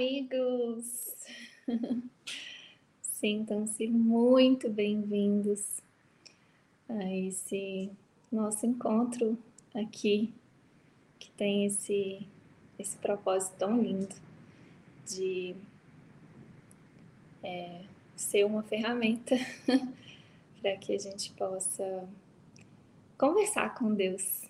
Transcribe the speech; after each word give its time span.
amigos! 0.00 1.14
Sintam-se 3.02 3.86
muito 3.86 4.70
bem-vindos 4.70 5.82
a 6.88 7.04
esse 7.14 7.90
nosso 8.32 8.64
encontro 8.64 9.36
aqui, 9.74 10.32
que 11.18 11.30
tem 11.32 11.66
esse, 11.66 12.26
esse 12.78 12.96
propósito 12.96 13.56
tão 13.58 13.78
lindo 13.82 14.14
de 15.06 15.54
é, 17.42 17.82
ser 18.16 18.46
uma 18.46 18.62
ferramenta 18.62 19.36
para 20.62 20.78
que 20.78 20.94
a 20.94 20.98
gente 20.98 21.30
possa 21.32 22.08
conversar 23.18 23.74
com 23.74 23.92
Deus. 23.92 24.48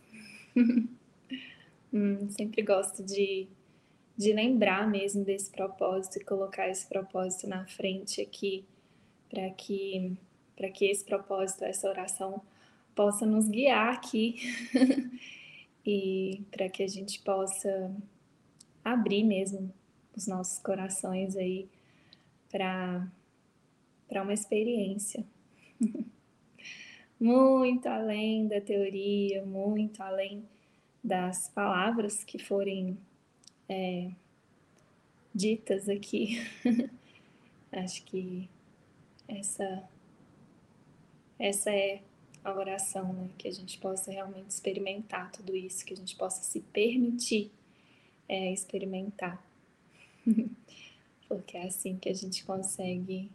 hum, 1.92 2.30
sempre 2.30 2.62
gosto 2.62 3.02
de 3.02 3.48
de 4.20 4.34
lembrar 4.34 4.87
mesmo 4.87 5.24
desse 5.24 5.51
propósito 5.51 6.19
e 6.19 6.24
colocar 6.24 6.69
esse 6.69 6.87
propósito 6.87 7.48
na 7.48 7.65
frente 7.65 8.20
aqui, 8.20 8.66
para 9.30 9.48
que, 9.48 10.15
para 10.55 10.69
que 10.70 10.84
esse 10.84 11.02
propósito, 11.02 11.65
essa 11.65 11.88
oração, 11.88 12.42
possa 12.95 13.25
nos 13.25 13.48
guiar 13.48 13.95
aqui 13.95 14.37
e 15.86 16.42
para 16.50 16.69
que 16.69 16.83
a 16.83 16.86
gente 16.86 17.19
possa 17.22 17.91
abrir 18.84 19.25
mesmo 19.25 19.72
os 20.14 20.27
nossos 20.27 20.59
corações 20.59 21.34
aí 21.34 21.66
para 22.50 23.09
uma 24.22 24.34
experiência. 24.34 25.25
muito 27.19 27.87
além 27.87 28.47
da 28.47 28.61
teoria, 28.61 29.42
muito 29.47 30.03
além 30.03 30.44
das 31.03 31.48
palavras 31.48 32.22
que 32.22 32.39
forem 32.39 32.98
é, 33.70 34.11
ditas 35.34 35.89
aqui. 35.89 36.39
Acho 37.73 38.03
que 38.05 38.48
essa, 39.28 39.89
essa 41.39 41.70
é 41.70 42.03
a 42.42 42.53
oração, 42.53 43.12
né? 43.12 43.31
Que 43.39 43.48
a 43.48 43.53
gente 43.53 43.78
possa 43.78 44.11
realmente 44.11 44.50
experimentar 44.50 45.31
tudo 45.31 45.55
isso, 45.56 45.84
que 45.84 45.95
a 45.95 45.97
gente 45.97 46.17
possa 46.17 46.42
se 46.42 46.61
permitir 46.61 47.50
é, 48.28 48.53
experimentar. 48.53 49.45
Porque 51.28 51.56
é 51.56 51.67
assim 51.67 51.97
que 51.97 52.09
a 52.09 52.15
gente 52.15 52.44
consegue 52.44 53.31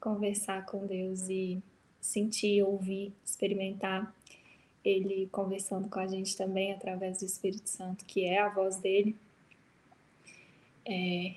conversar 0.00 0.66
com 0.66 0.86
Deus 0.86 1.28
e 1.28 1.62
sentir, 2.00 2.62
ouvir, 2.62 3.12
experimentar 3.24 4.14
ele 4.84 5.28
conversando 5.32 5.88
com 5.88 5.98
a 5.98 6.06
gente 6.06 6.36
também 6.36 6.72
através 6.72 7.18
do 7.18 7.24
Espírito 7.24 7.68
Santo, 7.68 8.04
que 8.04 8.24
é 8.24 8.38
a 8.38 8.48
voz 8.48 8.76
dele, 8.76 9.16
é, 10.86 11.34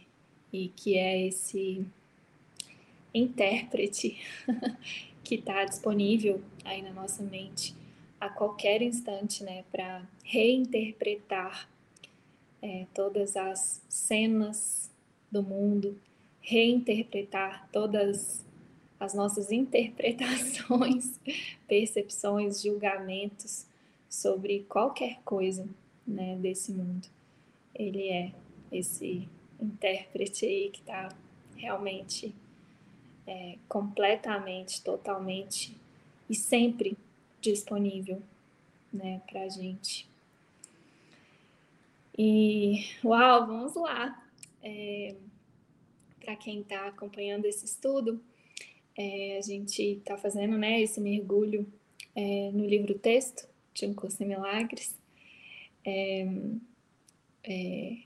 e 0.54 0.70
que 0.70 0.98
é 0.98 1.28
esse 1.28 1.86
intérprete 3.14 4.18
que 5.24 5.36
está 5.36 5.66
disponível 5.66 6.42
aí 6.64 6.82
na 6.82 6.92
nossa 6.92 7.24
mente 7.24 7.76
a 8.20 8.30
qualquer 8.30 8.82
instante, 8.82 9.44
né, 9.44 9.64
para 9.72 10.04
reinterpretar 10.24 11.70
é, 12.62 12.86
todas 12.94 13.38
as 13.38 13.82
cenas 13.88 14.92
do 15.32 15.42
mundo, 15.42 15.98
reinterpretar 16.42 17.70
todas 17.72 18.46
as 19.00 19.14
nossas 19.14 19.52
interpretações, 19.52 21.20
percepções, 21.68 22.62
julgamentos 22.62 23.66
sobre 24.10 24.66
qualquer 24.68 25.20
coisa 25.24 25.66
né, 26.06 26.36
desse 26.36 26.74
mundo. 26.74 27.08
Ele 27.74 28.10
é 28.10 28.34
esse 28.72 29.30
intérprete 29.60 30.46
aí 30.46 30.70
que 30.70 30.80
está 30.80 31.10
realmente 31.56 32.34
é, 33.28 33.58
completamente, 33.68 34.82
totalmente 34.82 35.76
e 36.30 36.36
sempre 36.36 36.98
disponível 37.42 38.22
né, 38.92 39.22
para 39.30 39.44
a 39.44 39.50
gente. 39.50 40.08
E 42.18 42.86
uau, 43.04 43.48
vamos 43.48 43.76
lá! 43.76 44.22
É, 44.62 45.16
para 46.20 46.36
quem 46.36 46.62
está 46.62 46.88
acompanhando 46.88 47.46
esse 47.46 47.66
estudo, 47.66 48.22
é, 48.98 49.38
a 49.38 49.42
gente 49.42 49.82
está 49.82 50.18
fazendo 50.18 50.58
né, 50.58 50.82
esse 50.82 51.00
mergulho 51.00 51.66
é, 52.16 52.52
no 52.52 52.66
livro 52.66 52.98
texto 52.98 53.48
de 53.74 53.86
Um 53.86 53.94
Curso 53.94 54.22
em 54.22 54.28
Milagres. 54.28 54.98
É, 55.86 56.28
é, 57.44 57.98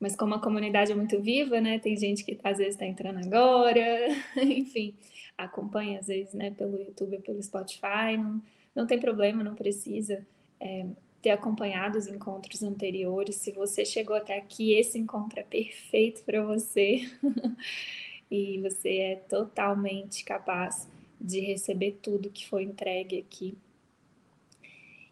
mas 0.00 0.14
como 0.16 0.34
a 0.34 0.40
comunidade 0.40 0.92
é 0.92 0.94
muito 0.94 1.20
viva, 1.20 1.60
né? 1.60 1.78
Tem 1.78 1.96
gente 1.96 2.24
que 2.24 2.38
às 2.42 2.58
vezes 2.58 2.74
está 2.74 2.86
entrando 2.86 3.18
agora, 3.18 4.08
enfim, 4.36 4.94
acompanha 5.36 6.00
às 6.00 6.06
vezes 6.06 6.34
né, 6.34 6.50
pelo 6.50 6.78
YouTube 6.78 7.16
ou 7.16 7.22
pelo 7.22 7.42
Spotify, 7.42 8.16
não, 8.16 8.42
não 8.74 8.86
tem 8.86 8.98
problema, 8.98 9.42
não 9.42 9.54
precisa 9.54 10.26
é, 10.60 10.86
ter 11.20 11.30
acompanhado 11.30 11.98
os 11.98 12.06
encontros 12.06 12.62
anteriores. 12.62 13.36
Se 13.36 13.52
você 13.52 13.84
chegou 13.84 14.16
até 14.16 14.36
aqui, 14.36 14.72
esse 14.72 14.98
encontro 14.98 15.40
é 15.40 15.42
perfeito 15.42 16.22
para 16.24 16.42
você. 16.42 17.08
e 18.30 18.58
você 18.60 18.98
é 18.98 19.16
totalmente 19.16 20.24
capaz 20.24 20.88
de 21.20 21.40
receber 21.40 21.98
tudo 22.02 22.30
que 22.30 22.46
foi 22.46 22.62
entregue 22.62 23.18
aqui. 23.18 23.56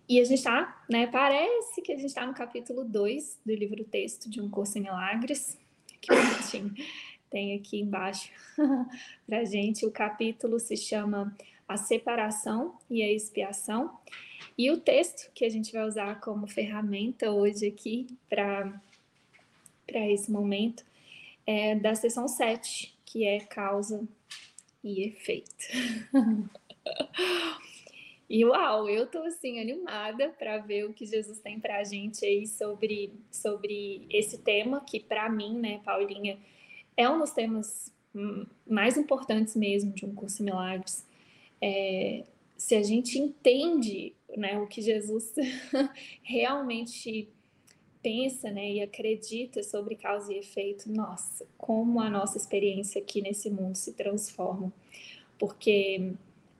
E 0.08 0.20
a 0.20 0.24
gente 0.24 0.38
está, 0.38 0.84
né? 0.88 1.08
Parece 1.08 1.82
que 1.82 1.92
a 1.92 1.96
gente 1.96 2.06
está 2.06 2.24
no 2.24 2.32
capítulo 2.32 2.84
2 2.84 3.40
do 3.44 3.52
livro 3.52 3.82
texto 3.82 4.30
de 4.30 4.40
Um 4.40 4.48
Curso 4.48 4.78
em 4.78 4.82
Milagres. 4.82 5.58
Que 6.00 6.14
bonitinho. 6.14 6.72
Tem 7.28 7.56
aqui 7.56 7.80
embaixo 7.80 8.30
para 9.26 9.44
gente. 9.44 9.84
O 9.84 9.90
capítulo 9.90 10.60
se 10.60 10.76
chama 10.76 11.36
A 11.66 11.76
Separação 11.76 12.78
e 12.88 13.02
a 13.02 13.12
Expiação. 13.12 13.98
E 14.56 14.70
o 14.70 14.78
texto 14.78 15.30
que 15.34 15.44
a 15.44 15.48
gente 15.48 15.72
vai 15.72 15.84
usar 15.86 16.20
como 16.20 16.46
ferramenta 16.46 17.32
hoje 17.32 17.66
aqui 17.66 18.06
para 18.28 18.80
esse 19.88 20.30
momento 20.30 20.84
é 21.44 21.74
da 21.74 21.96
sessão 21.96 22.28
7, 22.28 22.96
que 23.04 23.24
é 23.24 23.40
causa 23.40 24.06
e 24.84 25.02
efeito. 25.02 25.66
e 28.28 28.44
uau, 28.44 28.88
eu 28.88 29.06
tô 29.06 29.18
assim 29.18 29.60
animada 29.60 30.30
para 30.30 30.58
ver 30.58 30.84
o 30.84 30.92
que 30.92 31.06
Jesus 31.06 31.38
tem 31.40 31.60
para 31.60 31.78
a 31.78 31.84
gente 31.84 32.24
aí 32.24 32.46
sobre, 32.46 33.12
sobre 33.30 34.06
esse 34.10 34.38
tema 34.38 34.80
que 34.80 34.98
para 34.98 35.28
mim, 35.30 35.58
né, 35.58 35.80
Paulinha, 35.84 36.38
é 36.96 37.08
um 37.08 37.18
dos 37.18 37.30
temas 37.30 37.94
mais 38.66 38.96
importantes 38.96 39.54
mesmo 39.54 39.92
de 39.92 40.04
um 40.04 40.14
curso 40.14 40.42
milagres. 40.42 41.06
É, 41.60 42.24
se 42.56 42.74
a 42.74 42.82
gente 42.82 43.18
entende 43.18 44.14
né, 44.36 44.58
o 44.58 44.66
que 44.66 44.80
Jesus 44.82 45.34
realmente 46.22 47.28
pensa 48.02 48.50
né, 48.50 48.72
e 48.72 48.80
acredita 48.80 49.62
sobre 49.62 49.96
causa 49.96 50.32
e 50.32 50.38
efeito, 50.38 50.90
nossa, 50.90 51.46
como 51.56 52.00
a 52.00 52.08
nossa 52.08 52.38
experiência 52.38 53.00
aqui 53.00 53.20
nesse 53.20 53.50
mundo 53.50 53.76
se 53.76 53.92
transforma. 53.92 54.72
Porque 55.38 56.14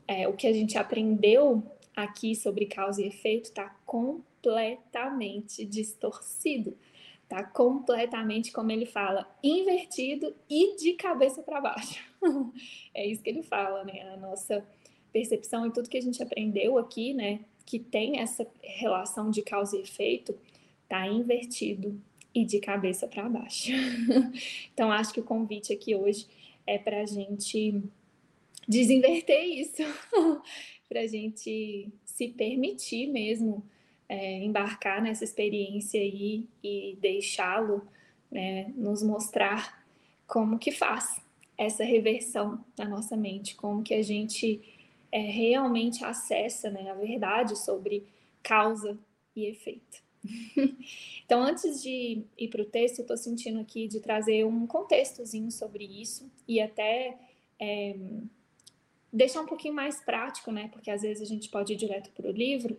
é, 0.06 0.28
o 0.28 0.32
que 0.32 0.47
a 0.47 0.53
gente 0.53 0.78
aprendeu 0.78 1.62
aqui 1.94 2.34
sobre 2.34 2.66
causa 2.66 3.03
e 3.03 3.08
efeito 3.08 3.47
está 3.47 3.74
completamente 3.84 5.64
distorcido. 5.64 6.76
Está 7.22 7.42
completamente, 7.42 8.53
como 8.53 8.70
ele 8.70 8.86
fala, 8.86 9.28
invertido 9.42 10.32
e 10.48 10.76
de 10.76 10.92
cabeça 10.92 11.42
para 11.42 11.60
baixo. 11.60 11.98
é 12.94 13.04
isso 13.04 13.22
que 13.22 13.30
ele 13.30 13.42
fala, 13.42 13.82
né? 13.82 14.12
A 14.12 14.16
nossa 14.16 14.64
percepção 15.12 15.66
e 15.66 15.72
tudo 15.72 15.88
que 15.88 15.97
a 15.97 16.03
gente 16.03 16.22
aprendeu 16.22 16.78
aqui, 16.78 17.12
né? 17.12 17.41
Que 17.64 17.80
tem 17.80 18.20
essa 18.20 18.47
relação 18.62 19.28
de 19.28 19.42
causa 19.42 19.76
e 19.76 19.80
efeito, 19.80 20.38
tá 20.88 21.09
invertido 21.09 22.00
e 22.32 22.44
de 22.44 22.60
cabeça 22.60 23.09
para 23.09 23.28
baixo. 23.28 23.72
então, 24.72 24.92
acho 24.92 25.12
que 25.12 25.20
o 25.20 25.24
convite 25.24 25.72
aqui 25.72 25.97
hoje 25.97 26.28
é 26.64 26.78
para 26.78 27.00
a 27.00 27.06
gente 27.06 27.82
desinverter 28.66 29.45
isso, 29.45 29.83
para 30.89 31.01
a 31.01 31.07
gente 31.07 31.89
se 32.04 32.28
permitir 32.28 33.07
mesmo 33.09 33.65
é, 34.09 34.39
embarcar 34.42 35.03
nessa 35.03 35.24
experiência 35.24 36.01
aí 36.01 36.47
e 36.63 36.97
deixá-lo 37.01 37.86
né, 38.30 38.72
nos 38.77 39.03
mostrar 39.03 39.84
como 40.27 40.59
que 40.59 40.71
faz 40.71 41.21
essa 41.57 41.84
reversão 41.84 42.65
na 42.78 42.84
nossa 42.84 43.16
mente, 43.16 43.54
como 43.54 43.83
que 43.83 43.95
a 43.95 44.03
gente 44.03 44.60
é, 45.10 45.19
realmente 45.21 46.04
acessa 46.04 46.71
né, 46.71 46.91
a 46.91 46.95
verdade 46.95 47.57
sobre 47.59 48.07
causa 48.42 48.98
e 49.34 49.47
efeito. 49.47 50.04
então, 51.24 51.42
antes 51.42 51.83
de 51.83 52.24
ir 52.36 52.48
para 52.48 52.62
o 52.62 52.66
texto, 52.66 52.98
eu 52.98 53.03
estou 53.03 53.16
sentindo 53.16 53.60
aqui 53.60 53.86
de 53.86 54.01
trazer 54.01 54.45
um 54.45 54.66
contextozinho 54.66 55.51
sobre 55.51 55.84
isso 55.84 56.30
e 56.47 56.60
até 56.60 57.16
é, 57.59 57.97
deixar 59.16 59.41
um 59.41 59.47
pouquinho 59.47 59.74
mais 59.74 59.98
prático, 60.01 60.53
né? 60.53 60.68
Porque 60.68 60.91
às 60.91 61.03
vezes 61.03 61.22
a 61.22 61.24
gente 61.24 61.48
pode 61.48 61.72
ir 61.72 61.77
direto 61.77 62.10
para 62.10 62.28
o 62.28 62.33
livro 62.33 62.77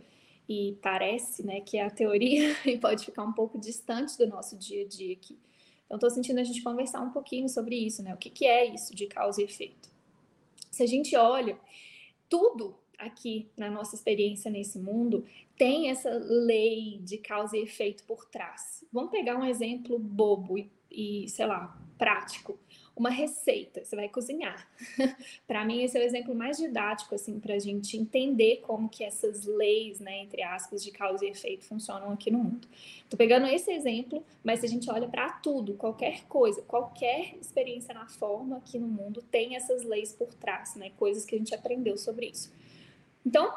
e 0.48 0.78
parece, 0.82 1.46
né, 1.46 1.60
que 1.60 1.78
é 1.78 1.84
a 1.84 1.90
teoria 1.90 2.56
e 2.66 2.78
pode 2.78 3.04
ficar 3.04 3.24
um 3.24 3.34
pouco 3.34 3.60
distante 3.60 4.18
do 4.18 4.28
nosso 4.28 4.56
dia 4.56 4.86
a 4.86 4.88
dia 4.88 5.14
aqui. 5.14 5.38
Então, 5.86 5.96
estou 5.96 6.10
sentindo 6.10 6.40
a 6.40 6.44
gente 6.44 6.62
conversar 6.62 7.02
um 7.02 7.12
pouquinho 7.12 7.50
sobre 7.50 7.76
isso, 7.76 8.04
né? 8.04 8.14
O 8.14 8.18
que, 8.18 8.30
que 8.30 8.46
é 8.46 8.66
isso 8.66 8.94
de 8.96 9.08
causa 9.08 9.42
e 9.42 9.46
efeito? 9.46 9.90
Se 10.70 10.84
a 10.84 10.86
gente 10.86 11.16
olha, 11.16 11.58
tudo 12.30 12.78
aqui 12.98 13.50
na 13.58 13.70
nossa 13.70 13.96
experiência 13.96 14.52
nesse 14.52 14.78
mundo 14.80 15.26
tem 15.58 15.90
essa 15.90 16.10
lei 16.10 17.00
de 17.02 17.18
causa 17.18 17.58
e 17.58 17.62
efeito 17.62 18.04
por 18.04 18.26
trás. 18.26 18.84
Vamos 18.92 19.12
pegar 19.12 19.38
um 19.38 19.46
exemplo 19.46 19.98
bobo 19.98 20.58
e, 20.58 20.70
e 20.92 21.30
sei 21.30 21.46
lá, 21.46 21.80
prático 21.98 22.60
uma 22.98 23.12
receita, 23.12 23.86
você 23.86 23.96
vai 23.96 24.10
cozinhar. 24.10 24.68
para 25.46 25.64
mim, 25.64 25.84
esse 25.84 25.96
é 25.98 26.02
o 26.02 26.04
exemplo 26.04 26.34
mais 26.34 26.58
didático, 26.58 27.14
assim, 27.14 27.40
para 27.40 27.54
a 27.54 27.60
gente 27.60 27.96
entender 27.96 28.58
como 28.64 28.90
que 28.90 29.04
essas 29.04 29.46
leis, 29.46 30.00
né, 30.00 30.24
entre 30.24 30.42
aspas, 30.42 30.84
de 30.84 30.90
causa 30.90 31.24
e 31.24 31.30
efeito 31.30 31.64
funcionam 31.64 32.12
aqui 32.12 32.32
no 32.32 32.40
mundo. 32.40 32.68
Tô 33.08 33.16
pegando 33.16 33.46
esse 33.46 33.72
exemplo, 33.72 34.26
mas 34.44 34.62
se 34.62 34.66
a 34.66 34.70
gente 34.70 34.90
olha 34.90 35.08
para 35.08 35.30
tudo, 35.30 35.76
qualquer 35.76 36.24
coisa, 36.24 36.64
qualquer 36.64 37.36
experiência 37.40 37.94
na 37.94 38.08
forma 38.08 38.58
aqui 38.58 38.80
no 38.80 38.88
mundo 38.88 39.22
tem 39.22 39.56
essas 39.56 39.84
leis 39.84 40.12
por 40.12 40.34
trás, 40.34 40.76
né, 40.76 40.92
coisas 40.98 41.24
que 41.24 41.36
a 41.36 41.38
gente 41.38 41.54
aprendeu 41.54 41.98
sobre 41.98 42.26
isso. 42.28 42.52
Então, 43.24 43.54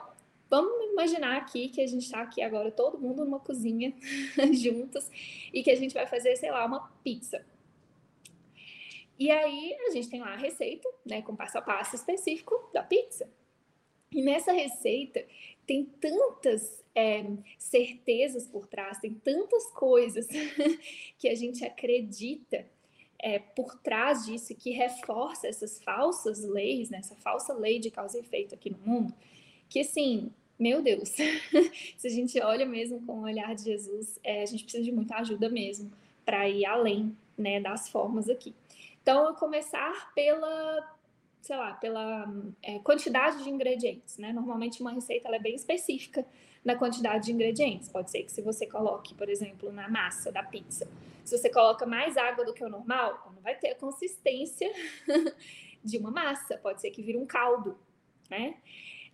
vamos 0.50 0.92
imaginar 0.92 1.38
aqui 1.38 1.70
que 1.70 1.80
a 1.80 1.86
gente 1.86 2.02
está 2.02 2.20
aqui 2.20 2.42
agora, 2.42 2.70
todo 2.70 2.98
mundo 2.98 3.24
numa 3.24 3.40
cozinha, 3.40 3.94
juntos, 4.52 5.08
e 5.50 5.62
que 5.62 5.70
a 5.70 5.76
gente 5.76 5.94
vai 5.94 6.06
fazer, 6.06 6.36
sei 6.36 6.50
lá, 6.50 6.66
uma 6.66 6.90
pizza. 7.02 7.42
E 9.20 9.30
aí 9.30 9.76
a 9.86 9.90
gente 9.90 10.08
tem 10.08 10.20
lá 10.20 10.32
a 10.32 10.36
receita, 10.36 10.88
né, 11.04 11.20
com 11.20 11.36
passo 11.36 11.58
a 11.58 11.60
passo 11.60 11.94
específico 11.94 12.70
da 12.72 12.82
pizza. 12.82 13.30
E 14.10 14.22
nessa 14.22 14.50
receita 14.50 15.22
tem 15.66 15.84
tantas 15.84 16.82
é, 16.94 17.26
certezas 17.58 18.46
por 18.46 18.66
trás, 18.66 18.98
tem 18.98 19.12
tantas 19.12 19.66
coisas 19.72 20.26
que 21.18 21.28
a 21.28 21.34
gente 21.34 21.62
acredita 21.62 22.66
é, 23.18 23.38
por 23.38 23.78
trás 23.80 24.24
disso 24.24 24.54
que 24.54 24.70
reforça 24.70 25.46
essas 25.46 25.82
falsas 25.82 26.42
leis, 26.42 26.88
né, 26.88 26.98
essa 26.98 27.14
falsa 27.16 27.52
lei 27.52 27.78
de 27.78 27.90
causa 27.90 28.16
e 28.16 28.20
efeito 28.22 28.54
aqui 28.54 28.70
no 28.70 28.78
mundo, 28.78 29.14
que 29.68 29.80
assim, 29.80 30.32
meu 30.58 30.80
Deus, 30.80 31.10
se 31.98 32.06
a 32.06 32.10
gente 32.10 32.40
olha 32.40 32.64
mesmo 32.64 33.04
com 33.04 33.18
o 33.18 33.22
olhar 33.24 33.54
de 33.54 33.64
Jesus, 33.64 34.18
é, 34.24 34.42
a 34.42 34.46
gente 34.46 34.62
precisa 34.62 34.82
de 34.82 34.90
muita 34.90 35.16
ajuda 35.16 35.50
mesmo 35.50 35.92
para 36.24 36.48
ir 36.48 36.64
além 36.64 37.14
né, 37.36 37.60
das 37.60 37.86
formas 37.90 38.30
aqui. 38.30 38.54
Então, 39.02 39.28
a 39.28 39.34
começar 39.34 40.12
pela, 40.14 40.96
sei 41.40 41.56
lá, 41.56 41.72
pela 41.74 42.32
é, 42.62 42.78
quantidade 42.80 43.42
de 43.42 43.50
ingredientes, 43.50 44.18
né? 44.18 44.32
Normalmente 44.32 44.80
uma 44.80 44.92
receita 44.92 45.28
é 45.28 45.38
bem 45.38 45.54
específica 45.54 46.24
na 46.64 46.76
quantidade 46.76 47.26
de 47.26 47.32
ingredientes. 47.32 47.88
Pode 47.88 48.10
ser 48.10 48.22
que 48.22 48.32
se 48.32 48.42
você 48.42 48.66
coloque, 48.66 49.14
por 49.14 49.28
exemplo, 49.28 49.72
na 49.72 49.88
massa 49.88 50.30
da 50.30 50.42
pizza, 50.42 50.86
se 51.24 51.36
você 51.36 51.48
coloca 51.48 51.86
mais 51.86 52.16
água 52.16 52.44
do 52.44 52.52
que 52.52 52.64
o 52.64 52.68
normal, 52.68 53.32
não 53.34 53.42
vai 53.42 53.54
ter 53.54 53.70
a 53.70 53.74
consistência 53.74 54.70
de 55.82 55.98
uma 55.98 56.10
massa. 56.10 56.58
Pode 56.58 56.80
ser 56.80 56.90
que 56.90 57.02
vire 57.02 57.18
um 57.18 57.26
caldo, 57.26 57.78
né? 58.28 58.56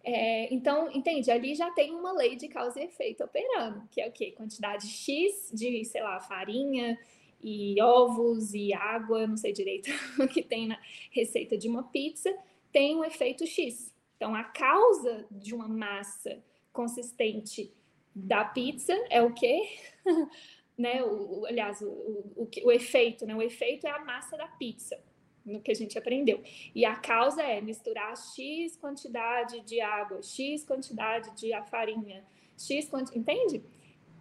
É, 0.02 0.54
então, 0.54 0.88
entende? 0.92 1.30
Ali 1.32 1.54
já 1.54 1.70
tem 1.72 1.92
uma 1.92 2.12
lei 2.12 2.36
de 2.36 2.46
causa 2.48 2.80
e 2.80 2.84
efeito 2.84 3.24
operando, 3.24 3.82
que 3.90 4.00
é 4.00 4.08
o 4.08 4.12
quê? 4.12 4.30
Quantidade 4.30 4.86
X 4.86 5.50
de, 5.52 5.84
sei 5.84 6.00
lá, 6.00 6.20
farinha, 6.20 6.96
e 7.42 7.80
ovos 7.80 8.54
e 8.54 8.72
água, 8.72 9.26
não 9.26 9.36
sei 9.36 9.52
direito 9.52 9.90
o 10.18 10.26
que 10.26 10.42
tem 10.42 10.68
na 10.68 10.78
receita 11.10 11.56
de 11.56 11.68
uma 11.68 11.84
pizza, 11.84 12.34
tem 12.72 12.96
um 12.96 13.04
efeito 13.04 13.46
X. 13.46 13.94
Então, 14.16 14.34
a 14.34 14.44
causa 14.44 15.26
de 15.30 15.54
uma 15.54 15.68
massa 15.68 16.42
consistente 16.72 17.72
da 18.14 18.44
pizza 18.44 18.94
é 19.10 19.22
o 19.22 19.32
quê? 19.32 19.62
né? 20.76 21.02
O, 21.02 21.40
o, 21.40 21.46
aliás, 21.46 21.80
o, 21.80 21.88
o, 21.88 22.50
o, 22.64 22.72
efeito, 22.72 23.26
né? 23.26 23.34
O 23.34 23.42
efeito 23.42 23.86
é 23.86 23.90
a 23.90 24.04
massa 24.04 24.36
da 24.36 24.46
pizza, 24.46 24.98
no 25.44 25.60
que 25.60 25.70
a 25.70 25.74
gente 25.74 25.98
aprendeu. 25.98 26.42
E 26.74 26.84
a 26.84 26.96
causa 26.96 27.42
é 27.42 27.60
misturar 27.60 28.16
X 28.16 28.76
quantidade 28.76 29.60
de 29.60 29.80
água, 29.80 30.22
X 30.22 30.64
quantidade 30.64 31.30
de 31.36 31.50
farinha, 31.70 32.24
X 32.56 32.88
quantidade, 32.88 33.18
entende? 33.18 33.62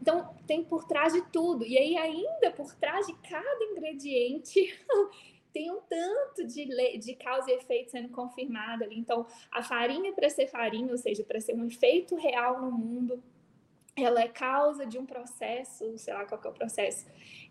Então, 0.01 0.35
tem 0.45 0.63
por 0.63 0.85
trás 0.85 1.13
de 1.13 1.21
tudo. 1.31 1.65
E 1.65 1.77
aí, 1.77 1.97
ainda 1.97 2.51
por 2.51 2.73
trás 2.75 3.07
de 3.07 3.13
cada 3.13 3.63
ingrediente, 3.65 4.77
tem 5.53 5.71
um 5.71 5.79
tanto 5.81 6.45
de, 6.45 6.65
de 6.99 7.15
causa 7.15 7.49
e 7.49 7.55
efeito 7.55 7.91
sendo 7.91 8.09
confirmado 8.09 8.83
ali. 8.83 8.99
Então, 8.99 9.25
a 9.51 9.63
farinha, 9.63 10.13
para 10.13 10.29
ser 10.29 10.47
farinha, 10.47 10.91
ou 10.91 10.97
seja, 10.97 11.23
para 11.23 11.39
ser 11.39 11.55
um 11.55 11.65
efeito 11.65 12.15
real 12.15 12.61
no 12.61 12.71
mundo, 12.71 13.23
ela 13.95 14.21
é 14.21 14.27
causa 14.27 14.85
de 14.85 14.97
um 14.97 15.05
processo, 15.05 15.97
sei 15.97 16.13
lá 16.13 16.25
qual 16.25 16.41
é 16.43 16.47
o 16.49 16.53
processo, 16.53 17.07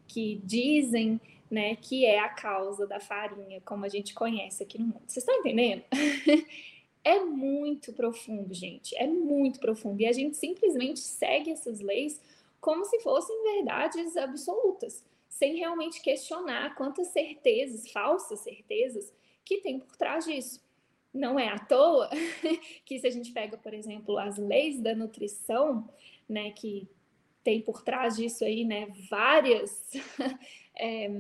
que 0.07 0.41
dizem 0.45 1.19
né, 1.51 1.77
que 1.77 2.05
é 2.05 2.19
a 2.19 2.29
causa 2.29 2.87
da 2.87 3.01
farinha, 3.01 3.61
como 3.65 3.85
a 3.85 3.89
gente 3.89 4.13
conhece 4.13 4.63
aqui 4.63 4.79
no 4.79 4.87
mundo. 4.87 5.03
Vocês 5.07 5.23
estão 5.23 5.37
entendendo? 5.37 5.83
é 7.05 7.21
muito 7.21 7.93
profundo, 7.93 8.53
gente. 8.53 8.97
É 8.97 9.07
muito 9.07 9.61
profundo. 9.61 10.01
E 10.01 10.07
a 10.07 10.13
gente 10.13 10.37
simplesmente 10.37 11.01
segue 11.01 11.51
essas 11.51 11.81
leis 11.81 12.21
como 12.65 12.83
se 12.87 12.99
fossem 13.01 13.43
verdades 13.43 14.17
absolutas, 14.17 15.05
sem 15.29 15.57
realmente 15.57 16.01
questionar 16.01 16.75
quantas 16.75 17.09
certezas, 17.09 17.93
falsas 17.93 18.41
certezas, 18.41 19.13
que 19.45 19.59
tem 19.59 19.79
por 19.79 19.95
trás 19.99 20.25
disso. 20.25 20.65
Não 21.13 21.39
é 21.39 21.47
à 21.47 21.59
toa 21.59 22.09
que 22.87 22.99
se 22.99 23.07
a 23.07 23.11
gente 23.11 23.33
pega, 23.33 23.59
por 23.59 23.75
exemplo, 23.75 24.17
as 24.17 24.39
leis 24.39 24.81
da 24.81 24.95
nutrição, 24.95 25.87
né, 26.27 26.53
que 26.53 26.89
tem 27.43 27.61
por 27.61 27.83
trás 27.83 28.17
disso 28.17 28.43
aí, 28.47 28.65
né, 28.65 28.87
várias, 29.11 29.91
é, 30.75 31.11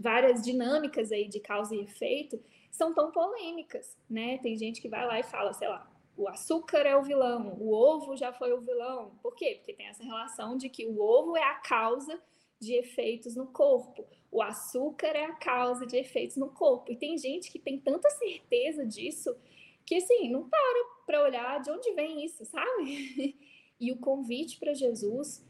várias 0.00 0.42
dinâmicas 0.42 1.12
aí 1.12 1.28
de 1.28 1.38
causa 1.38 1.76
e 1.76 1.82
efeito, 1.82 2.42
são 2.72 2.92
tão 2.92 3.12
polêmicas, 3.12 3.96
né? 4.10 4.38
Tem 4.38 4.58
gente 4.58 4.82
que 4.82 4.88
vai 4.88 5.06
lá 5.06 5.20
e 5.20 5.22
fala, 5.22 5.52
sei 5.52 5.68
lá, 5.68 5.88
o 6.16 6.28
açúcar 6.28 6.86
é 6.86 6.96
o 6.96 7.02
vilão, 7.02 7.56
o 7.60 7.72
ovo 7.72 8.16
já 8.16 8.32
foi 8.32 8.52
o 8.52 8.60
vilão. 8.60 9.12
Por 9.22 9.34
quê? 9.34 9.56
Porque 9.56 9.74
tem 9.74 9.86
essa 9.86 10.02
relação 10.02 10.56
de 10.56 10.68
que 10.68 10.86
o 10.86 11.00
ovo 11.00 11.36
é 11.36 11.42
a 11.42 11.56
causa 11.56 12.20
de 12.58 12.74
efeitos 12.74 13.36
no 13.36 13.46
corpo, 13.48 14.06
o 14.30 14.40
açúcar 14.40 15.08
é 15.08 15.24
a 15.24 15.34
causa 15.34 15.86
de 15.86 15.96
efeitos 15.96 16.36
no 16.36 16.48
corpo. 16.48 16.90
E 16.90 16.96
tem 16.96 17.18
gente 17.18 17.50
que 17.50 17.58
tem 17.58 17.78
tanta 17.78 18.08
certeza 18.10 18.84
disso 18.86 19.36
que 19.84 19.96
assim, 19.96 20.30
não 20.30 20.48
para 20.48 20.96
para 21.06 21.22
olhar 21.22 21.60
de 21.60 21.70
onde 21.70 21.92
vem 21.92 22.24
isso, 22.24 22.44
sabe? 22.44 23.36
E 23.78 23.92
o 23.92 23.98
convite 23.98 24.58
para 24.58 24.72
Jesus, 24.72 25.44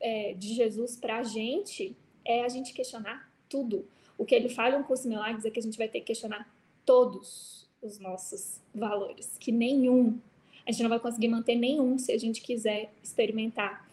é, 0.00 0.32
de 0.32 0.54
Jesus 0.54 0.96
para 0.96 1.18
a 1.18 1.22
gente, 1.22 1.94
é 2.24 2.42
a 2.42 2.48
gente 2.48 2.72
questionar 2.72 3.30
tudo. 3.50 3.86
O 4.16 4.24
que 4.24 4.34
ele 4.34 4.48
fala 4.48 4.76
em 4.76 4.78
um 4.78 4.82
curso 4.82 5.06
milagres 5.06 5.44
é 5.44 5.50
que 5.50 5.58
a 5.58 5.62
gente 5.62 5.76
vai 5.76 5.86
ter 5.86 6.00
que 6.00 6.06
questionar 6.06 6.50
todos 6.86 7.59
os 7.82 7.98
nossos 7.98 8.60
valores, 8.74 9.36
que 9.38 9.50
nenhum, 9.50 10.18
a 10.66 10.70
gente 10.70 10.82
não 10.82 10.90
vai 10.90 11.00
conseguir 11.00 11.28
manter 11.28 11.54
nenhum 11.54 11.98
se 11.98 12.12
a 12.12 12.18
gente 12.18 12.40
quiser 12.40 12.92
experimentar 13.02 13.88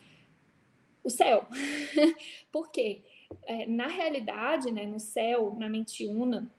o 1.04 1.10
céu. 1.10 1.46
Por 2.52 2.70
quê? 2.70 3.02
É, 3.46 3.66
na 3.66 3.88
realidade, 3.88 4.72
né, 4.72 4.86
no 4.86 5.00
céu, 5.00 5.56
na 5.58 5.70
mente 5.70 6.06
una, 6.06 6.50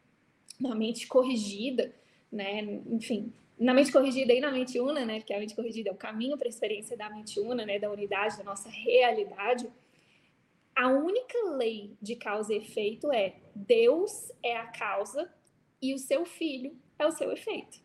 na 0.59 0.75
mente 0.75 1.07
corrigida, 1.07 1.95
né, 2.31 2.63
enfim, 2.91 3.33
na 3.59 3.75
mente 3.75 3.93
corrigida 3.93 4.33
e 4.33 4.41
na 4.41 4.51
mente 4.51 4.81
una, 4.81 5.05
né, 5.05 5.21
que 5.21 5.33
a 5.33 5.39
mente 5.39 5.55
corrigida 5.55 5.91
é 5.91 5.93
o 5.93 5.97
caminho 5.97 6.37
para 6.37 6.49
a 6.49 6.51
experiência 6.51 6.97
da 6.97 7.11
mente 7.11 7.41
una, 7.41 7.65
né, 7.65 7.79
da 7.79 7.91
unidade, 7.91 8.39
da 8.39 8.45
nossa 8.45 8.69
realidade, 8.69 9.69
a 10.75 10.89
única 10.89 11.37
lei 11.57 11.97
de 12.01 12.15
causa 12.15 12.55
e 12.55 12.59
efeito 12.59 13.11
é 13.13 13.35
Deus 13.53 14.31
é 14.43 14.57
a 14.57 14.67
causa 14.67 15.29
e 15.81 15.95
o 15.95 15.99
seu 15.99 16.25
filho 16.25 16.77
é 16.99 17.07
o 17.07 17.13
seu 17.13 17.31
efeito. 17.33 17.81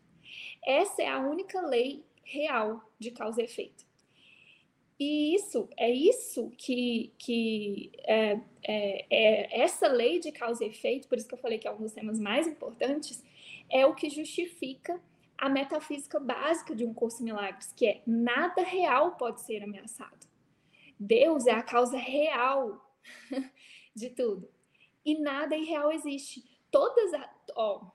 Essa 0.64 1.02
é 1.02 1.08
a 1.08 1.20
única 1.20 1.60
lei 1.60 2.04
real 2.22 2.82
de 2.98 3.10
causa 3.10 3.40
e 3.40 3.44
efeito. 3.44 3.84
E 4.98 5.34
isso 5.34 5.68
é 5.76 5.90
isso 5.90 6.52
que, 6.56 7.12
que 7.18 7.90
é, 8.04 8.40
é, 8.62 9.06
é, 9.10 9.60
essa 9.60 9.88
lei 9.88 10.20
de 10.20 10.30
causa 10.30 10.64
e 10.64 10.68
efeito, 10.68 11.08
por 11.08 11.18
isso 11.18 11.26
que 11.26 11.34
eu 11.34 11.38
falei 11.38 11.58
que 11.58 11.66
é 11.66 11.72
um 11.72 11.78
dos 11.78 11.92
temas 11.92 12.18
mais 12.18 12.46
importantes, 12.46 13.22
é 13.68 13.84
o 13.84 13.94
que 13.94 14.08
justifica 14.08 15.00
a 15.36 15.48
metafísica 15.48 16.20
básica 16.20 16.74
de 16.74 16.84
um 16.84 16.94
curso 16.94 17.18
de 17.18 17.24
milagres, 17.24 17.72
que 17.72 17.86
é 17.86 18.02
nada 18.06 18.62
real 18.62 19.16
pode 19.16 19.40
ser 19.40 19.62
ameaçado. 19.62 20.26
Deus 20.98 21.46
é 21.46 21.52
a 21.52 21.62
causa 21.62 21.98
real 21.98 22.80
de 23.94 24.10
tudo. 24.10 24.48
E 25.04 25.18
nada 25.18 25.56
irreal 25.56 25.92
existe. 25.92 26.42
Todas, 26.74 27.12
ó, 27.54 27.86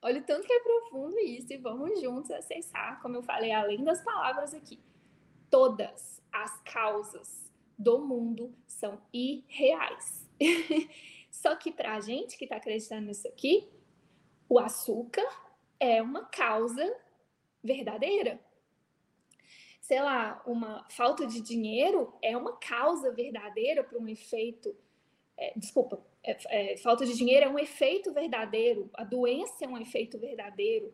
Olha 0.00 0.20
o 0.20 0.24
tanto 0.24 0.46
que 0.46 0.52
é 0.52 0.60
profundo 0.60 1.18
isso 1.18 1.52
e 1.52 1.56
vamos 1.56 2.00
juntos 2.00 2.30
acessar, 2.30 3.02
como 3.02 3.16
eu 3.16 3.22
falei, 3.22 3.50
além 3.50 3.82
das 3.82 4.00
palavras 4.00 4.54
aqui. 4.54 4.78
Todas 5.50 6.22
as 6.32 6.56
causas 6.62 7.50
do 7.76 7.98
mundo 7.98 8.54
são 8.64 9.02
irreais. 9.12 10.24
Só 11.32 11.56
que 11.56 11.72
para 11.72 11.96
a 11.96 12.00
gente 12.00 12.38
que 12.38 12.44
está 12.44 12.58
acreditando 12.58 13.06
nisso 13.06 13.26
aqui, 13.26 13.68
o 14.48 14.60
açúcar 14.60 15.26
é 15.80 16.00
uma 16.00 16.24
causa 16.26 16.96
verdadeira. 17.60 18.38
Sei 19.80 20.00
lá, 20.00 20.40
uma 20.46 20.86
falta 20.90 21.26
de 21.26 21.40
dinheiro 21.40 22.14
é 22.22 22.36
uma 22.36 22.56
causa 22.56 23.10
verdadeira 23.10 23.82
para 23.82 23.98
um 23.98 24.06
efeito 24.06 24.76
é, 25.38 25.52
desculpa, 25.56 26.04
é, 26.22 26.72
é, 26.72 26.76
falta 26.76 27.06
de 27.06 27.16
dinheiro 27.16 27.46
é 27.46 27.48
um 27.48 27.58
efeito 27.58 28.12
verdadeiro, 28.12 28.90
a 28.94 29.04
doença 29.04 29.64
é 29.64 29.68
um 29.68 29.78
efeito 29.78 30.18
verdadeiro. 30.18 30.92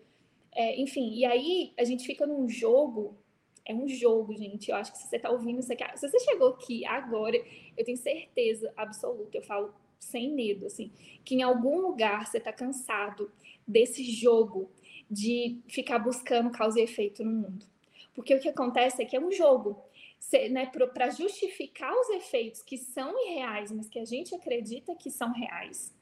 É, 0.55 0.81
enfim, 0.81 1.13
e 1.15 1.25
aí 1.25 1.73
a 1.77 1.85
gente 1.85 2.07
fica 2.07 2.27
num 2.27 2.49
jogo, 2.49 3.17
é 3.65 3.75
um 3.75 3.89
jogo, 3.89 4.37
gente. 4.37 4.71
Eu 4.71 4.77
acho 4.77 4.93
que 4.93 4.99
se 4.99 5.09
você 5.09 5.17
está 5.17 5.31
ouvindo 5.31 5.59
isso 5.59 5.73
aqui, 5.73 5.85
se 5.99 6.09
você 6.09 6.21
chegou 6.21 6.49
aqui 6.49 6.85
agora, 6.87 7.37
eu 7.77 7.85
tenho 7.85 7.97
certeza 7.97 8.73
absoluta, 8.77 9.37
eu 9.37 9.43
falo 9.43 9.75
sem 9.99 10.33
medo, 10.33 10.67
assim, 10.67 10.93
que 11.25 11.35
em 11.35 11.43
algum 11.43 11.81
lugar 11.81 12.27
você 12.27 12.39
está 12.39 12.53
cansado 12.53 13.33
desse 13.67 14.05
jogo 14.05 14.71
de 15.11 15.59
ficar 15.69 15.99
buscando 15.99 16.51
causa 16.51 16.79
e 16.79 16.85
efeito 16.85 17.25
no 17.25 17.33
mundo. 17.33 17.67
Porque 18.15 18.35
o 18.35 18.41
que 18.41 18.49
acontece 18.49 19.03
é 19.03 19.05
que 19.05 19.17
é 19.17 19.21
um 19.21 19.33
jogo 19.33 19.83
né, 20.51 20.67
para 20.67 21.11
justificar 21.11 21.93
os 21.93 22.11
efeitos 22.11 22.63
que 22.63 22.79
são 22.79 23.15
irreais, 23.27 23.71
mas 23.71 23.89
que 23.89 23.99
a 23.99 24.05
gente 24.05 24.35
acredita 24.35 24.95
que 24.95 25.11
são 25.11 25.33
reais, 25.33 25.95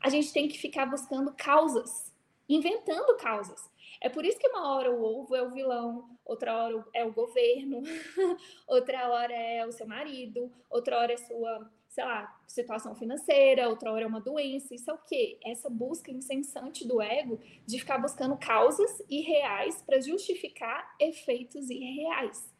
a 0.00 0.08
gente 0.08 0.32
tem 0.32 0.48
que 0.48 0.58
ficar 0.58 0.86
buscando 0.86 1.32
causas, 1.32 2.12
inventando 2.48 3.16
causas. 3.16 3.70
É 4.00 4.08
por 4.08 4.24
isso 4.24 4.38
que 4.38 4.48
uma 4.48 4.74
hora 4.74 4.90
o 4.90 5.02
ovo 5.02 5.34
é 5.34 5.42
o 5.42 5.50
vilão, 5.50 6.18
outra 6.24 6.56
hora 6.56 6.84
é 6.92 7.04
o 7.04 7.12
governo, 7.12 7.82
outra 8.66 9.08
hora 9.08 9.32
é 9.32 9.64
o 9.64 9.72
seu 9.72 9.86
marido, 9.86 10.52
outra 10.68 10.98
hora 10.98 11.12
é 11.12 11.16
sua, 11.16 11.70
sei 11.88 12.04
lá, 12.04 12.36
situação 12.48 12.96
financeira, 12.96 13.68
outra 13.68 13.92
hora 13.92 14.04
é 14.04 14.06
uma 14.06 14.20
doença. 14.20 14.74
Isso 14.74 14.90
é 14.90 14.94
o 14.94 14.98
quê? 14.98 15.38
Essa 15.44 15.70
busca 15.70 16.10
incessante 16.10 16.86
do 16.86 17.00
ego 17.00 17.38
de 17.64 17.78
ficar 17.78 17.98
buscando 17.98 18.36
causas 18.36 19.00
irreais 19.08 19.80
para 19.82 20.00
justificar 20.00 20.96
efeitos 20.98 21.70
irreais. 21.70 22.51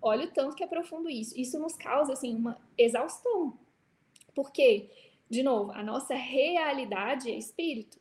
Olha 0.00 0.26
o 0.26 0.30
tanto 0.30 0.54
que 0.54 0.62
é 0.62 0.66
profundo 0.66 1.08
isso. 1.08 1.38
Isso 1.38 1.58
nos 1.58 1.74
causa 1.74 2.12
assim 2.12 2.34
uma 2.34 2.58
exaustão. 2.76 3.58
Porque, 4.34 4.90
de 5.28 5.42
novo, 5.42 5.72
a 5.72 5.82
nossa 5.82 6.14
realidade 6.14 7.30
é 7.30 7.34
espírito, 7.34 7.98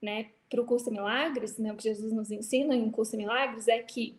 né? 0.00 0.30
Para 0.48 0.60
o 0.60 0.64
curso 0.64 0.90
Milagres, 0.90 1.58
né, 1.58 1.72
o 1.72 1.76
que 1.76 1.82
Jesus 1.82 2.12
nos 2.12 2.30
ensina 2.30 2.74
em 2.74 2.82
um 2.82 2.90
curso 2.90 3.16
Milagres 3.16 3.66
é 3.66 3.82
que 3.82 4.16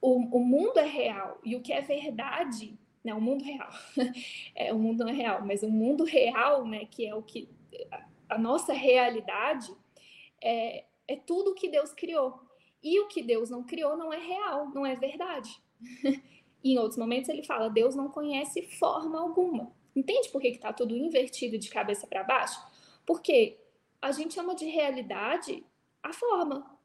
o, 0.00 0.38
o 0.38 0.40
mundo 0.40 0.78
é 0.78 0.86
real 0.86 1.38
e 1.44 1.54
o 1.54 1.60
que 1.60 1.70
é 1.70 1.82
verdade, 1.82 2.74
né, 3.04 3.12
o 3.12 3.20
mundo 3.20 3.44
real, 3.44 3.70
é, 4.56 4.72
o 4.72 4.78
mundo 4.78 5.04
não 5.04 5.10
é 5.10 5.12
real, 5.12 5.44
mas 5.44 5.62
o 5.62 5.68
mundo 5.68 6.02
real, 6.02 6.66
né, 6.66 6.86
que 6.86 7.06
é 7.06 7.14
o 7.14 7.22
que 7.22 7.46
a, 7.90 8.06
a 8.30 8.38
nossa 8.38 8.72
realidade 8.72 9.70
é, 10.42 10.84
é 11.06 11.16
tudo 11.16 11.54
que 11.54 11.68
Deus 11.68 11.92
criou. 11.92 12.40
E 12.82 12.98
o 13.00 13.08
que 13.08 13.22
Deus 13.22 13.50
não 13.50 13.64
criou 13.64 13.98
não 13.98 14.10
é 14.10 14.18
real, 14.18 14.70
não 14.70 14.86
é 14.86 14.94
verdade 14.94 15.60
e 16.62 16.72
em 16.74 16.78
outros 16.78 16.98
momentos 16.98 17.28
ele 17.28 17.42
fala: 17.42 17.68
Deus 17.68 17.94
não 17.94 18.08
conhece 18.08 18.62
forma 18.78 19.20
alguma. 19.20 19.72
Entende 19.94 20.28
por 20.30 20.40
que 20.40 20.48
está 20.48 20.72
tudo 20.72 20.96
invertido 20.96 21.58
de 21.58 21.70
cabeça 21.70 22.06
para 22.06 22.22
baixo? 22.22 22.60
Porque 23.04 23.58
a 24.00 24.12
gente 24.12 24.34
chama 24.34 24.54
de 24.54 24.66
realidade 24.66 25.64
a 26.02 26.12
forma. 26.12 26.78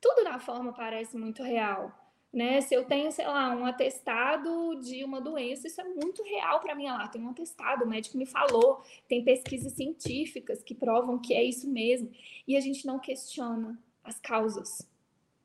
Tudo 0.00 0.24
na 0.24 0.38
forma 0.38 0.72
parece 0.72 1.16
muito 1.16 1.42
real. 1.42 1.92
Né? 2.32 2.60
Se 2.60 2.74
eu 2.74 2.84
tenho, 2.84 3.10
sei 3.10 3.26
lá, 3.26 3.54
um 3.54 3.64
atestado 3.64 4.80
de 4.80 5.02
uma 5.02 5.20
doença, 5.20 5.66
isso 5.66 5.80
é 5.80 5.84
muito 5.84 6.22
real 6.22 6.60
para 6.60 6.74
mim. 6.74 6.86
Lá, 6.86 7.08
tem 7.08 7.22
um 7.22 7.30
atestado, 7.30 7.84
o 7.84 7.88
médico 7.88 8.18
me 8.18 8.26
falou, 8.26 8.82
tem 9.08 9.24
pesquisas 9.24 9.72
científicas 9.72 10.62
que 10.62 10.74
provam 10.74 11.18
que 11.18 11.34
é 11.34 11.42
isso 11.42 11.68
mesmo. 11.68 12.10
E 12.46 12.56
a 12.56 12.60
gente 12.60 12.86
não 12.86 12.98
questiona 12.98 13.80
as 14.04 14.20
causas 14.20 14.86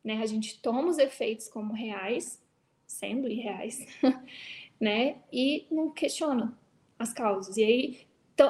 né? 0.03 0.21
A 0.21 0.25
gente 0.25 0.59
toma 0.59 0.89
os 0.89 0.97
efeitos 0.97 1.47
como 1.47 1.73
reais, 1.73 2.41
sendo 2.85 3.27
irreais, 3.27 3.85
né? 4.79 5.21
E 5.31 5.65
não 5.71 5.91
questiona 5.91 6.57
as 6.97 7.13
causas. 7.13 7.57
E 7.57 7.63
aí, 7.63 8.07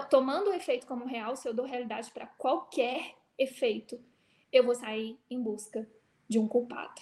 tomando 0.10 0.50
o 0.50 0.54
efeito 0.54 0.88
como 0.88 1.06
real, 1.06 1.36
se 1.36 1.48
eu 1.48 1.54
dou 1.54 1.66
realidade 1.66 2.12
para 2.12 2.26
qualquer 2.26 3.16
efeito, 3.38 4.00
eu 4.52 4.64
vou 4.64 4.76
sair 4.76 5.18
em 5.30 5.42
busca 5.42 5.88
de 6.28 6.40
um 6.40 6.48
culpado, 6.48 7.02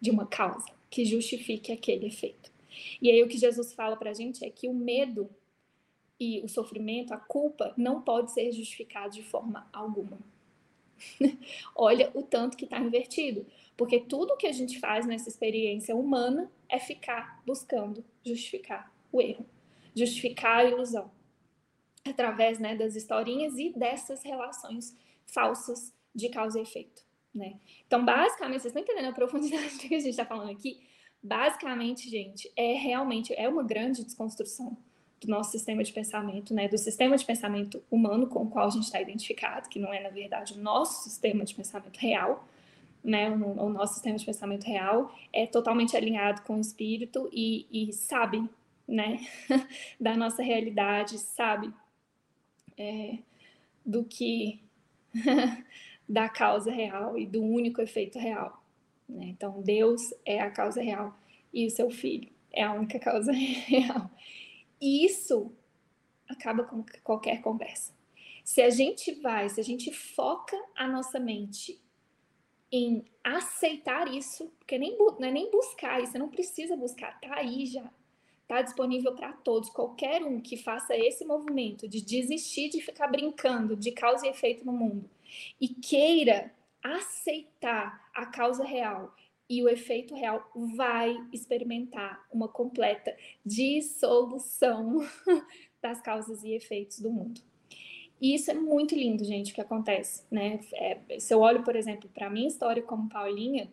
de 0.00 0.10
uma 0.10 0.26
causa 0.26 0.66
que 0.90 1.04
justifique 1.04 1.72
aquele 1.72 2.06
efeito. 2.06 2.50
E 3.00 3.10
aí 3.10 3.22
o 3.22 3.28
que 3.28 3.38
Jesus 3.38 3.72
fala 3.72 3.96
para 3.96 4.10
a 4.10 4.14
gente 4.14 4.44
é 4.44 4.50
que 4.50 4.68
o 4.68 4.74
medo 4.74 5.28
e 6.18 6.40
o 6.42 6.48
sofrimento, 6.48 7.12
a 7.12 7.18
culpa, 7.18 7.74
não 7.76 8.00
pode 8.00 8.32
ser 8.32 8.50
justificado 8.52 9.14
de 9.14 9.22
forma 9.22 9.68
alguma. 9.72 10.18
Olha 11.74 12.10
o 12.14 12.22
tanto 12.22 12.56
que 12.56 12.64
está 12.64 12.78
invertido. 12.78 13.46
Porque 13.76 14.00
tudo 14.00 14.36
que 14.36 14.46
a 14.46 14.52
gente 14.52 14.78
faz 14.78 15.06
nessa 15.06 15.28
experiência 15.28 15.94
humana 15.94 16.50
é 16.68 16.78
ficar 16.78 17.42
buscando 17.46 18.04
justificar 18.24 18.92
o 19.12 19.20
erro, 19.20 19.46
justificar 19.94 20.58
a 20.58 20.64
ilusão, 20.64 21.10
através 22.08 22.58
né, 22.58 22.74
das 22.74 22.96
historinhas 22.96 23.58
e 23.58 23.70
dessas 23.70 24.22
relações 24.22 24.96
falsas 25.26 25.92
de 26.14 26.28
causa 26.28 26.58
e 26.58 26.62
efeito. 26.62 27.02
Né? 27.34 27.58
Então, 27.86 28.04
basicamente, 28.04 28.62
vocês 28.62 28.74
estão 28.74 28.82
entendendo 28.82 29.10
a 29.10 29.12
profundidade 29.12 29.74
do 29.76 29.78
que 29.78 29.94
a 29.94 29.98
gente 29.98 30.10
está 30.10 30.24
falando 30.24 30.50
aqui? 30.50 30.80
Basicamente, 31.22 32.08
gente, 32.08 32.50
é 32.56 32.74
realmente 32.74 33.34
é 33.34 33.48
uma 33.48 33.62
grande 33.62 34.04
desconstrução 34.04 34.76
do 35.20 35.28
nosso 35.28 35.50
sistema 35.50 35.82
de 35.82 35.92
pensamento, 35.92 36.54
né, 36.54 36.68
do 36.68 36.76
sistema 36.76 37.16
de 37.16 37.24
pensamento 37.24 37.82
humano 37.90 38.26
com 38.26 38.44
o 38.44 38.50
qual 38.50 38.66
a 38.66 38.70
gente 38.70 38.84
está 38.84 39.00
identificado, 39.00 39.68
que 39.68 39.78
não 39.78 39.92
é, 39.92 40.02
na 40.02 40.10
verdade, 40.10 40.54
o 40.54 40.58
nosso 40.58 41.04
sistema 41.04 41.44
de 41.44 41.54
pensamento 41.54 41.96
real, 41.96 42.46
né, 43.06 43.30
o, 43.30 43.66
o, 43.66 43.68
nosso 43.68 43.94
sistema 43.94 44.18
de 44.18 44.26
pensamento 44.26 44.64
real 44.64 45.14
é 45.32 45.46
totalmente 45.46 45.96
alinhado 45.96 46.42
com 46.42 46.56
o 46.56 46.60
espírito 46.60 47.30
e, 47.32 47.64
e 47.70 47.92
sabe, 47.92 48.44
né, 48.86 49.24
da 50.00 50.16
nossa 50.16 50.42
realidade, 50.42 51.16
sabe 51.16 51.72
é, 52.76 53.18
do 53.84 54.02
que 54.02 54.60
da 56.08 56.28
causa 56.28 56.72
real 56.72 57.16
e 57.16 57.24
do 57.24 57.40
único 57.40 57.80
efeito 57.80 58.18
real. 58.18 58.60
Né? 59.08 59.26
Então, 59.26 59.62
Deus 59.62 60.12
é 60.24 60.40
a 60.40 60.50
causa 60.50 60.82
real 60.82 61.16
e 61.54 61.64
o 61.64 61.70
seu 61.70 61.88
filho 61.92 62.28
é 62.52 62.64
a 62.64 62.72
única 62.72 62.98
causa 62.98 63.30
real. 63.30 64.10
E 64.80 65.06
isso 65.06 65.52
acaba 66.28 66.64
com 66.64 66.84
qualquer 67.04 67.40
conversa. 67.40 67.94
Se 68.42 68.60
a 68.60 68.70
gente 68.70 69.12
vai, 69.20 69.48
se 69.48 69.60
a 69.60 69.64
gente 69.64 69.92
foca 69.92 70.56
a 70.74 70.88
nossa 70.88 71.20
mente 71.20 71.80
em 72.70 73.04
aceitar 73.22 74.12
isso, 74.12 74.50
porque 74.58 74.78
nem, 74.78 74.96
não 74.96 75.28
é 75.28 75.30
nem 75.30 75.50
buscar, 75.50 76.00
você 76.00 76.18
não 76.18 76.28
precisa 76.28 76.76
buscar, 76.76 77.18
tá 77.20 77.36
aí 77.36 77.66
já. 77.66 77.90
Tá 78.48 78.62
disponível 78.62 79.12
para 79.12 79.32
todos, 79.32 79.68
qualquer 79.68 80.22
um 80.22 80.40
que 80.40 80.56
faça 80.56 80.96
esse 80.96 81.24
movimento 81.24 81.88
de 81.88 82.00
desistir 82.00 82.68
de 82.68 82.80
ficar 82.80 83.08
brincando 83.08 83.74
de 83.74 83.90
causa 83.90 84.24
e 84.24 84.30
efeito 84.30 84.64
no 84.64 84.72
mundo 84.72 85.10
e 85.60 85.68
queira 85.68 86.52
aceitar 86.80 88.08
a 88.14 88.24
causa 88.26 88.64
real 88.64 89.12
e 89.48 89.62
o 89.62 89.68
efeito 89.68 90.14
real 90.14 90.48
vai 90.76 91.16
experimentar 91.32 92.24
uma 92.32 92.48
completa 92.48 93.16
dissolução 93.44 95.06
das 95.82 96.00
causas 96.00 96.42
e 96.42 96.52
efeitos 96.52 97.00
do 97.00 97.10
mundo. 97.10 97.40
E 98.20 98.34
isso 98.34 98.50
é 98.50 98.54
muito 98.54 98.94
lindo, 98.94 99.24
gente, 99.24 99.52
que 99.52 99.60
acontece, 99.60 100.24
né? 100.30 100.60
É, 100.74 101.18
se 101.18 101.34
eu 101.34 101.40
olho, 101.40 101.62
por 101.62 101.76
exemplo, 101.76 102.08
para 102.08 102.28
a 102.28 102.30
minha 102.30 102.48
história 102.48 102.82
como 102.82 103.08
Paulinha, 103.08 103.70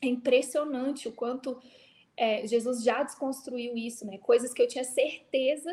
é 0.00 0.06
impressionante 0.06 1.08
o 1.08 1.12
quanto 1.12 1.60
é, 2.16 2.46
Jesus 2.46 2.82
já 2.82 3.02
desconstruiu 3.02 3.76
isso, 3.76 4.04
né? 4.04 4.18
Coisas 4.18 4.52
que 4.52 4.60
eu 4.60 4.68
tinha 4.68 4.84
certeza 4.84 5.70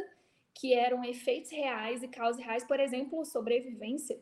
que 0.54 0.74
eram 0.74 1.04
efeitos 1.04 1.52
reais 1.52 2.04
e 2.04 2.08
causas 2.08 2.44
reais, 2.44 2.64
por 2.64 2.80
exemplo, 2.80 3.26
sobrevivência, 3.26 4.20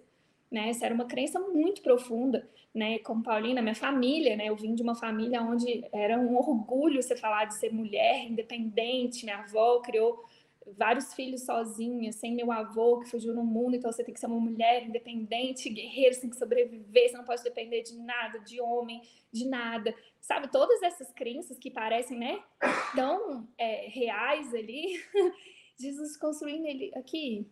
né? 0.49 0.69
Essa 0.69 0.85
era 0.85 0.95
uma 0.95 1.05
crença 1.05 1.39
muito 1.39 1.81
profunda, 1.81 2.47
né? 2.73 2.99
Como 2.99 3.21
Paulina, 3.21 3.61
minha 3.61 3.75
família, 3.75 4.35
né? 4.37 4.47
Eu 4.47 4.55
vim 4.55 4.75
de 4.75 4.81
uma 4.81 4.95
família 4.95 5.41
onde 5.41 5.83
era 5.91 6.17
um 6.17 6.37
orgulho 6.37 7.01
você 7.01 7.17
falar 7.17 7.45
de 7.45 7.55
ser 7.55 7.73
mulher 7.73 8.25
independente, 8.25 9.25
minha 9.25 9.39
avó 9.39 9.79
criou 9.81 10.23
vários 10.75 11.13
filhos 11.13 11.43
sozinha, 11.43 12.11
sem 12.11 12.35
meu 12.35 12.51
avô 12.51 12.99
que 12.99 13.09
fugiu 13.09 13.33
no 13.33 13.43
mundo, 13.43 13.75
então 13.75 13.91
você 13.91 14.03
tem 14.03 14.13
que 14.13 14.19
ser 14.19 14.27
uma 14.27 14.39
mulher 14.39 14.85
independente, 14.85 15.69
guerreira, 15.69 16.13
você 16.13 16.21
tem 16.21 16.29
que 16.29 16.37
sobreviver, 16.37 17.09
você 17.09 17.17
não 17.17 17.23
pode 17.23 17.43
depender 17.43 17.81
de 17.81 17.95
nada, 17.97 18.39
de 18.39 18.59
homem, 18.59 19.01
de 19.31 19.47
nada. 19.47 19.95
Sabe, 20.19 20.47
todas 20.51 20.81
essas 20.83 21.11
crenças 21.11 21.57
que 21.57 21.71
parecem, 21.71 22.17
né, 22.17 22.41
tão 22.95 23.47
é, 23.57 23.87
reais 23.87 24.53
ali, 24.53 25.01
Jesus 25.79 26.17
construindo 26.17 26.65
ele 26.65 26.91
aqui. 26.95 27.45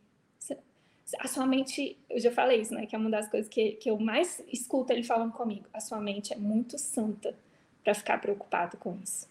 A 1.19 1.27
sua 1.27 1.45
mente, 1.45 1.99
eu 2.09 2.19
já 2.19 2.31
falei 2.31 2.61
isso, 2.61 2.73
né, 2.73 2.87
que 2.87 2.95
é 2.95 2.99
uma 2.99 3.11
das 3.11 3.29
coisas 3.29 3.47
que, 3.47 3.73
que 3.73 3.89
eu 3.89 3.99
mais 3.99 4.43
escuto 4.47 4.91
ele 4.91 5.03
falando 5.03 5.33
comigo. 5.33 5.67
A 5.71 5.79
sua 5.79 5.99
mente 5.99 6.33
é 6.33 6.35
muito 6.35 6.79
santa 6.79 7.37
para 7.83 7.93
ficar 7.93 8.19
preocupado 8.19 8.75
com 8.77 8.97
isso, 9.03 9.29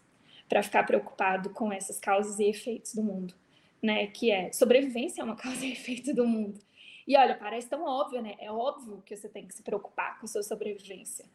para 0.49 0.63
ficar 0.63 0.85
preocupado 0.85 1.51
com 1.51 1.73
essas 1.73 1.99
causas 1.99 2.39
e 2.39 2.45
efeitos 2.45 2.95
do 2.95 3.03
mundo 3.03 3.35
né? 3.85 4.07
Que 4.07 4.31
é 4.31 4.51
sobrevivência 4.51 5.21
é 5.21 5.25
uma 5.25 5.37
causa 5.37 5.65
e 5.67 5.73
efeito 5.73 6.15
do 6.15 6.27
mundo. 6.27 6.59
E 7.07 7.19
olha, 7.19 7.37
parece 7.37 7.69
tão 7.69 7.85
óbvio, 7.85 8.23
né? 8.23 8.35
É 8.39 8.51
óbvio 8.51 9.03
que 9.05 9.15
você 9.15 9.29
tem 9.29 9.47
que 9.47 9.55
se 9.55 9.63
preocupar 9.63 10.19
com 10.19 10.27
sua 10.27 10.43
sobrevivência. 10.43 11.27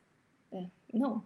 É, 0.51 0.65
não, 0.91 1.23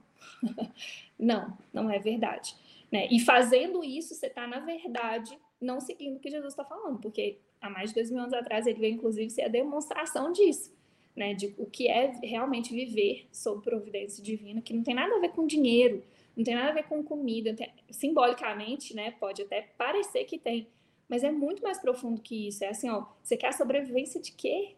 não, 1.18 1.58
não 1.72 1.90
é 1.90 1.98
verdade. 1.98 2.54
Né? 2.92 3.08
E 3.10 3.22
fazendo 3.22 3.86
isso, 3.86 4.14
você 4.14 4.28
está, 4.28 4.46
na 4.46 4.60
verdade, 4.60 5.40
não 5.62 5.80
seguindo 5.80 6.18
o 6.18 6.20
que 6.20 6.30
Jesus 6.30 6.52
está 6.52 6.66
falando, 6.66 7.00
porque 7.00 7.38
há 7.62 7.70
mais 7.70 7.92
de 7.92 7.96
dois 7.96 8.12
mil 8.12 8.20
anos 8.20 8.34
atrás 8.34 8.68
ele 8.68 8.80
veio, 8.80 8.96
inclusive, 8.96 9.30
ser 9.30 9.44
a 9.44 9.48
demonstração 9.48 10.34
disso, 10.34 10.76
né? 11.16 11.34
De 11.34 11.56
o 11.58 11.66
que 11.66 11.88
é 11.88 12.12
realmente 12.22 12.74
viver 12.74 13.30
sob 13.32 13.64
providência 13.64 14.22
divina, 14.22 14.62
que 14.62 14.74
não 14.74 14.84
tem 14.84 14.94
nada 14.94 15.16
a 15.16 15.20
ver 15.20 15.30
com 15.30 15.48
dinheiro, 15.48 16.04
não 16.36 16.44
tem 16.44 16.54
nada 16.54 16.72
a 16.72 16.74
ver 16.74 16.84
com 16.84 17.02
comida, 17.02 17.54
tem, 17.54 17.72
simbolicamente, 17.90 18.94
né? 18.94 19.12
Pode 19.12 19.42
até 19.42 19.62
parecer 19.78 20.26
que 20.26 20.38
tem, 20.38 20.68
mas 21.08 21.24
é 21.24 21.32
muito 21.32 21.62
mais 21.62 21.80
profundo 21.80 22.22
que 22.22 22.48
isso. 22.48 22.64
É 22.64 22.70
assim, 22.70 22.90
ó, 22.90 23.06
você 23.22 23.38
quer 23.38 23.48
a 23.48 23.54
sobrevivência 23.54 24.20
de 24.22 24.32
quê? 24.32 24.76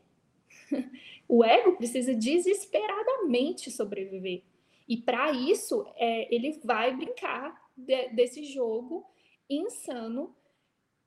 o 1.28 1.44
ego 1.44 1.76
precisa 1.76 2.14
desesperadamente 2.14 3.72
sobreviver. 3.72 4.44
E 4.88 4.98
para 4.98 5.32
isso, 5.32 5.86
é, 5.96 6.34
ele 6.34 6.60
vai 6.64 6.96
brincar 6.96 7.70
de, 7.76 8.10
desse 8.10 8.44
jogo 8.44 9.06
insano 9.50 10.36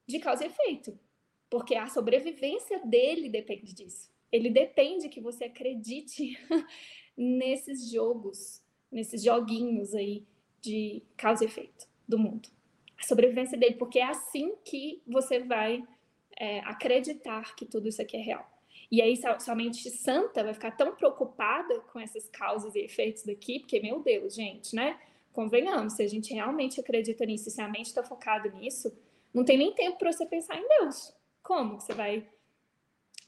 de 0.06 0.18
causa 0.18 0.44
e 0.44 0.48
efeito. 0.48 0.98
Porque 1.50 1.74
a 1.74 1.86
sobrevivência 1.88 2.80
dele 2.84 3.28
depende 3.28 3.72
disso. 3.72 4.10
Ele 4.30 4.50
depende 4.50 5.08
que 5.08 5.20
você 5.20 5.44
acredite 5.44 6.38
nesses 7.16 7.90
jogos, 7.90 8.62
nesses 8.90 9.22
joguinhos 9.22 9.94
aí 9.94 10.26
de 10.60 11.02
causa 11.16 11.44
e 11.44 11.46
efeito 11.46 11.88
do 12.06 12.18
mundo. 12.18 12.48
A 13.00 13.06
sobrevivência 13.06 13.56
dele, 13.56 13.76
porque 13.76 13.98
é 13.98 14.04
assim 14.04 14.54
que 14.64 15.02
você 15.06 15.40
vai 15.40 15.84
é, 16.38 16.60
acreditar 16.60 17.54
que 17.54 17.64
tudo 17.64 17.88
isso 17.88 18.02
aqui 18.02 18.16
é 18.16 18.20
real. 18.20 18.58
E 18.90 19.02
aí 19.02 19.14
sua 19.40 19.54
mente 19.54 19.90
santa 19.90 20.42
vai 20.42 20.54
ficar 20.54 20.70
tão 20.70 20.94
preocupada 20.94 21.80
com 21.92 22.00
essas 22.00 22.28
causas 22.28 22.74
e 22.74 22.80
efeitos 22.80 23.22
daqui, 23.22 23.60
porque, 23.60 23.80
meu 23.80 24.00
Deus, 24.00 24.34
gente, 24.34 24.74
né? 24.74 24.98
Convenhamos, 25.32 25.92
se 25.94 26.02
a 26.02 26.08
gente 26.08 26.32
realmente 26.32 26.80
acredita 26.80 27.24
nisso, 27.26 27.50
se 27.50 27.60
a 27.60 27.68
mente 27.68 27.86
está 27.86 28.02
focada 28.02 28.48
nisso, 28.48 28.96
não 29.32 29.44
tem 29.44 29.58
nem 29.58 29.74
tempo 29.74 29.98
para 29.98 30.10
você 30.10 30.24
pensar 30.24 30.56
em 30.56 30.66
Deus. 30.66 31.14
Como 31.42 31.80
você 31.80 31.92
vai 31.92 32.26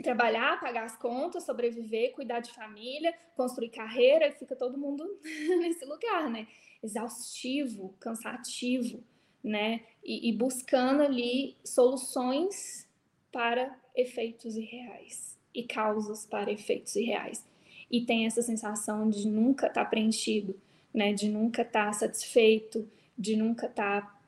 trabalhar, 0.03 0.59
pagar 0.61 0.85
as 0.85 0.97
contas, 0.97 1.45
sobreviver, 1.45 2.13
cuidar 2.13 2.41
de 2.41 2.53
família, 2.53 3.15
construir 3.37 3.69
carreira, 3.69 4.33
fica 4.33 4.57
todo 4.57 4.79
mundo 4.79 5.05
nesse 5.61 5.85
lugar, 5.85 6.31
né? 6.31 6.49
Exaustivo, 6.83 7.95
cansativo, 8.01 9.05
né? 9.43 9.81
E, 10.05 10.29
e 10.29 10.33
buscando 10.33 11.03
ali 11.03 11.57
soluções 11.65 12.89
para 13.33 13.77
efeitos 13.95 14.57
irreais 14.57 15.39
e 15.55 15.63
causas 15.63 16.27
para 16.27 16.51
efeitos 16.51 16.95
irreais. 16.97 17.45
E 17.91 18.03
tem 18.03 18.27
essa 18.27 18.43
sensação 18.43 19.11
de 19.11 19.27
nunca 19.27 19.67
estar 19.67 19.85
tá 19.85 19.91
preenchido, 19.91 20.59
né? 20.95 21.13
De 21.13 21.29
nunca 21.29 21.63
estar 21.63 21.87
tá 21.87 21.93
satisfeito, 21.93 22.89
de 23.19 23.37
nunca 23.37 23.67
estar 23.67 24.03
tá 24.03 24.21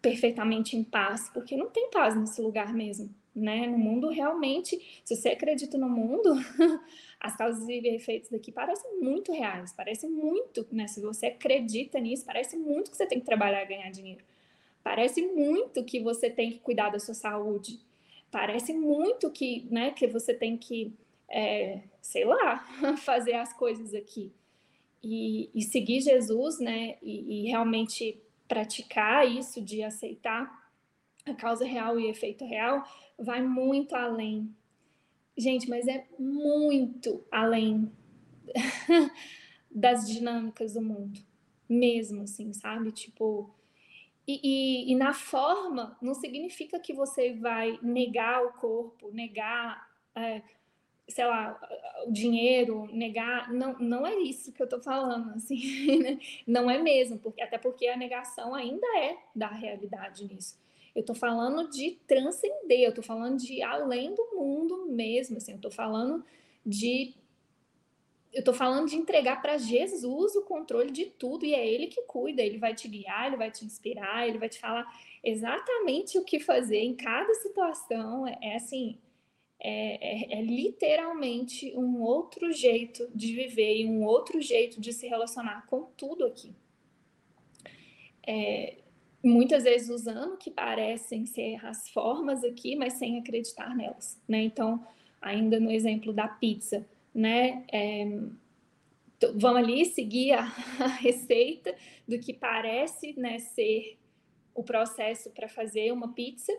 perfeitamente 0.00 0.76
em 0.76 0.84
paz, 0.84 1.28
porque 1.28 1.56
não 1.56 1.68
tem 1.68 1.90
paz 1.90 2.16
nesse 2.16 2.40
lugar 2.40 2.72
mesmo, 2.72 3.14
né? 3.34 3.66
No 3.66 3.78
mundo 3.78 4.08
realmente, 4.08 5.02
se 5.04 5.16
você 5.16 5.30
acredita 5.30 5.76
no 5.76 5.88
mundo, 5.88 6.34
as 7.20 7.36
causas 7.36 7.68
e 7.68 7.86
efeitos 7.88 8.30
daqui 8.30 8.50
parecem 8.50 9.00
muito 9.00 9.32
reais, 9.32 9.72
parecem 9.72 10.10
muito, 10.10 10.66
né? 10.72 10.86
Se 10.86 11.00
você 11.00 11.26
acredita 11.26 11.98
nisso, 11.98 12.24
parece 12.24 12.56
muito 12.56 12.90
que 12.90 12.96
você 12.96 13.06
tem 13.06 13.20
que 13.20 13.26
trabalhar 13.26 13.62
e 13.62 13.66
ganhar 13.66 13.90
dinheiro. 13.90 14.24
Parece 14.82 15.22
muito 15.22 15.84
que 15.84 16.00
você 16.00 16.30
tem 16.30 16.52
que 16.52 16.58
cuidar 16.58 16.90
da 16.90 16.98
sua 16.98 17.14
saúde, 17.14 17.80
parece 18.30 18.72
muito 18.72 19.30
que, 19.30 19.66
né, 19.70 19.90
que 19.90 20.06
você 20.06 20.32
tem 20.32 20.56
que, 20.56 20.92
é, 21.28 21.82
sei 22.00 22.24
lá, 22.24 22.66
fazer 22.98 23.34
as 23.34 23.52
coisas 23.52 23.94
aqui. 23.94 24.32
E, 25.02 25.50
e 25.54 25.62
seguir 25.62 26.00
Jesus, 26.00 26.58
né, 26.58 26.96
e, 27.02 27.46
e 27.46 27.48
realmente 27.48 28.20
praticar 28.46 29.26
isso 29.26 29.60
de 29.60 29.82
aceitar 29.82 30.60
a 31.24 31.34
causa 31.34 31.64
real 31.64 32.00
e 32.00 32.08
efeito 32.08 32.44
real, 32.44 32.84
vai 33.18 33.42
muito 33.42 33.94
além. 33.94 34.54
Gente, 35.36 35.68
mas 35.68 35.86
é 35.86 36.06
muito 36.18 37.24
além 37.30 37.90
das 39.70 40.08
dinâmicas 40.08 40.74
do 40.74 40.82
mundo, 40.82 41.20
mesmo 41.68 42.22
assim, 42.22 42.52
sabe? 42.52 42.90
Tipo, 42.92 43.54
e, 44.30 44.40
e, 44.42 44.92
e, 44.92 44.94
na 44.94 45.12
forma, 45.12 45.96
não 46.00 46.14
significa 46.14 46.78
que 46.78 46.92
você 46.92 47.32
vai 47.32 47.78
negar 47.82 48.44
o 48.44 48.52
corpo, 48.52 49.10
negar, 49.10 49.88
é, 50.14 50.42
sei 51.08 51.26
lá, 51.26 51.58
o 52.06 52.12
dinheiro, 52.12 52.88
negar. 52.92 53.52
Não, 53.52 53.78
não 53.78 54.06
é 54.06 54.14
isso 54.16 54.52
que 54.52 54.62
eu 54.62 54.68
tô 54.68 54.80
falando, 54.80 55.30
assim, 55.36 55.98
né? 55.98 56.18
Não 56.46 56.70
é 56.70 56.78
mesmo, 56.78 57.18
porque, 57.18 57.42
até 57.42 57.58
porque 57.58 57.88
a 57.88 57.96
negação 57.96 58.54
ainda 58.54 58.86
é 58.98 59.16
da 59.34 59.48
realidade 59.48 60.24
nisso. 60.24 60.58
Eu 60.94 61.04
tô 61.04 61.14
falando 61.14 61.68
de 61.70 61.98
transcender, 62.06 62.80
eu 62.80 62.94
tô 62.94 63.02
falando 63.02 63.38
de 63.38 63.62
além 63.62 64.14
do 64.14 64.34
mundo 64.34 64.86
mesmo, 64.86 65.36
assim, 65.36 65.52
eu 65.52 65.60
tô 65.60 65.70
falando 65.70 66.24
de 66.64 67.14
eu 68.32 68.40
estou 68.40 68.54
falando 68.54 68.88
de 68.88 68.96
entregar 68.96 69.42
para 69.42 69.58
Jesus 69.58 70.36
o 70.36 70.42
controle 70.42 70.90
de 70.90 71.06
tudo 71.06 71.44
e 71.44 71.54
é 71.54 71.66
Ele 71.66 71.88
que 71.88 72.02
cuida. 72.02 72.42
Ele 72.42 72.58
vai 72.58 72.74
te 72.74 72.86
guiar, 72.86 73.26
Ele 73.26 73.36
vai 73.36 73.50
te 73.50 73.64
inspirar, 73.64 74.28
Ele 74.28 74.38
vai 74.38 74.48
te 74.48 74.58
falar 74.58 74.86
exatamente 75.22 76.16
o 76.18 76.24
que 76.24 76.38
fazer 76.38 76.78
em 76.78 76.94
cada 76.94 77.34
situação. 77.34 78.26
É, 78.26 78.38
é 78.40 78.56
assim, 78.56 78.96
é, 79.58 80.36
é, 80.36 80.38
é, 80.38 80.42
literalmente 80.42 81.72
um 81.76 82.00
outro 82.00 82.52
jeito 82.52 83.08
de 83.14 83.34
viver 83.34 83.78
e 83.78 83.86
um 83.86 84.04
outro 84.04 84.40
jeito 84.40 84.80
de 84.80 84.92
se 84.92 85.08
relacionar 85.08 85.66
com 85.66 85.82
tudo 85.96 86.24
aqui. 86.24 86.54
É, 88.24 88.76
muitas 89.22 89.64
vezes 89.64 89.90
usando 89.90 90.36
que 90.36 90.52
parecem 90.52 91.26
ser 91.26 91.64
as 91.66 91.88
formas 91.90 92.44
aqui, 92.44 92.76
mas 92.76 92.92
sem 92.92 93.18
acreditar 93.18 93.74
nelas. 93.74 94.20
Né? 94.28 94.42
Então, 94.42 94.86
ainda 95.20 95.58
no 95.58 95.70
exemplo 95.70 96.12
da 96.12 96.28
pizza 96.28 96.86
né? 97.14 97.64
É, 97.72 98.06
vamos 99.34 99.58
ali 99.58 99.84
seguir 99.84 100.32
a, 100.32 100.42
a, 100.80 100.86
receita 100.86 101.74
do 102.06 102.18
que 102.18 102.32
parece 102.32 103.18
né, 103.18 103.38
ser 103.38 103.98
o 104.54 104.62
processo 104.62 105.30
para 105.30 105.48
fazer 105.48 105.92
uma 105.92 106.12
pizza, 106.12 106.52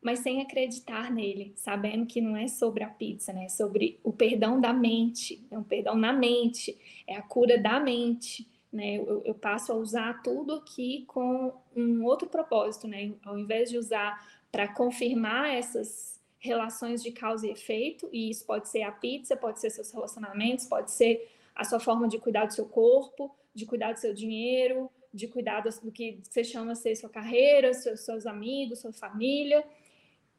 mas 0.00 0.20
sem 0.20 0.40
acreditar 0.40 1.10
nele, 1.10 1.52
sabendo 1.56 2.06
que 2.06 2.20
não 2.20 2.36
é 2.36 2.48
sobre 2.48 2.84
a 2.84 2.88
pizza, 2.88 3.32
né? 3.32 3.46
É 3.46 3.48
sobre 3.48 3.98
o 4.04 4.12
perdão 4.12 4.60
da 4.60 4.72
mente, 4.72 5.44
é 5.50 5.58
um 5.58 5.64
perdão 5.64 5.96
na 5.96 6.12
mente, 6.12 6.78
é 7.06 7.16
a 7.16 7.22
cura 7.22 7.58
da 7.58 7.80
mente, 7.80 8.48
né? 8.72 8.98
Eu, 8.98 9.22
eu 9.24 9.34
passo 9.34 9.72
a 9.72 9.74
usar 9.74 10.22
tudo 10.22 10.54
aqui 10.54 11.04
com 11.08 11.52
um 11.74 12.04
outro 12.04 12.28
propósito, 12.28 12.86
né? 12.86 13.14
Ao 13.24 13.38
invés 13.38 13.70
de 13.70 13.78
usar 13.78 14.24
para 14.52 14.68
confirmar 14.68 15.54
essas 15.54 16.15
relações 16.38 17.02
de 17.02 17.10
causa 17.10 17.46
e 17.46 17.50
efeito, 17.50 18.08
e 18.12 18.30
isso 18.30 18.44
pode 18.44 18.68
ser 18.68 18.82
a 18.82 18.92
pizza, 18.92 19.36
pode 19.36 19.60
ser 19.60 19.70
seus 19.70 19.90
relacionamentos, 19.90 20.66
pode 20.66 20.90
ser 20.90 21.30
a 21.54 21.64
sua 21.64 21.80
forma 21.80 22.06
de 22.06 22.18
cuidar 22.18 22.46
do 22.46 22.54
seu 22.54 22.66
corpo, 22.66 23.34
de 23.54 23.64
cuidar 23.64 23.92
do 23.92 23.98
seu 23.98 24.12
dinheiro, 24.12 24.90
de 25.12 25.26
cuidar 25.26 25.60
do 25.60 25.90
que 25.90 26.20
você 26.22 26.44
chama 26.44 26.74
ser 26.74 26.94
sua 26.94 27.08
carreira, 27.08 27.72
seus, 27.72 28.00
seus 28.00 28.26
amigos, 28.26 28.80
sua 28.80 28.92
família. 28.92 29.64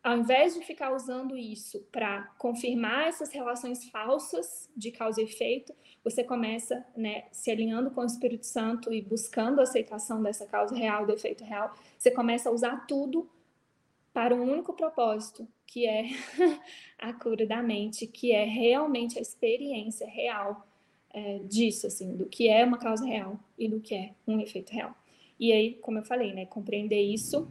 Ao 0.04 0.16
invés 0.16 0.54
de 0.54 0.62
ficar 0.62 0.94
usando 0.94 1.36
isso 1.36 1.82
para 1.92 2.24
confirmar 2.38 3.08
essas 3.08 3.32
relações 3.32 3.90
falsas 3.90 4.70
de 4.78 4.92
causa 4.92 5.20
e 5.20 5.26
efeito, 5.26 5.74
você 6.04 6.24
começa 6.24 6.86
né, 6.96 7.26
se 7.32 7.52
alinhando 7.52 7.92
com 7.92 8.02
o 8.02 8.06
Espírito 8.06 8.46
Santo 8.46 8.94
e 8.94 9.02
buscando 9.02 9.60
a 9.60 9.64
aceitação 9.64 10.22
dessa 10.22 10.46
causa 10.46 10.76
real, 10.76 11.06
do 11.06 11.14
efeito 11.14 11.44
real, 11.44 11.74
você 11.98 12.12
começa 12.12 12.48
a 12.48 12.52
usar 12.52 12.86
tudo 12.86 13.30
para 14.18 14.34
um 14.34 14.52
único 14.52 14.74
propósito, 14.74 15.48
que 15.68 15.86
é 15.86 16.06
a 16.98 17.14
cura 17.14 17.46
da 17.46 17.62
mente, 17.62 18.08
que 18.08 18.32
é 18.32 18.46
realmente 18.46 19.20
a 19.20 19.22
experiência 19.22 20.10
real 20.10 20.68
é, 21.14 21.38
disso, 21.44 21.86
assim, 21.86 22.18
do 22.18 22.26
que 22.26 22.50
é 22.50 22.66
uma 22.66 22.80
causa 22.80 23.06
real 23.06 23.40
e 23.56 23.70
do 23.70 23.80
que 23.80 23.94
é 23.94 24.16
um 24.28 24.40
efeito 24.40 24.74
real. 24.74 24.98
E 25.40 25.52
aí, 25.52 25.76
como 25.76 26.00
eu 26.00 26.04
falei, 26.04 26.34
né, 26.34 26.48
compreender 26.48 27.00
isso, 27.00 27.48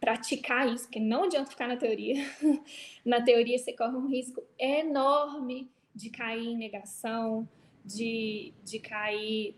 praticar 0.00 0.66
isso, 0.66 0.84
porque 0.84 0.98
não 0.98 1.24
adianta 1.24 1.50
ficar 1.50 1.68
na 1.68 1.76
teoria. 1.76 2.24
na 3.04 3.20
teoria 3.20 3.58
você 3.58 3.74
corre 3.74 3.94
um 3.94 4.08
risco 4.08 4.42
enorme 4.58 5.70
de 5.94 6.08
cair 6.08 6.46
em 6.46 6.56
negação, 6.56 7.46
de, 7.84 8.54
de 8.64 8.78
cair 8.78 9.54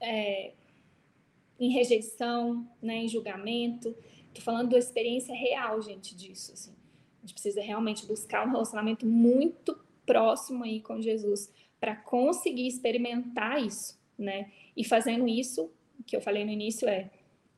é, 0.00 0.54
em 1.60 1.68
rejeição, 1.72 2.66
né, 2.80 2.96
em 2.96 3.08
julgamento. 3.08 3.94
Tô 4.34 4.40
falando 4.40 4.70
da 4.70 4.78
experiência 4.78 5.34
real, 5.34 5.80
gente, 5.80 6.14
disso, 6.14 6.52
assim. 6.52 6.72
A 7.18 7.26
gente 7.26 7.34
precisa 7.34 7.62
realmente 7.62 8.04
buscar 8.04 8.46
um 8.46 8.50
relacionamento 8.50 9.06
muito 9.06 9.78
próximo 10.04 10.64
aí 10.64 10.80
com 10.80 11.00
Jesus 11.00 11.50
para 11.80 11.96
conseguir 11.96 12.66
experimentar 12.66 13.62
isso, 13.62 13.98
né? 14.18 14.50
E 14.76 14.84
fazendo 14.84 15.28
isso, 15.28 15.70
que 16.06 16.16
eu 16.16 16.20
falei 16.20 16.44
no 16.44 16.50
início 16.50 16.88
é 16.88 17.10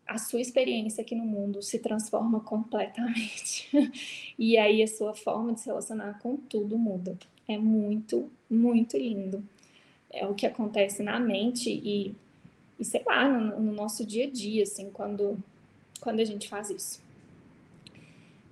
a 0.06 0.18
sua 0.18 0.40
experiência 0.40 1.02
aqui 1.02 1.16
no 1.16 1.24
mundo 1.24 1.60
se 1.62 1.80
transforma 1.80 2.40
completamente. 2.40 3.68
e 4.38 4.56
aí 4.56 4.82
a 4.82 4.86
sua 4.86 5.14
forma 5.14 5.52
de 5.52 5.60
se 5.60 5.66
relacionar 5.66 6.20
com 6.20 6.36
tudo 6.36 6.78
muda. 6.78 7.18
É 7.48 7.58
muito, 7.58 8.30
muito 8.48 8.96
lindo. 8.96 9.42
É 10.10 10.26
o 10.26 10.34
que 10.34 10.46
acontece 10.46 11.02
na 11.02 11.18
mente 11.18 11.70
e, 11.70 12.14
e 12.78 12.84
sei 12.84 13.02
lá, 13.04 13.28
no, 13.28 13.60
no 13.60 13.72
nosso 13.72 14.06
dia 14.06 14.26
a 14.26 14.30
dia, 14.30 14.62
assim, 14.62 14.90
quando 14.90 15.42
quando 16.06 16.20
a 16.20 16.24
gente 16.24 16.48
faz 16.48 16.70
isso. 16.70 17.02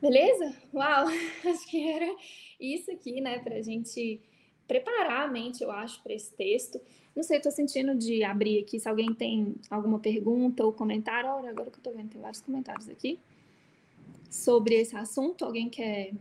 Beleza? 0.03 0.57
Uau! 0.75 1.07
Acho 1.49 1.67
que 1.69 1.88
era 1.88 2.17
isso 2.59 2.90
aqui, 2.90 3.21
né, 3.21 3.38
para 3.38 3.55
a 3.55 3.62
gente 3.62 4.21
preparar 4.67 5.29
a 5.29 5.29
mente, 5.29 5.62
eu 5.62 5.71
acho, 5.71 6.03
para 6.03 6.14
esse 6.14 6.35
texto. 6.35 6.81
Não 7.14 7.23
sei, 7.23 7.37
estou 7.37 7.53
sentindo 7.53 7.95
de 7.95 8.25
abrir 8.25 8.59
aqui 8.61 8.81
se 8.81 8.88
alguém 8.88 9.14
tem 9.14 9.55
alguma 9.71 10.01
pergunta 10.01 10.64
ou 10.64 10.73
comentário. 10.73 11.31
Olha, 11.31 11.51
agora 11.51 11.71
que 11.71 11.77
eu 11.77 11.81
estou 11.81 11.95
vendo, 11.95 12.09
tem 12.11 12.21
vários 12.21 12.40
comentários 12.40 12.88
aqui 12.88 13.21
sobre 14.29 14.75
esse 14.75 14.97
assunto. 14.97 15.45
Alguém 15.45 15.69
quer, 15.69 16.12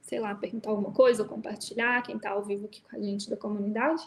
sei 0.00 0.18
lá, 0.18 0.34
perguntar 0.34 0.70
alguma 0.70 0.92
coisa 0.92 1.24
ou 1.24 1.28
compartilhar? 1.28 2.00
Quem 2.02 2.16
está 2.16 2.30
ao 2.30 2.42
vivo 2.42 2.64
aqui 2.66 2.80
com 2.80 2.96
a 2.96 3.00
gente 3.00 3.28
da 3.28 3.36
comunidade? 3.36 4.02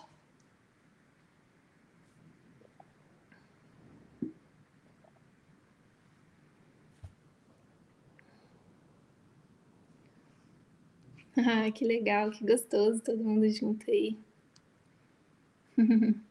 Ah, 11.37 11.69
que 11.69 11.83
legal, 11.83 12.31
que 12.31 12.45
gostoso, 12.45 13.01
todo 13.01 13.23
mundo 13.23 13.49
junto 13.49 13.91
aí. 13.91 14.17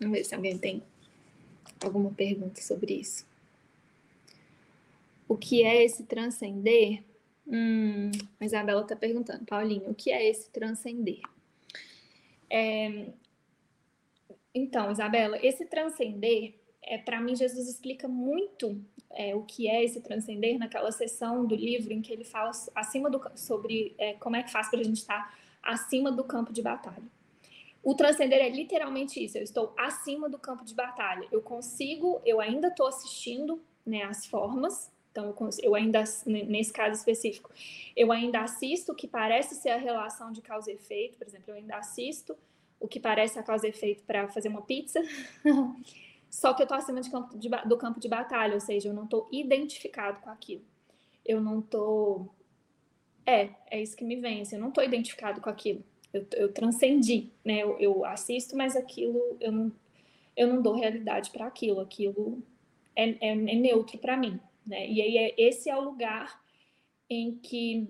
Vamos 0.00 0.16
ver 0.16 0.24
se 0.24 0.34
alguém 0.34 0.58
tem 0.58 0.82
alguma 1.80 2.10
pergunta 2.10 2.60
sobre 2.60 2.94
isso. 2.94 3.24
O 5.28 5.36
que 5.36 5.62
é 5.62 5.84
esse 5.84 6.04
transcender? 6.04 7.04
Hum, 7.46 8.10
a 8.40 8.44
Isabela 8.44 8.82
está 8.82 8.96
perguntando, 8.96 9.44
Paulinho, 9.44 9.90
o 9.90 9.94
que 9.94 10.10
é 10.10 10.28
esse 10.28 10.50
transcender? 10.50 11.20
É, 12.50 13.12
então, 14.54 14.90
Isabela, 14.90 15.38
esse 15.44 15.64
transcender, 15.66 16.54
é, 16.82 16.98
para 16.98 17.20
mim, 17.20 17.36
Jesus 17.36 17.68
explica 17.68 18.08
muito 18.08 18.80
é, 19.10 19.34
o 19.34 19.42
que 19.42 19.68
é 19.68 19.84
esse 19.84 20.00
transcender 20.00 20.58
naquela 20.58 20.92
sessão 20.92 21.46
do 21.46 21.54
livro 21.54 21.92
em 21.92 22.00
que 22.00 22.12
ele 22.12 22.24
fala 22.24 22.50
acima 22.74 23.08
do, 23.10 23.20
sobre 23.34 23.94
é, 23.98 24.14
como 24.14 24.36
é 24.36 24.42
que 24.42 24.50
faz 24.50 24.68
para 24.68 24.80
a 24.80 24.84
gente 24.84 24.98
estar 24.98 25.36
acima 25.62 26.12
do 26.12 26.24
campo 26.24 26.52
de 26.52 26.62
batalha. 26.62 27.02
O 27.82 27.94
transcender 27.94 28.40
é 28.40 28.48
literalmente 28.48 29.22
isso. 29.22 29.38
Eu 29.38 29.42
estou 29.42 29.72
acima 29.78 30.28
do 30.28 30.38
campo 30.38 30.64
de 30.64 30.74
batalha. 30.74 31.26
Eu 31.30 31.40
consigo, 31.40 32.20
eu 32.24 32.40
ainda 32.40 32.68
estou 32.68 32.86
assistindo 32.86 33.62
né, 33.86 34.02
as 34.02 34.26
formas. 34.26 34.90
Então, 35.10 35.26
eu, 35.26 35.32
consigo, 35.32 35.66
eu 35.66 35.74
ainda, 35.74 36.04
nesse 36.26 36.72
caso 36.72 36.94
específico, 36.94 37.50
eu 37.96 38.12
ainda 38.12 38.40
assisto 38.40 38.92
o 38.92 38.94
que 38.94 39.08
parece 39.08 39.54
ser 39.54 39.70
a 39.70 39.76
relação 39.76 40.32
de 40.32 40.42
causa 40.42 40.70
e 40.70 40.74
efeito. 40.74 41.16
Por 41.16 41.26
exemplo, 41.26 41.44
eu 41.48 41.54
ainda 41.54 41.76
assisto 41.76 42.36
o 42.80 42.86
que 42.86 43.00
parece 43.00 43.38
a 43.38 43.42
causa 43.42 43.66
e 43.66 43.70
efeito 43.70 44.02
para 44.04 44.28
fazer 44.28 44.48
uma 44.48 44.62
pizza. 44.62 45.00
Só 46.30 46.52
que 46.52 46.62
eu 46.62 46.64
estou 46.64 46.76
acima 46.76 47.00
campo 47.10 47.38
de, 47.38 47.48
do 47.48 47.76
campo 47.76 48.00
de 48.00 48.08
batalha, 48.08 48.54
ou 48.54 48.60
seja, 48.60 48.88
eu 48.88 48.94
não 48.94 49.04
estou 49.04 49.28
identificado 49.32 50.20
com 50.20 50.30
aquilo. 50.30 50.62
Eu 51.24 51.40
não 51.40 51.60
estou. 51.60 52.28
É, 53.24 53.50
é 53.70 53.82
isso 53.82 53.96
que 53.96 54.04
me 54.04 54.16
vence. 54.16 54.54
Eu 54.54 54.60
não 54.60 54.68
estou 54.68 54.84
identificado 54.84 55.40
com 55.40 55.48
aquilo. 55.48 55.82
Eu, 56.12 56.26
eu 56.32 56.52
transcendi, 56.52 57.30
né? 57.44 57.58
Eu, 57.58 57.78
eu, 57.78 58.04
assisto, 58.04 58.56
mas 58.56 58.76
aquilo 58.76 59.36
eu 59.40 59.52
não, 59.52 59.72
eu 60.36 60.48
não 60.48 60.62
dou 60.62 60.74
realidade 60.74 61.30
para 61.30 61.46
aquilo. 61.46 61.80
Aquilo 61.80 62.42
é, 62.94 63.10
é, 63.10 63.30
é 63.30 63.34
neutro 63.34 63.98
para 63.98 64.16
mim, 64.16 64.40
né? 64.66 64.88
E 64.88 65.02
aí 65.02 65.18
é, 65.18 65.34
esse 65.38 65.68
é 65.68 65.76
o 65.76 65.80
lugar 65.80 66.40
em 67.10 67.36
que 67.36 67.88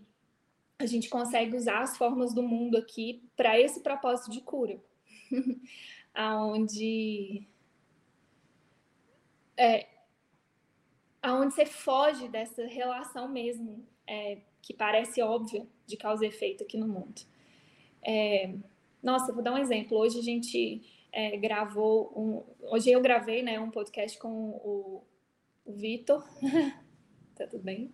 a 0.79 0.87
gente 0.87 1.09
consegue 1.09 1.57
usar 1.57 1.81
as 1.81 1.97
formas 1.97 2.33
do 2.33 2.43
mundo 2.43 2.77
aqui 2.77 3.23
para 3.37 3.59
esse 3.59 3.81
propósito 3.81 4.31
de 4.31 4.41
cura, 4.41 4.79
aonde 6.15 7.47
é, 9.59 9.89
aonde 11.21 11.53
você 11.53 11.67
foge 11.67 12.29
dessa 12.29 12.65
relação 12.65 13.29
mesmo, 13.29 13.85
é, 14.07 14.39
que 14.63 14.73
parece 14.73 15.21
óbvia 15.21 15.67
de 15.85 15.97
causa 15.97 16.25
e 16.25 16.29
efeito 16.29 16.63
aqui 16.63 16.79
no 16.79 16.87
mundo. 16.87 17.21
É, 18.01 18.55
nossa, 19.03 19.33
vou 19.33 19.43
dar 19.43 19.53
um 19.53 19.59
exemplo. 19.59 19.99
Hoje 19.99 20.19
a 20.21 20.23
gente 20.23 20.83
é, 21.13 21.37
gravou 21.37 22.13
um. 22.17 22.45
Hoje 22.73 22.91
eu 22.91 23.01
gravei 23.01 23.43
né, 23.43 23.59
um 23.59 23.71
podcast 23.71 24.17
com 24.19 24.29
o, 24.29 25.05
o 25.67 25.73
Vitor. 25.73 26.25
tá 27.37 27.47
tudo 27.49 27.65
bem? 27.65 27.93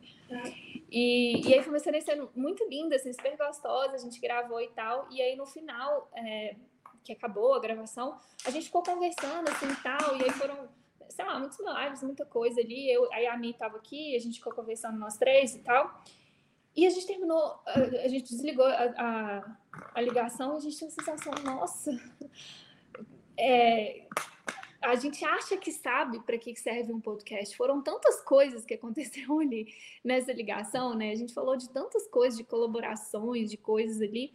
E, 0.91 1.49
e 1.49 1.55
aí 1.55 1.61
foi 1.61 1.71
uma 1.71 1.79
experiência 1.79 2.29
muito 2.37 2.69
linda, 2.69 2.97
assim, 2.97 3.13
super 3.13 3.37
gostosa. 3.39 3.95
A 3.95 3.99
gente 3.99 4.21
gravou 4.21 4.61
e 4.61 4.69
tal. 4.69 5.09
E 5.11 5.23
aí 5.23 5.35
no 5.35 5.47
final, 5.47 6.11
é, 6.15 6.57
que 7.03 7.13
acabou 7.13 7.55
a 7.55 7.61
gravação, 7.61 8.19
a 8.45 8.51
gente 8.51 8.67
ficou 8.67 8.83
conversando 8.83 9.49
assim 9.49 9.71
e 9.71 9.83
tal. 9.83 10.17
E 10.19 10.25
aí 10.25 10.31
foram 10.31 10.69
sei 11.09 11.25
lá, 11.25 11.39
muitos 11.39 11.59
lives, 11.59 12.03
muita 12.03 12.25
coisa 12.25 12.61
ali. 12.61 12.91
Eu, 12.91 13.13
aí 13.13 13.27
a 13.27 13.37
Mi 13.37 13.51
estava 13.51 13.77
aqui, 13.77 14.15
a 14.17 14.19
gente 14.19 14.39
ficou 14.39 14.53
conversando 14.53 14.99
nós 14.99 15.17
três 15.17 15.55
e 15.55 15.61
tal. 15.61 16.03
E 16.77 16.87
a 16.87 16.91
gente 16.91 17.07
terminou, 17.07 17.61
a, 17.67 18.09
gente 18.09 18.29
desligou 18.31 18.67
a, 18.67 18.95
a, 18.97 19.57
a 19.95 20.01
ligação 20.01 20.55
e 20.55 20.57
a 20.57 20.61
gente 20.61 20.77
tinha 20.77 20.89
a 20.89 20.93
sensação, 20.93 21.33
nossa, 21.45 21.93
é, 23.39 24.09
a 24.83 24.95
gente 24.97 25.25
acha 25.25 25.57
que 25.57 25.73
sabe 25.73 26.21
para 26.21 26.37
que 26.37 26.55
serve 26.57 26.93
um 26.93 27.01
podcast. 27.01 27.57
Foram 27.57 27.81
tantas 27.81 28.21
coisas 28.21 28.65
que 28.65 28.75
aconteceram 28.75 29.39
ali 29.41 29.73
nessa 30.03 30.33
ligação, 30.33 30.95
né? 30.95 31.13
A 31.13 31.17
gente 31.17 31.33
falou 31.33 31.57
de 31.57 31.69
tantas 31.71 32.07
coisas, 32.09 32.37
de 32.37 32.45
colaborações, 32.45 33.51
de 33.51 33.57
coisas 33.57 34.01
ali, 34.01 34.33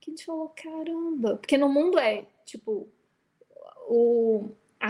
que 0.00 0.10
a 0.10 0.14
gente 0.14 0.24
falou, 0.24 0.48
caramba, 0.48 1.36
porque 1.36 1.56
no 1.56 1.68
mundo 1.68 1.98
é 1.98 2.26
tipo 2.44 2.88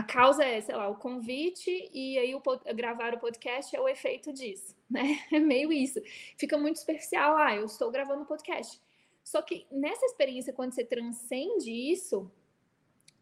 a 0.03 0.05
causa 0.05 0.45
é, 0.45 0.61
sei 0.61 0.75
lá, 0.75 0.89
o 0.89 0.97
convite 0.97 1.89
e 1.93 2.19
aí 2.19 2.35
o, 2.35 2.43
gravar 2.75 3.15
o 3.15 3.21
podcast 3.21 3.75
é 3.75 3.81
o 3.81 3.89
efeito 3.89 4.33
disso, 4.33 4.77
né? 4.91 5.21
É 5.33 5.39
meio 5.39 5.73
isso. 5.73 6.01
Fica 6.37 6.59
muito 6.59 6.81
superficial, 6.81 7.37
ah, 7.37 7.55
eu 7.55 7.65
estou 7.65 7.91
gravando 7.91 8.25
podcast. 8.25 8.81
Só 9.23 9.41
que 9.41 9.65
nessa 9.71 10.05
experiência, 10.07 10.53
quando 10.53 10.73
você 10.73 10.85
transcende 10.85 11.71
isso, 11.71 12.29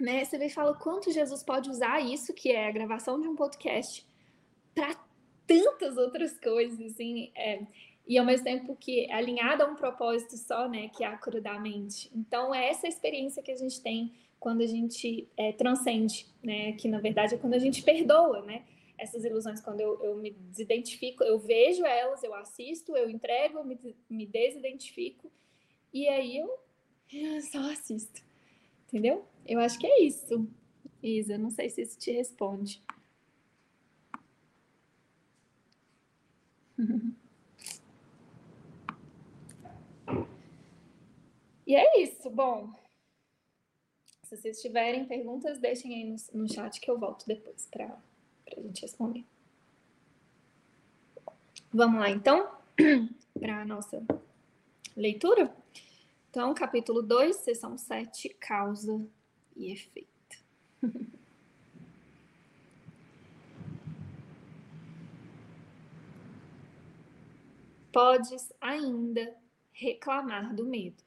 né, 0.00 0.24
você 0.24 0.38
vê 0.38 0.46
e 0.46 0.50
fala 0.50 0.74
quanto 0.74 1.12
Jesus 1.12 1.42
pode 1.42 1.68
usar 1.68 2.00
isso, 2.00 2.32
que 2.32 2.50
é 2.50 2.66
a 2.66 2.72
gravação 2.72 3.20
de 3.20 3.28
um 3.28 3.36
podcast, 3.36 4.06
para 4.74 4.94
tantas 5.46 5.98
outras 5.98 6.40
coisas, 6.40 6.80
assim, 6.80 7.30
é, 7.36 7.60
e 8.06 8.16
ao 8.16 8.24
mesmo 8.24 8.44
tempo 8.44 8.74
que 8.74 9.04
é 9.04 9.12
alinhado 9.12 9.62
a 9.62 9.66
um 9.66 9.76
propósito 9.76 10.38
só, 10.38 10.66
né, 10.66 10.88
que 10.88 11.04
é 11.04 11.06
a 11.06 11.18
cura 11.18 11.42
da 11.42 11.58
mente. 11.60 12.10
Então, 12.14 12.54
é 12.54 12.70
essa 12.70 12.88
experiência 12.88 13.42
que 13.42 13.52
a 13.52 13.56
gente 13.56 13.82
tem 13.82 14.14
quando 14.40 14.62
a 14.62 14.66
gente 14.66 15.28
é, 15.36 15.52
transcende, 15.52 16.26
né? 16.42 16.72
Que 16.72 16.88
na 16.88 16.98
verdade 16.98 17.34
é 17.34 17.38
quando 17.38 17.54
a 17.54 17.58
gente 17.58 17.82
perdoa, 17.82 18.40
né? 18.42 18.64
Essas 18.98 19.24
ilusões, 19.24 19.60
quando 19.60 19.80
eu, 19.80 20.02
eu 20.02 20.16
me 20.16 20.30
desidentifico, 20.30 21.22
eu 21.22 21.38
vejo 21.38 21.84
elas, 21.84 22.22
eu 22.22 22.34
assisto, 22.34 22.96
eu 22.96 23.08
entrego, 23.08 23.58
eu 23.58 23.64
me, 23.64 23.78
me 24.08 24.26
desidentifico 24.26 25.30
e 25.92 26.08
aí 26.08 26.38
eu 26.38 26.58
só 27.52 27.60
assisto, 27.70 28.22
entendeu? 28.88 29.24
Eu 29.46 29.60
acho 29.60 29.78
que 29.78 29.86
é 29.86 30.02
isso, 30.02 30.48
Isa. 31.02 31.38
Não 31.38 31.50
sei 31.50 31.68
se 31.68 31.82
isso 31.82 31.98
te 31.98 32.10
responde. 32.10 32.82
E 41.66 41.76
é 41.76 42.02
isso. 42.02 42.28
Bom, 42.28 42.72
se 44.30 44.36
vocês 44.36 44.62
tiverem 44.62 45.04
perguntas, 45.06 45.58
deixem 45.58 45.92
aí 45.92 46.04
no, 46.04 46.14
no 46.40 46.48
chat 46.48 46.80
que 46.80 46.88
eu 46.88 46.96
volto 46.96 47.26
depois 47.26 47.66
para 47.66 47.98
a 48.56 48.60
gente 48.60 48.82
responder. 48.82 49.24
Vamos 51.72 51.98
lá, 51.98 52.08
então, 52.10 52.48
para 53.38 53.62
a 53.62 53.64
nossa 53.64 54.00
leitura. 54.96 55.52
Então, 56.30 56.54
capítulo 56.54 57.02
2, 57.02 57.34
seção 57.38 57.76
7, 57.76 58.28
causa 58.38 59.04
e 59.56 59.72
efeito. 59.72 60.38
Podes 67.92 68.52
ainda 68.60 69.36
reclamar 69.72 70.54
do 70.54 70.64
medo, 70.64 71.02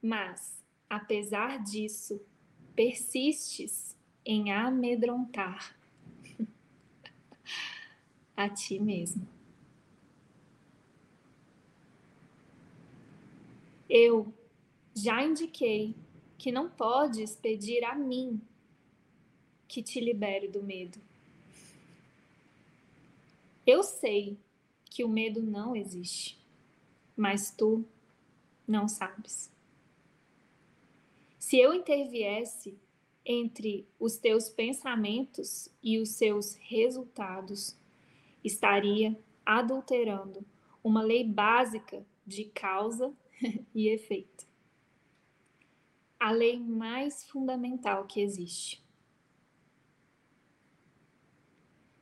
mas 0.00 0.61
apesar 0.92 1.58
disso, 1.62 2.20
persistes 2.76 3.96
em 4.26 4.52
amedrontar 4.52 5.74
a 8.36 8.46
ti 8.50 8.78
mesmo. 8.78 9.26
Eu 13.88 14.34
já 14.94 15.24
indiquei 15.24 15.94
que 16.36 16.52
não 16.52 16.68
podes 16.68 17.34
pedir 17.36 17.82
a 17.84 17.94
mim 17.94 18.38
que 19.66 19.82
te 19.82 19.98
libere 19.98 20.46
do 20.46 20.62
medo. 20.62 21.00
Eu 23.66 23.82
sei 23.82 24.36
que 24.84 25.02
o 25.02 25.08
medo 25.08 25.40
não 25.42 25.74
existe, 25.74 26.38
mas 27.16 27.50
tu 27.50 27.82
não 28.68 28.86
sabes. 28.86 29.51
Se 31.52 31.60
eu 31.60 31.74
interviesse, 31.74 32.80
entre 33.22 33.86
os 34.00 34.16
teus 34.16 34.48
pensamentos 34.48 35.68
e 35.82 35.98
os 35.98 36.08
seus 36.08 36.54
resultados, 36.54 37.78
estaria 38.42 39.22
adulterando 39.44 40.46
uma 40.82 41.02
lei 41.02 41.22
básica 41.22 42.06
de 42.26 42.46
causa 42.46 43.12
e 43.74 43.88
efeito. 43.88 44.46
A 46.18 46.30
lei 46.30 46.58
mais 46.58 47.22
fundamental 47.24 48.06
que 48.06 48.22
existe. 48.22 48.82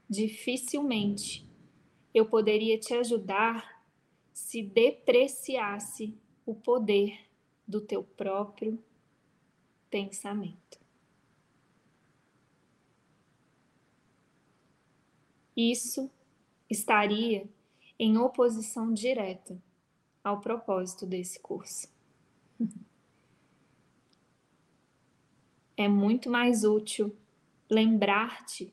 Dificilmente 0.09 1.45
eu 2.15 2.25
poderia 2.25 2.79
te 2.79 2.95
ajudar 2.95 3.85
se 4.33 4.63
depreciasse 4.63 6.17
o 6.47 6.55
poder 6.55 7.29
do 7.67 7.81
teu 7.81 8.05
próprio 8.05 8.81
pensamento. 9.91 10.79
Isso 15.57 16.11
estaria 16.71 17.47
em 17.99 18.17
oposição 18.17 18.95
direta 18.95 19.61
ao 20.25 20.41
propósito 20.41 21.05
desse 21.05 21.41
curso. 21.41 21.89
É 25.77 25.89
muito 25.89 26.31
mais 26.31 26.65
útil 26.65 27.15
lembrar-te 27.69 28.73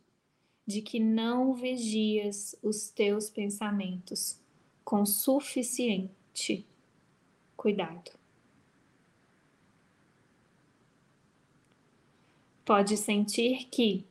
de 0.65 0.81
que 0.81 0.99
não 0.99 1.53
vigias 1.53 2.55
os 2.61 2.89
teus 2.89 3.29
pensamentos 3.29 4.39
com 4.83 5.05
suficiente 5.05 6.65
cuidado. 7.55 8.16
Pode 12.67 12.97
sentir 12.97 13.69
que, 13.69 14.05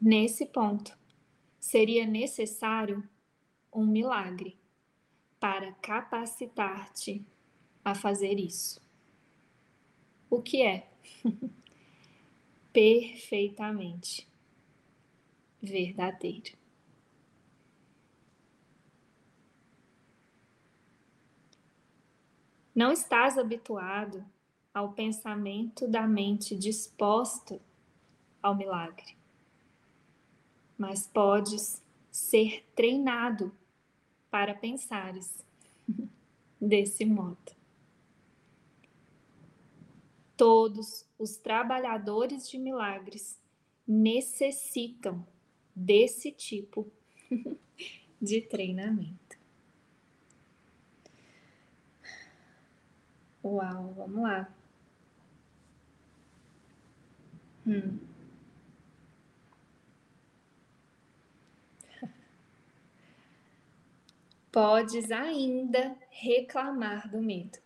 nesse 0.00 0.46
ponto, 0.46 0.96
seria 1.60 2.06
necessário 2.06 3.06
um 3.70 3.84
milagre 3.84 4.58
para 5.38 5.70
capacitar-te 5.74 7.22
a 7.84 7.94
fazer 7.94 8.38
isso. 8.38 8.80
O 10.30 10.40
que 10.40 10.62
é? 10.62 10.88
Perfeitamente 12.72 14.26
verdadeiro. 15.60 16.56
Não 22.74 22.90
estás 22.90 23.36
habituado 23.36 24.24
ao 24.72 24.92
pensamento 24.92 25.88
da 25.88 26.06
mente 26.06 26.56
disposta 26.56 27.60
ao 28.42 28.56
milagre, 28.56 29.16
mas 30.78 31.06
podes 31.06 31.82
ser 32.10 32.64
treinado 32.74 33.52
para 34.30 34.54
pensares 34.54 35.44
desse 36.60 37.04
modo. 37.04 37.58
Todos 40.36 41.06
os 41.18 41.36
trabalhadores 41.36 42.48
de 42.48 42.58
milagres 42.58 43.38
necessitam 43.86 45.26
desse 45.74 46.32
tipo 46.32 46.90
de 48.20 48.40
treinamento. 48.40 49.38
Uau, 53.42 53.92
vamos 53.94 54.22
lá. 54.22 54.59
Hum. 57.70 58.00
Podes 64.50 65.12
ainda 65.12 65.96
reclamar 66.10 67.08
do 67.08 67.22
medo, 67.22 67.60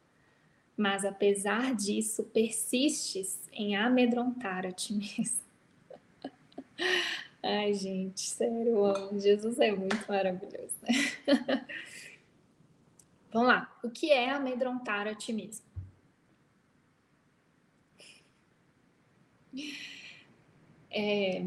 mas 0.76 1.06
apesar 1.06 1.74
disso 1.74 2.24
persistes 2.24 3.48
em 3.50 3.74
amedrontar 3.76 4.66
a 4.66 4.72
ti 4.72 4.92
mesmo. 4.92 5.42
Ai, 7.42 7.72
gente, 7.72 8.20
sério, 8.20 8.84
amo. 8.84 9.18
Jesus 9.18 9.58
é 9.58 9.72
muito 9.72 10.06
maravilhoso, 10.06 10.74
né? 10.82 10.92
Vamos 13.32 13.48
lá. 13.48 13.74
O 13.82 13.88
que 13.88 14.12
é 14.12 14.28
amedrontar 14.28 15.08
a 15.08 15.14
ti 15.14 15.32
mesmo? 15.32 15.64
É... 20.94 21.44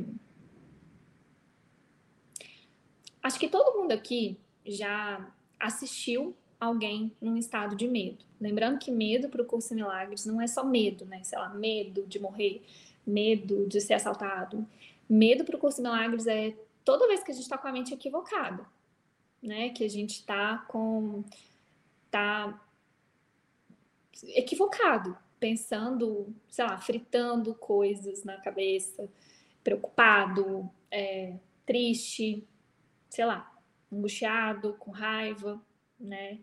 Acho 3.23 3.39
que 3.39 3.47
todo 3.47 3.77
mundo 3.77 3.91
aqui 3.91 4.37
já 4.65 5.25
assistiu 5.59 6.35
alguém 6.59 7.11
num 7.21 7.37
estado 7.37 7.75
de 7.75 7.87
medo. 7.87 8.23
Lembrando 8.39 8.79
que 8.79 8.91
medo 8.91 9.29
para 9.29 9.41
o 9.41 9.45
curso 9.45 9.73
Milagres 9.73 10.25
não 10.25 10.41
é 10.41 10.47
só 10.47 10.63
medo, 10.63 11.05
né? 11.05 11.23
Sei 11.23 11.37
lá, 11.37 11.49
medo 11.49 12.05
de 12.05 12.19
morrer, 12.19 12.61
medo 13.05 13.65
de 13.67 13.81
ser 13.81 13.93
assaltado, 13.93 14.67
Medo 15.09 15.45
para 15.45 15.55
o 15.55 15.59
curso 15.59 15.81
milagres 15.81 16.27
é 16.27 16.53
toda 16.83 17.07
vez 17.07 17.23
que 17.23 17.31
a 17.31 17.33
gente 17.33 17.43
está 17.43 17.57
com 17.57 17.67
a 17.67 17.71
mente 17.71 17.93
equivocada, 17.93 18.65
né? 19.41 19.69
Que 19.69 19.85
a 19.85 19.89
gente 19.89 20.15
está 20.15 20.57
com. 20.67 21.23
tá 22.11 22.61
equivocado, 24.35 25.17
pensando, 25.39 26.27
sei 26.49 26.65
lá, 26.65 26.77
fritando 26.77 27.53
coisas 27.53 28.23
na 28.25 28.37
cabeça, 28.41 29.07
preocupado, 29.67 30.71
é, 30.89 31.35
triste, 31.65 32.47
sei 33.09 33.25
lá, 33.25 33.53
angustiado, 33.91 34.75
com 34.79 34.91
raiva, 34.91 35.61
né? 35.99 36.39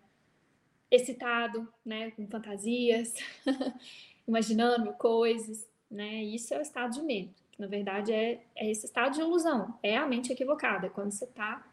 Excitado, 0.91 1.67
né? 1.83 2.11
Com 2.11 2.29
fantasias, 2.29 3.15
imaginando 4.29 4.93
coisas, 4.93 5.67
né? 5.91 6.23
Isso 6.23 6.53
é 6.53 6.59
o 6.59 6.61
estado 6.61 6.93
de 6.93 7.03
medo 7.03 7.35
que 7.55 7.61
na 7.61 7.69
verdade 7.69 8.13
é, 8.13 8.45
é 8.57 8.69
esse 8.69 8.85
estado 8.85 9.15
de 9.15 9.21
ilusão, 9.21 9.79
é 9.81 9.97
a 9.97 10.07
mente 10.09 10.33
equivocada, 10.33 10.89
é 10.89 10.91
quando 10.91 11.13
você 11.13 11.25
está 11.25 11.65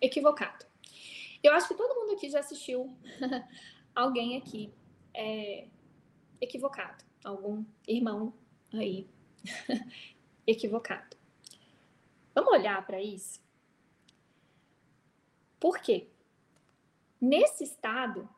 equivocado. 0.00 0.64
Eu 1.42 1.52
acho 1.52 1.66
que 1.66 1.74
todo 1.74 1.98
mundo 2.00 2.12
aqui 2.12 2.30
já 2.30 2.38
assistiu 2.38 2.96
alguém 3.92 4.36
aqui 4.36 4.72
é, 5.12 5.66
equivocado, 6.40 7.04
algum 7.24 7.64
irmão 7.88 8.32
aí 8.72 9.08
equivocado. 10.46 11.16
Vamos 12.34 12.52
olhar 12.52 12.84
para 12.86 13.00
isso? 13.00 13.40
Por 15.58 15.78
quê? 15.78 16.08
Nesse 17.20 17.64
estado, 17.64 18.28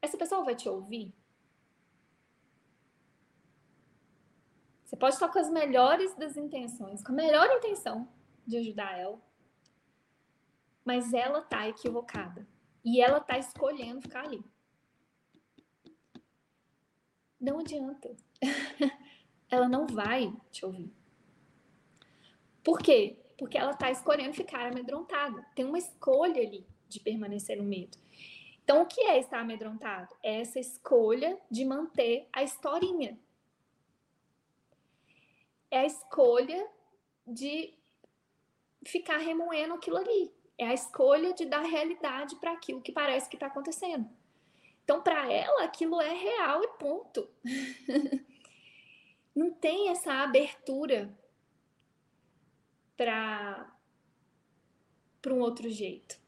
essa 0.00 0.16
pessoa 0.16 0.44
vai 0.44 0.56
te 0.56 0.68
ouvir 0.68 1.14
Você 4.94 4.98
pode 4.98 5.14
estar 5.14 5.28
com 5.28 5.40
as 5.40 5.50
melhores 5.50 6.14
das 6.14 6.36
intenções, 6.36 7.02
com 7.02 7.10
a 7.10 7.16
melhor 7.16 7.50
intenção 7.56 8.08
de 8.46 8.58
ajudar 8.58 8.96
ela, 8.96 9.20
mas 10.84 11.12
ela 11.12 11.42
tá 11.42 11.68
equivocada 11.68 12.46
e 12.84 13.00
ela 13.00 13.18
tá 13.18 13.36
escolhendo 13.36 14.02
ficar 14.02 14.24
ali. 14.24 14.40
Não 17.40 17.58
adianta. 17.58 18.14
ela 19.50 19.68
não 19.68 19.86
vai 19.86 20.32
te 20.50 20.64
ouvir. 20.64 20.92
Por 22.62 22.78
quê? 22.78 23.16
Porque 23.38 23.58
ela 23.58 23.74
tá 23.74 23.90
escolhendo 23.90 24.32
ficar 24.32 24.66
amedrontada. 24.66 25.44
Tem 25.54 25.64
uma 25.64 25.78
escolha 25.78 26.40
ali 26.40 26.66
de 26.88 27.00
permanecer 27.00 27.56
no 27.56 27.64
medo. 27.64 27.98
Então, 28.62 28.82
o 28.82 28.86
que 28.86 29.02
é 29.02 29.18
estar 29.18 29.40
amedrontado? 29.40 30.14
É 30.22 30.40
essa 30.40 30.58
escolha 30.58 31.38
de 31.50 31.64
manter 31.64 32.26
a 32.32 32.42
historinha, 32.42 33.18
é 35.74 35.80
a 35.80 35.86
escolha 35.86 36.66
de 37.26 37.74
ficar 38.86 39.18
remoendo 39.18 39.74
aquilo 39.74 39.96
ali. 39.96 40.32
É 40.56 40.68
a 40.68 40.74
escolha 40.74 41.34
de 41.34 41.44
dar 41.46 41.62
realidade 41.62 42.36
para 42.36 42.52
aquilo 42.52 42.80
que 42.80 42.92
parece 42.92 43.28
que 43.28 43.34
está 43.34 43.48
acontecendo. 43.48 44.08
Então, 44.84 45.02
para 45.02 45.30
ela, 45.32 45.64
aquilo 45.64 46.00
é 46.00 46.12
real 46.12 46.62
e 46.62 46.68
ponto. 46.78 47.28
Não 49.34 49.50
tem 49.50 49.88
essa 49.88 50.12
abertura 50.12 51.12
para 52.96 53.68
um 55.28 55.40
outro 55.40 55.68
jeito, 55.68 56.18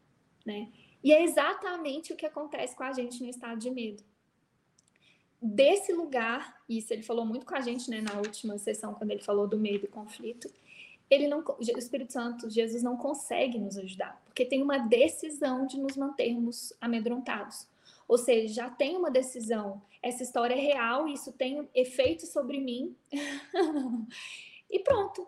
né? 0.44 0.72
E 1.02 1.12
é 1.12 1.22
exatamente 1.22 2.12
o 2.12 2.16
que 2.16 2.26
acontece 2.26 2.74
com 2.74 2.82
a 2.82 2.92
gente 2.92 3.22
no 3.22 3.28
estado 3.28 3.60
de 3.60 3.70
medo 3.70 4.02
desse 5.40 5.92
lugar, 5.92 6.60
isso 6.68 6.92
ele 6.92 7.02
falou 7.02 7.24
muito 7.24 7.46
com 7.46 7.54
a 7.54 7.60
gente, 7.60 7.90
né, 7.90 8.00
na 8.00 8.18
última 8.18 8.58
sessão, 8.58 8.94
quando 8.94 9.10
ele 9.10 9.22
falou 9.22 9.46
do 9.46 9.58
medo 9.58 9.84
e 9.84 9.88
conflito, 9.88 10.50
ele 11.08 11.28
não, 11.28 11.40
o 11.40 11.78
Espírito 11.78 12.12
Santo, 12.12 12.50
Jesus 12.50 12.82
não 12.82 12.96
consegue 12.96 13.58
nos 13.58 13.78
ajudar, 13.78 14.20
porque 14.24 14.44
tem 14.44 14.62
uma 14.62 14.78
decisão 14.78 15.66
de 15.66 15.78
nos 15.78 15.96
mantermos 15.96 16.72
amedrontados. 16.80 17.66
Ou 18.08 18.16
seja, 18.18 18.54
já 18.54 18.70
tem 18.70 18.96
uma 18.96 19.10
decisão. 19.10 19.82
Essa 20.02 20.22
história 20.22 20.54
é 20.54 20.60
real, 20.60 21.08
isso 21.08 21.32
tem 21.32 21.68
efeito 21.74 22.26
sobre 22.26 22.60
mim. 22.60 22.96
e 24.70 24.78
pronto. 24.80 25.26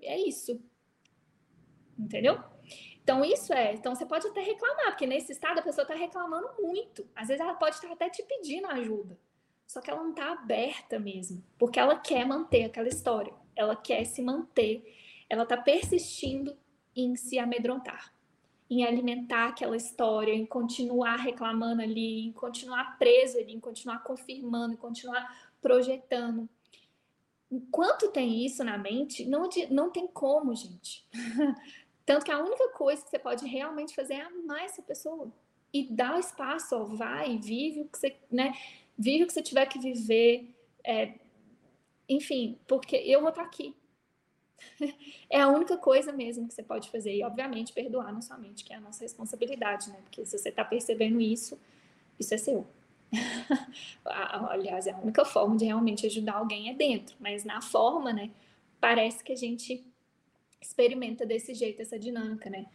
É 0.00 0.18
isso. 0.18 0.60
Entendeu? 1.98 2.38
Então, 3.02 3.24
isso 3.24 3.52
é. 3.52 3.74
Então, 3.74 3.94
você 3.94 4.06
pode 4.06 4.26
até 4.28 4.40
reclamar, 4.40 4.86
porque 4.86 5.06
nesse 5.06 5.32
estado 5.32 5.58
a 5.58 5.62
pessoa 5.62 5.82
está 5.82 5.94
reclamando 5.94 6.48
muito. 6.60 7.08
Às 7.14 7.28
vezes 7.28 7.40
ela 7.40 7.54
pode 7.54 7.74
estar 7.74 7.90
até 7.90 8.08
te 8.08 8.22
pedindo 8.22 8.66
ajuda. 8.68 9.18
Só 9.66 9.80
que 9.80 9.90
ela 9.90 10.02
não 10.02 10.10
está 10.10 10.32
aberta 10.32 10.98
mesmo, 10.98 11.42
porque 11.58 11.80
ela 11.80 11.98
quer 11.98 12.26
manter 12.26 12.64
aquela 12.64 12.88
história. 12.88 13.32
Ela 13.56 13.74
quer 13.74 14.04
se 14.04 14.22
manter. 14.22 14.84
Ela 15.28 15.44
está 15.44 15.56
persistindo 15.56 16.56
em 16.94 17.16
se 17.16 17.38
amedrontar, 17.38 18.11
em 18.72 18.84
alimentar 18.84 19.48
aquela 19.48 19.76
história, 19.76 20.32
em 20.32 20.46
continuar 20.46 21.16
reclamando 21.16 21.82
ali, 21.82 22.26
em 22.26 22.32
continuar 22.32 22.98
preso 22.98 23.38
ali, 23.38 23.52
em 23.52 23.60
continuar 23.60 24.02
confirmando, 24.02 24.74
em 24.74 24.76
continuar 24.76 25.52
projetando. 25.60 26.48
Enquanto 27.50 28.10
tem 28.10 28.46
isso 28.46 28.64
na 28.64 28.78
mente, 28.78 29.26
não, 29.26 29.48
não 29.70 29.90
tem 29.90 30.06
como, 30.06 30.54
gente. 30.54 31.06
Tanto 32.06 32.24
que 32.24 32.32
a 32.32 32.42
única 32.42 32.68
coisa 32.70 33.02
que 33.04 33.10
você 33.10 33.18
pode 33.18 33.46
realmente 33.46 33.94
fazer 33.94 34.14
é 34.14 34.22
amar 34.22 34.64
essa 34.64 34.80
pessoa 34.80 35.30
e 35.72 35.84
dar 35.84 36.18
espaço, 36.18 36.74
ó, 36.74 36.84
vai, 36.84 37.38
vive 37.38 37.82
o 37.82 37.88
que 37.88 37.98
você, 37.98 38.16
né? 38.30 38.52
Vive 38.98 39.24
o 39.24 39.26
que 39.26 39.32
você 39.32 39.42
tiver 39.42 39.66
que 39.66 39.78
viver, 39.78 40.48
é, 40.84 41.14
enfim, 42.08 42.58
porque 42.66 42.96
eu 42.96 43.20
vou 43.20 43.30
estar 43.30 43.42
aqui. 43.42 43.74
É 45.30 45.40
a 45.40 45.48
única 45.48 45.76
coisa 45.76 46.12
mesmo 46.12 46.48
que 46.48 46.54
você 46.54 46.62
pode 46.62 46.90
fazer 46.90 47.14
e, 47.14 47.22
obviamente, 47.22 47.72
perdoar 47.72 48.12
na 48.12 48.20
sua 48.20 48.36
mente, 48.38 48.64
que 48.64 48.72
é 48.72 48.76
a 48.76 48.80
nossa 48.80 49.02
responsabilidade, 49.02 49.90
né? 49.90 49.98
Porque 50.02 50.24
se 50.24 50.38
você 50.38 50.48
está 50.48 50.64
percebendo 50.64 51.20
isso, 51.20 51.58
isso 52.18 52.34
é 52.34 52.38
seu. 52.38 52.66
Aliás, 54.04 54.86
é 54.86 54.92
a 54.92 54.98
única 54.98 55.24
forma 55.24 55.56
de 55.56 55.64
realmente 55.64 56.06
ajudar 56.06 56.34
alguém 56.34 56.70
é 56.70 56.74
dentro, 56.74 57.16
mas 57.20 57.44
na 57.44 57.60
forma, 57.60 58.12
né? 58.12 58.30
Parece 58.80 59.22
que 59.22 59.32
a 59.32 59.36
gente 59.36 59.84
experimenta 60.60 61.26
desse 61.26 61.54
jeito 61.54 61.82
essa 61.82 61.98
dinâmica, 61.98 62.48
né? 62.48 62.66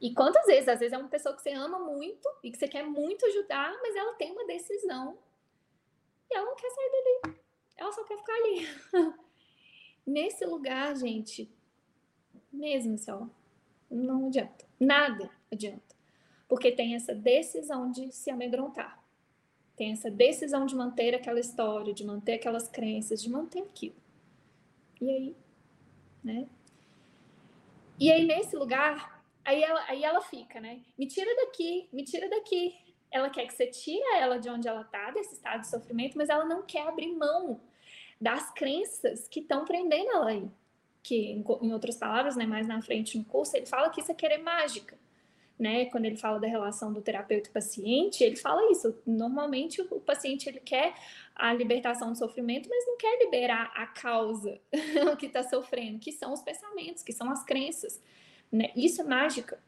E 0.00 0.14
quantas 0.14 0.46
vezes? 0.46 0.68
Às 0.68 0.78
vezes 0.78 0.92
é 0.92 0.98
uma 0.98 1.08
pessoa 1.08 1.34
que 1.34 1.42
você 1.42 1.50
ama 1.50 1.78
muito 1.78 2.28
e 2.42 2.50
que 2.50 2.58
você 2.58 2.68
quer 2.68 2.84
muito 2.84 3.26
ajudar, 3.26 3.72
mas 3.82 3.96
ela 3.96 4.14
tem 4.14 4.32
uma 4.32 4.46
decisão 4.46 5.18
e 6.30 6.36
ela 6.36 6.46
não 6.46 6.56
quer 6.56 6.70
sair 6.70 6.90
dali. 6.90 7.38
Ela 7.76 7.92
só 7.92 8.04
quer 8.04 8.18
ficar 8.18 8.34
ali. 8.34 8.68
Nesse 10.08 10.46
lugar, 10.46 10.96
gente, 10.96 11.50
mesmo 12.50 12.96
só, 12.96 13.16
assim, 13.16 13.30
não 13.90 14.28
adianta. 14.28 14.64
Nada 14.80 15.30
adianta. 15.52 15.94
Porque 16.48 16.72
tem 16.72 16.94
essa 16.94 17.14
decisão 17.14 17.90
de 17.90 18.10
se 18.10 18.30
amedrontar. 18.30 19.04
Tem 19.76 19.92
essa 19.92 20.10
decisão 20.10 20.64
de 20.64 20.74
manter 20.74 21.14
aquela 21.14 21.38
história, 21.38 21.92
de 21.92 22.06
manter 22.06 22.36
aquelas 22.36 22.68
crenças, 22.68 23.22
de 23.22 23.28
manter 23.28 23.60
aquilo. 23.60 23.96
E 24.98 25.10
aí, 25.10 25.36
né? 26.24 26.48
E 28.00 28.10
aí, 28.10 28.24
nesse 28.24 28.56
lugar, 28.56 29.22
aí 29.44 29.62
ela, 29.62 29.84
aí 29.88 30.02
ela 30.02 30.22
fica, 30.22 30.58
né? 30.58 30.80
Me 30.96 31.06
tira 31.06 31.36
daqui, 31.36 31.86
me 31.92 32.02
tira 32.02 32.30
daqui. 32.30 32.74
Ela 33.10 33.28
quer 33.28 33.46
que 33.46 33.52
você 33.52 33.66
tire 33.66 34.16
ela 34.16 34.38
de 34.38 34.48
onde 34.48 34.66
ela 34.66 34.84
tá, 34.84 35.10
desse 35.10 35.34
estado 35.34 35.60
de 35.60 35.68
sofrimento, 35.68 36.16
mas 36.16 36.30
ela 36.30 36.46
não 36.46 36.62
quer 36.62 36.88
abrir 36.88 37.12
mão 37.14 37.60
das 38.20 38.50
crenças 38.52 39.28
que 39.28 39.40
estão 39.40 39.64
prendendo 39.64 40.10
ela 40.10 40.30
aí. 40.30 40.48
Que, 41.02 41.42
em 41.62 41.72
outras 41.72 41.96
palavras, 41.96 42.36
né, 42.36 42.44
mais 42.44 42.66
na 42.66 42.82
frente 42.82 43.16
no 43.16 43.24
curso, 43.24 43.56
ele 43.56 43.66
fala 43.66 43.90
que 43.90 44.00
isso 44.00 44.10
é 44.10 44.14
querer 44.14 44.38
mágica. 44.38 44.98
Né? 45.58 45.86
Quando 45.86 46.04
ele 46.04 46.16
fala 46.16 46.38
da 46.38 46.46
relação 46.46 46.92
do 46.92 47.00
terapeuta 47.00 47.48
e 47.48 47.52
paciente, 47.52 48.22
ele 48.22 48.36
fala 48.36 48.70
isso. 48.70 48.96
Normalmente 49.04 49.80
o 49.80 50.00
paciente 50.00 50.48
ele 50.48 50.60
quer 50.60 50.94
a 51.34 51.52
libertação 51.52 52.12
do 52.12 52.18
sofrimento, 52.18 52.68
mas 52.68 52.86
não 52.86 52.96
quer 52.96 53.18
liberar 53.18 53.72
a 53.74 53.86
causa 53.86 54.60
que 55.18 55.26
está 55.26 55.42
sofrendo, 55.42 55.98
que 55.98 56.12
são 56.12 56.32
os 56.32 56.42
pensamentos, 56.42 57.02
que 57.02 57.12
são 57.12 57.30
as 57.30 57.42
crenças. 57.44 58.00
Né? 58.52 58.70
Isso 58.76 59.00
é 59.00 59.04
mágica. 59.04 59.58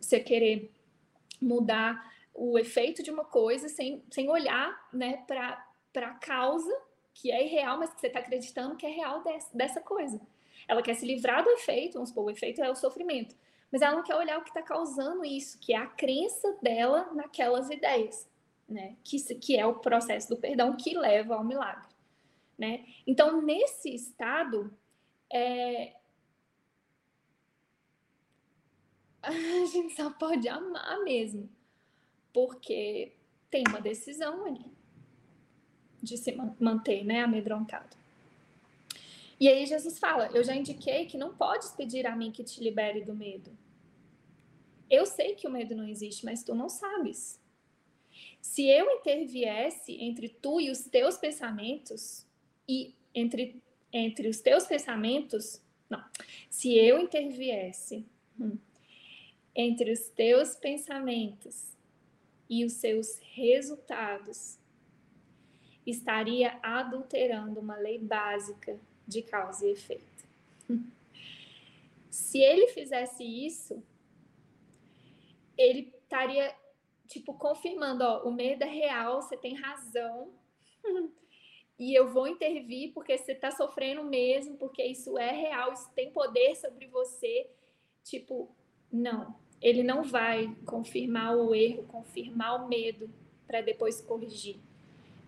Você 0.00 0.20
querer 0.20 0.70
mudar 1.40 2.10
o 2.34 2.58
efeito 2.58 3.02
de 3.02 3.10
uma 3.10 3.24
coisa 3.24 3.68
sem, 3.68 4.02
sem 4.10 4.28
olhar 4.28 4.88
né, 4.92 5.24
para 5.26 5.64
a 5.94 6.14
causa 6.14 6.72
que 7.20 7.30
é 7.30 7.44
irreal, 7.44 7.78
mas 7.78 7.92
que 7.92 8.00
você 8.00 8.06
está 8.06 8.20
acreditando 8.20 8.76
que 8.76 8.86
é 8.86 8.90
real 8.90 9.22
dessa, 9.22 9.56
dessa 9.56 9.80
coisa. 9.80 10.20
Ela 10.68 10.82
quer 10.82 10.94
se 10.94 11.06
livrar 11.06 11.42
do 11.42 11.50
efeito, 11.50 11.94
vamos 11.94 12.10
supor, 12.10 12.26
o 12.26 12.30
efeito 12.30 12.62
é 12.62 12.70
o 12.70 12.76
sofrimento 12.76 13.34
mas 13.70 13.82
ela 13.82 13.96
não 13.96 14.02
quer 14.02 14.16
olhar 14.16 14.38
o 14.38 14.42
que 14.42 14.50
está 14.50 14.62
causando 14.62 15.24
isso, 15.24 15.58
que 15.58 15.72
é 15.72 15.76
a 15.76 15.86
crença 15.86 16.52
dela 16.60 17.12
naquelas 17.14 17.70
ideias, 17.70 18.28
né? 18.68 18.96
Que, 19.04 19.34
que 19.36 19.56
é 19.56 19.64
o 19.64 19.78
processo 19.78 20.28
do 20.28 20.36
perdão 20.36 20.76
que 20.76 20.96
leva 20.96 21.36
ao 21.36 21.44
milagre, 21.44 21.88
né? 22.58 22.84
Então, 23.06 23.40
nesse 23.40 23.94
estado, 23.94 24.76
é... 25.32 25.94
a 29.22 29.30
gente 29.66 29.94
só 29.94 30.10
pode 30.10 30.48
amar 30.48 30.98
mesmo, 31.04 31.48
porque 32.32 33.14
tem 33.50 33.62
uma 33.68 33.80
decisão 33.80 34.44
ali 34.46 34.69
de 36.02 36.16
se 36.16 36.34
manter, 36.58 37.04
né, 37.04 37.22
amedrontado. 37.22 37.96
E 39.38 39.48
aí 39.48 39.64
Jesus 39.66 39.98
fala: 39.98 40.30
Eu 40.34 40.44
já 40.44 40.54
indiquei 40.54 41.06
que 41.06 41.16
não 41.16 41.34
podes 41.34 41.72
pedir 41.72 42.06
a 42.06 42.14
mim 42.14 42.30
que 42.30 42.44
te 42.44 42.62
libere 42.62 43.02
do 43.02 43.14
medo. 43.14 43.50
Eu 44.90 45.06
sei 45.06 45.34
que 45.34 45.46
o 45.46 45.50
medo 45.50 45.74
não 45.74 45.88
existe, 45.88 46.24
mas 46.24 46.42
tu 46.42 46.54
não 46.54 46.68
sabes. 46.68 47.40
Se 48.40 48.66
eu 48.66 48.90
interviesse 48.90 49.92
entre 50.00 50.28
tu 50.28 50.60
e 50.60 50.70
os 50.70 50.80
teus 50.80 51.16
pensamentos, 51.16 52.26
e 52.68 52.94
entre, 53.14 53.62
entre 53.92 54.28
os 54.28 54.40
teus 54.40 54.66
pensamentos, 54.66 55.62
não, 55.88 56.04
se 56.48 56.76
eu 56.76 56.98
interviesse 57.00 58.04
hum, 58.38 58.58
entre 59.54 59.92
os 59.92 60.08
teus 60.08 60.54
pensamentos 60.54 61.76
e 62.48 62.64
os 62.64 62.74
seus 62.74 63.18
resultados, 63.32 64.58
estaria 65.90 66.58
adulterando 66.62 67.60
uma 67.60 67.76
lei 67.76 67.98
básica 67.98 68.78
de 69.06 69.22
causa 69.22 69.66
e 69.66 69.72
efeito. 69.72 70.24
Se 72.10 72.38
ele 72.38 72.68
fizesse 72.68 73.24
isso, 73.24 73.82
ele 75.56 75.92
estaria 76.02 76.54
tipo 77.06 77.34
confirmando, 77.34 78.04
ó, 78.04 78.22
o 78.22 78.32
medo 78.32 78.62
é 78.62 78.68
real, 78.68 79.20
você 79.20 79.36
tem 79.36 79.54
razão. 79.54 80.32
e 81.78 81.94
eu 81.94 82.12
vou 82.12 82.26
intervir 82.28 82.92
porque 82.92 83.16
você 83.18 83.32
está 83.32 83.50
sofrendo 83.50 84.04
mesmo, 84.04 84.56
porque 84.56 84.84
isso 84.84 85.18
é 85.18 85.32
real, 85.32 85.72
isso 85.72 85.90
tem 85.94 86.10
poder 86.10 86.54
sobre 86.56 86.86
você. 86.86 87.50
Tipo, 88.04 88.48
não, 88.92 89.34
ele 89.60 89.82
não 89.82 90.02
vai 90.02 90.54
confirmar 90.64 91.36
o 91.36 91.54
erro, 91.54 91.84
confirmar 91.84 92.64
o 92.64 92.68
medo 92.68 93.10
para 93.46 93.60
depois 93.60 94.00
corrigir 94.00 94.60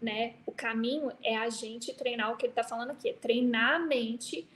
né? 0.02 0.34
O 0.44 0.50
caminho 0.52 1.12
é 1.22 1.36
a 1.36 1.48
gente 1.48 1.94
treinar 1.94 2.32
o 2.32 2.36
que 2.36 2.44
ele 2.44 2.52
está 2.52 2.64
falando 2.64 2.90
aqui, 2.90 3.08
é 3.08 3.12
treinar 3.12 3.76
a 3.76 3.78
mente 3.78 4.48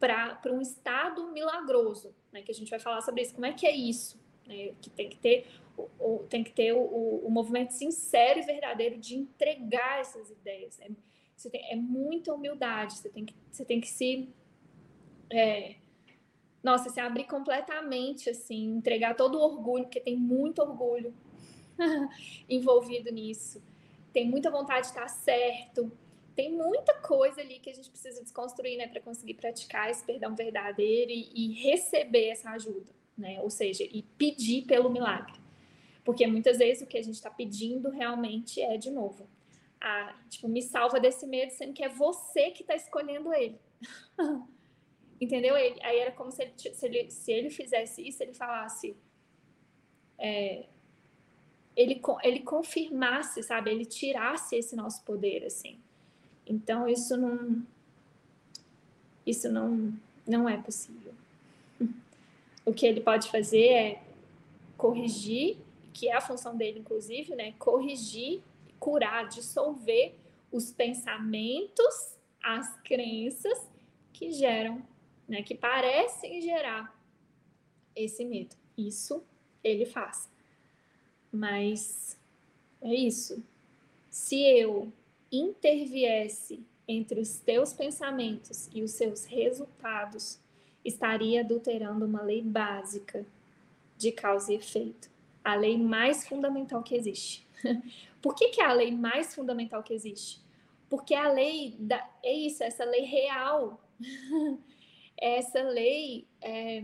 para 0.00 0.40
um 0.46 0.60
estado 0.60 1.30
milagroso, 1.30 2.14
né? 2.32 2.40
Que 2.42 2.50
a 2.50 2.54
gente 2.54 2.70
vai 2.70 2.78
falar 2.78 3.02
sobre 3.02 3.22
isso. 3.22 3.34
Como 3.34 3.46
é 3.46 3.52
que 3.52 3.66
é 3.66 3.76
isso? 3.76 4.18
Né? 4.46 4.72
Que 4.80 4.88
tem 4.88 5.08
que 5.10 5.18
ter 5.18 5.46
o, 5.76 5.88
o 6.00 6.18
tem 6.30 6.42
que 6.42 6.50
ter 6.50 6.72
o, 6.72 6.78
o, 6.78 7.30
movimento 7.30 7.72
sincero 7.72 8.38
e 8.38 8.42
verdadeiro 8.42 8.96
de 8.96 9.14
entregar 9.14 10.00
essas 10.00 10.30
ideias. 10.30 10.80
É, 10.80 10.88
você 11.36 11.50
tem, 11.50 11.70
é 11.70 11.76
muita 11.76 12.32
humildade. 12.32 12.96
Você 12.96 13.10
tem 13.10 13.26
que, 13.26 13.34
você 13.52 13.64
tem 13.64 13.80
que 13.80 13.88
se 13.88 14.30
é, 15.30 15.76
nossa, 16.62 16.88
se 16.88 17.00
abrir 17.00 17.24
completamente, 17.24 18.30
assim, 18.30 18.76
entregar 18.76 19.14
todo 19.14 19.36
o 19.36 19.42
orgulho, 19.42 19.84
porque 19.84 20.00
tem 20.00 20.16
muito 20.16 20.62
orgulho 20.62 21.14
envolvido 22.48 23.12
nisso 23.12 23.62
tem 24.16 24.26
muita 24.26 24.50
vontade 24.50 24.80
de 24.80 24.86
estar 24.86 25.08
certo, 25.08 25.92
tem 26.34 26.50
muita 26.50 26.94
coisa 27.02 27.42
ali 27.42 27.58
que 27.58 27.68
a 27.68 27.74
gente 27.74 27.90
precisa 27.90 28.22
desconstruir, 28.22 28.78
né, 28.78 28.88
para 28.88 28.98
conseguir 28.98 29.34
praticar 29.34 29.90
esse 29.90 30.02
perdão 30.02 30.34
verdadeiro 30.34 31.10
e, 31.10 31.30
e, 31.34 31.52
receber 31.52 32.28
essa 32.28 32.48
ajuda, 32.52 32.90
né, 33.14 33.38
ou 33.42 33.50
seja, 33.50 33.84
e 33.84 34.00
pedir 34.16 34.64
pelo 34.64 34.88
milagre, 34.88 35.34
porque 36.02 36.26
muitas 36.26 36.56
vezes 36.56 36.82
o 36.82 36.86
que 36.86 36.96
a 36.96 37.02
gente 37.02 37.16
está 37.16 37.30
pedindo 37.30 37.90
realmente 37.90 38.58
é 38.58 38.78
de 38.78 38.90
novo, 38.90 39.28
a, 39.78 40.14
tipo, 40.30 40.48
me 40.48 40.62
salva 40.62 40.98
desse 40.98 41.26
medo, 41.26 41.52
sendo 41.52 41.74
que 41.74 41.84
é 41.84 41.88
você 41.90 42.50
que 42.52 42.62
está 42.62 42.74
escolhendo 42.74 43.34
ele. 43.34 43.60
Entendeu? 45.20 45.58
Ele, 45.58 45.78
aí 45.82 45.98
era 45.98 46.12
como 46.12 46.32
se 46.32 46.42
ele, 46.42 46.54
se 46.56 46.86
ele, 46.86 47.10
se 47.10 47.32
ele 47.32 47.50
fizesse 47.50 48.08
isso, 48.08 48.22
ele 48.22 48.32
falasse, 48.32 48.96
é, 50.18 50.64
ele, 51.76 52.00
ele 52.22 52.40
confirmasse, 52.40 53.42
sabe? 53.42 53.70
Ele 53.70 53.84
tirasse 53.84 54.56
esse 54.56 54.74
nosso 54.74 55.02
poder, 55.04 55.44
assim. 55.44 55.78
Então, 56.46 56.88
isso 56.88 57.16
não... 57.16 57.62
Isso 59.26 59.50
não, 59.50 59.92
não 60.26 60.48
é 60.48 60.56
possível. 60.56 61.12
O 62.64 62.72
que 62.72 62.84
ele 62.84 63.00
pode 63.00 63.30
fazer 63.30 63.68
é 63.68 64.02
corrigir, 64.76 65.56
que 65.92 66.08
é 66.08 66.14
a 66.14 66.20
função 66.20 66.56
dele, 66.56 66.80
inclusive, 66.80 67.34
né? 67.36 67.54
Corrigir, 67.58 68.42
curar, 68.80 69.28
dissolver 69.28 70.14
os 70.50 70.72
pensamentos, 70.72 72.16
as 72.42 72.76
crenças 72.80 73.58
que 74.12 74.32
geram, 74.32 74.82
né? 75.28 75.42
Que 75.42 75.54
parecem 75.54 76.40
gerar 76.40 76.92
esse 77.94 78.24
medo. 78.24 78.56
Isso 78.76 79.22
ele 79.62 79.86
faz. 79.86 80.28
Mas 81.36 82.18
é 82.80 82.94
isso. 82.94 83.44
Se 84.08 84.40
eu 84.40 84.90
interviesse 85.30 86.64
entre 86.88 87.20
os 87.20 87.38
teus 87.38 87.74
pensamentos 87.74 88.70
e 88.72 88.82
os 88.82 88.92
seus 88.92 89.26
resultados, 89.26 90.40
estaria 90.82 91.40
adulterando 91.40 92.06
uma 92.06 92.22
lei 92.22 92.40
básica 92.40 93.26
de 93.98 94.12
causa 94.12 94.52
e 94.52 94.56
efeito, 94.56 95.10
a 95.44 95.54
lei 95.54 95.76
mais 95.76 96.26
fundamental 96.26 96.82
que 96.82 96.94
existe. 96.94 97.46
Por 98.22 98.34
que, 98.34 98.48
que 98.48 98.60
é 98.60 98.64
a 98.64 98.72
lei 98.72 98.90
mais 98.90 99.34
fundamental 99.34 99.82
que 99.82 99.92
existe? 99.92 100.40
Porque 100.88 101.14
a 101.14 101.30
lei 101.30 101.76
da, 101.78 102.08
é 102.22 102.32
isso, 102.32 102.62
essa 102.62 102.84
lei 102.84 103.02
real, 103.02 103.80
essa 105.18 105.62
lei 105.62 106.26
é, 106.40 106.82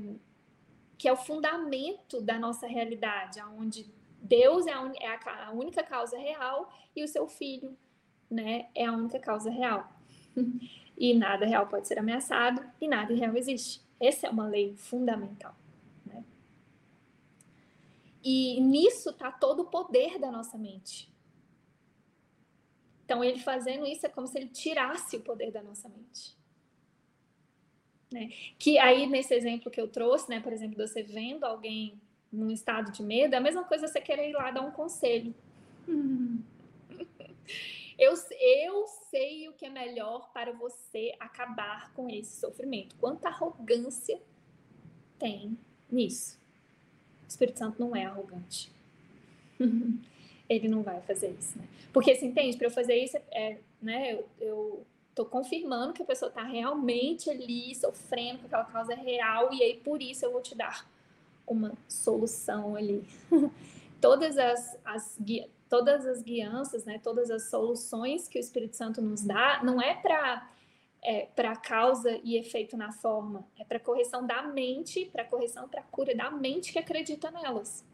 que 0.98 1.08
é 1.08 1.12
o 1.12 1.16
fundamento 1.16 2.20
da 2.20 2.38
nossa 2.38 2.66
realidade, 2.66 3.40
onde 3.58 3.86
Deus 4.22 4.66
é 4.66 4.72
a, 4.72 4.92
é 5.00 5.06
a, 5.08 5.46
a 5.48 5.50
única 5.50 5.82
causa 5.82 6.16
real 6.16 6.72
e 6.94 7.02
o 7.02 7.08
seu 7.08 7.26
filho 7.26 7.76
né, 8.30 8.68
é 8.74 8.86
a 8.86 8.92
única 8.92 9.18
causa 9.18 9.50
real. 9.50 9.92
e 10.96 11.14
nada 11.14 11.44
real 11.44 11.66
pode 11.66 11.88
ser 11.88 11.98
ameaçado 11.98 12.64
e 12.80 12.86
nada 12.86 13.14
real 13.14 13.36
existe. 13.36 13.82
Essa 14.00 14.28
é 14.28 14.30
uma 14.30 14.46
lei 14.46 14.76
fundamental. 14.76 15.54
Né? 16.06 16.24
E 18.22 18.60
nisso 18.60 19.10
está 19.10 19.30
todo 19.30 19.62
o 19.62 19.66
poder 19.66 20.18
da 20.18 20.30
nossa 20.30 20.56
mente. 20.56 21.12
Então, 23.04 23.22
ele 23.22 23.40
fazendo 23.40 23.84
isso 23.84 24.06
é 24.06 24.08
como 24.08 24.26
se 24.26 24.38
ele 24.38 24.48
tirasse 24.48 25.16
o 25.16 25.20
poder 25.20 25.50
da 25.50 25.62
nossa 25.62 25.88
mente. 25.88 26.34
Né? 28.10 28.30
Que 28.58 28.78
aí, 28.78 29.06
nesse 29.06 29.34
exemplo 29.34 29.70
que 29.70 29.80
eu 29.80 29.88
trouxe, 29.88 30.30
né, 30.30 30.40
por 30.40 30.52
exemplo, 30.52 30.76
você 30.76 31.02
vendo 31.02 31.44
alguém 31.44 32.00
num 32.32 32.50
estado 32.50 32.90
de 32.90 33.02
medo, 33.02 33.34
é 33.34 33.38
a 33.38 33.40
mesma 33.40 33.64
coisa 33.64 33.86
você 33.86 34.00
querer 34.00 34.30
ir 34.30 34.32
lá 34.32 34.50
dar 34.50 34.62
um 34.62 34.70
conselho. 34.70 35.34
Eu, 37.98 38.14
eu 38.40 38.86
sei 39.10 39.48
o 39.48 39.52
que 39.52 39.66
é 39.66 39.70
melhor 39.70 40.32
para 40.32 40.50
você 40.52 41.14
acabar 41.20 41.92
com 41.92 42.08
esse 42.08 42.40
sofrimento. 42.40 42.96
Quanta 42.96 43.28
arrogância 43.28 44.20
tem 45.20 45.56
nisso. 45.88 46.40
O 47.22 47.28
Espírito 47.28 47.60
Santo 47.60 47.78
não 47.78 47.94
é 47.94 48.04
arrogante. 48.04 48.72
Ele 50.48 50.68
não 50.68 50.82
vai 50.82 51.00
fazer 51.02 51.30
isso, 51.38 51.56
né? 51.56 51.68
Porque, 51.92 52.12
você 52.14 52.26
entende? 52.26 52.56
Para 52.56 52.66
eu 52.66 52.72
fazer 52.72 52.96
isso, 52.96 53.16
é, 53.30 53.58
né, 53.80 54.14
eu, 54.14 54.28
eu 54.40 54.86
tô 55.14 55.24
confirmando 55.24 55.92
que 55.92 56.02
a 56.02 56.06
pessoa 56.06 56.28
está 56.28 56.42
realmente 56.42 57.30
ali 57.30 57.72
sofrendo, 57.74 58.40
que 58.40 58.46
aquela 58.46 58.64
causa 58.64 58.94
é 58.94 58.96
real, 58.96 59.52
e 59.52 59.62
aí 59.62 59.76
por 59.76 60.02
isso 60.02 60.24
eu 60.24 60.32
vou 60.32 60.42
te 60.42 60.56
dar 60.56 60.90
uma 61.46 61.72
solução 61.88 62.76
ali. 62.76 63.06
Todas 64.00 64.36
as, 64.36 64.78
as 64.84 65.18
todas 65.68 66.06
as 66.06 66.20
guianças, 66.20 66.84
né, 66.84 67.00
todas 67.02 67.30
as 67.30 67.48
soluções 67.48 68.28
que 68.28 68.38
o 68.38 68.40
Espírito 68.40 68.76
Santo 68.76 69.00
nos 69.00 69.22
dá, 69.22 69.62
não 69.64 69.80
é 69.80 69.94
para 69.94 70.50
é, 71.02 71.26
para 71.34 71.56
causa 71.56 72.20
e 72.22 72.36
efeito 72.36 72.76
na 72.76 72.92
forma, 72.92 73.44
é 73.58 73.64
para 73.64 73.80
correção 73.80 74.24
da 74.24 74.42
mente, 74.42 75.06
para 75.06 75.24
correção, 75.24 75.68
para 75.68 75.82
cura 75.82 76.14
da 76.14 76.30
mente 76.30 76.72
que 76.72 76.78
acredita 76.78 77.30
nelas. 77.30 77.84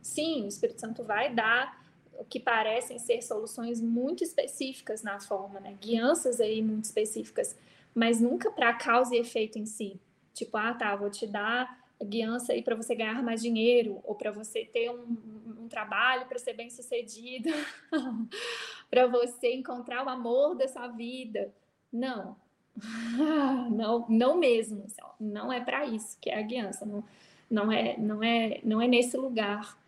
Sim, 0.00 0.44
o 0.44 0.48
Espírito 0.48 0.80
Santo 0.80 1.02
vai 1.02 1.34
dar 1.34 1.82
o 2.12 2.24
que 2.24 2.38
parecem 2.38 2.98
ser 2.98 3.22
soluções 3.22 3.80
muito 3.80 4.22
específicas 4.22 5.02
na 5.02 5.18
forma, 5.18 5.58
né? 5.58 5.76
Guianças 5.80 6.40
aí 6.40 6.62
muito 6.62 6.84
específicas, 6.84 7.58
mas 7.94 8.20
nunca 8.20 8.50
para 8.50 8.74
causa 8.74 9.16
e 9.16 9.18
efeito 9.18 9.58
em 9.58 9.66
si. 9.66 9.98
Tipo, 10.34 10.58
ah, 10.58 10.74
tá, 10.74 10.94
vou 10.94 11.10
te 11.10 11.26
dar 11.26 11.79
guiança 12.04 12.52
aí 12.52 12.62
para 12.62 12.74
você 12.74 12.94
ganhar 12.94 13.22
mais 13.22 13.42
dinheiro 13.42 14.00
ou 14.04 14.14
para 14.14 14.30
você 14.30 14.64
ter 14.64 14.90
um, 14.90 15.16
um 15.60 15.68
trabalho 15.68 16.26
para 16.26 16.38
ser 16.38 16.54
bem 16.54 16.70
sucedido, 16.70 17.50
para 18.90 19.06
você 19.06 19.52
encontrar 19.52 20.04
o 20.04 20.08
amor 20.08 20.56
da 20.56 20.66
sua 20.66 20.88
vida. 20.88 21.52
Não, 21.92 22.36
não, 23.70 24.06
não 24.08 24.38
mesmo. 24.38 24.84
Assim, 24.84 25.02
não 25.18 25.52
é 25.52 25.60
para 25.60 25.86
isso 25.86 26.16
que 26.20 26.30
é 26.30 26.38
a 26.38 26.42
guiança. 26.42 26.86
Não, 26.86 27.04
não 27.50 27.72
é, 27.72 27.96
não 27.96 28.22
é, 28.22 28.60
não 28.62 28.80
é 28.80 28.86
nesse 28.86 29.16
lugar, 29.16 29.78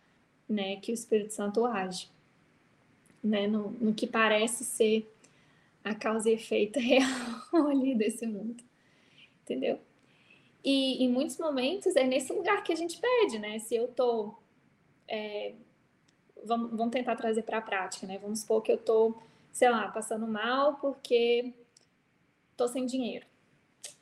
né, 0.47 0.75
que 0.77 0.91
o 0.91 0.93
Espírito 0.93 1.33
Santo 1.33 1.65
age, 1.65 2.09
né, 3.23 3.47
no, 3.47 3.71
no 3.71 3.93
que 3.93 4.05
parece 4.05 4.63
ser 4.65 5.09
a 5.83 5.95
causa 5.95 6.29
e 6.29 6.33
efeito 6.33 6.77
real 6.79 7.67
ali 7.69 7.95
desse 7.95 8.27
mundo, 8.27 8.63
entendeu? 9.41 9.79
E 10.63 11.03
em 11.03 11.09
muitos 11.09 11.37
momentos 11.37 11.95
é 11.95 12.03
nesse 12.03 12.31
lugar 12.31 12.63
que 12.63 12.71
a 12.71 12.75
gente 12.75 12.99
pede, 12.99 13.37
né? 13.37 13.59
Se 13.59 13.75
eu 13.75 13.87
tô. 13.87 14.33
É, 15.07 15.53
vamos, 16.45 16.71
vamos 16.71 16.91
tentar 16.91 17.15
trazer 17.15 17.43
para 17.43 17.57
a 17.57 17.61
prática, 17.61 18.07
né? 18.07 18.17
Vamos 18.17 18.39
supor 18.39 18.61
que 18.61 18.71
eu 18.71 18.77
tô, 18.77 19.15
sei 19.51 19.69
lá, 19.69 19.89
passando 19.89 20.25
mal 20.25 20.75
porque 20.75 21.53
tô 22.55 22.67
sem 22.67 22.85
dinheiro, 22.85 23.25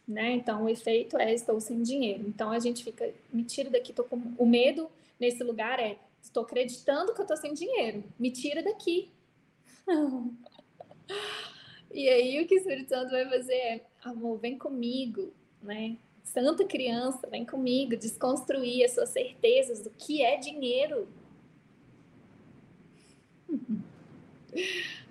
né? 0.07 0.33
Então 0.33 0.65
o 0.65 0.69
efeito 0.69 1.17
é 1.17 1.33
estou 1.33 1.59
sem 1.59 1.81
dinheiro. 1.81 2.27
Então 2.27 2.51
a 2.51 2.59
gente 2.59 2.83
fica, 2.83 3.11
me 3.33 3.43
tira 3.43 3.69
daqui, 3.69 3.93
tô 3.93 4.03
com 4.03 4.21
o 4.37 4.45
medo 4.45 4.89
nesse 5.19 5.43
lugar 5.43 5.79
é 5.79 5.97
estou 6.21 6.43
acreditando 6.43 7.13
que 7.13 7.21
eu 7.21 7.25
tô 7.25 7.35
sem 7.35 7.53
dinheiro, 7.53 8.03
me 8.19 8.31
tira 8.31 8.61
daqui. 8.61 9.09
e 11.91 12.07
aí 12.07 12.41
o 12.41 12.47
que 12.47 12.55
o 12.55 12.57
Espírito 12.57 12.89
Santo 12.89 13.11
vai 13.11 13.27
fazer 13.27 13.53
é, 13.53 13.85
amor, 14.03 14.37
vem 14.37 14.57
comigo, 14.57 15.33
né? 15.61 15.97
Santa 16.23 16.65
criança, 16.65 17.27
vem 17.27 17.45
comigo, 17.45 17.97
desconstruir 17.97 18.85
as 18.85 18.91
suas 18.91 19.09
certezas 19.09 19.81
do 19.81 19.89
que 19.89 20.23
é 20.23 20.37
dinheiro. 20.37 21.07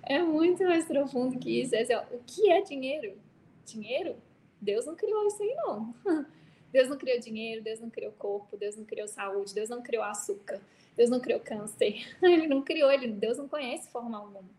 É 0.03 0.21
muito 0.21 0.63
mais 0.63 0.85
profundo 0.85 1.39
que 1.39 1.61
isso. 1.61 1.75
É 1.75 1.81
assim, 1.81 1.93
ó, 1.93 2.03
o 2.11 2.19
que 2.25 2.51
é 2.51 2.61
dinheiro? 2.61 3.17
Dinheiro? 3.65 4.15
Deus 4.59 4.85
não 4.85 4.95
criou 4.95 5.25
isso 5.27 5.41
aí, 5.41 5.55
não. 5.55 5.95
Deus 6.71 6.87
não 6.87 6.97
criou 6.97 7.19
dinheiro, 7.19 7.61
Deus 7.61 7.79
não 7.79 7.89
criou 7.89 8.11
corpo, 8.13 8.55
Deus 8.57 8.75
não 8.77 8.85
criou 8.85 9.07
saúde, 9.07 9.53
Deus 9.53 9.69
não 9.69 9.81
criou 9.81 10.03
açúcar, 10.03 10.61
Deus 10.95 11.09
não 11.09 11.19
criou 11.19 11.39
câncer. 11.39 12.07
Ele 12.21 12.47
não 12.47 12.61
criou, 12.61 12.89
ele, 12.91 13.07
Deus 13.07 13.37
não 13.37 13.47
conhece 13.47 13.89
forma 13.89 14.17
alguma. 14.17 14.49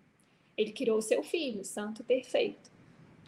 Ele 0.57 0.72
criou 0.72 0.98
o 0.98 1.03
seu 1.03 1.22
filho, 1.22 1.64
santo 1.64 2.03
e 2.03 2.05
perfeito, 2.05 2.70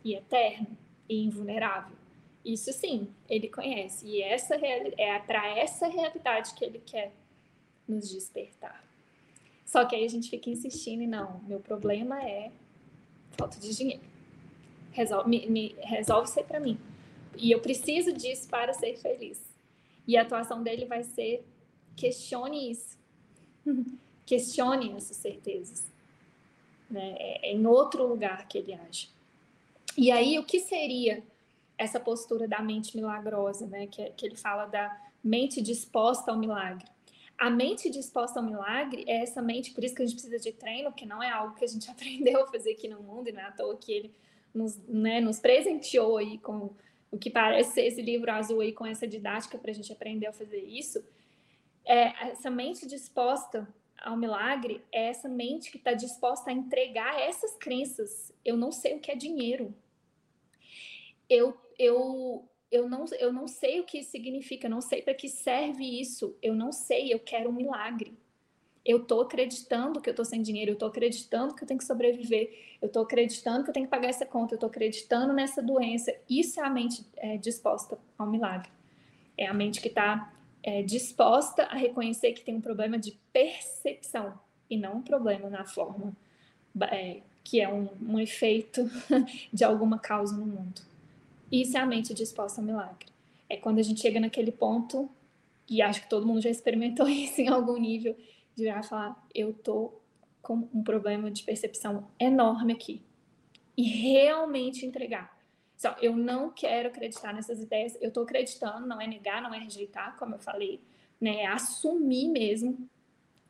e 0.05 0.15
eterno 0.15 0.77
e 1.09 1.25
invulnerável. 1.25 1.97
Isso 2.45 2.73
sim, 2.73 3.09
ele 3.29 3.49
conhece. 3.49 4.07
E 4.07 4.23
essa 4.23 4.55
é 4.55 5.19
para 5.21 5.59
essa 5.59 5.87
realidade 5.87 6.53
que 6.55 6.65
ele 6.65 6.79
quer 6.85 7.13
nos 7.89 8.11
despertar. 8.11 8.85
Só 9.65 9.85
que 9.85 9.97
aí 9.97 10.05
a 10.05 10.09
gente 10.09 10.29
fica 10.29 10.51
insistindo 10.51 11.03
e 11.03 11.07
não, 11.07 11.41
meu 11.49 11.59
problema 11.59 12.23
é 12.23 12.53
falta 13.37 13.59
de 13.59 13.75
dinheiro. 13.75 14.03
Resolve, 14.93 15.29
me, 15.29 15.47
me, 15.49 15.75
resolve 15.81 16.29
ser 16.29 16.45
para 16.45 16.61
mim. 16.61 16.79
E 17.37 17.51
eu 17.51 17.61
preciso 17.61 18.13
disso 18.13 18.49
para 18.49 18.73
ser 18.73 18.97
feliz. 18.99 19.43
E 20.07 20.17
a 20.17 20.23
atuação 20.23 20.63
dele 20.63 20.85
vai 20.85 21.03
ser 21.03 21.45
questione 21.97 22.71
isso. 22.71 22.97
questione 24.25 24.93
essas 24.93 25.17
certezas. 25.17 25.91
Né? 26.89 27.17
É, 27.19 27.51
é 27.51 27.53
em 27.53 27.67
outro 27.67 28.07
lugar 28.07 28.47
que 28.47 28.59
ele 28.59 28.75
age. 28.75 29.09
E 29.97 30.11
aí, 30.11 30.39
o 30.39 30.45
que 30.45 30.61
seria 30.61 31.23
essa 31.77 31.99
postura 31.99 32.47
da 32.47 32.61
mente 32.61 32.97
milagrosa, 32.97 33.67
né? 33.67 33.87
Que, 33.87 34.11
que 34.11 34.27
ele 34.27 34.37
fala 34.37 34.67
da 34.67 34.97
mente 35.23 35.61
disposta 35.61 36.31
ao 36.31 36.39
milagre. 36.39 36.87
A 37.37 37.51
mente 37.51 37.91
disposta 37.91 38.39
ao 38.39 38.47
milagre 38.47 39.05
é 39.09 39.23
essa 39.23 39.43
mente, 39.43 39.73
por 39.73 39.83
isso 39.83 39.95
que 39.95 40.03
a 40.03 40.07
gente 40.07 40.15
precisa 40.15 40.39
de 40.39 40.53
treino, 40.53 40.93
que 40.93 41.05
não 41.05 41.23
é 41.23 41.31
algo 41.31 41.55
que 41.55 41.65
a 41.65 41.69
gente 41.69 41.89
aprendeu 41.91 42.45
a 42.45 42.47
fazer 42.47 42.73
aqui 42.73 42.89
no 42.89 43.03
mundo, 43.03 43.29
e 43.29 43.33
não 43.33 43.41
é 43.41 43.45
à 43.45 43.53
toa 43.53 43.77
que 43.77 43.93
ele 43.93 44.15
nos, 44.53 44.79
né, 44.87 45.21
nos 45.21 45.41
presenteou 45.41 46.17
aí 46.17 46.39
com 46.39 46.71
o 47.11 47.19
que 47.19 47.31
parece 47.31 47.81
esse 47.81 48.03
livro 48.03 48.31
azul 48.31 48.61
aí, 48.61 48.73
com 48.73 48.87
essa 48.87 49.07
didática 49.07 49.59
para 49.59 49.71
a 49.71 49.75
gente 49.75 49.93
aprender 49.93 50.27
a 50.27 50.33
fazer 50.33 50.63
isso. 50.63 51.05
É, 51.85 52.31
essa 52.31 52.51
mente 52.51 52.87
disposta 52.87 53.69
ao 53.99 54.17
milagre 54.17 54.83
é 54.93 55.09
essa 55.09 55.29
mente 55.29 55.71
que 55.71 55.77
está 55.77 55.93
disposta 55.93 56.51
a 56.51 56.53
entregar 56.53 57.21
essas 57.21 57.57
crenças. 57.57 58.33
Eu 58.45 58.57
não 58.57 58.73
sei 58.73 58.97
o 58.97 59.01
que 59.01 59.11
é 59.11 59.15
dinheiro. 59.15 59.75
Eu 61.29 61.57
eu, 61.79 62.49
eu, 62.71 62.89
não, 62.89 63.05
eu 63.19 63.33
não 63.33 63.47
sei 63.47 63.81
o 63.81 63.85
que 63.85 63.99
isso 63.99 64.11
significa, 64.11 64.67
eu 64.67 64.71
não 64.71 64.81
sei 64.81 65.03
para 65.03 65.15
que 65.15 65.29
serve 65.29 65.85
isso, 66.01 66.37
eu 66.43 66.55
não 66.55 66.73
sei, 66.73 67.13
eu 67.13 67.19
quero 67.19 67.51
um 67.51 67.53
milagre. 67.53 68.17
Eu 68.85 68.99
estou 68.99 69.23
acreditando 69.23 70.01
que 70.01 70.11
eu 70.11 70.13
estou 70.13 70.27
sem 70.27 70.43
dinheiro, 70.43 70.73
eu 70.73 70.75
estou 70.75 70.89
acreditando 70.89 71.55
que 71.55 71.63
eu 71.63 71.67
tenho 71.67 71.79
que 71.79 71.87
sobreviver, 71.87 72.77
eu 72.83 72.87
estou 72.87 73.03
acreditando 73.03 73.65
que 73.65 73.71
eu 73.71 73.75
tenho 73.75 73.87
que 73.87 73.91
pagar 73.91 74.09
essa 74.09 74.27
conta, 74.27 74.55
eu 74.55 74.57
estou 74.57 74.69
acreditando 74.69 75.33
nessa 75.33 75.63
doença. 75.63 76.15
Isso 76.29 76.61
é 76.61 76.65
a 76.65 76.69
mente 76.69 77.05
é, 77.17 77.39
disposta 77.39 77.99
ao 78.19 78.27
milagre. 78.27 78.69
É 79.39 79.47
a 79.47 79.55
mente 79.55 79.81
que 79.81 79.89
está 79.89 80.33
é, 80.63 80.83
disposta 80.83 81.65
a 81.65 81.77
reconhecer 81.77 82.33
que 82.33 82.43
tem 82.43 82.57
um 82.57 82.61
problema 82.61 82.99
de 82.99 83.19
percepção 83.33 84.39
e 84.69 84.77
não 84.77 84.97
um 84.97 85.03
problema 85.03 85.49
na 85.49 85.65
forma, 85.65 86.15
é, 86.91 87.21
que 87.43 87.61
é 87.61 87.69
um, 87.73 87.89
um 88.01 88.19
efeito 88.19 88.91
de 89.53 89.65
alguma 89.65 89.99
causa 89.99 90.37
no 90.37 90.47
mundo. 90.47 90.83
Isso 91.55 91.77
é 91.77 91.81
a 91.81 91.87
mente 91.87 92.13
disposta 92.13 92.61
ao 92.61 92.67
milagre. 92.67 93.07
É 93.49 93.57
quando 93.57 93.79
a 93.79 93.83
gente 93.83 94.01
chega 94.01 94.19
naquele 94.19 94.51
ponto, 94.51 95.09
e 95.71 95.81
acho 95.81 96.03
que 96.03 96.09
todo 96.09 96.27
mundo 96.27 96.41
já 96.41 96.51
experimentou 96.51 97.07
isso 97.09 97.41
em 97.41 97.47
algum 97.47 97.77
nível, 97.77 98.17
de 98.57 98.65
virar 98.65 98.81
e 98.81 98.89
falar: 98.89 99.25
eu 99.33 99.53
tô 99.53 99.95
com 100.43 100.69
um 100.75 100.83
problema 100.83 101.31
de 101.31 101.45
percepção 101.45 102.09
enorme 102.19 102.73
aqui. 102.73 103.01
E 103.77 103.85
realmente 103.85 104.85
entregar. 104.85 105.33
Só, 105.77 105.95
eu 106.03 106.17
não 106.17 106.51
quero 106.51 106.89
acreditar 106.89 107.33
nessas 107.33 107.61
ideias, 107.61 107.97
eu 108.01 108.11
tô 108.11 108.23
acreditando, 108.23 108.87
não 108.87 109.01
é 109.01 109.07
negar, 109.07 109.41
não 109.41 109.55
é 109.55 109.59
rejeitar, 109.59 110.17
como 110.17 110.35
eu 110.35 110.41
falei, 110.41 110.81
né? 111.21 111.43
É 111.43 111.47
assumir 111.47 112.29
mesmo. 112.29 112.89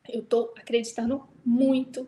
Eu 0.07 0.23
tô 0.23 0.53
acreditando 0.55 1.27
muito 1.43 2.07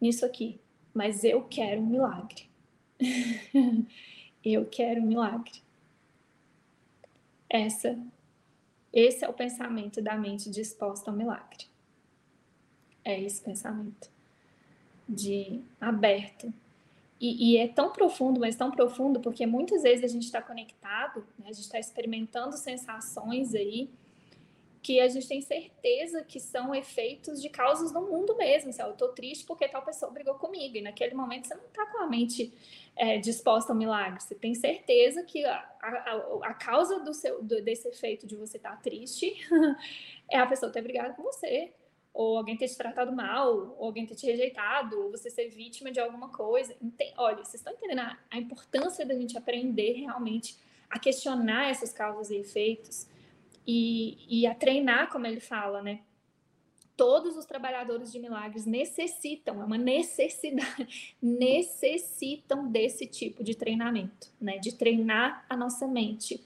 nisso 0.00 0.24
aqui, 0.24 0.58
mas 0.94 1.24
eu 1.24 1.42
quero 1.42 1.82
um 1.82 1.86
milagre. 1.86 2.48
eu 4.52 4.66
quero 4.66 5.00
um 5.00 5.06
milagre. 5.06 5.62
Essa, 7.48 7.98
esse 8.92 9.24
é 9.24 9.28
o 9.28 9.32
pensamento 9.32 10.00
da 10.02 10.16
mente 10.16 10.50
disposta 10.50 11.10
ao 11.10 11.16
milagre. 11.16 11.66
É 13.04 13.20
esse 13.20 13.40
pensamento 13.40 14.10
de 15.08 15.60
aberto. 15.80 16.52
E, 17.20 17.52
e, 17.52 17.56
é 17.56 17.66
tão 17.66 17.90
profundo, 17.90 18.40
mas 18.40 18.56
tão 18.56 18.70
profundo, 18.70 19.20
porque 19.20 19.46
muitas 19.46 19.82
vezes 19.82 20.04
a 20.04 20.08
gente 20.08 20.24
está 20.24 20.42
conectado, 20.42 21.26
né? 21.38 21.46
a 21.46 21.52
gente 21.52 21.64
está 21.64 21.78
experimentando 21.78 22.56
sensações 22.56 23.54
aí 23.54 23.88
que 24.82 25.00
a 25.00 25.08
gente 25.08 25.26
tem 25.26 25.40
certeza 25.40 26.22
que 26.22 26.38
são 26.38 26.72
efeitos 26.72 27.42
de 27.42 27.48
causas 27.48 27.90
do 27.90 28.00
mundo 28.02 28.36
mesmo. 28.36 28.70
Assim, 28.70 28.82
eu 28.82 28.92
estou 28.92 29.08
triste 29.08 29.44
porque 29.44 29.66
tal 29.66 29.82
pessoa 29.82 30.12
brigou 30.12 30.34
comigo, 30.34 30.76
e 30.76 30.80
naquele 30.80 31.12
momento 31.12 31.48
você 31.48 31.54
não 31.56 31.64
está 31.64 31.86
com 31.86 32.02
a 32.02 32.06
mente 32.06 32.52
é, 32.96 33.18
disposta 33.18 33.72
ao 33.72 33.78
milagre. 33.78 34.20
Você 34.20 34.34
tem 34.34 34.54
certeza 34.54 35.22
que 35.22 35.44
a, 35.44 35.56
a, 35.80 36.38
a 36.44 36.54
causa 36.54 37.00
do 37.00 37.12
seu, 37.12 37.42
do, 37.42 37.62
desse 37.62 37.88
efeito 37.88 38.26
de 38.26 38.36
você 38.36 38.56
estar 38.56 38.70
tá 38.70 38.76
triste 38.76 39.36
é 40.30 40.38
a 40.38 40.46
pessoa 40.46 40.72
ter 40.72 40.82
brigado 40.82 41.14
com 41.14 41.22
você 41.22 41.72
ou 42.16 42.38
alguém 42.38 42.56
ter 42.56 42.66
te 42.66 42.76
tratado 42.78 43.14
mal, 43.14 43.76
ou 43.78 43.84
alguém 43.84 44.06
ter 44.06 44.14
te 44.14 44.24
rejeitado, 44.24 44.98
ou 44.98 45.10
você 45.10 45.28
ser 45.28 45.50
vítima 45.50 45.90
de 45.90 46.00
alguma 46.00 46.30
coisa. 46.30 46.74
Enten 46.80 47.12
Olha, 47.18 47.44
vocês 47.44 47.56
estão 47.56 47.74
entendendo 47.74 47.98
a, 47.98 48.18
a 48.30 48.38
importância 48.38 49.04
da 49.04 49.14
gente 49.14 49.36
aprender 49.36 49.92
realmente 49.92 50.56
a 50.88 50.98
questionar 50.98 51.68
essas 51.68 51.92
causas 51.92 52.30
e 52.30 52.36
efeitos 52.36 53.06
e, 53.66 54.16
e 54.30 54.46
a 54.46 54.54
treinar, 54.54 55.10
como 55.10 55.26
ele 55.26 55.40
fala, 55.40 55.82
né? 55.82 56.00
Todos 56.96 57.36
os 57.36 57.44
trabalhadores 57.44 58.10
de 58.10 58.18
milagres 58.18 58.64
necessitam, 58.64 59.60
é 59.60 59.64
uma 59.64 59.76
necessidade, 59.76 61.14
necessitam 61.20 62.68
desse 62.70 63.06
tipo 63.06 63.44
de 63.44 63.54
treinamento, 63.54 64.28
né? 64.40 64.58
De 64.58 64.74
treinar 64.74 65.44
a 65.48 65.56
nossa 65.56 65.86
mente 65.86 66.42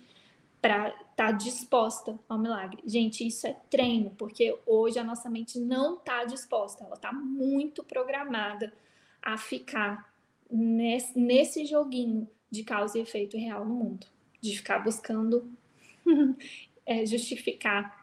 para 0.61 0.89
estar 0.89 1.05
tá 1.15 1.33
disposta 1.33 2.19
ao 2.29 2.39
milagre. 2.39 2.83
Gente, 2.85 3.27
isso 3.27 3.47
é 3.47 3.57
treino, 3.71 4.11
porque 4.11 4.59
hoje 4.67 4.99
a 4.99 5.05
nossa 5.05 5.31
mente 5.31 5.59
não 5.59 5.97
está 5.97 6.25
disposta, 6.25 6.85
ela 6.85 6.97
está 6.97 7.13
muito 7.13 7.83
programada 7.83 8.73
a 9.23 9.39
ficar 9.39 10.13
nesse, 10.51 11.19
nesse 11.19 11.65
joguinho 11.65 12.29
de 12.51 12.65
causa 12.65 12.99
e 12.99 13.03
efeito 13.03 13.37
real 13.37 13.65
no 13.65 13.75
mundo, 13.75 14.07
de 14.41 14.57
ficar 14.57 14.81
buscando 14.81 15.51
é, 16.85 17.07
justificar 17.07 18.00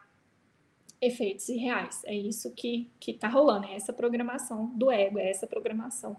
efeitos 1.00 1.48
irreais. 1.48 2.02
É 2.04 2.14
isso 2.14 2.50
que 2.52 2.90
está 3.06 3.28
rolando, 3.28 3.66
é 3.66 3.74
essa 3.74 3.92
programação 3.92 4.66
do 4.74 4.90
ego, 4.90 5.18
é 5.18 5.30
essa 5.30 5.46
programação 5.46 6.16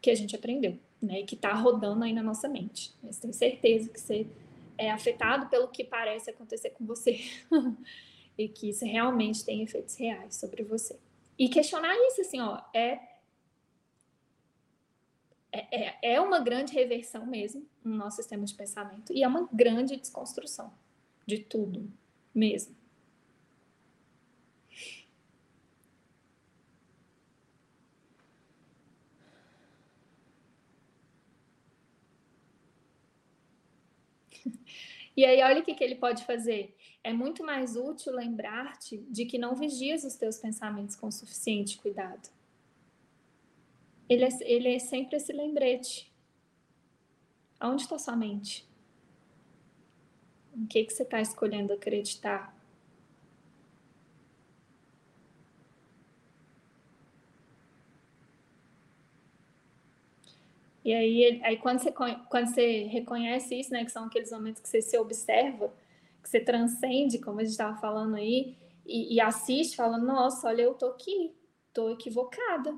que 0.00 0.10
a 0.10 0.14
gente 0.14 0.34
aprendeu, 0.34 0.78
né? 1.00 1.20
E 1.20 1.24
que 1.24 1.34
está 1.34 1.52
rodando 1.54 2.04
aí 2.04 2.12
na 2.12 2.22
nossa 2.22 2.48
mente. 2.48 2.92
Mas 3.02 3.18
tenho 3.18 3.32
certeza 3.32 3.88
que 3.88 4.00
você 4.00 4.26
é 4.76 4.90
afetado 4.90 5.46
pelo 5.46 5.68
que 5.68 5.84
parece 5.84 6.30
acontecer 6.30 6.70
com 6.70 6.84
você. 6.84 7.20
e 8.36 8.48
que 8.48 8.70
isso 8.70 8.84
realmente 8.84 9.44
tem 9.44 9.62
efeitos 9.62 9.94
reais 9.96 10.36
sobre 10.36 10.62
você. 10.62 10.98
E 11.38 11.48
questionar 11.48 11.94
isso, 12.08 12.20
assim, 12.20 12.40
ó, 12.40 12.60
é, 12.74 13.00
é, 15.50 15.86
é, 15.86 16.14
é 16.14 16.20
uma 16.20 16.40
grande 16.40 16.72
reversão 16.72 17.26
mesmo 17.26 17.66
no 17.84 17.96
nosso 17.96 18.16
sistema 18.16 18.44
de 18.44 18.54
pensamento 18.54 19.12
e 19.12 19.22
é 19.22 19.28
uma 19.28 19.48
grande 19.52 19.96
desconstrução 19.96 20.72
de 21.26 21.38
tudo 21.38 21.90
mesmo. 22.34 22.74
E 35.16 35.24
aí, 35.24 35.42
olha 35.42 35.60
o 35.60 35.64
que, 35.64 35.74
que 35.74 35.84
ele 35.84 35.96
pode 35.96 36.24
fazer. 36.24 36.74
É 37.04 37.12
muito 37.12 37.44
mais 37.44 37.76
útil 37.76 38.14
lembrar-te 38.14 38.98
de 39.08 39.26
que 39.26 39.36
não 39.36 39.54
vigias 39.54 40.04
os 40.04 40.14
teus 40.14 40.38
pensamentos 40.38 40.96
com 40.96 41.10
suficiente 41.10 41.78
cuidado. 41.78 42.30
Ele 44.08 44.24
é, 44.24 44.28
ele 44.42 44.74
é 44.74 44.78
sempre 44.78 45.16
esse 45.16 45.32
lembrete. 45.32 46.12
Aonde 47.60 47.82
está 47.82 47.98
sua 47.98 48.16
mente? 48.16 48.66
Em 50.54 50.66
que, 50.66 50.84
que 50.84 50.92
você 50.92 51.02
está 51.02 51.20
escolhendo 51.20 51.72
acreditar? 51.72 52.54
E 60.84 60.92
aí, 60.92 61.40
aí 61.44 61.56
quando, 61.58 61.78
você, 61.78 61.92
quando 61.92 62.46
você 62.48 62.84
reconhece 62.84 63.54
isso, 63.54 63.70
né, 63.72 63.84
que 63.84 63.92
são 63.92 64.04
aqueles 64.04 64.32
momentos 64.32 64.60
que 64.60 64.68
você 64.68 64.82
se 64.82 64.98
observa, 64.98 65.72
que 66.22 66.28
você 66.28 66.40
transcende, 66.40 67.18
como 67.18 67.38
a 67.38 67.44
gente 67.44 67.52
estava 67.52 67.76
falando 67.80 68.16
aí, 68.16 68.56
e, 68.84 69.14
e, 69.14 69.20
assiste, 69.20 69.76
falando, 69.76 70.04
nossa, 70.04 70.48
olha, 70.48 70.62
eu 70.62 70.74
tô 70.74 70.86
aqui, 70.86 71.32
tô 71.72 71.90
equivocada, 71.90 72.76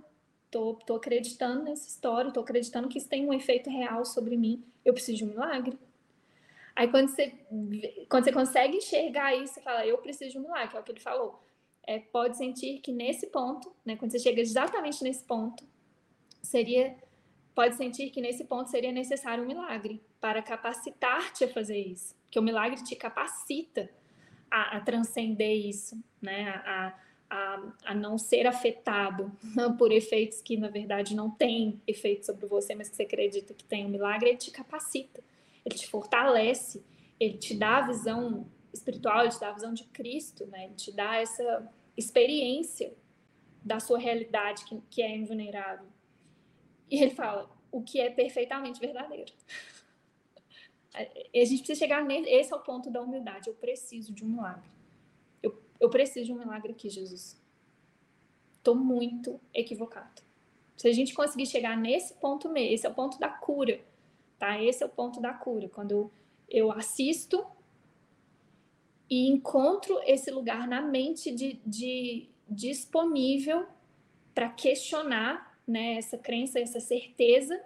tô, 0.51 0.75
tô 0.87 0.97
acreditando 0.97 1.65
nessa 1.65 1.89
história, 1.89 2.31
tô 2.31 2.41
acreditando 2.41 2.89
que 2.89 2.99
isso 2.99 3.09
tem 3.09 3.27
um 3.27 3.33
efeito 3.33 3.71
real 3.71 4.05
sobre 4.05 4.37
mim, 4.37 4.63
eu 4.85 4.93
preciso 4.93 5.19
de 5.19 5.25
um 5.25 5.29
milagre. 5.29 5.79
Aí 6.77 6.89
quando 6.89 7.09
você, 7.09 7.33
quando 8.09 8.25
você 8.25 8.33
consegue 8.33 8.77
enxergar 8.77 9.35
isso, 9.35 9.55
você 9.55 9.61
fala, 9.63 9.87
eu 9.87 9.97
preciso 9.99 10.33
de 10.33 10.39
um 10.39 10.43
milagre, 10.43 10.77
é 10.77 10.81
o 10.81 10.83
que 10.83 10.93
ele 10.93 11.01
falou. 11.01 11.43
É, 11.87 11.99
pode 11.99 12.37
sentir 12.37 12.81
que 12.81 12.93
nesse 12.93 13.29
ponto, 13.29 13.75
né, 13.85 13.97
quando 13.97 14.11
você 14.11 14.19
chega 14.19 14.41
exatamente 14.41 15.03
nesse 15.03 15.25
ponto, 15.25 15.65
seria 16.43 16.97
pode 17.55 17.77
sentir 17.77 18.11
que 18.11 18.21
nesse 18.21 18.45
ponto 18.45 18.71
seria 18.71 18.93
necessário 18.93 19.45
um 19.45 19.47
milagre 19.47 20.03
para 20.21 20.43
capacitar-te 20.43 21.45
a 21.45 21.49
fazer 21.49 21.79
isso. 21.79 22.17
Que 22.31 22.39
o 22.39 22.43
milagre 22.43 22.83
te 22.83 22.97
capacita 22.97 23.89
a, 24.51 24.77
a 24.77 24.81
transcender 24.81 25.57
isso, 25.57 25.97
né? 26.21 26.49
A, 26.65 26.95
a, 27.31 27.63
a, 27.87 27.95
não 27.95 28.19
ser 28.19 28.47
afetado 28.47 29.33
por 29.79 29.93
efeitos 29.93 30.41
que, 30.41 30.57
na 30.57 30.69
verdade, 30.69 31.15
não 31.15 31.31
têm 31.31 31.81
efeito 31.87 32.27
sobre 32.27 32.47
você, 32.47 32.75
mas 32.75 32.89
que 32.89 32.97
você 32.97 33.03
acredita 33.05 33.55
que 33.55 33.65
tem 33.65 33.87
um 33.87 33.89
milagre, 33.89 34.31
ele 34.31 34.37
te 34.37 34.51
capacita, 34.51 35.23
ele 35.65 35.75
te 35.75 35.89
fortalece, 35.89 36.85
ele 37.19 37.39
te 37.39 37.57
dá 37.57 37.79
a 37.79 37.87
visão 37.87 38.47
espiritual, 38.73 39.23
ele 39.23 39.31
te 39.31 39.41
dá 39.41 39.49
a 39.49 39.53
visão 39.53 39.73
de 39.73 39.85
Cristo, 39.85 40.47
né? 40.47 40.65
Ele 40.65 40.75
te 40.75 40.93
dá 40.93 41.17
essa 41.17 41.73
experiência 41.97 42.93
da 43.65 43.81
sua 43.81 43.99
realidade 43.99 44.65
que, 44.65 44.81
que 44.91 45.03
é 45.03 45.17
invulnerável. 45.17 45.94
E 46.91 47.03
ele 47.03 47.15
fala 47.15 47.51
o 47.71 47.83
que 47.83 48.01
é 48.01 48.11
perfeitamente 48.11 48.81
verdadeiro. 48.81 49.33
A 50.95 51.45
gente 51.45 51.59
precisa 51.59 51.79
chegar 51.79 52.05
nesse, 52.05 52.31
esse 52.31 52.53
é 52.53 52.57
o 52.57 52.61
ponto 52.61 52.89
da 52.89 53.03
humildade. 53.03 53.49
Eu 53.49 53.55
preciso 53.55 54.13
de 54.13 54.25
um 54.25 54.29
milagre. 54.29 54.71
Eu, 55.43 55.61
eu 55.81 55.91
preciso 55.91 56.27
de 56.27 56.33
um 56.33 56.39
milagre 56.39 56.71
aqui, 56.71 56.89
Jesus. 56.89 57.37
Estou 58.57 58.77
muito 58.77 59.41
equivocado. 59.53 60.23
Se 60.77 60.87
a 60.87 60.93
gente 60.93 61.13
conseguir 61.13 61.47
chegar 61.47 61.77
nesse 61.77 62.15
ponto 62.15 62.49
mesmo, 62.49 62.75
esse 62.75 62.87
é 62.87 62.89
o 62.89 62.95
ponto 62.95 63.19
da 63.19 63.29
cura, 63.29 63.81
tá? 64.39 64.63
Esse 64.63 64.85
é 64.85 64.87
o 64.87 64.89
ponto 64.89 65.21
da 65.21 65.35
cura. 65.35 65.69
Quando 65.69 65.91
eu, 65.91 66.11
eu 66.49 66.71
assisto 66.71 67.45
e 69.11 69.29
encontro 69.29 70.01
esse 70.05 70.31
lugar 70.31 70.67
na 70.67 70.81
mente 70.81 71.35
de, 71.35 71.61
de 71.67 72.29
disponível 72.49 73.67
para 74.35 74.49
questionar 74.49 75.54
né, 75.67 75.97
essa 75.97 76.19
crença, 76.19 76.59
essa 76.59 76.81
certeza, 76.81 77.61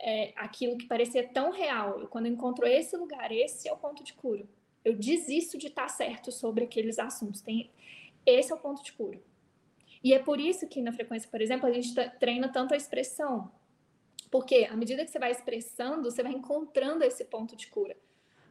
é, 0.00 0.32
aquilo 0.36 0.76
que 0.76 0.86
parecia 0.86 1.26
tão 1.28 1.50
real. 1.50 2.02
E 2.02 2.06
quando 2.06 2.26
eu 2.26 2.32
encontro 2.32 2.66
esse 2.66 2.96
lugar, 2.96 3.32
esse 3.32 3.68
é 3.68 3.72
o 3.72 3.76
ponto 3.76 4.02
de 4.04 4.12
cura. 4.12 4.46
Eu 4.84 4.94
desisto 4.94 5.58
de 5.58 5.66
estar 5.66 5.88
certo 5.88 6.30
sobre 6.30 6.64
aqueles 6.64 6.98
assuntos. 6.98 7.40
Tem, 7.40 7.70
esse 8.24 8.52
é 8.52 8.54
o 8.54 8.58
ponto 8.58 8.82
de 8.82 8.92
cura. 8.92 9.20
E 10.02 10.14
é 10.14 10.18
por 10.18 10.40
isso 10.40 10.66
que 10.68 10.80
na 10.80 10.92
frequência, 10.92 11.28
por 11.28 11.40
exemplo, 11.40 11.68
a 11.68 11.72
gente 11.72 11.92
treina 12.18 12.48
tanto 12.48 12.74
a 12.74 12.76
expressão. 12.76 13.50
Porque 14.30 14.68
à 14.70 14.76
medida 14.76 15.04
que 15.04 15.10
você 15.10 15.18
vai 15.18 15.30
expressando, 15.30 16.10
você 16.10 16.22
vai 16.22 16.32
encontrando 16.32 17.02
esse 17.02 17.24
ponto 17.24 17.56
de 17.56 17.66
cura. 17.66 17.96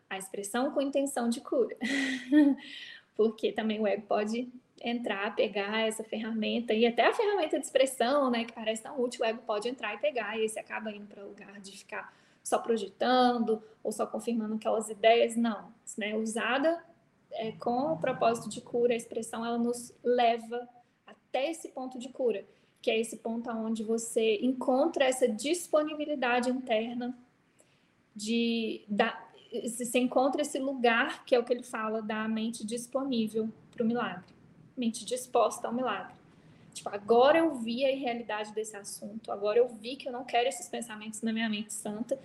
A 0.09 0.17
expressão 0.17 0.71
com 0.71 0.81
intenção 0.81 1.29
de 1.29 1.41
cura. 1.41 1.77
porque 3.15 3.51
também 3.51 3.79
o 3.79 3.87
ego 3.87 4.05
pode 4.07 4.51
entrar, 4.81 5.35
pegar 5.35 5.87
essa 5.87 6.03
ferramenta 6.03 6.73
e 6.73 6.85
até 6.85 7.07
a 7.07 7.13
ferramenta 7.13 7.59
de 7.59 7.65
expressão, 7.65 8.29
né, 8.29 8.45
que 8.45 8.53
parece 8.53 8.83
tão 8.83 8.99
útil, 9.01 9.21
o 9.21 9.25
ego 9.25 9.41
pode 9.45 9.67
entrar 9.67 9.95
e 9.95 9.97
pegar, 9.97 10.37
e 10.37 10.47
você 10.47 10.59
acaba 10.59 10.91
indo 10.91 11.07
para 11.07 11.23
o 11.23 11.29
lugar 11.29 11.59
de 11.59 11.77
ficar 11.77 12.13
só 12.43 12.59
projetando 12.59 13.61
ou 13.83 13.91
só 13.91 14.05
confirmando 14.05 14.55
aquelas 14.55 14.89
ideias, 14.89 15.35
não, 15.35 15.73
né, 15.97 16.15
usada 16.15 16.83
é, 17.31 17.51
com 17.53 17.93
o 17.93 17.97
propósito 17.97 18.49
de 18.49 18.61
cura, 18.61 18.93
a 18.93 18.97
expressão 18.97 19.45
ela 19.45 19.57
nos 19.57 19.93
leva 20.03 20.67
até 21.05 21.51
esse 21.51 21.69
ponto 21.69 21.97
de 21.99 22.09
cura, 22.09 22.45
que 22.81 22.91
é 22.91 22.99
esse 22.99 23.17
ponto 23.17 23.49
onde 23.49 23.83
você 23.83 24.37
encontra 24.41 25.05
essa 25.05 25.27
disponibilidade 25.27 26.49
interna 26.49 27.17
de 28.15 28.83
da, 28.87 29.27
encontra 29.95 30.41
esse 30.41 30.59
lugar 30.59 31.23
que 31.25 31.35
é 31.35 31.39
o 31.39 31.43
que 31.43 31.53
ele 31.53 31.63
fala 31.63 32.01
da 32.01 32.27
mente 32.27 32.65
disponível 32.65 33.49
para 33.71 33.83
o 33.83 33.87
milagre 33.87 34.36
mente 34.77 35.03
disposta 35.03 35.67
ao 35.67 35.73
milagre. 35.73 36.15
Tipo, 36.73 36.89
agora 36.89 37.39
eu 37.39 37.55
vi 37.55 37.83
a 37.83 37.95
realidade 37.95 38.53
desse 38.53 38.77
assunto, 38.77 39.31
agora 39.31 39.57
eu 39.57 39.67
vi 39.67 39.95
que 39.95 40.07
eu 40.07 40.11
não 40.11 40.23
quero 40.23 40.47
esses 40.47 40.69
pensamentos 40.69 41.21
na 41.23 41.33
minha 41.33 41.49
mente 41.49 41.73
santa, 41.73 42.19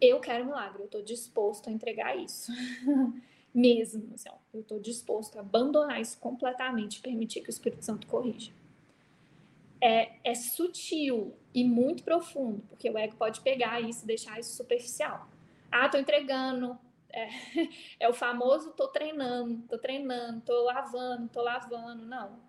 eu 0.00 0.18
quero 0.20 0.46
milagre, 0.46 0.80
eu 0.80 0.86
estou 0.86 1.02
disposto 1.02 1.68
a 1.68 1.72
entregar 1.72 2.16
isso. 2.16 2.50
Mesmo, 3.52 4.14
assim, 4.14 4.28
ó, 4.30 4.36
eu 4.54 4.60
estou 4.60 4.78
disposto 4.78 5.36
a 5.36 5.40
abandonar 5.40 6.00
isso 6.00 6.16
completamente, 6.18 7.00
permitir 7.00 7.42
que 7.42 7.48
o 7.48 7.50
Espírito 7.50 7.84
Santo 7.84 8.06
corrija. 8.06 8.52
É, 9.82 10.12
é 10.24 10.34
sutil 10.34 11.34
e 11.52 11.64
muito 11.64 12.02
profundo, 12.02 12.62
porque 12.68 12.88
o 12.88 12.96
ego 12.96 13.16
pode 13.16 13.40
pegar 13.40 13.80
isso 13.80 14.04
e 14.04 14.06
deixar 14.06 14.38
isso 14.38 14.56
superficial. 14.56 15.28
Ah, 15.70 15.86
estou 15.86 16.00
entregando, 16.00 16.78
é, 17.12 17.28
é 18.00 18.08
o 18.08 18.12
famoso 18.12 18.72
tô 18.72 18.88
treinando, 18.88 19.62
tô 19.68 19.78
treinando, 19.78 20.40
tô 20.42 20.64
lavando, 20.64 21.28
tô 21.28 21.42
lavando. 21.42 22.06
Não. 22.06 22.40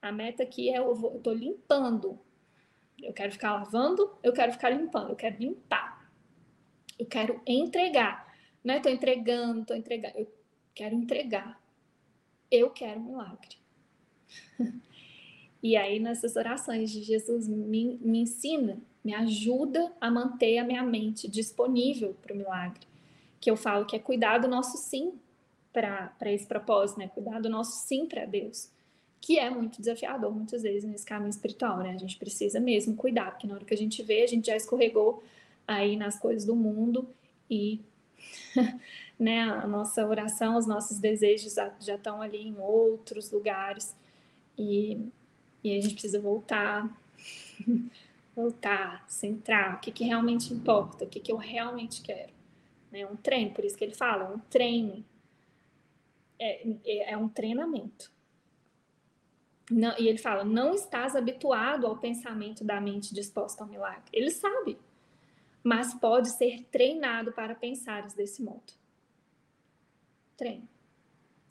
A 0.00 0.10
meta 0.10 0.42
aqui 0.42 0.70
é 0.70 0.78
eu, 0.78 0.94
vou, 0.94 1.14
eu 1.14 1.20
tô 1.20 1.32
limpando. 1.32 2.18
Eu 3.02 3.12
quero 3.12 3.32
ficar 3.32 3.54
lavando, 3.54 4.18
eu 4.22 4.32
quero 4.32 4.52
ficar 4.52 4.70
limpando, 4.70 5.10
eu 5.10 5.16
quero 5.16 5.36
limpar. 5.38 6.10
Eu 6.98 7.06
quero 7.06 7.40
entregar. 7.46 8.30
Não 8.62 8.74
é 8.74 8.80
tô 8.80 8.88
entregando, 8.88 9.64
tô 9.64 9.74
entregando. 9.74 10.18
Eu 10.18 10.32
quero 10.74 10.94
entregar. 10.94 11.60
Eu 12.50 12.70
quero 12.70 13.00
um 13.00 13.04
milagre. 13.04 13.56
e 15.62 15.76
aí, 15.76 15.98
nessas 15.98 16.36
orações 16.36 16.90
de 16.90 17.02
Jesus, 17.02 17.48
me, 17.48 17.96
me 17.98 18.20
ensina, 18.20 18.82
me 19.02 19.14
ajuda 19.14 19.94
a 20.00 20.10
manter 20.10 20.58
a 20.58 20.64
minha 20.64 20.82
mente 20.82 21.28
disponível 21.28 22.14
para 22.20 22.34
o 22.34 22.36
milagre 22.36 22.89
que 23.40 23.50
eu 23.50 23.56
falo 23.56 23.86
que 23.86 23.96
é 23.96 23.98
cuidar 23.98 24.38
do 24.38 24.46
nosso 24.46 24.76
sim 24.76 25.14
para 25.72 26.12
esse 26.26 26.46
propósito, 26.46 26.98
né? 26.98 27.08
Cuidar 27.08 27.40
do 27.40 27.48
nosso 27.48 27.86
sim 27.86 28.06
para 28.06 28.26
Deus, 28.26 28.70
que 29.20 29.38
é 29.38 29.48
muito 29.48 29.80
desafiador 29.80 30.32
muitas 30.32 30.62
vezes 30.62 30.84
nesse 30.84 31.06
caminho 31.06 31.30
espiritual, 31.30 31.78
né? 31.78 31.92
A 31.92 31.98
gente 31.98 32.18
precisa 32.18 32.60
mesmo 32.60 32.94
cuidar, 32.94 33.30
porque 33.30 33.46
na 33.46 33.54
hora 33.54 33.64
que 33.64 33.74
a 33.74 33.76
gente 33.76 34.02
vê, 34.02 34.22
a 34.22 34.26
gente 34.26 34.46
já 34.46 34.56
escorregou 34.56 35.22
aí 35.66 35.96
nas 35.96 36.18
coisas 36.18 36.44
do 36.44 36.54
mundo 36.54 37.08
e 37.48 37.80
né, 39.18 39.42
a 39.42 39.66
nossa 39.66 40.06
oração, 40.06 40.56
os 40.56 40.66
nossos 40.66 40.98
desejos 40.98 41.54
já 41.54 41.94
estão 41.94 42.20
ali 42.20 42.48
em 42.48 42.58
outros 42.58 43.30
lugares 43.30 43.94
e, 44.58 44.98
e 45.64 45.76
a 45.76 45.80
gente 45.80 45.94
precisa 45.94 46.20
voltar, 46.20 46.90
voltar, 48.34 49.04
centrar, 49.08 49.76
o 49.76 49.80
que, 49.80 49.92
que 49.92 50.04
realmente 50.04 50.52
importa, 50.52 51.04
o 51.04 51.08
que, 51.08 51.20
que 51.20 51.32
eu 51.32 51.36
realmente 51.36 52.02
quero 52.02 52.39
né? 52.90 53.06
Um 53.06 53.16
treino, 53.16 53.52
por 53.52 53.64
isso 53.64 53.76
que 53.76 53.84
ele 53.84 53.94
fala, 53.94 54.28
um 54.30 54.38
treino. 54.38 55.04
É, 56.38 56.68
é, 56.84 57.12
é 57.12 57.16
um 57.16 57.28
treinamento. 57.28 58.10
Não, 59.70 59.96
e 59.98 60.08
ele 60.08 60.18
fala, 60.18 60.42
não 60.42 60.74
estás 60.74 61.14
habituado 61.14 61.86
ao 61.86 61.96
pensamento 61.96 62.64
da 62.64 62.80
mente 62.80 63.14
disposta 63.14 63.62
ao 63.62 63.70
milagre. 63.70 64.02
Ele 64.12 64.30
sabe, 64.30 64.76
mas 65.62 65.94
pode 65.94 66.30
ser 66.30 66.64
treinado 66.72 67.32
para 67.32 67.54
pensares 67.54 68.14
desse 68.14 68.42
modo. 68.42 68.72
Treino. 70.36 70.68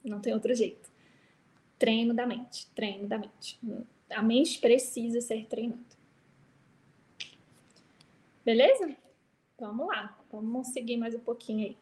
Não 0.04 0.20
tem 0.20 0.34
outro 0.34 0.54
jeito. 0.54 0.90
Treino 1.78 2.14
da 2.14 2.26
mente, 2.26 2.68
treino 2.72 3.08
da 3.08 3.18
mente. 3.18 3.58
A 4.10 4.22
mente 4.22 4.60
precisa 4.60 5.22
ser 5.22 5.46
treinada. 5.46 5.98
Beleza? 8.44 8.96
Vamos 9.58 9.88
lá, 9.88 10.19
vamos 10.32 10.68
seguir 10.70 10.98
mais 10.98 11.16
um 11.16 11.20
pouquinho 11.20 11.66
aí. 11.66 11.78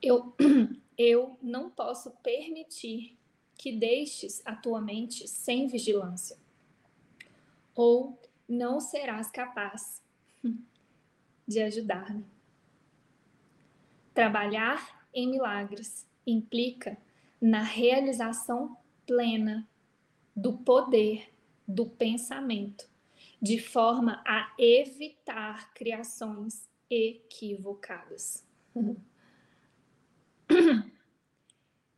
Eu, 0.00 0.34
eu 0.96 1.38
não 1.42 1.70
posso 1.70 2.10
permitir 2.22 3.16
que 3.56 3.72
deixes 3.72 4.40
a 4.46 4.54
tua 4.54 4.80
mente 4.80 5.26
sem 5.28 5.66
vigilância, 5.66 6.36
ou 7.74 8.18
não 8.48 8.80
serás 8.80 9.30
capaz 9.30 10.02
de 11.46 11.60
ajudar-me. 11.62 12.24
Trabalhar 14.14 15.06
em 15.12 15.28
milagres 15.28 16.06
implica 16.26 16.96
na 17.40 17.62
realização 17.62 18.76
plena 19.06 19.68
do 20.34 20.56
poder 20.58 21.32
do 21.68 21.84
pensamento, 21.84 22.88
de 23.40 23.60
forma 23.60 24.24
a 24.26 24.50
evitar 24.58 25.74
criações 25.74 26.66
equivocadas. 26.88 28.42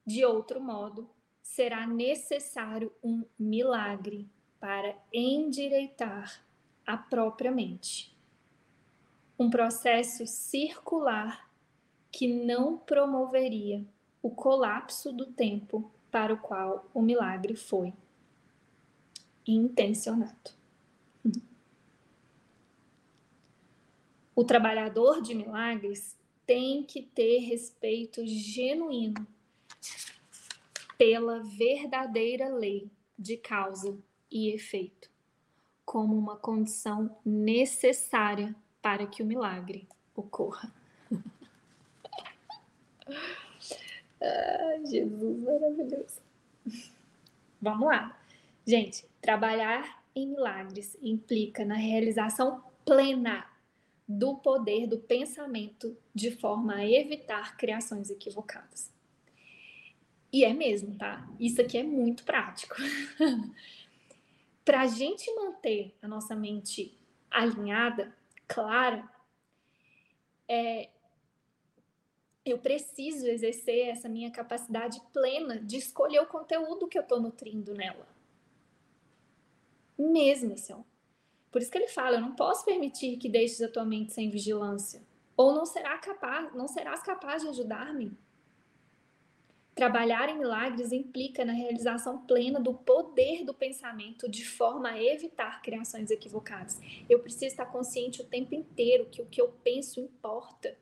De 0.05 0.25
outro 0.25 0.61
modo, 0.61 1.09
será 1.41 1.87
necessário 1.87 2.93
um 3.01 3.25
milagre 3.39 4.29
para 4.59 5.01
endireitar 5.13 6.45
a 6.85 6.97
própria 6.97 7.53
mente. 7.53 8.13
Um 9.39 9.49
processo 9.49 10.27
circular 10.27 11.49
que 12.11 12.27
não 12.27 12.77
promoveria 12.77 13.87
o 14.21 14.31
colapso 14.31 15.13
do 15.13 15.27
tempo 15.27 15.93
para 16.11 16.35
o 16.35 16.39
qual 16.39 16.91
o 16.93 17.01
milagre 17.01 17.55
foi 17.55 17.95
intencionado. 19.47 20.51
O 24.35 24.45
trabalhador 24.45 25.21
de 25.21 25.35
milagres 25.35 26.19
tem 26.47 26.83
que 26.83 27.03
ter 27.03 27.41
respeito 27.41 28.27
genuíno 28.27 29.27
pela 30.97 31.43
verdadeira 31.43 32.49
lei 32.49 32.91
de 33.19 33.37
causa 33.37 33.99
e 34.31 34.51
efeito, 34.51 35.11
como 35.85 36.17
uma 36.17 36.37
condição 36.37 37.17
necessária 37.25 38.55
para 38.81 39.07
que 39.07 39.23
o 39.23 39.27
milagre 39.27 39.89
ocorra. 40.15 40.73
ah, 44.21 44.79
Jesus 44.85 45.39
maravilhoso. 45.39 46.21
Vamos 47.61 47.89
lá. 47.89 48.20
Gente, 48.71 49.05
trabalhar 49.21 50.01
em 50.15 50.29
milagres 50.29 50.97
implica 51.03 51.65
na 51.65 51.75
realização 51.75 52.63
plena 52.85 53.45
do 54.07 54.37
poder 54.37 54.87
do 54.87 54.97
pensamento 54.97 55.99
de 56.15 56.31
forma 56.31 56.77
a 56.77 56.89
evitar 56.89 57.57
criações 57.57 58.11
equivocadas. 58.11 58.95
E 60.33 60.45
é 60.45 60.55
mesmo, 60.55 60.97
tá? 60.97 61.29
Isso 61.41 61.61
aqui 61.61 61.79
é 61.79 61.83
muito 61.83 62.23
prático. 62.23 62.77
Para 64.65 64.83
a 64.83 64.87
gente 64.87 65.29
manter 65.35 65.93
a 66.01 66.07
nossa 66.07 66.37
mente 66.37 66.97
alinhada, 67.29 68.17
clara, 68.47 69.03
é, 70.47 70.91
eu 72.45 72.57
preciso 72.59 73.27
exercer 73.27 73.89
essa 73.89 74.09
minha 74.09 74.31
capacidade 74.31 75.03
plena 75.13 75.59
de 75.59 75.77
escolher 75.77 76.21
o 76.21 76.29
conteúdo 76.29 76.87
que 76.87 76.97
eu 76.97 77.03
estou 77.03 77.21
nutrindo 77.21 77.75
nela 77.75 78.20
mesmo, 80.01 80.57
Senhor. 80.57 80.85
Por 81.51 81.61
isso 81.61 81.71
que 81.71 81.79
ele 81.79 81.89
fala: 81.89 82.17
eu 82.17 82.21
não 82.21 82.35
posso 82.35 82.65
permitir 82.65 83.17
que 83.17 83.29
deixes 83.29 83.61
a 83.61 83.69
tua 83.69 83.85
mente 83.85 84.13
sem 84.13 84.31
vigilância, 84.31 85.03
ou 85.37 85.53
não 85.53 85.67
será 85.67 85.99
capaz, 85.99 86.55
não 86.55 86.69
serás 86.69 87.03
capaz 87.03 87.43
de 87.43 87.49
ajudar-me. 87.49 88.17
Trabalhar 89.75 90.29
em 90.29 90.39
milagres 90.39 90.93
implica 90.93 91.45
na 91.45 91.53
realização 91.53 92.19
plena 92.27 92.61
do 92.61 92.75
poder 92.75 93.45
do 93.45 93.55
pensamento 93.55 94.29
de 94.29 94.45
forma 94.45 94.91
a 94.91 95.03
evitar 95.03 95.63
criações 95.63 96.11
equivocadas. 96.11 96.79
Eu 97.09 97.21
preciso 97.21 97.47
estar 97.47 97.67
consciente 97.67 98.21
o 98.21 98.27
tempo 98.27 98.55
inteiro 98.55 99.07
que 99.07 99.23
o 99.23 99.27
que 99.27 99.41
eu 99.41 99.49
penso 99.65 100.01
importa. 100.01 100.77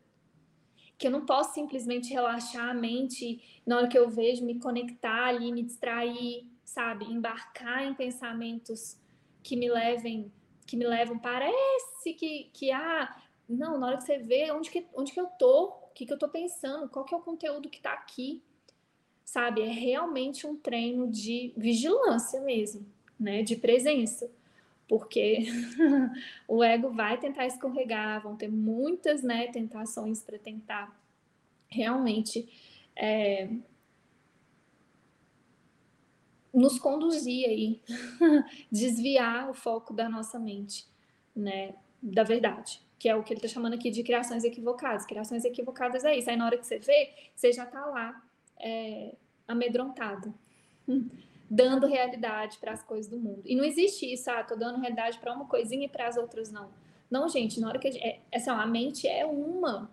Que 0.96 1.06
eu 1.06 1.12
não 1.12 1.24
posso 1.24 1.54
simplesmente 1.54 2.12
relaxar 2.12 2.70
a 2.70 2.74
mente 2.74 3.40
na 3.64 3.76
hora 3.76 3.88
que 3.88 3.96
eu 3.96 4.08
vejo 4.08 4.44
me 4.44 4.58
conectar 4.58 5.26
ali, 5.26 5.52
me 5.52 5.62
distrair, 5.62 6.44
sabe? 6.64 7.04
Embarcar 7.04 7.84
em 7.84 7.94
pensamentos 7.94 8.96
que 9.48 9.56
me 9.56 9.70
levem, 9.70 10.30
que 10.66 10.76
me 10.76 10.86
levam, 10.86 11.18
parece 11.18 12.12
que, 12.12 12.50
que 12.52 12.70
ah, 12.70 13.16
não, 13.48 13.78
na 13.78 13.86
hora 13.86 13.96
que 13.96 14.04
você 14.04 14.18
vê 14.18 14.52
onde 14.52 14.70
que, 14.70 14.86
onde 14.94 15.10
que 15.10 15.18
eu 15.18 15.26
tô, 15.26 15.64
o 15.64 15.94
que, 15.94 16.04
que 16.04 16.12
eu 16.12 16.18
tô 16.18 16.28
pensando, 16.28 16.86
qual 16.90 17.02
que 17.02 17.14
é 17.14 17.16
o 17.16 17.22
conteúdo 17.22 17.70
que 17.70 17.80
tá 17.80 17.94
aqui, 17.94 18.42
sabe? 19.24 19.62
É 19.62 19.68
realmente 19.68 20.46
um 20.46 20.54
treino 20.54 21.10
de 21.10 21.54
vigilância 21.56 22.42
mesmo, 22.42 22.84
né? 23.18 23.42
De 23.42 23.56
presença. 23.56 24.30
Porque 24.86 25.46
o 26.46 26.62
ego 26.62 26.90
vai 26.90 27.16
tentar 27.16 27.46
escorregar, 27.46 28.22
vão 28.22 28.36
ter 28.36 28.48
muitas 28.48 29.22
né, 29.22 29.46
tentações 29.48 30.22
para 30.22 30.38
tentar 30.38 30.94
realmente 31.70 32.46
é, 32.94 33.48
nos 36.58 36.78
conduzir 36.78 37.48
aí, 37.48 37.80
desviar 38.70 39.48
o 39.48 39.54
foco 39.54 39.94
da 39.94 40.08
nossa 40.08 40.38
mente, 40.38 40.86
né, 41.34 41.74
da 42.02 42.24
verdade, 42.24 42.82
que 42.98 43.08
é 43.08 43.14
o 43.14 43.22
que 43.22 43.32
ele 43.32 43.38
está 43.38 43.48
chamando 43.48 43.74
aqui 43.74 43.90
de 43.90 44.02
criações 44.02 44.42
equivocadas. 44.42 45.06
Criações 45.06 45.44
equivocadas 45.44 46.04
é 46.04 46.16
isso. 46.16 46.28
Aí 46.28 46.36
na 46.36 46.46
hora 46.46 46.58
que 46.58 46.66
você 46.66 46.78
vê, 46.78 47.12
você 47.34 47.52
já 47.52 47.64
está 47.64 47.86
lá 47.86 48.20
é, 48.58 49.14
amedrontado, 49.46 50.34
dando 51.48 51.86
realidade 51.86 52.58
para 52.58 52.72
as 52.72 52.82
coisas 52.82 53.08
do 53.08 53.18
mundo. 53.18 53.42
E 53.44 53.54
não 53.54 53.64
existe 53.64 54.12
isso, 54.12 54.28
ah, 54.30 54.42
tô 54.42 54.56
dando 54.56 54.80
realidade 54.80 55.18
para 55.18 55.32
uma 55.32 55.46
coisinha 55.46 55.86
e 55.86 55.88
para 55.88 56.08
as 56.08 56.16
outras 56.16 56.50
não. 56.50 56.70
Não, 57.08 57.28
gente, 57.28 57.60
na 57.60 57.68
hora 57.68 57.78
que 57.78 57.88
a, 57.88 57.90
gente, 57.90 58.04
é, 58.04 58.20
assim, 58.34 58.50
a 58.50 58.66
mente 58.66 59.06
é 59.06 59.24
uma, 59.24 59.90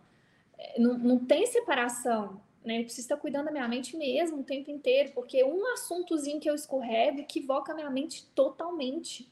é, 0.58 0.80
não, 0.80 0.98
não 0.98 1.20
tem 1.20 1.46
separação 1.46 2.42
né? 2.66 2.80
Eu 2.80 2.84
preciso 2.84 3.06
estar 3.06 3.18
cuidando 3.18 3.46
da 3.46 3.52
minha 3.52 3.68
mente 3.68 3.96
mesmo 3.96 4.40
o 4.40 4.44
tempo 4.44 4.72
inteiro, 4.72 5.12
porque 5.14 5.44
um 5.44 5.66
assuntozinho 5.74 6.40
que 6.40 6.50
eu 6.50 6.56
escorrego 6.56 7.20
equivoca 7.20 7.72
a 7.72 7.76
minha 7.76 7.90
mente 7.90 8.26
totalmente. 8.34 9.32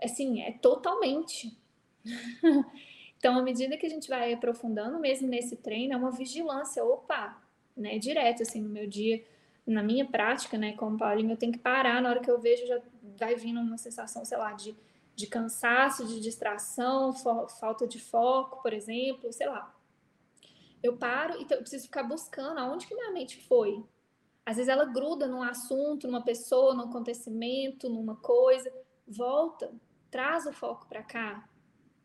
Assim, 0.00 0.40
é 0.40 0.52
totalmente. 0.52 1.58
então, 3.18 3.36
à 3.36 3.42
medida 3.42 3.76
que 3.76 3.84
a 3.84 3.90
gente 3.90 4.08
vai 4.08 4.32
aprofundando 4.32 4.98
mesmo 5.00 5.26
nesse 5.26 5.56
treino, 5.56 5.92
é 5.92 5.96
uma 5.96 6.12
vigilância, 6.12 6.84
opa, 6.84 7.36
né? 7.76 7.98
Direto, 7.98 8.42
assim, 8.42 8.62
no 8.62 8.68
meu 8.68 8.86
dia, 8.86 9.24
na 9.66 9.82
minha 9.82 10.04
prática, 10.04 10.56
né? 10.56 10.72
Como 10.74 10.96
Paulinho, 10.96 11.32
eu 11.32 11.36
tenho 11.36 11.52
que 11.52 11.58
parar 11.58 12.00
na 12.00 12.10
hora 12.10 12.20
que 12.20 12.30
eu 12.30 12.38
vejo, 12.40 12.64
já 12.66 12.80
vai 13.18 13.34
vindo 13.34 13.60
uma 13.60 13.76
sensação, 13.76 14.24
sei 14.24 14.38
lá, 14.38 14.52
de, 14.52 14.74
de 15.16 15.26
cansaço, 15.26 16.06
de 16.06 16.20
distração, 16.20 17.12
falta 17.12 17.88
de 17.88 17.98
foco, 17.98 18.62
por 18.62 18.72
exemplo, 18.72 19.32
sei 19.32 19.48
lá 19.48 19.74
eu 20.82 20.96
paro 20.96 21.38
e 21.40 21.46
eu 21.50 21.58
preciso 21.58 21.84
ficar 21.84 22.02
buscando 22.02 22.58
aonde 22.58 22.86
que 22.86 22.94
minha 22.94 23.12
mente 23.12 23.46
foi. 23.46 23.84
Às 24.44 24.56
vezes 24.56 24.68
ela 24.68 24.84
gruda 24.84 25.26
num 25.26 25.42
assunto, 25.42 26.06
numa 26.06 26.22
pessoa, 26.22 26.74
num 26.74 26.84
acontecimento, 26.84 27.88
numa 27.88 28.16
coisa. 28.16 28.72
Volta, 29.06 29.72
traz 30.10 30.46
o 30.46 30.52
foco 30.52 30.86
para 30.86 31.02
cá. 31.02 31.48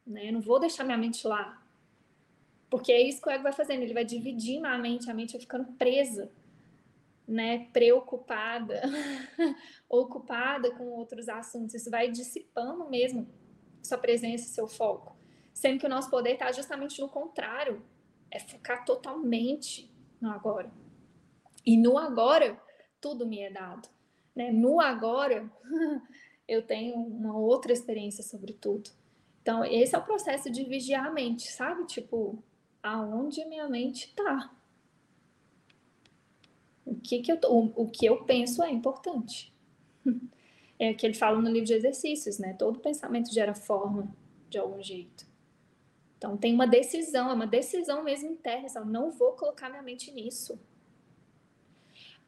Né? 0.05 0.29
Eu 0.29 0.33
não 0.33 0.41
vou 0.41 0.59
deixar 0.59 0.83
minha 0.83 0.97
mente 0.97 1.25
lá. 1.25 1.61
Porque 2.69 2.91
é 2.91 3.01
isso 3.01 3.21
que 3.21 3.29
o 3.29 3.31
ego 3.31 3.43
vai 3.43 3.53
fazendo, 3.53 3.83
ele 3.83 3.93
vai 3.93 4.03
dividindo 4.03 4.67
a 4.67 4.77
mente, 4.77 5.09
a 5.09 5.13
mente 5.13 5.31
vai 5.33 5.41
ficando 5.41 5.71
presa, 5.73 6.29
né, 7.27 7.67
preocupada, 7.71 8.81
ocupada 9.87 10.71
com 10.71 10.85
outros 10.89 11.29
assuntos. 11.29 11.75
Isso 11.75 11.89
vai 11.89 12.11
dissipando 12.11 12.89
mesmo 12.89 13.27
sua 13.81 13.97
presença, 13.97 14.49
seu 14.49 14.67
foco. 14.67 15.15
Sendo 15.53 15.79
que 15.79 15.85
o 15.85 15.89
nosso 15.89 16.09
poder 16.09 16.33
está 16.33 16.51
justamente 16.51 16.99
no 16.99 17.07
contrário 17.07 17.81
é 18.35 18.39
focar 18.39 18.83
totalmente 18.83 19.89
no 20.19 20.29
agora. 20.29 20.69
E 21.65 21.77
no 21.77 21.97
agora, 21.97 22.61
tudo 22.99 23.25
me 23.25 23.39
é 23.39 23.49
dado. 23.49 23.87
Né? 24.35 24.51
No 24.51 24.81
agora, 24.81 25.49
eu 26.47 26.61
tenho 26.61 26.95
uma 26.97 27.37
outra 27.37 27.71
experiência 27.71 28.23
sobre 28.23 28.53
tudo. 28.53 28.89
Então, 29.41 29.63
esse 29.63 29.95
é 29.95 29.97
o 29.97 30.03
processo 30.03 30.51
de 30.51 30.63
vigiar 30.63 31.07
a 31.07 31.11
mente, 31.11 31.49
sabe? 31.51 31.85
Tipo, 31.85 32.43
aonde 32.83 33.41
a 33.41 33.47
minha 33.47 33.69
mente 33.69 34.07
está. 34.07 34.53
O 36.85 36.95
que, 36.95 37.21
que 37.21 37.31
eu, 37.31 37.39
o, 37.45 37.83
o 37.83 37.89
que 37.89 38.05
eu 38.05 38.23
penso 38.25 38.61
é 38.63 38.71
importante. 38.71 39.53
É 40.77 40.91
o 40.91 40.97
que 40.97 41.05
ele 41.05 41.13
fala 41.13 41.41
no 41.41 41.49
livro 41.49 41.67
de 41.67 41.73
exercícios, 41.73 42.37
né? 42.37 42.51
Todo 42.51 42.81
pensamento 42.81 43.33
gera 43.33 43.55
forma 43.55 44.13
de 44.49 44.57
algum 44.57 44.83
jeito. 44.83 45.25
Então 46.25 46.35
tem 46.35 46.55
uma 46.55 46.65
decisão, 46.65 47.29
é 47.29 47.33
uma 47.33 47.45
decisão 47.45 48.03
mesmo 48.03 48.31
interna, 48.31 48.67
sabe? 48.67 48.91
não 48.91 49.11
vou 49.11 49.33
colocar 49.33 49.69
minha 49.69 49.83
mente 49.83 50.09
nisso. 50.09 50.59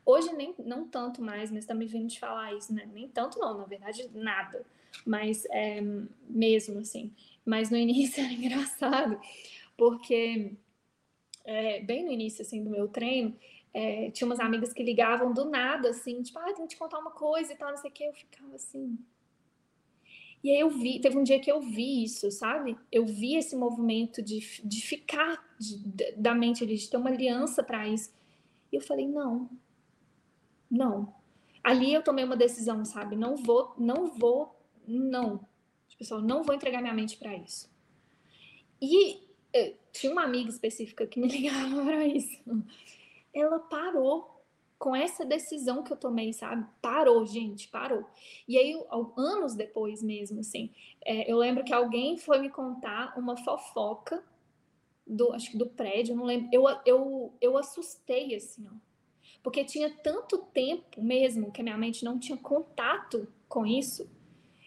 Hoje 0.05 0.31
nem 0.33 0.53
não 0.59 0.87
tanto 0.87 1.19
mais, 1.19 1.49
mas 1.49 1.65
tá 1.65 1.73
me 1.73 1.87
vindo 1.87 2.05
de 2.05 2.19
falar 2.19 2.53
isso, 2.53 2.71
né? 2.71 2.87
Nem 2.93 3.09
tanto 3.09 3.39
não, 3.39 3.57
na 3.57 3.65
verdade 3.65 4.07
nada. 4.13 4.63
Mas 5.03 5.45
é, 5.45 5.81
mesmo 6.29 6.79
assim. 6.79 7.11
Mas 7.43 7.71
no 7.71 7.75
início 7.77 8.23
era 8.23 8.31
engraçado, 8.31 9.19
porque 9.75 10.53
é, 11.43 11.81
bem 11.81 12.05
no 12.05 12.11
início 12.11 12.43
assim 12.43 12.63
do 12.63 12.69
meu 12.69 12.87
treino, 12.87 13.35
é, 13.73 14.11
tinha 14.11 14.27
umas 14.27 14.39
amigas 14.39 14.73
que 14.73 14.83
ligavam 14.83 15.33
do 15.33 15.45
nada, 15.45 15.89
assim, 15.89 16.21
tipo, 16.21 16.37
ah, 16.37 16.53
tem 16.53 16.67
que 16.67 16.75
te 16.75 16.77
contar 16.77 16.99
uma 16.99 17.11
coisa 17.11 17.51
e 17.51 17.55
tal, 17.55 17.71
não 17.71 17.77
sei 17.77 17.89
o 17.89 17.93
que. 17.93 18.03
Eu 18.03 18.13
ficava 18.13 18.55
assim, 18.55 18.95
e 20.47 20.51
aí 20.51 20.61
eu 20.61 20.69
vi, 20.69 20.97
teve 21.01 21.17
um 21.17 21.23
dia 21.23 21.41
que 21.41 21.51
eu 21.51 21.59
vi 21.59 22.05
isso, 22.05 22.31
sabe? 22.31 22.77
Eu 22.89 23.05
vi 23.05 23.35
esse 23.35 23.53
movimento 23.53 24.21
de, 24.21 24.39
de 24.63 24.81
ficar 24.81 25.45
de, 25.59 26.13
da 26.13 26.33
mente 26.33 26.63
ali, 26.63 26.77
de 26.77 26.89
ter 26.89 26.95
uma 26.95 27.09
aliança 27.09 27.61
para 27.61 27.85
isso. 27.85 28.13
E 28.71 28.77
eu 28.77 28.81
falei, 28.81 29.05
não, 29.05 29.49
não. 30.71 31.13
Ali 31.61 31.93
eu 31.93 32.01
tomei 32.01 32.23
uma 32.23 32.37
decisão, 32.37 32.85
sabe? 32.85 33.17
Não 33.17 33.35
vou, 33.35 33.73
não 33.77 34.07
vou, 34.07 34.57
não. 34.87 35.45
Pessoal, 35.97 36.21
não 36.21 36.43
vou 36.43 36.55
entregar 36.55 36.81
minha 36.81 36.93
mente 36.93 37.17
para 37.17 37.35
isso. 37.35 37.69
E 38.81 39.27
eh, 39.51 39.75
tinha 39.91 40.13
uma 40.13 40.23
amiga 40.23 40.49
específica 40.49 41.05
que 41.05 41.19
me 41.19 41.27
ligava 41.27 41.83
para 41.83 42.07
isso. 42.07 42.39
Ela 43.33 43.59
parou 43.59 44.36
com 44.77 44.95
essa 44.95 45.25
decisão 45.25 45.83
que 45.83 45.91
eu 45.91 45.97
tomei, 45.97 46.31
sabe? 46.33 46.65
Parou, 46.81 47.25
gente, 47.25 47.67
parou. 47.67 48.05
E 48.47 48.57
aí, 48.57 48.79
anos 49.17 49.55
depois 49.55 50.03
mesmo, 50.03 50.39
assim, 50.39 50.71
é, 51.03 51.29
eu 51.31 51.37
lembro 51.37 51.63
que 51.63 51.73
alguém 51.73 52.17
foi 52.17 52.39
me 52.39 52.49
contar 52.49 53.17
uma 53.17 53.35
fofoca 53.37 54.23
do, 55.05 55.33
acho 55.33 55.51
que 55.51 55.57
do 55.57 55.65
prédio, 55.65 56.15
não 56.15 56.25
lembro. 56.25 56.49
Eu, 56.51 56.65
eu, 56.85 57.33
eu 57.41 57.57
assustei, 57.57 58.35
assim, 58.35 58.67
ó. 58.67 58.75
Porque 59.41 59.63
tinha 59.63 59.89
tanto 59.89 60.37
tempo 60.37 61.01
mesmo 61.01 61.51
que 61.51 61.61
a 61.61 61.63
minha 61.63 61.77
mente 61.77 62.03
não 62.03 62.19
tinha 62.19 62.37
contato 62.37 63.27
com 63.47 63.65
isso, 63.65 64.09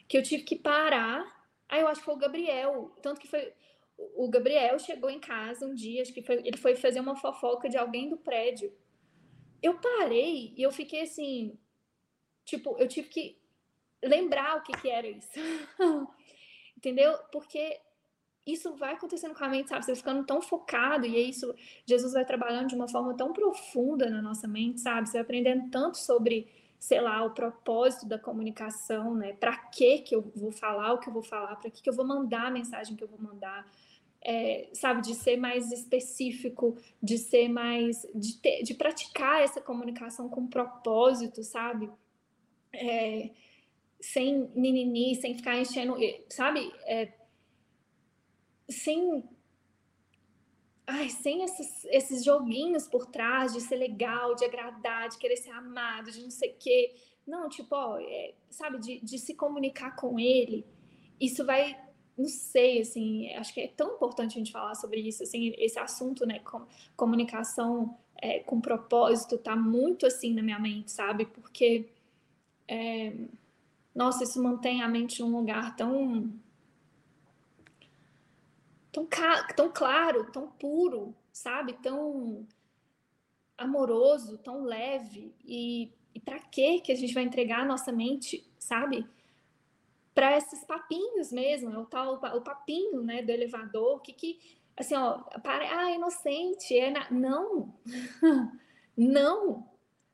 que 0.09 0.17
eu 0.17 0.23
tive 0.23 0.43
que 0.43 0.57
parar. 0.57 1.25
Aí 1.69 1.83
eu 1.83 1.89
acho 1.89 2.01
que 2.01 2.07
foi 2.07 2.15
o 2.15 2.19
Gabriel, 2.19 2.91
tanto 3.03 3.21
que 3.21 3.29
foi 3.29 3.53
o 4.17 4.29
Gabriel 4.29 4.79
chegou 4.79 5.11
em 5.11 5.21
casa 5.21 5.67
um 5.67 5.75
dia, 5.75 6.01
acho 6.01 6.13
que 6.13 6.23
foi, 6.23 6.37
ele 6.37 6.57
foi 6.57 6.75
fazer 6.75 7.01
uma 7.01 7.17
fofoca 7.17 7.69
de 7.69 7.77
alguém 7.77 8.09
do 8.09 8.17
prédio 8.17 8.73
eu 9.63 9.79
parei 9.79 10.55
e 10.57 10.63
eu 10.63 10.73
fiquei 10.73 11.03
assim, 11.03 11.59
tipo, 12.45 12.77
eu 12.79 12.89
tive 12.89 13.09
que 13.09 13.39
lembrar 14.03 14.57
o 14.57 14.63
que, 14.63 14.73
que 14.73 14.89
era 14.89 15.07
isso. 15.07 15.31
Entendeu? 16.77 17.17
Porque 17.31 17.81
isso 18.47 18.75
vai 18.75 18.95
acontecendo 18.95 19.35
com 19.35 19.45
a 19.45 19.49
mente, 19.49 19.69
sabe? 19.69 19.85
Você 19.85 19.95
ficando 19.95 20.25
tão 20.25 20.41
focado 20.41 21.07
e 21.07 21.17
é 21.17 21.21
isso, 21.21 21.55
Jesus 21.87 22.13
vai 22.15 22.25
trabalhando 22.25 22.69
de 22.69 22.75
uma 22.75 22.89
forma 22.89 23.15
tão 23.15 23.33
profunda 23.33 24.09
na 24.09 24.23
nossa 24.23 24.49
mente, 24.49 24.81
sabe? 24.81 25.09
Você 25.09 25.15
vai 25.15 25.23
aprendendo 25.23 25.71
tanto 25.71 25.99
sobre, 25.99 26.49
sei 26.79 27.01
lá, 27.01 27.23
o 27.25 27.31
propósito 27.31 28.07
da 28.07 28.19
comunicação, 28.19 29.15
né? 29.15 29.35
Para 29.35 29.57
que 29.57 29.99
que 29.99 30.15
eu 30.15 30.23
vou 30.35 30.51
falar 30.51 30.95
o 30.95 30.99
que 30.99 31.09
eu 31.09 31.13
vou 31.13 31.23
falar, 31.23 31.57
para 31.57 31.71
que 31.71 31.83
que 31.83 31.91
eu 31.91 31.95
vou 31.95 32.07
mandar 32.07 32.47
a 32.47 32.51
mensagem 32.51 32.97
que 32.97 33.05
eu 33.05 33.09
vou 33.09 33.21
mandar 33.21 33.71
é, 34.23 34.69
sabe, 34.75 35.03
de 35.03 35.15
ser 35.15 35.37
mais 35.37 35.73
específico, 35.73 36.77
de 37.03 37.17
ser 37.17 37.49
mais, 37.49 38.07
de, 38.15 38.37
ter, 38.39 38.63
de 38.63 38.75
praticar 38.75 39.43
essa 39.43 39.61
comunicação 39.61 40.29
com 40.29 40.47
propósito, 40.47 41.43
sabe? 41.43 41.91
É, 42.73 43.31
sem 44.01 44.51
ninini, 44.55 45.15
sem 45.15 45.35
ficar 45.35 45.59
enchendo, 45.59 45.97
sabe? 46.29 46.73
É, 46.85 47.13
sem 48.69 49.25
ai, 50.87 51.09
sem 51.09 51.45
esses, 51.45 51.85
esses 51.87 52.25
joguinhos 52.25 52.89
por 52.89 53.07
trás 53.07 53.53
de 53.53 53.61
ser 53.61 53.77
legal, 53.77 54.35
de 54.35 54.45
agradar, 54.45 55.09
de 55.09 55.19
querer 55.19 55.37
ser 55.37 55.51
amado, 55.51 56.11
de 56.11 56.21
não 56.23 56.31
sei 56.31 56.51
o 56.51 56.57
quê. 56.59 56.95
Não, 57.27 57.49
tipo, 57.49 57.75
ó, 57.75 57.99
é, 58.01 58.35
sabe, 58.51 58.79
de, 58.79 59.01
de 59.01 59.19
se 59.19 59.35
comunicar 59.35 59.95
com 59.95 60.19
ele. 60.19 60.67
Isso 61.21 61.45
vai 61.47 61.79
não 62.21 62.29
sei, 62.29 62.83
assim, 62.83 63.33
acho 63.35 63.55
que 63.55 63.61
é 63.61 63.69
tão 63.69 63.95
importante 63.95 64.33
a 64.33 64.39
gente 64.39 64.53
falar 64.53 64.75
sobre 64.75 65.01
isso, 65.01 65.23
assim, 65.23 65.55
esse 65.57 65.79
assunto, 65.79 66.27
né, 66.27 66.39
com, 66.41 66.67
comunicação 66.97 67.97
é, 68.21 68.41
com 68.41 68.61
propósito 68.61 69.39
tá 69.39 69.57
muito 69.57 70.07
assim 70.07 70.35
na 70.35 70.43
minha 70.43 70.59
mente, 70.59 70.93
sabe? 70.93 71.25
Porque, 71.25 71.89
é, 72.69 73.15
nossa, 73.95 74.25
isso 74.25 74.43
mantém 74.43 74.83
a 74.83 74.89
mente 74.89 75.23
num 75.23 75.35
lugar 75.35 75.75
tão, 75.75 76.31
tão, 78.93 79.09
tão 79.57 79.71
claro, 79.73 80.31
tão 80.31 80.49
puro, 80.49 81.15
sabe? 81.33 81.73
Tão 81.75 82.47
amoroso, 83.57 84.37
tão 84.39 84.63
leve. 84.65 85.35
E, 85.45 85.91
e 86.15 86.21
para 86.21 86.39
que 86.39 86.81
que 86.81 86.93
a 86.93 86.97
gente 86.97 87.15
vai 87.15 87.23
entregar 87.23 87.61
a 87.61 87.67
nossa 87.67 87.91
mente, 87.91 88.47
sabe? 88.59 89.07
Para 90.21 90.37
esses 90.37 90.63
papinhos 90.65 91.33
mesmo, 91.33 91.71
é 91.71 91.79
o 91.79 91.87
tal 91.87 92.17
o 92.17 92.43
papinho, 92.43 93.03
né, 93.03 93.23
do 93.23 93.31
elevador, 93.31 94.03
que 94.03 94.13
que 94.13 94.39
assim, 94.77 94.95
ó, 94.95 95.15
para, 95.43 95.65
ah, 95.79 95.91
inocente, 95.93 96.79
é 96.79 96.91
na... 96.91 97.11
não. 97.11 97.75
não. 98.95 99.67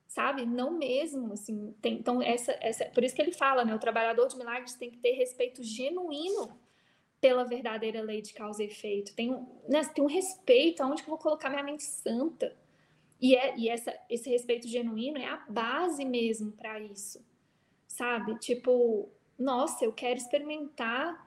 Sabe? 0.06 0.46
Não 0.46 0.70
mesmo, 0.70 1.32
assim, 1.32 1.74
tem, 1.82 1.94
então 1.94 2.22
essa 2.22 2.56
essa 2.60 2.84
por 2.86 3.02
isso 3.02 3.16
que 3.16 3.20
ele 3.20 3.32
fala, 3.32 3.64
né, 3.64 3.74
o 3.74 3.80
trabalhador 3.80 4.28
de 4.28 4.36
milagres 4.38 4.76
tem 4.76 4.92
que 4.92 4.98
ter 4.98 5.10
respeito 5.10 5.60
genuíno 5.64 6.56
pela 7.20 7.42
verdadeira 7.42 8.00
lei 8.00 8.22
de 8.22 8.32
causa 8.32 8.62
e 8.62 8.66
efeito. 8.66 9.12
Tem 9.12 9.34
um, 9.34 9.44
né, 9.68 9.82
tem 9.86 10.04
um 10.04 10.08
respeito 10.08 10.84
aonde 10.84 11.02
que 11.02 11.08
eu 11.08 11.14
vou 11.16 11.18
colocar 11.18 11.50
minha 11.50 11.64
mente 11.64 11.82
santa. 11.82 12.56
E, 13.20 13.34
é, 13.34 13.58
e 13.58 13.68
essa, 13.68 13.92
esse 14.08 14.30
respeito 14.30 14.68
genuíno 14.68 15.18
é 15.18 15.26
a 15.26 15.44
base 15.48 16.04
mesmo 16.04 16.52
para 16.52 16.78
isso, 16.78 17.20
sabe? 17.88 18.38
Tipo, 18.38 19.10
nossa, 19.38 19.84
eu 19.84 19.92
quero 19.92 20.18
experimentar 20.18 21.26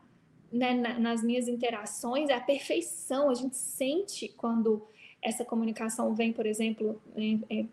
né, 0.51 0.73
nas 0.73 1.23
minhas 1.23 1.47
interações 1.47 2.29
é 2.29 2.33
a 2.33 2.41
perfeição. 2.41 3.29
A 3.29 3.35
gente 3.35 3.55
sente 3.55 4.29
quando 4.29 4.85
essa 5.21 5.45
comunicação 5.45 6.13
vem, 6.15 6.33
por 6.33 6.45
exemplo, 6.45 7.01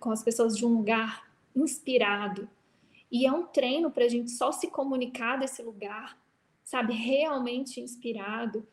com 0.00 0.10
as 0.10 0.22
pessoas 0.22 0.56
de 0.56 0.64
um 0.64 0.76
lugar 0.76 1.26
inspirado. 1.54 2.48
E 3.10 3.24
é 3.24 3.32
um 3.32 3.46
treino 3.46 3.90
para 3.90 4.04
a 4.04 4.08
gente 4.08 4.30
só 4.30 4.50
se 4.52 4.68
comunicar 4.68 5.38
desse 5.38 5.62
lugar, 5.62 6.18
sabe, 6.64 6.92
realmente 6.92 7.80
inspirado. 7.80 8.66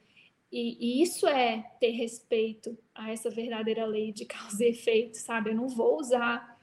E, 0.52 0.78
e, 0.80 1.02
isso 1.02 1.28
é 1.28 1.72
ter 1.80 1.92
respeito 1.92 2.78
a 2.94 3.12
essa 3.12 3.30
verdadeira 3.30 3.86
lei 3.86 4.12
de 4.12 4.26
causa 4.26 4.64
e 4.64 4.70
efeito, 4.70 5.18
sabe? 5.18 5.52
Eu 5.52 5.56
não 5.56 5.68
vou 5.68 6.00
usar. 6.00 6.60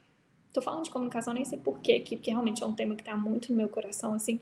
Tô 0.53 0.61
falando 0.61 0.85
de 0.85 0.91
comunicação, 0.91 1.33
nem 1.33 1.45
sei 1.45 1.59
porquê, 1.59 2.01
que, 2.01 2.17
que 2.17 2.31
realmente 2.31 2.63
é 2.63 2.67
um 2.67 2.75
tema 2.75 2.97
que 2.97 3.03
está 3.03 3.17
muito 3.17 3.51
no 3.51 3.57
meu 3.57 3.69
coração, 3.69 4.15
assim. 4.15 4.41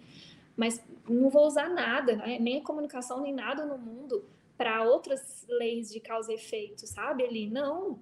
Mas 0.59 0.85
não 1.09 1.31
vou 1.31 1.47
usar 1.47 1.69
nada, 1.69 2.17
né? 2.17 2.37
nem 2.41 2.59
a 2.59 2.65
comunicação, 2.65 3.23
nem 3.23 3.33
nada 3.33 3.65
no 3.65 3.79
mundo 3.79 4.25
para 4.57 4.83
outras 4.83 5.47
leis 5.49 5.89
de 5.89 6.01
causa 6.01 6.33
e 6.33 6.35
efeito, 6.35 6.85
sabe? 6.85 7.23
Ali, 7.23 7.49
não. 7.49 8.01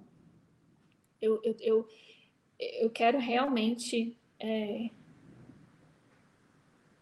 Eu, 1.21 1.39
eu, 1.43 1.55
eu, 1.59 1.89
eu 2.57 2.89
quero 2.89 3.19
realmente 3.19 4.17
é, 4.39 4.89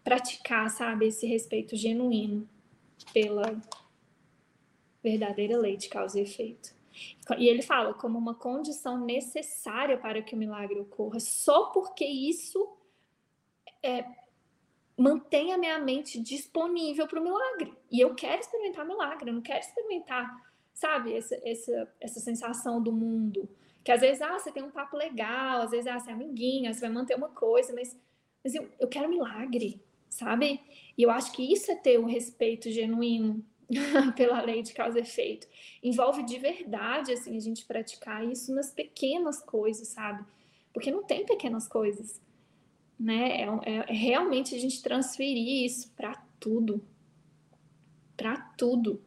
praticar, 0.04 0.68
sabe, 0.68 1.06
esse 1.06 1.26
respeito 1.26 1.74
genuíno 1.74 2.46
pela 3.14 3.58
verdadeira 5.02 5.56
lei 5.56 5.78
de 5.78 5.88
causa 5.88 6.20
e 6.20 6.22
efeito. 6.22 6.76
E 7.38 7.48
ele 7.48 7.62
fala 7.62 7.94
como 7.94 8.18
uma 8.18 8.34
condição 8.34 9.02
necessária 9.02 9.96
para 9.96 10.20
que 10.20 10.34
o 10.34 10.38
milagre 10.38 10.78
ocorra, 10.78 11.18
só 11.18 11.70
porque 11.70 12.04
isso 12.04 12.76
é, 13.82 14.04
mantém 14.96 15.52
a 15.52 15.58
minha 15.58 15.78
mente 15.78 16.20
disponível 16.20 17.06
para 17.06 17.20
o 17.20 17.22
milagre. 17.22 17.74
E 17.90 18.00
eu 18.00 18.14
quero 18.14 18.40
experimentar 18.40 18.86
milagre, 18.86 19.28
eu 19.28 19.34
não 19.34 19.42
quero 19.42 19.60
experimentar, 19.60 20.34
sabe, 20.72 21.14
essa, 21.14 21.38
essa, 21.44 21.94
essa 22.00 22.20
sensação 22.20 22.82
do 22.82 22.90
mundo. 22.90 23.48
Que 23.84 23.92
às 23.92 24.00
vezes, 24.00 24.22
ah, 24.22 24.38
você 24.38 24.50
tem 24.50 24.62
um 24.62 24.70
papo 24.70 24.96
legal, 24.96 25.60
às 25.62 25.70
vezes, 25.70 25.86
ah, 25.86 25.98
você 25.98 26.10
é 26.10 26.14
amiguinha, 26.14 26.72
você 26.72 26.80
vai 26.80 26.90
manter 26.90 27.14
uma 27.14 27.28
coisa, 27.28 27.72
mas, 27.74 27.96
mas 28.42 28.54
eu, 28.54 28.68
eu 28.80 28.88
quero 28.88 29.08
milagre, 29.08 29.80
sabe? 30.08 30.60
E 30.96 31.02
eu 31.02 31.10
acho 31.10 31.30
que 31.32 31.52
isso 31.52 31.70
é 31.70 31.76
ter 31.76 32.00
um 32.00 32.06
respeito 32.06 32.70
genuíno 32.70 33.44
pela 34.16 34.40
lei 34.40 34.62
de 34.62 34.72
causa 34.72 34.98
e 34.98 35.02
efeito. 35.02 35.46
Envolve 35.82 36.24
de 36.24 36.38
verdade, 36.38 37.12
assim, 37.12 37.36
a 37.36 37.40
gente 37.40 37.66
praticar 37.66 38.24
isso 38.24 38.52
nas 38.54 38.70
pequenas 38.70 39.42
coisas, 39.42 39.88
sabe? 39.88 40.24
Porque 40.72 40.90
não 40.90 41.04
tem 41.04 41.24
pequenas 41.24 41.68
coisas, 41.68 42.20
né? 42.98 43.42
É, 43.42 43.46
é, 43.64 43.76
é 43.88 43.92
realmente 43.92 44.54
a 44.54 44.58
gente 44.58 44.82
transferir 44.82 45.64
isso 45.64 45.90
para 45.96 46.14
tudo, 46.40 46.84
para 48.16 48.36
tudo, 48.56 49.02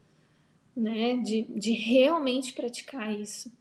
né? 0.76 1.18
De, 1.18 1.44
de 1.44 1.72
realmente 1.72 2.54
praticar 2.54 3.14
isso. 3.14 3.52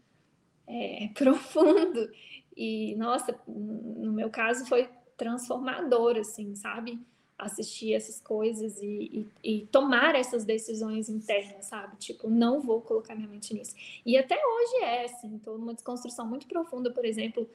É, 0.67 1.05
é 1.05 1.09
profundo. 1.15 2.11
E, 2.57 2.95
nossa, 2.97 3.39
no 3.47 4.13
meu 4.13 4.31
caso 4.31 4.67
foi 4.67 4.89
transformador, 5.17 6.17
assim, 6.17 6.55
sabe? 6.55 6.99
assistir 7.39 7.95
essas 7.95 8.21
coisas 8.21 8.83
e, 8.83 9.29
e, 9.45 9.59
e, 9.61 9.67
tomar 9.67 10.17
essas 10.17 10.45
decisões 10.45 11.09
internas, 11.09 11.67
sabe? 11.67 11.97
Tipo, 11.97 12.29
não 12.29 12.61
vou 12.61 12.81
colocar 12.81 13.15
minha 13.15 13.29
mente 13.29 13.55
nisso. 13.55 13.77
E 14.05 14.19
até 14.19 14.35
hoje 14.35 14.83
é, 14.83 15.05
assim, 15.05 15.37
estou 15.37 15.57
numa 15.57 15.73
desconstrução 15.73 16.27
muito 16.27 16.49
profunda, 16.49 16.91
por 16.91 17.05
exemplo, 17.05 17.49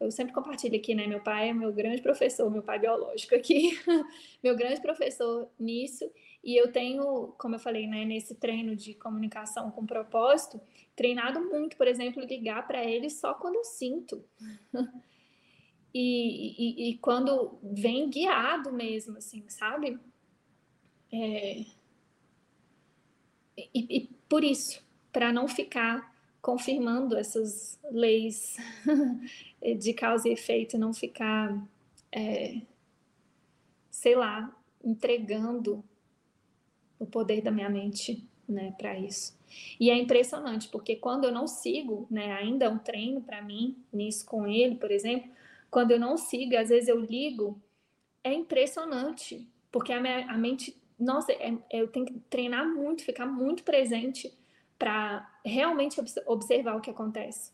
eu 0.00 0.10
sempre 0.10 0.32
compartilho 0.32 0.76
aqui, 0.76 0.94
né? 0.94 1.06
Meu 1.06 1.20
pai 1.20 1.50
é 1.50 1.52
meu 1.52 1.72
grande 1.72 2.00
professor, 2.00 2.50
meu 2.50 2.62
pai 2.62 2.78
biológico 2.78 3.34
aqui, 3.34 3.78
meu 4.42 4.56
grande 4.56 4.80
professor 4.80 5.50
nisso. 5.58 6.10
E 6.42 6.56
eu 6.56 6.72
tenho, 6.72 7.34
como 7.38 7.56
eu 7.56 7.58
falei, 7.58 7.86
né, 7.86 8.04
nesse 8.06 8.34
treino 8.34 8.74
de 8.74 8.94
comunicação 8.94 9.70
com 9.70 9.84
propósito, 9.84 10.58
treinado 10.96 11.40
muito, 11.40 11.76
por 11.76 11.86
exemplo, 11.86 12.24
ligar 12.24 12.66
para 12.66 12.82
ele 12.82 13.10
só 13.10 13.34
quando 13.34 13.56
eu 13.56 13.64
sinto. 13.64 14.24
E, 15.92 16.86
e, 16.86 16.90
e, 16.90 16.98
quando 16.98 17.58
vem 17.64 18.08
guiado 18.08 18.72
mesmo, 18.72 19.18
assim, 19.18 19.44
sabe? 19.48 19.98
É... 21.12 21.64
E, 23.56 23.68
e 23.74 24.08
por 24.28 24.44
isso, 24.44 24.80
para 25.12 25.32
não 25.32 25.48
ficar 25.48 26.09
confirmando 26.40 27.16
essas 27.16 27.78
leis 27.90 28.56
de 29.78 29.92
causa 29.92 30.28
e 30.28 30.32
efeito, 30.32 30.78
não 30.78 30.92
ficar, 30.92 31.56
é, 32.10 32.60
sei 33.90 34.14
lá, 34.14 34.54
entregando 34.82 35.84
o 36.98 37.06
poder 37.06 37.42
da 37.42 37.50
minha 37.50 37.68
mente 37.68 38.26
né, 38.48 38.74
para 38.76 38.98
isso. 38.98 39.38
E 39.78 39.90
é 39.90 39.96
impressionante, 39.96 40.68
porque 40.68 40.96
quando 40.96 41.24
eu 41.24 41.32
não 41.32 41.46
sigo, 41.46 42.06
né, 42.10 42.32
ainda 42.32 42.66
é 42.66 42.68
um 42.68 42.78
treino 42.78 43.20
para 43.20 43.42
mim, 43.42 43.76
nisso 43.92 44.24
com 44.24 44.46
ele, 44.46 44.76
por 44.76 44.90
exemplo, 44.90 45.30
quando 45.70 45.92
eu 45.92 46.00
não 46.00 46.16
sigo, 46.16 46.56
às 46.56 46.68
vezes 46.68 46.88
eu 46.88 47.00
ligo, 47.00 47.60
é 48.22 48.32
impressionante, 48.32 49.46
porque 49.70 49.92
a, 49.92 50.00
minha, 50.00 50.30
a 50.30 50.36
mente, 50.36 50.76
nossa, 50.98 51.32
é, 51.32 51.56
é, 51.70 51.80
eu 51.80 51.88
tenho 51.88 52.06
que 52.06 52.18
treinar 52.28 52.68
muito, 52.68 53.04
ficar 53.04 53.26
muito 53.26 53.62
presente 53.62 54.32
para 54.80 55.30
realmente 55.44 56.00
observar 56.26 56.74
o 56.74 56.80
que 56.80 56.88
acontece. 56.88 57.52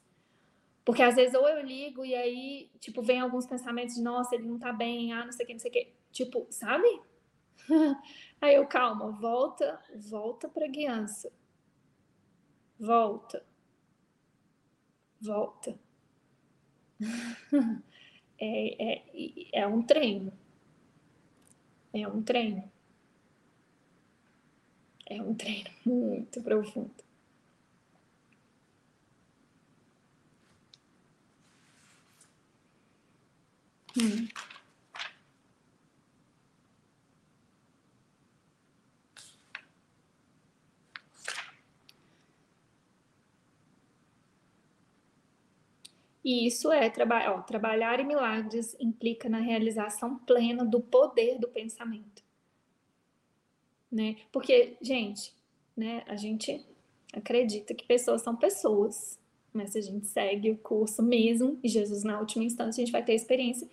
Porque 0.84 1.02
às 1.02 1.16
vezes 1.16 1.34
ou 1.34 1.48
eu 1.48 1.60
ligo 1.66 2.04
e 2.04 2.14
aí, 2.14 2.70
tipo, 2.78 3.02
vem 3.02 3.18
alguns 3.18 3.44
pensamentos 3.44 3.96
de, 3.96 4.00
nossa, 4.00 4.36
ele 4.36 4.46
não 4.46 4.60
tá 4.60 4.72
bem, 4.72 5.12
ah, 5.12 5.24
não 5.24 5.32
sei 5.32 5.42
o 5.44 5.46
que, 5.48 5.52
não 5.54 5.58
sei 5.60 5.70
o 5.70 5.74
que. 5.74 5.92
Tipo, 6.12 6.46
sabe? 6.48 6.86
aí 8.40 8.54
eu, 8.54 8.64
calma, 8.68 9.10
volta, 9.10 9.82
volta 9.96 10.48
pra 10.48 10.68
guiança. 10.68 11.32
Volta. 12.78 13.44
Volta. 15.20 15.76
é, 18.38 18.92
é, 18.92 19.02
é 19.52 19.66
um 19.66 19.82
treino. 19.82 20.32
É 21.92 22.06
um 22.06 22.22
treino. 22.22 22.70
É 25.08 25.20
um 25.20 25.34
treino 25.34 25.70
muito 25.84 26.40
profundo. 26.40 27.05
E 46.24 46.44
isso 46.44 46.72
é 46.72 46.90
traba 46.90 47.40
trabalhar 47.42 48.00
em 48.00 48.04
milagres 48.04 48.76
implica 48.80 49.28
na 49.28 49.38
realização 49.38 50.18
plena 50.18 50.64
do 50.64 50.80
poder 50.80 51.38
do 51.38 51.46
pensamento. 51.46 52.24
Né? 53.90 54.16
Porque, 54.32 54.76
gente, 54.82 55.32
né, 55.76 56.02
a 56.08 56.16
gente 56.16 56.66
acredita 57.12 57.72
que 57.74 57.86
pessoas 57.86 58.22
são 58.22 58.34
pessoas, 58.34 59.18
mas 59.52 59.70
se 59.70 59.78
a 59.78 59.80
gente 59.80 60.06
segue 60.08 60.50
o 60.50 60.58
curso 60.58 61.00
mesmo, 61.00 61.60
e 61.62 61.68
Jesus 61.68 62.02
na 62.02 62.18
última 62.18 62.44
instância, 62.44 62.82
a 62.82 62.84
gente 62.84 62.92
vai 62.92 63.04
ter 63.04 63.12
a 63.12 63.14
experiência 63.14 63.68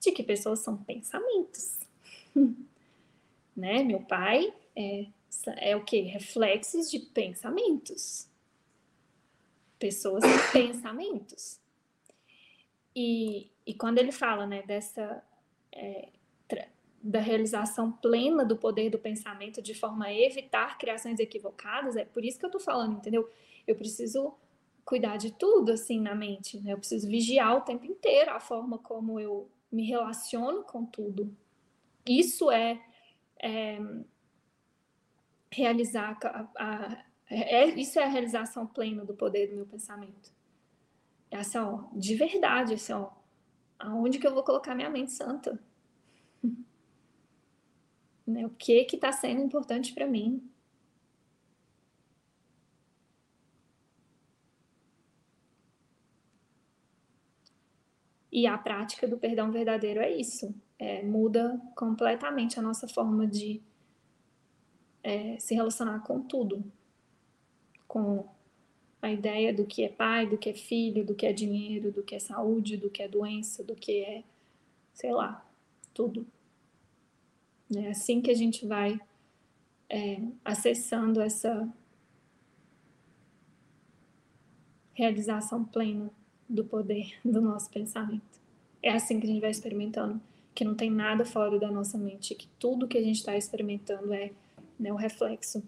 de 0.00 0.12
que 0.12 0.22
pessoas 0.22 0.60
são 0.60 0.76
pensamentos. 0.76 1.78
né? 3.56 3.82
Meu 3.82 4.00
pai 4.00 4.52
é, 4.74 5.06
é 5.58 5.76
o 5.76 5.84
que? 5.84 6.00
Reflexos 6.00 6.90
de 6.90 6.98
pensamentos. 6.98 8.28
Pessoas 9.78 10.24
são 10.24 10.52
pensamentos. 10.52 11.60
E, 12.94 13.50
e 13.64 13.74
quando 13.74 13.98
ele 13.98 14.12
fala 14.12 14.46
né, 14.46 14.62
dessa 14.62 15.22
é, 15.72 16.08
da 17.02 17.20
realização 17.20 17.90
plena 17.90 18.44
do 18.44 18.56
poder 18.56 18.90
do 18.90 18.98
pensamento 18.98 19.62
de 19.62 19.74
forma 19.74 20.06
a 20.06 20.14
evitar 20.14 20.76
criações 20.76 21.18
equivocadas, 21.18 21.96
é 21.96 22.04
por 22.04 22.24
isso 22.24 22.38
que 22.38 22.44
eu 22.44 22.48
estou 22.48 22.60
falando, 22.60 22.96
entendeu? 22.96 23.28
Eu 23.66 23.74
preciso 23.74 24.34
cuidar 24.84 25.16
de 25.16 25.32
tudo 25.32 25.72
assim 25.72 26.00
na 26.00 26.14
mente, 26.14 26.58
né? 26.60 26.72
Eu 26.72 26.78
preciso 26.78 27.08
vigiar 27.08 27.56
o 27.56 27.62
tempo 27.62 27.86
inteiro 27.86 28.30
a 28.32 28.40
forma 28.40 28.76
como 28.76 29.18
eu 29.18 29.48
me 29.70 29.84
relaciono 29.84 30.62
com 30.64 30.84
tudo. 30.84 31.36
Isso 32.06 32.50
é, 32.50 32.80
é, 33.40 33.78
realizar 35.50 36.18
a, 36.24 36.48
a, 36.56 37.04
é, 37.28 37.66
isso 37.66 37.98
é 37.98 38.04
a 38.04 38.08
realização 38.08 38.66
plena 38.66 39.04
do 39.04 39.14
poder 39.14 39.48
do 39.48 39.56
meu 39.56 39.66
pensamento. 39.66 40.32
É 41.30 41.38
assim, 41.38 41.58
ó, 41.58 41.84
de 41.92 42.14
verdade, 42.16 42.74
assim, 42.74 42.92
ó, 42.92 43.10
aonde 43.78 44.18
que 44.18 44.26
eu 44.26 44.34
vou 44.34 44.42
colocar 44.42 44.74
minha 44.74 44.90
mente 44.90 45.12
santa? 45.12 45.62
né? 48.26 48.44
O 48.44 48.50
que 48.50 48.84
que 48.84 48.96
está 48.96 49.12
sendo 49.12 49.40
importante 49.40 49.92
para 49.92 50.06
mim? 50.06 50.49
E 58.32 58.46
a 58.46 58.56
prática 58.56 59.08
do 59.08 59.18
perdão 59.18 59.50
verdadeiro 59.50 60.00
é 60.00 60.10
isso. 60.10 60.54
É, 60.78 61.02
muda 61.02 61.60
completamente 61.74 62.58
a 62.58 62.62
nossa 62.62 62.86
forma 62.86 63.26
de 63.26 63.60
é, 65.02 65.38
se 65.38 65.54
relacionar 65.54 66.00
com 66.00 66.20
tudo. 66.22 66.64
Com 67.88 68.28
a 69.02 69.10
ideia 69.10 69.52
do 69.52 69.66
que 69.66 69.82
é 69.82 69.88
pai, 69.88 70.26
do 70.26 70.38
que 70.38 70.50
é 70.50 70.54
filho, 70.54 71.04
do 71.04 71.14
que 71.14 71.26
é 71.26 71.32
dinheiro, 71.32 71.90
do 71.90 72.02
que 72.02 72.14
é 72.14 72.18
saúde, 72.18 72.76
do 72.76 72.88
que 72.88 73.02
é 73.02 73.08
doença, 73.08 73.64
do 73.64 73.74
que 73.74 74.04
é, 74.04 74.22
sei 74.94 75.12
lá, 75.12 75.44
tudo. 75.92 76.26
É 77.74 77.90
assim 77.90 78.20
que 78.20 78.30
a 78.30 78.34
gente 78.34 78.66
vai 78.66 79.00
é, 79.88 80.20
acessando 80.44 81.20
essa 81.20 81.68
realização 84.92 85.64
plena 85.64 86.10
do 86.50 86.64
poder 86.64 87.14
do 87.24 87.40
nosso 87.40 87.70
pensamento. 87.70 88.40
É 88.82 88.90
assim 88.90 89.20
que 89.20 89.26
a 89.26 89.28
gente 89.28 89.40
vai 89.40 89.50
experimentando 89.50 90.20
que 90.54 90.64
não 90.64 90.74
tem 90.74 90.90
nada 90.90 91.24
fora 91.24 91.58
da 91.58 91.70
nossa 91.70 91.96
mente, 91.96 92.34
que 92.34 92.48
tudo 92.58 92.88
que 92.88 92.98
a 92.98 93.02
gente 93.02 93.16
está 93.16 93.36
experimentando 93.36 94.12
é 94.12 94.32
né, 94.78 94.92
o 94.92 94.96
reflexo 94.96 95.62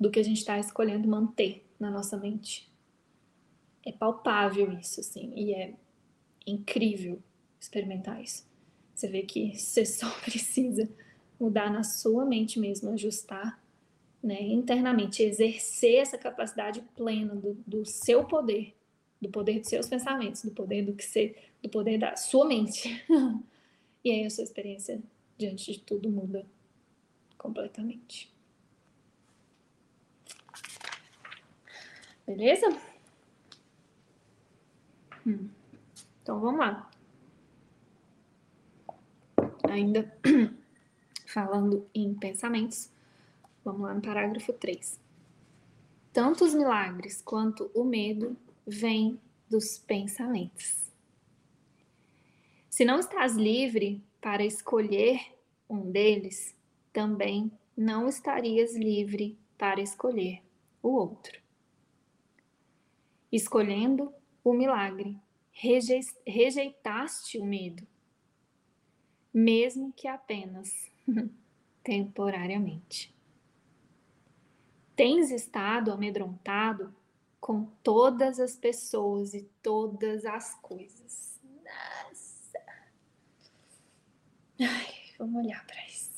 do 0.00 0.10
que 0.10 0.18
a 0.18 0.22
gente 0.24 0.38
está 0.38 0.58
escolhendo 0.58 1.06
manter 1.06 1.64
na 1.78 1.90
nossa 1.90 2.16
mente. 2.16 2.68
É 3.84 3.92
palpável 3.92 4.72
isso, 4.72 5.00
assim, 5.00 5.32
e 5.36 5.52
é 5.52 5.74
incrível 6.46 7.20
experimentar 7.60 8.22
isso. 8.22 8.48
Você 8.94 9.08
vê 9.08 9.22
que 9.22 9.56
você 9.56 9.84
só 9.84 10.08
precisa 10.24 10.88
mudar 11.38 11.70
na 11.70 11.84
sua 11.84 12.24
mente 12.24 12.58
mesmo, 12.58 12.90
ajustar 12.90 13.62
né, 14.22 14.40
internamente, 14.42 15.22
exercer 15.22 15.96
essa 15.96 16.16
capacidade 16.18 16.82
plena 16.96 17.34
do, 17.34 17.54
do 17.66 17.84
seu 17.84 18.24
poder 18.24 18.74
do 19.20 19.28
poder 19.28 19.60
dos 19.60 19.68
seus 19.68 19.88
pensamentos, 19.88 20.42
do 20.42 20.50
poder 20.50 20.82
do 20.84 20.94
que 20.94 21.04
ser, 21.04 21.52
do 21.62 21.68
poder 21.68 21.98
da 21.98 22.16
sua 22.16 22.46
mente. 22.46 23.04
e 24.04 24.10
aí 24.10 24.24
a 24.24 24.30
sua 24.30 24.44
experiência 24.44 25.00
diante 25.36 25.72
de 25.72 25.80
tudo 25.80 26.08
muda 26.08 26.46
completamente. 27.36 28.32
Beleza? 32.26 32.66
Hum. 35.26 35.48
Então 36.22 36.40
vamos 36.40 36.60
lá. 36.60 36.90
Ainda 39.68 40.12
falando 41.26 41.88
em 41.94 42.14
pensamentos, 42.14 42.90
vamos 43.64 43.82
lá 43.82 43.94
no 43.94 44.00
parágrafo 44.00 44.52
3. 44.52 45.00
Tanto 46.12 46.44
os 46.44 46.54
milagres 46.54 47.20
quanto 47.22 47.70
o 47.74 47.84
medo 47.84 48.36
vem 48.66 49.20
dos 49.48 49.78
pensamentos. 49.78 50.90
Se 52.68 52.84
não 52.84 52.98
estás 52.98 53.34
livre 53.34 54.02
para 54.20 54.44
escolher 54.44 55.20
um 55.68 55.90
deles, 55.90 56.56
também 56.92 57.50
não 57.76 58.08
estarias 58.08 58.74
livre 58.76 59.38
para 59.58 59.80
escolher 59.80 60.42
o 60.82 60.88
outro. 60.88 61.40
Escolhendo 63.30 64.12
o 64.42 64.52
milagre, 64.52 65.16
rejeitaste 66.26 67.38
o 67.38 67.44
medo, 67.44 67.86
mesmo 69.32 69.92
que 69.92 70.08
apenas 70.08 70.90
temporariamente. 71.84 73.14
Tens 74.96 75.30
estado 75.30 75.92
amedrontado 75.92 76.94
com 77.40 77.64
todas 77.82 78.38
as 78.38 78.54
pessoas 78.54 79.32
e 79.34 79.42
todas 79.62 80.24
as 80.24 80.54
coisas. 80.56 81.40
Nossa. 81.64 82.60
Ai, 84.60 84.94
vamos 85.18 85.44
olhar 85.44 85.66
para 85.66 85.86
isso. 85.86 86.10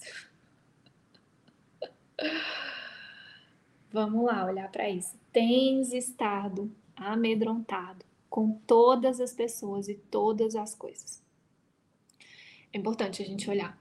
Vamos 3.93 4.25
lá 4.25 4.45
olhar 4.47 4.71
para 4.71 4.89
isso. 4.89 5.17
Tens 5.31 5.93
estado 5.93 6.75
amedrontado 6.97 8.05
com 8.29 8.53
todas 8.67 9.21
as 9.21 9.33
pessoas 9.33 9.89
e 9.89 9.95
todas 9.95 10.57
as 10.57 10.75
coisas. 10.75 11.23
É 12.73 12.79
importante 12.79 13.23
a 13.23 13.27
gente 13.27 13.51
olhar, 13.51 13.79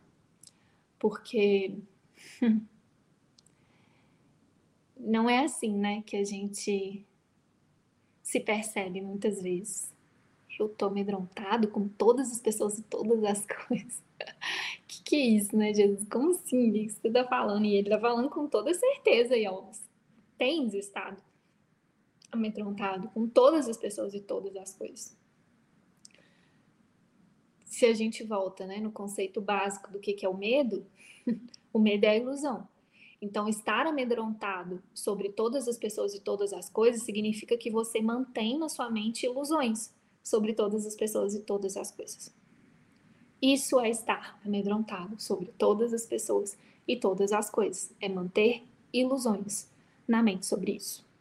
porque 0.99 1.77
não 4.99 5.29
é 5.29 5.45
assim, 5.45 5.73
né, 5.77 6.01
que 6.01 6.17
a 6.17 6.25
gente 6.25 7.05
se 8.31 8.39
percebe 8.39 9.01
muitas 9.01 9.41
vezes. 9.41 9.93
Eu 10.57 10.69
tô 10.69 10.85
amedrontado 10.85 11.67
com 11.67 11.89
todas 11.89 12.31
as 12.31 12.39
pessoas 12.39 12.79
e 12.79 12.83
todas 12.83 13.21
as 13.25 13.45
coisas. 13.67 14.01
que 14.87 15.03
que 15.03 15.15
é 15.17 15.19
isso, 15.19 15.57
né, 15.57 15.73
Jesus? 15.73 16.07
Como 16.07 16.31
assim? 16.31 16.69
O 16.69 16.73
que 16.73 16.89
você 16.89 17.11
tá 17.11 17.27
falando? 17.27 17.65
E 17.65 17.75
ele 17.75 17.89
tá 17.89 17.99
falando 17.99 18.29
com 18.29 18.47
toda 18.47 18.73
certeza, 18.73 19.35
e 19.35 19.45
ó, 19.45 19.65
tens 20.37 20.73
estado 20.73 21.17
amedrontado 22.31 23.09
com 23.09 23.27
todas 23.27 23.67
as 23.67 23.75
pessoas 23.75 24.13
e 24.13 24.21
todas 24.21 24.55
as 24.55 24.73
coisas. 24.75 25.17
Se 27.65 27.85
a 27.85 27.93
gente 27.93 28.23
volta, 28.23 28.65
né, 28.65 28.79
no 28.79 28.93
conceito 28.93 29.41
básico 29.41 29.91
do 29.91 29.99
que 29.99 30.13
que 30.13 30.25
é 30.25 30.29
o 30.29 30.37
medo, 30.37 30.85
o 31.73 31.79
medo 31.79 32.05
é 32.05 32.09
a 32.11 32.17
ilusão. 32.17 32.65
Então, 33.21 33.47
estar 33.47 33.85
amedrontado 33.85 34.81
sobre 34.95 35.29
todas 35.29 35.67
as 35.67 35.77
pessoas 35.77 36.15
e 36.15 36.19
todas 36.19 36.51
as 36.51 36.67
coisas 36.69 37.03
significa 37.03 37.55
que 37.55 37.69
você 37.69 38.01
mantém 38.01 38.57
na 38.57 38.67
sua 38.67 38.89
mente 38.89 39.27
ilusões 39.27 39.93
sobre 40.23 40.53
todas 40.53 40.87
as 40.87 40.95
pessoas 40.95 41.35
e 41.35 41.39
todas 41.39 41.77
as 41.77 41.91
coisas. 41.91 42.33
Isso 43.39 43.79
é 43.79 43.91
estar 43.91 44.39
amedrontado 44.43 45.21
sobre 45.21 45.53
todas 45.55 45.93
as 45.93 46.05
pessoas 46.05 46.57
e 46.87 46.95
todas 46.95 47.31
as 47.31 47.47
coisas. 47.47 47.91
É 48.01 48.09
manter 48.09 48.63
ilusões 48.91 49.69
na 50.07 50.23
mente 50.23 50.47
sobre 50.47 50.71
isso. 50.73 51.05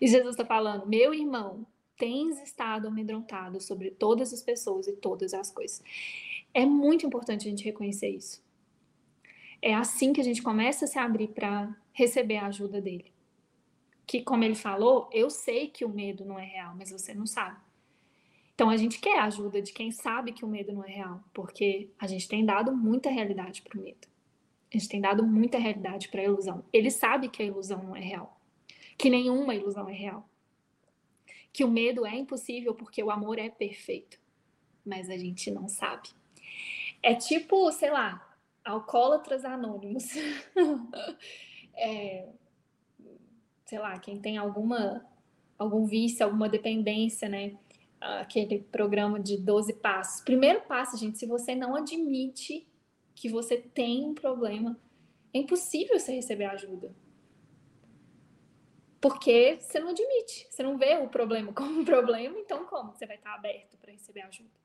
E 0.00 0.08
Jesus 0.08 0.30
está 0.30 0.44
falando, 0.44 0.86
meu 0.86 1.14
irmão, 1.14 1.64
tens 1.96 2.42
estado 2.42 2.88
amedrontado 2.88 3.60
sobre 3.60 3.90
todas 3.90 4.32
as 4.32 4.42
pessoas 4.42 4.86
e 4.88 4.92
todas 4.92 5.32
as 5.32 5.50
coisas. 5.50 5.82
É 6.52 6.66
muito 6.66 7.06
importante 7.06 7.46
a 7.46 7.50
gente 7.50 7.64
reconhecer 7.64 8.08
isso 8.08 8.43
é 9.64 9.74
assim 9.74 10.12
que 10.12 10.20
a 10.20 10.24
gente 10.24 10.42
começa 10.42 10.84
a 10.84 10.88
se 10.88 10.98
abrir 10.98 11.28
para 11.28 11.74
receber 11.90 12.36
a 12.36 12.48
ajuda 12.48 12.82
dele. 12.82 13.10
Que, 14.06 14.20
como 14.20 14.44
ele 14.44 14.54
falou, 14.54 15.08
eu 15.10 15.30
sei 15.30 15.68
que 15.68 15.86
o 15.86 15.88
medo 15.88 16.22
não 16.22 16.38
é 16.38 16.44
real, 16.44 16.74
mas 16.76 16.90
você 16.90 17.14
não 17.14 17.26
sabe. 17.26 17.56
Então 18.54 18.68
a 18.68 18.76
gente 18.76 18.98
quer 19.00 19.18
a 19.18 19.24
ajuda 19.24 19.62
de 19.62 19.72
quem 19.72 19.90
sabe 19.90 20.32
que 20.32 20.44
o 20.44 20.48
medo 20.48 20.70
não 20.70 20.84
é 20.84 20.90
real, 20.90 21.24
porque 21.32 21.88
a 21.98 22.06
gente 22.06 22.28
tem 22.28 22.44
dado 22.44 22.76
muita 22.76 23.08
realidade 23.08 23.62
para 23.62 23.80
o 23.80 23.82
medo. 23.82 24.06
A 24.70 24.76
gente 24.76 24.88
tem 24.88 25.00
dado 25.00 25.24
muita 25.24 25.56
realidade 25.56 26.08
para 26.08 26.20
a 26.20 26.24
ilusão. 26.24 26.62
Ele 26.70 26.90
sabe 26.90 27.30
que 27.30 27.42
a 27.42 27.46
ilusão 27.46 27.82
não 27.82 27.96
é 27.96 28.00
real, 28.00 28.38
que 28.98 29.08
nenhuma 29.08 29.54
ilusão 29.54 29.88
é 29.88 29.94
real, 29.94 30.28
que 31.50 31.64
o 31.64 31.70
medo 31.70 32.04
é 32.04 32.14
impossível 32.14 32.74
porque 32.74 33.02
o 33.02 33.10
amor 33.10 33.38
é 33.38 33.48
perfeito, 33.48 34.20
mas 34.84 35.08
a 35.08 35.16
gente 35.16 35.50
não 35.50 35.68
sabe. 35.68 36.10
É 37.02 37.14
tipo, 37.14 37.72
sei 37.72 37.90
lá, 37.90 38.23
alcoólatras 38.64 39.44
anônimos. 39.44 40.04
é, 41.76 42.28
sei 43.64 43.78
lá, 43.78 43.98
quem 43.98 44.20
tem 44.20 44.36
alguma 44.36 45.04
algum 45.58 45.86
vício, 45.86 46.24
alguma 46.24 46.48
dependência, 46.48 47.28
né? 47.28 47.56
Aquele 48.00 48.60
programa 48.60 49.18
de 49.18 49.36
12 49.36 49.74
passos. 49.74 50.22
Primeiro 50.22 50.62
passo, 50.62 50.96
gente, 50.96 51.18
se 51.18 51.26
você 51.26 51.54
não 51.54 51.74
admite 51.74 52.66
que 53.14 53.28
você 53.28 53.56
tem 53.56 54.04
um 54.04 54.14
problema, 54.14 54.78
é 55.32 55.38
impossível 55.38 55.98
você 55.98 56.12
receber 56.12 56.44
ajuda. 56.46 56.94
Porque 59.00 59.58
você 59.60 59.78
não 59.78 59.90
admite, 59.90 60.46
você 60.50 60.62
não 60.62 60.76
vê 60.76 60.96
o 60.96 61.08
problema 61.08 61.52
como 61.52 61.80
um 61.80 61.84
problema, 61.84 62.38
então 62.38 62.64
como 62.66 62.92
você 62.92 63.06
vai 63.06 63.16
estar 63.16 63.34
aberto 63.34 63.76
para 63.78 63.92
receber 63.92 64.22
ajuda? 64.22 64.63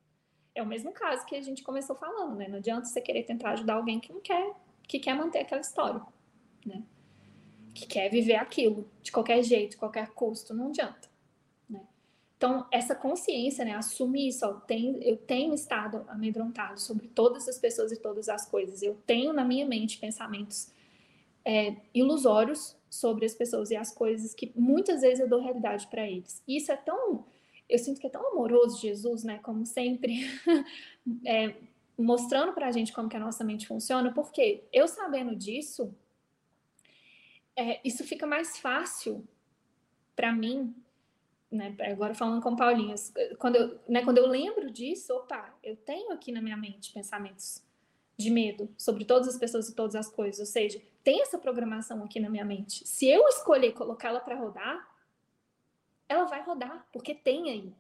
É 0.60 0.62
o 0.62 0.66
mesmo 0.66 0.92
caso 0.92 1.26
que 1.26 1.38
a 1.38 1.42
gente 1.42 1.64
começou 1.64 1.96
falando, 1.96 2.36
né? 2.36 2.50
Não 2.50 2.58
adianta 2.58 2.86
você 2.86 3.00
querer 3.00 3.24
tentar 3.24 3.52
ajudar 3.52 3.76
alguém 3.76 3.98
que 3.98 4.12
não 4.12 4.20
quer, 4.20 4.54
que 4.86 5.00
quer 5.00 5.16
manter 5.16 5.40
aquela 5.40 5.62
história, 5.62 6.02
né? 6.66 6.84
Que 7.74 7.88
quer 7.88 8.10
viver 8.10 8.36
aquilo 8.36 8.86
de 9.02 9.10
qualquer 9.10 9.42
jeito, 9.42 9.72
de 9.72 9.78
qualquer 9.78 10.10
custo, 10.10 10.54
não 10.54 10.68
adianta, 10.68 11.08
né? 11.70 11.82
Então, 12.36 12.68
essa 12.72 12.94
consciência, 12.94 13.64
né, 13.64 13.74
assumir 13.74 14.28
isso, 14.28 14.46
ó, 14.46 14.54
tem, 14.56 15.02
eu 15.02 15.16
tenho 15.16 15.54
estado 15.54 16.06
amedrontado 16.10 16.78
sobre 16.82 17.08
todas 17.08 17.48
as 17.48 17.58
pessoas 17.58 17.94
e 17.94 17.98
todas 17.98 18.28
as 18.28 18.46
coisas. 18.46 18.84
Eu 18.84 18.96
tenho 19.08 19.32
na 19.32 19.46
minha 19.46 19.66
mente 19.66 19.98
pensamentos 19.98 20.74
é, 21.46 21.78
ilusórios 21.94 22.76
sobre 22.90 23.26
as 23.26 23.34
pessoas 23.34 23.72
e 23.72 23.78
as 23.78 23.94
coisas 23.94 24.34
que 24.34 24.52
muitas 24.58 25.02
vezes 25.02 25.22
eu 25.22 25.30
dou 25.30 25.42
realidade 25.42 25.88
para 25.88 26.06
eles. 26.06 26.44
E 26.46 26.58
isso 26.58 26.70
é 26.70 26.76
tão, 26.76 27.24
eu 27.70 27.78
sinto 27.78 28.02
que 28.02 28.08
é 28.08 28.10
tão 28.10 28.26
amoroso 28.32 28.82
Jesus, 28.82 29.24
né, 29.24 29.40
como 29.40 29.66
sempre, 29.66 30.26
é, 31.26 31.56
mostrando 31.98 32.54
para 32.54 32.68
a 32.68 32.72
gente 32.72 32.92
como 32.92 33.08
que 33.08 33.16
a 33.16 33.20
nossa 33.20 33.44
mente 33.44 33.68
funciona, 33.68 34.12
porque 34.14 34.64
eu 34.74 34.88
sabendo 34.88 35.36
disso, 35.36 35.94
é, 37.56 37.80
isso 37.84 38.04
fica 38.04 38.26
mais 38.26 38.58
fácil 38.58 39.24
para 40.16 40.34
mim 40.34 40.74
né, 41.52 41.76
agora 41.80 42.14
falando 42.14 42.42
com 42.42 42.56
Paulinhas, 42.56 43.12
quando 43.40 43.56
eu, 43.56 43.80
né, 43.88 44.04
quando 44.04 44.20
eu 44.20 44.28
lembro 44.28 44.70
disso, 44.70 45.14
opa, 45.14 45.52
eu 45.64 45.76
tenho 45.76 46.12
aqui 46.12 46.32
na 46.32 46.42
minha 46.42 46.58
mente 46.58 46.94
pensamentos 46.94 47.64
de 48.16 48.30
medo 48.30 48.70
sobre 48.78 49.06
todas 49.06 49.28
as 49.28 49.38
pessoas 49.38 49.70
e 49.70 49.76
todas 49.76 49.96
as 49.96 50.10
coisas, 50.10 50.40
ou 50.40 50.46
seja, 50.46 50.80
tem 51.04 51.22
essa 51.22 51.40
programação 51.40 52.04
aqui 52.04 52.20
na 52.20 52.30
minha 52.30 52.46
mente. 52.46 52.88
Se 52.88 53.08
eu 53.08 53.28
escolher 53.30 53.72
colocá-la 53.72 54.20
para 54.20 54.36
rodar, 54.36 54.88
ela 56.10 56.26
vai 56.26 56.42
rodar, 56.42 56.86
porque 56.92 57.14
tem 57.14 57.50
aí. 57.50 57.74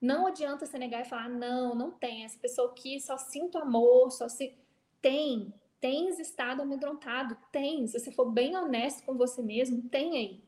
Não 0.00 0.26
adianta 0.26 0.66
você 0.66 0.76
negar 0.78 1.00
e 1.02 1.08
falar, 1.08 1.28
não, 1.28 1.74
não 1.74 1.90
tem. 1.90 2.24
Essa 2.24 2.38
pessoa 2.38 2.70
aqui 2.70 3.00
só 3.00 3.16
sinto 3.16 3.56
amor, 3.56 4.10
só 4.10 4.28
se. 4.28 4.54
Tem. 5.00 5.54
Tens 5.80 6.18
estado 6.18 6.62
amedrontado, 6.62 7.36
tens. 7.52 7.92
Se 7.92 8.00
você 8.00 8.10
for 8.10 8.30
bem 8.30 8.56
honesto 8.56 9.04
com 9.04 9.14
você 9.14 9.40
mesmo, 9.40 9.88
tem 9.88 10.16
aí. 10.16 10.42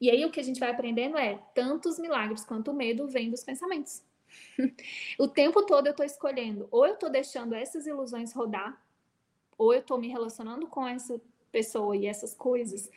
E 0.00 0.10
aí 0.10 0.24
o 0.24 0.30
que 0.30 0.40
a 0.40 0.42
gente 0.42 0.60
vai 0.60 0.70
aprendendo 0.70 1.16
é 1.16 1.38
tanto 1.54 1.88
os 1.88 1.98
milagres 1.98 2.44
quanto 2.44 2.70
o 2.70 2.74
medo 2.74 3.08
vem 3.08 3.30
dos 3.30 3.44
pensamentos. 3.44 4.02
o 5.18 5.28
tempo 5.28 5.64
todo 5.66 5.86
eu 5.86 5.92
estou 5.92 6.06
escolhendo, 6.06 6.68
ou 6.70 6.86
eu 6.86 6.94
estou 6.94 7.10
deixando 7.10 7.54
essas 7.54 7.86
ilusões 7.86 8.32
rodar, 8.32 8.80
ou 9.58 9.74
eu 9.74 9.80
estou 9.80 9.98
me 9.98 10.08
relacionando 10.08 10.66
com 10.66 10.86
essa 10.86 11.20
pessoa 11.52 11.96
e 11.96 12.06
essas 12.06 12.34
coisas 12.34 12.90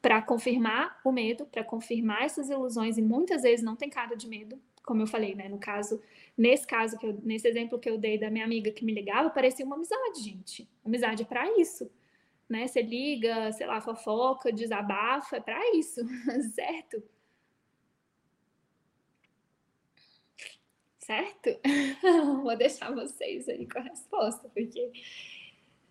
para 0.00 0.22
confirmar 0.22 0.98
o 1.04 1.12
medo, 1.12 1.46
para 1.46 1.62
confirmar 1.62 2.22
essas 2.22 2.48
ilusões, 2.48 2.96
e 2.98 3.02
muitas 3.02 3.42
vezes 3.42 3.64
não 3.64 3.76
tem 3.76 3.90
cara 3.90 4.16
de 4.16 4.28
medo, 4.28 4.58
como 4.84 5.02
eu 5.02 5.06
falei, 5.06 5.34
né? 5.34 5.48
No 5.48 5.58
caso, 5.58 6.00
nesse 6.36 6.66
caso, 6.66 6.98
que 6.98 7.06
eu, 7.06 7.18
nesse 7.22 7.46
exemplo 7.46 7.78
que 7.78 7.88
eu 7.88 7.98
dei 7.98 8.18
da 8.18 8.30
minha 8.30 8.44
amiga 8.44 8.70
que 8.70 8.84
me 8.84 8.94
ligava, 8.94 9.30
parecia 9.30 9.64
uma 9.64 9.76
amizade, 9.76 10.22
gente. 10.22 10.68
Amizade 10.84 11.22
é 11.22 11.26
para 11.26 11.58
isso 11.58 11.90
né? 12.50 12.66
Você 12.66 12.82
liga, 12.82 13.52
sei 13.52 13.66
lá, 13.66 13.80
fofoca, 13.80 14.52
desabafa, 14.52 15.36
é 15.36 15.40
para 15.40 15.76
isso, 15.76 16.00
certo? 16.52 17.00
Certo? 20.98 21.50
Vou 22.42 22.56
deixar 22.56 22.92
vocês 22.92 23.48
aí 23.48 23.66
com 23.68 23.78
a 23.78 23.82
resposta, 23.82 24.48
porque 24.48 24.90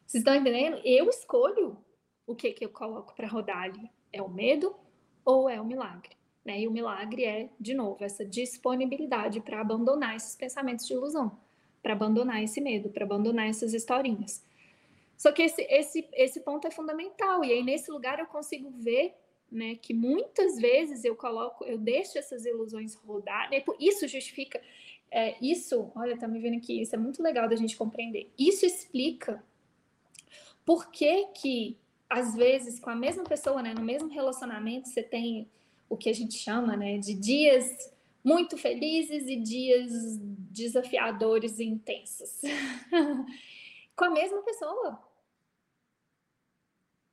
vocês 0.06 0.22
estão 0.22 0.36
entendendo? 0.36 0.82
Eu 0.84 1.10
escolho 1.10 1.78
o 2.28 2.36
que, 2.36 2.52
que 2.52 2.66
eu 2.66 2.70
coloco 2.70 3.16
para 3.16 3.28
rodar 3.28 3.64
ali. 3.64 3.90
É 4.12 4.22
o 4.22 4.30
medo 4.30 4.76
ou 5.24 5.50
é 5.50 5.60
o 5.60 5.66
milagre? 5.66 6.12
Né? 6.44 6.62
E 6.62 6.68
o 6.68 6.72
milagre 6.72 7.26
é, 7.26 7.50
de 7.60 7.74
novo, 7.74 8.04
essa 8.04 8.26
disponibilidade 8.26 9.42
para 9.42 9.62
abandonar 9.62 10.16
esses 10.16 10.36
pensamentos 10.36 10.88
de 10.88 10.94
ilusão, 10.94 11.38
para 11.82 11.94
abandonar 11.94 12.44
esse 12.44 12.60
medo, 12.62 12.90
para 12.90 13.06
abandonar 13.06 13.48
essas 13.48 13.74
historinhas. 13.74 14.44
Só 15.18 15.32
que 15.32 15.42
esse, 15.42 15.62
esse, 15.64 16.08
esse 16.14 16.40
ponto 16.40 16.66
é 16.66 16.72
fundamental, 16.72 17.44
e 17.44 17.52
aí 17.52 17.62
nesse 17.62 17.92
lugar 17.92 18.20
eu 18.20 18.26
consigo 18.26 18.70
ver 18.70 19.14
né, 19.52 19.76
que 19.76 19.94
muitas 19.94 20.58
vezes 20.58 21.04
eu 21.04 21.16
coloco, 21.16 21.66
eu 21.66 21.78
deixo 21.78 22.18
essas 22.18 22.46
ilusões 22.46 22.96
rodar, 22.96 23.50
né, 23.50 23.64
isso 23.80 24.08
justifica, 24.08 24.62
é, 25.12 25.36
isso, 25.42 25.92
olha, 25.96 26.18
tá 26.18 26.28
me 26.28 26.40
vendo 26.40 26.58
aqui, 26.58 26.82
isso 26.82 26.96
é 26.96 26.98
muito 26.98 27.22
legal 27.22 27.50
da 27.50 27.56
gente 27.56 27.76
compreender. 27.76 28.32
Isso 28.38 28.66
explica 28.66 29.44
por 30.66 30.92
que 30.92 31.26
que, 31.34 31.78
às 32.10 32.34
vezes, 32.36 32.80
com 32.80 32.90
a 32.90 32.96
mesma 32.96 33.24
pessoa, 33.24 33.62
né, 33.62 33.74
no 33.74 33.82
mesmo 33.82 34.10
relacionamento, 34.10 34.90
você 34.90 35.04
tem 35.04 35.50
o 35.88 35.96
que 35.96 36.10
a 36.10 36.14
gente 36.14 36.36
chama, 36.36 36.76
né, 36.76 36.98
de 36.98 37.14
dias 37.14 37.92
muito 38.24 38.58
felizes 38.58 39.28
e 39.28 39.36
dias 39.36 40.18
desafiadores 40.52 41.60
e 41.60 41.66
intensos. 41.66 42.42
com 43.96 44.06
a 44.06 44.10
mesma 44.10 44.42
pessoa. 44.42 45.00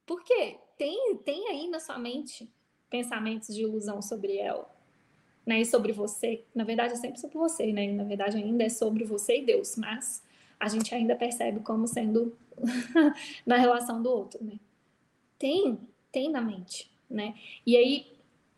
Porque 0.07 0.57
tem, 0.78 1.16
tem 1.24 1.49
aí 1.49 1.68
na 1.68 1.80
sua 1.80 1.99
mente 1.99 2.49
pensamentos 2.88 3.55
de 3.55 3.62
ilusão 3.62 4.01
sobre 4.01 4.36
ela, 4.36 4.70
né? 5.44 5.61
E 5.61 5.66
sobre 5.66 5.92
você. 5.92 6.44
Na 6.55 6.62
verdade, 6.62 6.92
é 6.92 6.97
sempre 6.97 7.20
sobre 7.20 7.36
você, 7.36 7.72
né? 7.72 7.90
Na 7.90 8.05
verdade, 8.05 8.36
ainda 8.36 8.64
é 8.64 8.68
sobre 8.68 9.05
você 9.05 9.38
e 9.38 9.44
Deus, 9.44 9.76
mas 9.76 10.22
a 10.61 10.68
gente 10.68 10.94
ainda 10.94 11.16
percebe 11.16 11.61
como 11.61 11.88
sendo 11.88 12.36
na 13.44 13.57
relação 13.57 14.01
do 14.01 14.09
outro, 14.09 14.42
né? 14.44 14.61
Tem, 15.39 15.78
tem 16.11 16.30
na 16.30 16.41
mente, 16.41 16.91
né? 17.09 17.34
E 17.66 17.76
aí, 17.76 18.07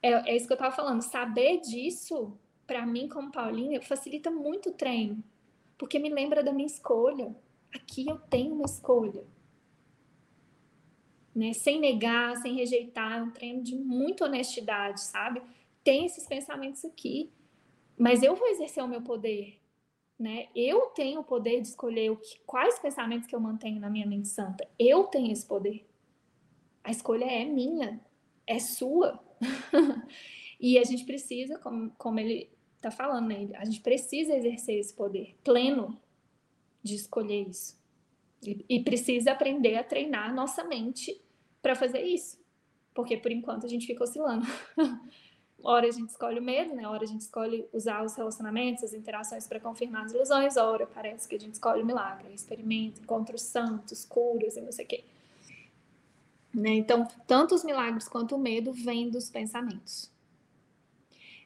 é, 0.02 0.30
é 0.30 0.36
isso 0.36 0.46
que 0.46 0.52
eu 0.52 0.58
tava 0.58 0.74
falando. 0.74 1.02
Saber 1.02 1.60
disso, 1.60 2.32
para 2.66 2.86
mim, 2.86 3.08
como 3.08 3.32
Paulinha, 3.32 3.80
facilita 3.82 4.30
muito 4.30 4.70
o 4.70 4.74
treino. 4.74 5.22
Porque 5.76 5.98
me 5.98 6.08
lembra 6.08 6.42
da 6.42 6.52
minha 6.52 6.66
escolha. 6.66 7.34
Aqui 7.74 8.08
eu 8.08 8.18
tenho 8.18 8.54
uma 8.54 8.64
escolha 8.64 9.24
né? 11.38 11.52
Sem 11.52 11.78
negar, 11.78 12.36
sem 12.38 12.54
rejeitar, 12.54 13.18
é 13.18 13.22
um 13.22 13.30
treino 13.30 13.62
de 13.62 13.76
muita 13.76 14.24
honestidade, 14.24 15.00
sabe? 15.02 15.40
Tem 15.84 16.04
esses 16.04 16.26
pensamentos 16.26 16.84
aqui, 16.84 17.30
mas 17.96 18.24
eu 18.24 18.34
vou 18.34 18.48
exercer 18.48 18.82
o 18.82 18.88
meu 18.88 19.02
poder, 19.02 19.56
né? 20.18 20.48
Eu 20.52 20.86
tenho 20.96 21.20
o 21.20 21.24
poder 21.24 21.60
de 21.60 21.68
escolher 21.68 22.14
que, 22.16 22.40
quais 22.44 22.80
pensamentos 22.80 23.28
que 23.28 23.36
eu 23.36 23.40
mantenho 23.40 23.78
na 23.78 23.88
minha 23.88 24.04
mente 24.04 24.26
santa. 24.26 24.68
Eu 24.76 25.04
tenho 25.04 25.30
esse 25.30 25.46
poder. 25.46 25.87
A 26.88 26.90
escolha 26.90 27.26
é 27.26 27.44
minha, 27.44 28.00
é 28.46 28.58
sua. 28.58 29.22
e 30.58 30.78
a 30.78 30.84
gente 30.84 31.04
precisa, 31.04 31.58
como, 31.58 31.90
como 31.98 32.18
ele 32.18 32.48
está 32.76 32.90
falando, 32.90 33.28
né? 33.28 33.46
a 33.56 33.64
gente 33.66 33.80
precisa 33.80 34.34
exercer 34.34 34.78
esse 34.78 34.94
poder 34.94 35.36
pleno 35.44 36.00
de 36.82 36.94
escolher 36.94 37.46
isso. 37.46 37.78
E, 38.42 38.64
e 38.66 38.82
precisa 38.82 39.32
aprender 39.32 39.76
a 39.76 39.84
treinar 39.84 40.30
a 40.30 40.32
nossa 40.32 40.64
mente 40.64 41.20
para 41.60 41.74
fazer 41.74 42.00
isso. 42.04 42.40
Porque 42.94 43.18
por 43.18 43.32
enquanto 43.32 43.66
a 43.66 43.68
gente 43.68 43.86
fica 43.86 44.04
oscilando. 44.04 44.46
hora 45.62 45.88
a 45.88 45.90
gente 45.90 46.08
escolhe 46.08 46.40
o 46.40 46.42
medo, 46.42 46.74
né? 46.74 46.88
Hora 46.88 47.04
a 47.04 47.06
gente 47.06 47.20
escolhe 47.20 47.68
usar 47.70 48.02
os 48.02 48.14
relacionamentos, 48.14 48.82
as 48.82 48.94
interações 48.94 49.46
para 49.46 49.60
confirmar 49.60 50.06
as 50.06 50.14
ilusões, 50.14 50.56
hora 50.56 50.86
parece 50.86 51.28
que 51.28 51.36
a 51.36 51.38
gente 51.38 51.52
escolhe 51.52 51.82
o 51.82 51.86
milagre, 51.86 52.32
experimento, 52.32 53.02
encontros 53.02 53.42
santos, 53.42 54.06
curas 54.06 54.56
e 54.56 54.62
não 54.62 54.72
sei 54.72 54.86
o 54.86 54.88
quê. 54.88 55.04
Né? 56.58 56.70
Então, 56.70 57.06
tanto 57.26 57.54
os 57.54 57.64
milagres 57.64 58.08
quanto 58.08 58.34
o 58.34 58.38
medo 58.38 58.72
vêm 58.72 59.08
dos 59.08 59.30
pensamentos. 59.30 60.12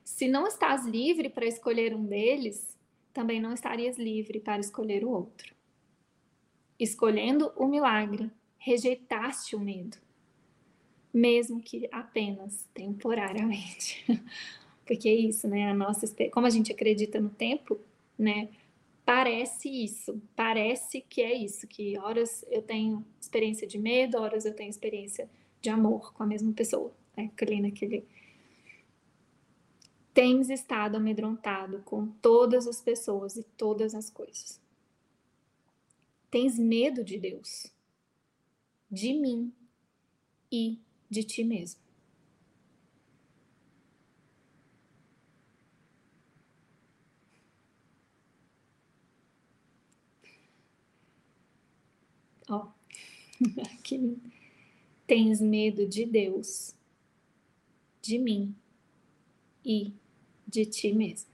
Se 0.03 0.27
não 0.27 0.47
estás 0.47 0.87
livre 0.87 1.29
para 1.29 1.47
escolher 1.47 1.95
um 1.95 2.05
deles, 2.05 2.77
também 3.13 3.41
não 3.41 3.53
estarias 3.53 3.99
livre 3.99 4.41
para 4.41 4.61
escolher 4.61 5.05
o 5.05 5.11
outro. 5.11 5.55
Escolhendo 6.79 7.53
o 7.57 7.67
milagre, 7.67 8.31
rejeitaste 8.57 9.55
o 9.55 9.61
medo, 9.61 9.99
mesmo 11.13 11.61
que 11.61 11.89
apenas 11.93 12.67
temporariamente. 12.73 14.05
Porque 14.87 15.09
é 15.09 15.15
isso, 15.15 15.47
né? 15.47 15.71
A 15.71 15.75
nossa, 15.75 16.07
como 16.33 16.47
a 16.47 16.51
gente 16.51 16.73
acredita 16.73 17.21
no 17.21 17.29
tempo, 17.29 17.79
né? 18.19 18.49
Parece 19.15 19.69
isso, 19.69 20.23
parece 20.35 21.03
que 21.03 21.21
é 21.21 21.35
isso, 21.35 21.67
que 21.69 21.99
horas 21.99 22.43
eu 22.51 22.63
tenho 22.63 23.05
experiência 23.21 23.67
de 23.67 23.79
medo, 23.79 24.17
horas 24.17 24.47
eu 24.47 24.55
tenho 24.55 24.71
experiência 24.71 25.29
de 25.61 25.69
amor 25.69 26.15
com 26.15 26.23
a 26.23 26.27
mesma 26.27 26.51
pessoa, 26.55 26.91
né? 27.15 27.31
Aquele 27.31 27.61
naquele 27.61 28.07
tens 30.15 30.49
estado 30.49 30.97
amedrontado 30.97 31.83
com 31.85 32.07
todas 32.07 32.67
as 32.67 32.81
pessoas 32.81 33.37
e 33.37 33.43
todas 33.43 33.95
as 33.95 34.09
coisas. 34.09 34.59
Tens 36.31 36.59
medo 36.59 37.05
de 37.05 37.19
Deus 37.19 37.71
de 38.91 39.13
mim 39.13 39.53
e 40.51 40.81
de 41.11 41.23
ti 41.23 41.45
mesmo. 41.45 41.82
Ó, 52.53 52.67
aqui 53.73 54.19
tens 55.07 55.41
medo 55.41 55.87
de 55.87 56.05
Deus, 56.05 56.75
de 58.03 58.19
mim 58.19 58.55
e 59.65 59.91
de 60.47 60.67
ti 60.67 60.93
mesmo. 60.93 61.33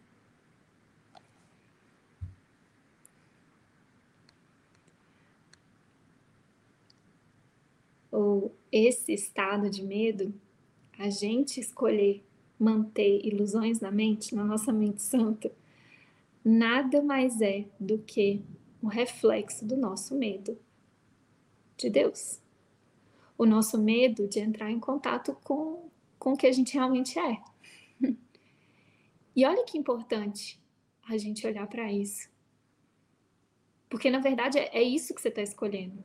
ou 8.11 8.53
esse 8.73 9.13
estado 9.13 9.69
de 9.69 9.83
medo, 9.83 10.35
a 10.99 11.11
gente 11.11 11.61
escolher 11.61 12.25
manter 12.59 13.25
ilusões 13.25 13.81
na 13.81 13.93
mente, 13.93 14.35
na 14.35 14.45
nossa 14.45 14.73
mente 14.73 15.03
santa, 15.03 15.53
nada 16.45 17.03
mais 17.03 17.41
é 17.41 17.67
do 17.79 17.99
que 17.99 18.43
um 18.83 18.89
reflexo 18.89 19.65
do 19.65 19.77
nosso 19.77 20.17
medo 20.17 20.59
de 21.79 21.89
Deus. 21.89 22.41
O 23.39 23.47
nosso 23.47 23.79
medo 23.79 24.29
de 24.29 24.41
entrar 24.41 24.71
em 24.71 24.81
contato 24.81 25.35
com, 25.45 25.89
com 26.19 26.33
o 26.33 26.37
que 26.37 26.47
a 26.47 26.53
gente 26.53 26.75
realmente 26.75 27.19
é. 27.19 27.41
E 29.35 29.47
olha 29.47 29.65
que 29.65 29.79
importante 29.79 30.61
a 31.09 31.17
gente 31.17 31.47
olhar 31.47 31.69
para 31.69 31.93
isso. 31.93 32.29
Porque, 33.89 34.11
na 34.11 34.19
verdade, 34.19 34.59
é, 34.59 34.83
isso 34.83 35.15
que 35.15 35.21
você 35.21 35.29
está 35.29 35.41
escolhendo. 35.41 36.03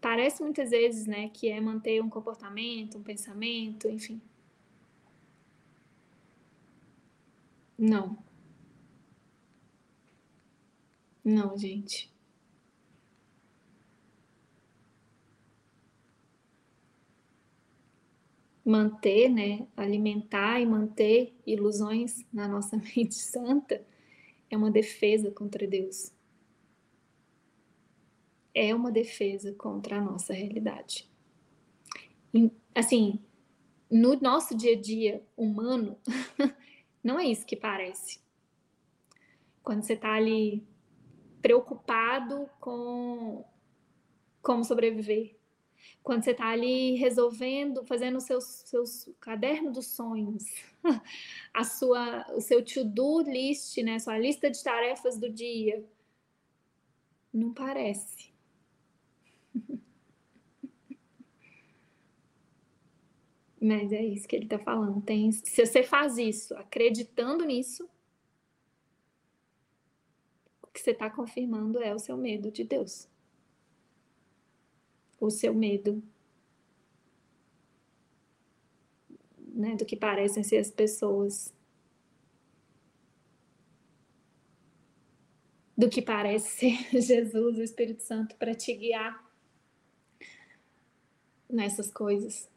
Parece 0.00 0.42
muitas 0.42 0.70
vezes 0.70 1.06
né, 1.06 1.28
que 1.28 1.48
é 1.48 1.60
manter 1.60 2.02
um 2.02 2.08
comportamento, 2.08 2.96
um 2.96 3.02
pensamento, 3.02 3.90
enfim. 3.90 4.22
Não. 7.76 8.16
Não, 11.22 11.58
gente. 11.58 12.10
Manter, 18.68 19.30
né, 19.30 19.66
alimentar 19.74 20.60
e 20.60 20.66
manter 20.66 21.34
ilusões 21.46 22.22
na 22.30 22.46
nossa 22.46 22.76
mente 22.94 23.14
santa 23.14 23.82
é 24.50 24.56
uma 24.56 24.70
defesa 24.70 25.30
contra 25.30 25.66
Deus. 25.66 26.12
É 28.54 28.74
uma 28.74 28.90
defesa 28.90 29.54
contra 29.54 29.96
a 29.96 30.00
nossa 30.00 30.32
realidade. 30.34 31.08
Assim, 32.74 33.18
no 33.90 34.20
nosso 34.20 34.54
dia 34.54 34.74
a 34.74 34.80
dia 34.80 35.26
humano, 35.36 35.96
não 37.02 37.18
é 37.18 37.24
isso 37.24 37.46
que 37.46 37.56
parece. 37.56 38.20
Quando 39.62 39.82
você 39.82 39.94
está 39.94 40.12
ali 40.12 40.66
preocupado 41.40 42.48
com 42.60 43.44
como 44.42 44.64
sobreviver. 44.64 45.37
Quando 46.08 46.24
você 46.24 46.30
está 46.30 46.48
ali 46.48 46.94
resolvendo, 46.94 47.84
fazendo 47.84 48.16
o 48.16 48.20
seu 48.22 48.40
seus 48.40 49.10
caderno 49.20 49.70
dos 49.70 49.88
sonhos, 49.88 50.42
a 51.52 51.64
sua, 51.64 52.24
o 52.34 52.40
seu 52.40 52.64
to-do 52.64 53.20
list, 53.20 53.76
né, 53.82 53.98
sua 53.98 54.16
lista 54.16 54.50
de 54.50 54.64
tarefas 54.64 55.18
do 55.18 55.28
dia, 55.28 55.84
não 57.30 57.52
parece. 57.52 58.32
Mas 63.60 63.92
é 63.92 64.02
isso 64.02 64.26
que 64.26 64.34
ele 64.34 64.46
está 64.46 64.58
falando. 64.58 65.02
Tem, 65.02 65.30
se 65.30 65.66
você 65.66 65.82
faz 65.82 66.16
isso 66.16 66.54
acreditando 66.54 67.44
nisso, 67.44 67.86
que 70.72 70.80
você 70.80 70.92
está 70.92 71.10
confirmando 71.10 71.82
é 71.82 71.94
o 71.94 71.98
seu 71.98 72.16
medo 72.16 72.50
de 72.50 72.64
Deus. 72.64 73.06
O 75.20 75.30
seu 75.30 75.54
medo 75.54 76.02
né, 79.38 79.74
do 79.74 79.84
que 79.84 79.96
parecem 79.96 80.44
ser 80.44 80.58
as 80.58 80.70
pessoas. 80.70 81.52
Do 85.76 85.88
que 85.88 86.00
parece 86.00 86.48
ser 86.48 86.76
Jesus, 87.02 87.58
o 87.58 87.62
Espírito 87.62 88.02
Santo, 88.02 88.36
para 88.36 88.54
te 88.54 88.72
guiar 88.74 89.24
nessas 91.48 91.90
coisas. 91.90 92.48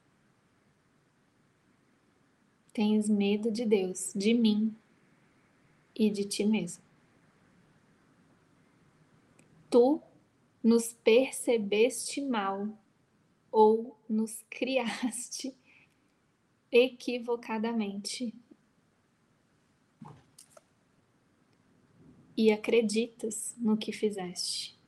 Tens 2.74 3.10
medo 3.10 3.52
de 3.52 3.66
Deus, 3.66 4.12
de 4.16 4.34
mim 4.34 4.76
e 5.96 6.10
de 6.10 6.26
ti 6.26 6.46
mesmo 6.46 6.92
tu 9.72 10.02
nos 10.64 10.94
percebeste 10.94 12.22
mal 12.22 12.68
ou 13.52 13.98
nos 14.08 14.44
criaste 14.50 15.56
equivocadamente. 16.72 18.34
E 22.38 22.52
acreditas 22.52 23.54
no 23.58 23.78
que 23.78 23.92
fizeste. 23.92 24.80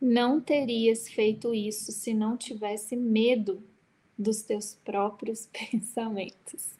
Não 0.00 0.40
terias 0.40 1.08
feito 1.08 1.54
isso 1.54 1.90
se 1.90 2.14
não 2.14 2.36
tivesse 2.36 2.94
medo 2.94 3.62
dos 4.18 4.42
teus 4.42 4.74
próprios 4.74 5.46
pensamentos. 5.52 6.76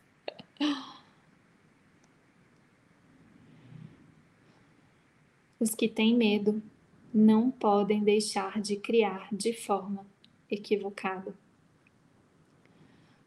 Os 5.64 5.74
que 5.74 5.88
têm 5.88 6.14
medo 6.14 6.62
não 7.10 7.50
podem 7.50 8.04
deixar 8.04 8.60
de 8.60 8.76
criar 8.76 9.34
de 9.34 9.54
forma 9.54 10.06
equivocada, 10.50 11.34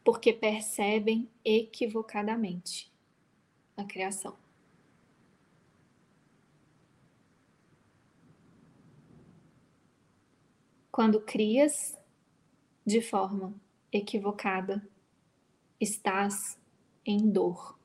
porque 0.04 0.32
percebem 0.32 1.28
equivocadamente 1.44 2.92
a 3.76 3.82
criação. 3.82 4.36
Quando 10.92 11.20
crias 11.20 11.98
de 12.86 13.02
forma 13.02 13.52
equivocada, 13.90 14.88
estás 15.80 16.56
em 17.04 17.28
dor. 17.28 17.77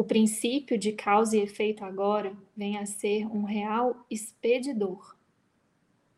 O 0.00 0.04
princípio 0.04 0.78
de 0.78 0.92
causa 0.92 1.36
e 1.36 1.42
efeito 1.42 1.84
agora 1.84 2.34
vem 2.56 2.78
a 2.78 2.86
ser 2.86 3.26
um 3.26 3.42
real 3.42 4.06
expedidor, 4.08 5.14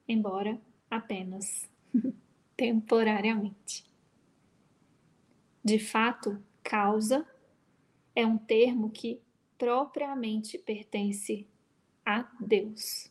embora 0.07 0.63
apenas 0.89 1.69
temporariamente. 2.57 3.85
De 5.65 5.81
fato, 5.81 6.41
causa 6.63 7.27
é 8.15 8.25
um 8.25 8.39
termo 8.39 8.89
que 8.89 9.21
propriamente 9.59 10.59
pertence 10.59 11.45
a 12.07 12.31
Deus. 12.39 13.11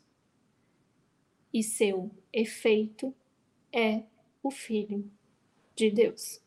E 1.53 1.61
seu 1.63 2.09
efeito 2.31 3.13
é 3.73 4.03
o 4.41 4.49
Filho 4.49 5.11
de 5.75 5.91
Deus. 5.91 6.41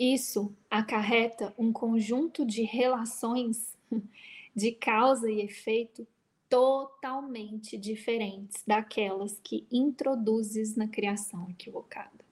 Isso 0.00 0.56
acarreta 0.70 1.54
um 1.58 1.70
conjunto 1.70 2.46
de 2.46 2.62
relações 2.62 3.76
de 4.56 4.72
causa 4.72 5.30
e 5.30 5.42
efeito 5.42 6.08
totalmente 6.48 7.76
diferentes 7.76 8.62
daquelas 8.66 9.38
que 9.44 9.66
introduzes 9.70 10.74
na 10.74 10.88
criação 10.88 11.50
equivocada. 11.50 12.24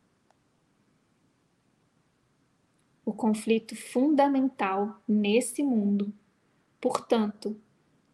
O 3.05 3.12
conflito 3.12 3.77
fundamental 3.77 5.03
nesse 5.07 5.62
mundo, 5.62 6.11
portanto, 6.81 7.61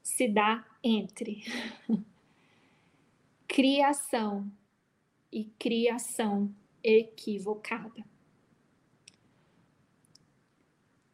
se 0.02 0.26
dá 0.26 0.66
entre 0.82 1.44
criação 3.47 4.51
e 5.31 5.44
criação 5.44 6.52
equivocada. 6.82 8.14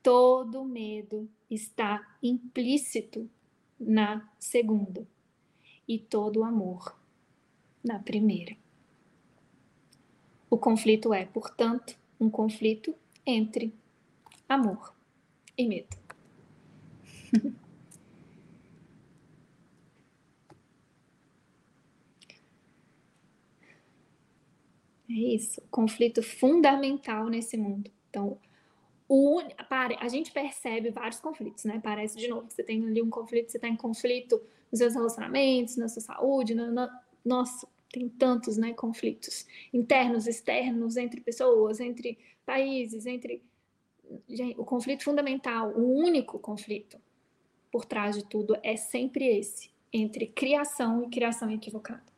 Todo 0.02 0.64
medo 0.64 1.28
está 1.50 2.16
implícito 2.22 3.28
na 3.78 4.28
segunda 4.38 5.06
e 5.86 5.98
todo 5.98 6.44
amor 6.44 6.96
na 7.82 7.98
primeira. 7.98 8.56
O 10.48 10.56
conflito 10.58 11.12
é, 11.14 11.24
portanto, 11.26 11.98
um 12.18 12.28
conflito 12.30 12.94
entre 13.24 13.74
amor 14.48 14.94
e 15.56 15.66
medo. 15.66 15.96
é 25.08 25.12
isso, 25.12 25.62
conflito 25.70 26.22
fundamental 26.22 27.28
nesse 27.28 27.56
mundo. 27.56 27.90
Então, 28.08 28.38
a 29.98 30.08
gente 30.08 30.30
percebe 30.30 30.90
vários 30.90 31.18
conflitos, 31.18 31.64
né? 31.64 31.80
Parece 31.82 32.16
de 32.16 32.28
novo 32.28 32.46
você 32.48 32.62
tem 32.62 32.86
ali 32.86 33.02
um 33.02 33.10
conflito, 33.10 33.50
você 33.50 33.58
está 33.58 33.68
em 33.68 33.76
conflito 33.76 34.40
nos 34.70 34.78
seus 34.78 34.94
relacionamentos, 34.94 35.76
na 35.76 35.88
sua 35.88 36.00
saúde, 36.00 36.54
na, 36.54 37.02
nossa, 37.24 37.66
tem 37.92 38.08
tantos, 38.08 38.56
né, 38.56 38.72
conflitos 38.72 39.46
internos, 39.72 40.28
externos, 40.28 40.96
entre 40.96 41.20
pessoas, 41.20 41.80
entre 41.80 42.18
países, 42.46 43.04
entre 43.04 43.42
o 44.56 44.64
conflito 44.64 45.04
fundamental, 45.04 45.72
o 45.72 45.92
único 45.92 46.38
conflito 46.38 47.00
por 47.70 47.84
trás 47.84 48.16
de 48.16 48.24
tudo 48.24 48.56
é 48.62 48.76
sempre 48.76 49.26
esse, 49.26 49.70
entre 49.92 50.26
criação 50.26 51.04
e 51.04 51.08
criação 51.08 51.50
equivocada. 51.50 52.10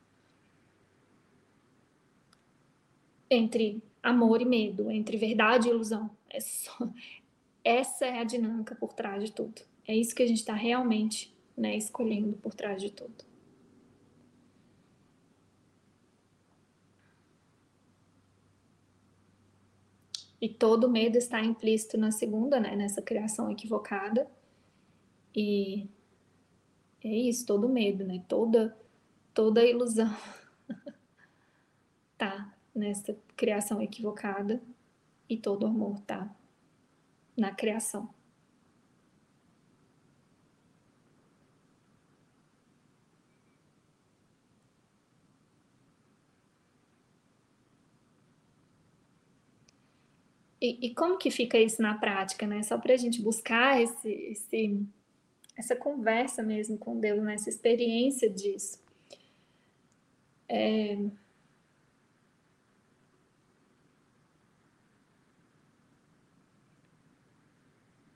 Entre 3.31 3.82
amor 4.02 4.40
e 4.40 4.44
medo, 4.44 4.90
entre 4.90 5.16
verdade 5.16 5.69
e 5.69 5.70
ilusão. 5.70 6.10
É 6.33 6.41
só... 6.41 6.73
Essa 7.63 8.07
é 8.07 8.19
a 8.19 8.25
dinâmica 8.25 8.75
por 8.75 8.93
trás 8.93 9.23
de 9.23 9.33
tudo. 9.33 9.63
É 9.87 9.95
isso 9.95 10.15
que 10.15 10.23
a 10.23 10.27
gente 10.27 10.39
está 10.39 10.55
realmente 10.55 11.33
né, 11.57 11.77
escolhendo 11.77 12.37
por 12.39 12.55
trás 12.55 12.81
de 12.81 12.91
tudo. 12.91 13.25
E 20.41 20.49
todo 20.49 20.91
medo 20.91 21.17
está 21.17 21.41
implícito 21.41 21.97
na 21.97 22.11
segunda, 22.11 22.59
né, 22.59 22.75
nessa 22.75 23.01
criação 23.01 23.49
equivocada. 23.49 24.29
E 25.37 25.89
é 27.05 27.09
isso, 27.09 27.47
todo 27.47 27.69
medo, 27.69 28.05
né? 28.05 28.25
Toda 28.27 28.77
toda 29.33 29.65
ilusão 29.65 30.15
tá 32.19 32.53
nessa 32.75 33.17
criação 33.37 33.81
equivocada 33.81 34.61
e 35.28 35.36
todo 35.36 35.66
amor 35.66 36.01
tá 36.03 36.35
na 37.36 37.53
criação. 37.53 38.12
E, 50.62 50.78
e, 50.86 50.94
como 50.94 51.19
que 51.19 51.28
fica 51.28 51.59
isso 51.59 51.82
na 51.82 51.99
prática, 51.99 52.47
né? 52.47 52.62
Só 52.62 52.78
para 52.78 52.94
a 52.94 52.97
gente 52.97 53.20
buscar 53.20 53.82
esse, 53.82 54.09
esse, 54.09 54.86
essa 55.57 55.74
conversa 55.74 56.40
mesmo 56.40 56.78
com 56.78 57.01
Deus, 57.01 57.20
né? 57.20 57.35
essa 57.35 57.49
experiência 57.49 58.31
disso. 58.31 58.81
É... 60.49 60.97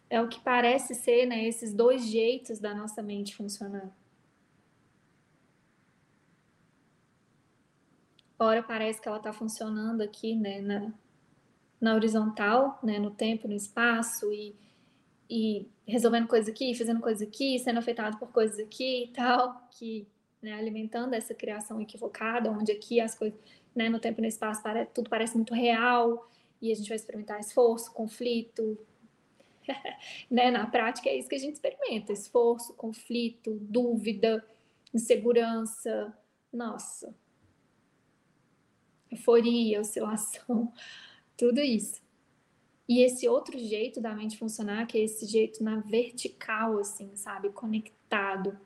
é 0.09 0.21
o 0.21 0.29
que 0.29 0.41
parece 0.41 0.95
ser, 0.95 1.27
né? 1.27 1.47
Esses 1.47 1.73
dois 1.73 2.07
jeitos 2.07 2.59
da 2.59 2.75
nossa 2.75 3.03
mente 3.03 3.35
funcionar. 3.35 3.91
Ora 8.39 8.63
parece 8.63 9.01
que 9.01 9.09
ela 9.09 9.17
está 9.17 9.33
funcionando 9.33 10.03
aqui, 10.03 10.35
né? 10.35 10.61
Na, 10.61 10.93
na 11.81 11.95
horizontal, 11.95 12.79
né, 12.83 12.99
no 12.99 13.11
tempo, 13.11 13.47
no 13.47 13.55
espaço 13.55 14.33
e, 14.33 14.55
e 15.29 15.69
resolvendo 15.87 16.27
coisas 16.27 16.49
aqui, 16.49 16.75
fazendo 16.75 17.01
coisas 17.01 17.27
aqui, 17.27 17.59
sendo 17.59 17.79
afetado 17.79 18.19
por 18.19 18.33
coisas 18.33 18.59
aqui 18.59 19.05
e 19.05 19.09
tal, 19.09 19.69
que 19.71 20.07
né, 20.43 20.55
alimentando 20.55 21.15
essa 21.15 21.35
criação 21.35 21.81
equivocada, 21.81 22.51
onde 22.51 22.73
aqui 22.73 23.01
as 23.01 23.15
coisas, 23.15 23.39
né, 23.75 23.89
no 23.89 23.99
tempo 23.99 24.21
e 24.21 24.23
no 24.23 24.29
espaço, 24.29 24.63
tudo 24.95 25.11
parece 25.11 25.35
muito 25.37 25.55
real 25.55 26.31
e 26.61 26.73
a 26.73 26.75
gente 26.75 26.89
vai 26.89 26.97
experimentar 26.97 27.39
esforço, 27.41 27.93
conflito, 27.93 28.79
né, 30.31 30.51
na 30.51 30.67
prática 30.67 31.09
é 31.09 31.17
isso 31.17 31.29
que 31.29 31.35
a 31.35 31.39
gente 31.39 31.55
experimenta, 31.55 32.13
esforço, 32.13 32.75
conflito, 32.75 33.59
dúvida, 33.61 34.45
insegurança, 34.93 36.17
nossa, 36.53 37.15
euforia, 39.11 39.81
oscilação, 39.81 40.73
tudo 41.37 41.61
isso. 41.61 42.05
E 42.89 43.03
esse 43.03 43.29
outro 43.29 43.59
jeito 43.59 44.01
da 44.01 44.15
mente 44.15 44.39
funcionar, 44.39 44.87
que 44.87 44.97
é 44.97 45.03
esse 45.03 45.27
jeito 45.27 45.63
na 45.63 45.81
vertical, 45.81 46.79
assim, 46.79 47.17
sabe? 47.17 47.51
Conectado, 47.51 48.57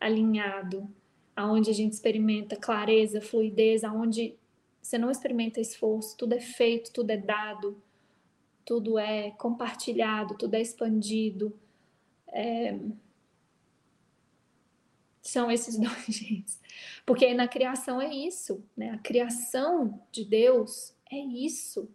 alinhado, 0.00 0.88
aonde 1.36 1.70
a 1.70 1.74
gente 1.74 1.92
experimenta 1.92 2.56
clareza, 2.56 3.20
fluidez, 3.20 3.84
aonde 3.84 4.34
você 4.80 4.96
não 4.96 5.10
experimenta 5.10 5.60
esforço, 5.60 6.16
tudo 6.16 6.32
é 6.32 6.40
feito, 6.40 6.90
tudo 6.92 7.10
é 7.10 7.16
dado, 7.16 7.80
tudo 8.68 8.98
é 8.98 9.30
compartilhado, 9.30 10.36
tudo 10.36 10.52
é 10.54 10.60
expandido. 10.60 11.58
É... 12.28 12.78
São 15.22 15.50
esses 15.50 15.78
dois 15.80 16.06
jeitos. 16.06 16.60
Porque 17.06 17.32
na 17.32 17.48
criação 17.48 17.98
é 17.98 18.14
isso, 18.14 18.62
né? 18.76 18.90
A 18.90 18.98
criação 18.98 19.98
de 20.12 20.22
Deus 20.22 20.94
é 21.10 21.16
isso 21.16 21.88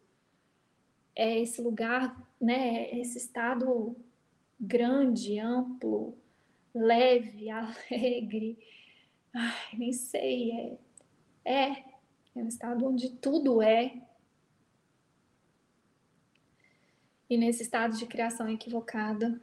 é 1.15 1.39
esse 1.39 1.61
lugar, 1.61 2.15
né, 2.41 2.91
esse 2.97 3.17
estado 3.17 3.95
grande, 4.59 5.39
amplo, 5.39 6.17
leve, 6.73 7.49
alegre, 7.51 8.57
ai, 9.33 9.77
nem 9.77 9.93
sei, 9.93 10.51
é, 10.51 10.77
é, 11.45 11.83
é 12.35 12.39
um 12.39 12.47
estado 12.47 12.85
onde 12.87 13.09
tudo 13.09 13.61
é. 13.61 14.01
E 17.33 17.37
nesse 17.37 17.63
estado 17.63 17.97
de 17.97 18.05
criação 18.05 18.47
equivocada, 18.47 19.41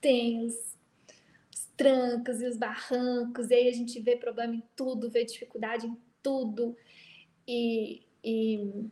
tem 0.00 0.44
os, 0.44 0.54
os 1.52 1.64
trancos 1.76 2.40
e 2.40 2.46
os 2.46 2.56
barrancos, 2.56 3.50
e 3.50 3.54
aí 3.54 3.68
a 3.68 3.72
gente 3.72 3.98
vê 3.98 4.14
problema 4.14 4.54
em 4.54 4.62
tudo, 4.76 5.10
vê 5.10 5.24
dificuldade 5.24 5.88
em 5.88 6.00
tudo, 6.22 6.76
e, 7.48 8.06
e 8.22 8.88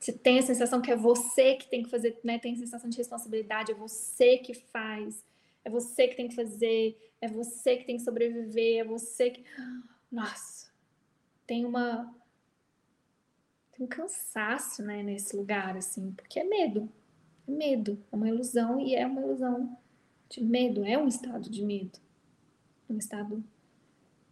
se 0.00 0.14
tem 0.14 0.38
a 0.38 0.42
sensação 0.42 0.80
que 0.80 0.90
é 0.90 0.96
você 0.96 1.56
que 1.56 1.68
tem 1.68 1.82
que 1.82 1.90
fazer, 1.90 2.18
né? 2.24 2.38
Tem 2.38 2.54
a 2.54 2.56
sensação 2.56 2.88
de 2.88 2.96
responsabilidade, 2.96 3.72
é 3.72 3.74
você 3.74 4.38
que 4.38 4.54
faz, 4.54 5.22
é 5.62 5.68
você 5.68 6.08
que 6.08 6.16
tem 6.16 6.28
que 6.28 6.34
fazer, 6.34 6.96
é 7.20 7.28
você 7.28 7.76
que 7.76 7.84
tem 7.84 7.98
que 7.98 8.02
sobreviver, 8.02 8.78
é 8.78 8.84
você 8.84 9.28
que. 9.28 9.44
Nossa, 10.10 10.70
tem 11.46 11.66
uma. 11.66 12.10
Tem 13.76 13.84
um 13.84 13.88
cansaço, 13.88 14.82
né, 14.82 15.02
nesse 15.02 15.36
lugar, 15.36 15.76
assim, 15.76 16.12
porque 16.12 16.38
é 16.38 16.44
medo. 16.44 16.88
É 17.46 17.50
medo, 17.50 18.02
é 18.10 18.16
uma 18.16 18.28
ilusão 18.28 18.80
e 18.80 18.94
é 18.94 19.06
uma 19.06 19.20
ilusão 19.20 19.76
de 20.28 20.42
medo, 20.42 20.84
é 20.84 20.96
um 20.96 21.08
estado 21.08 21.50
de 21.50 21.62
medo. 21.62 21.98
É 22.88 22.92
um 22.92 22.98
estado 22.98 23.44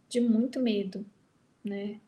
de 0.07 0.21
muito 0.21 0.59
medo, 0.59 1.05
né? 1.63 1.99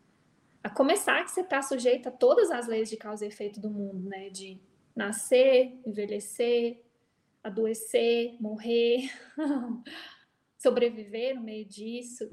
A 0.63 0.69
começar 0.69 1.23
que 1.23 1.31
você 1.31 1.41
está 1.41 1.61
sujeito 1.61 2.07
a 2.07 2.11
todas 2.11 2.49
as 2.49 2.67
leis 2.67 2.89
de 2.89 2.97
causa 2.97 3.25
e 3.25 3.27
efeito 3.27 3.59
do 3.59 3.69
mundo, 3.69 4.09
né? 4.09 4.29
De 4.29 4.59
nascer, 4.95 5.77
envelhecer, 5.85 6.81
adoecer, 7.43 8.35
morrer, 8.39 9.11
sobreviver 10.57 11.35
no 11.35 11.43
meio 11.43 11.65
disso. 11.65 12.29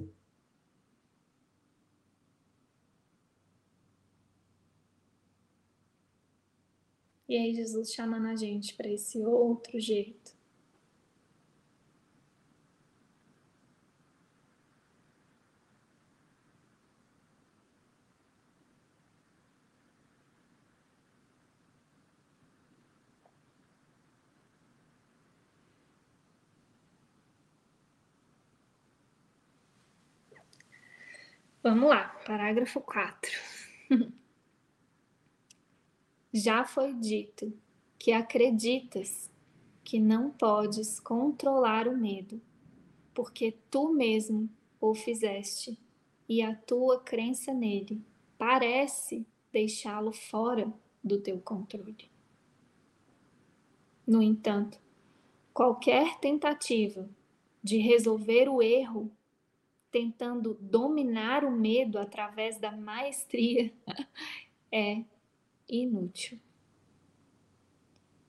E 7.32 7.36
aí 7.38 7.54
Jesus 7.54 7.94
chamando 7.94 8.26
a 8.26 8.36
gente 8.36 8.74
para 8.74 8.90
esse 8.90 9.18
outro 9.24 9.80
jeito. 9.80 10.32
Vamos 31.62 31.88
lá, 31.88 32.09
parágrafo 32.26 32.78
4. 32.82 33.30
Já 36.32 36.64
foi 36.64 36.94
dito 36.94 37.52
que 37.98 38.10
acreditas 38.10 39.30
que 39.84 40.00
não 40.00 40.30
podes 40.30 40.98
controlar 40.98 41.86
o 41.86 41.96
medo, 41.96 42.40
porque 43.12 43.59
tu 43.70 43.92
mesmo 43.92 44.48
o 44.80 44.94
fizeste 44.94 45.78
e 46.28 46.40
a 46.40 46.54
tua 46.54 47.00
crença 47.00 47.52
nele 47.52 48.02
parece 48.38 49.26
deixá-lo 49.52 50.12
fora 50.12 50.72
do 51.04 51.20
teu 51.20 51.38
controle. 51.40 52.10
No 54.06 54.22
entanto, 54.22 54.80
qualquer 55.52 56.18
tentativa 56.18 57.09
de 57.62 57.76
resolver 57.76 58.48
o 58.48 58.62
erro 58.62 59.12
tentando 59.90 60.56
dominar 60.59 61.44
o 61.44 61.50
medo 61.50 61.98
através 61.98 62.59
da 62.59 62.72
maestria 62.72 63.70
é 64.72 65.04
inútil. 65.73 66.39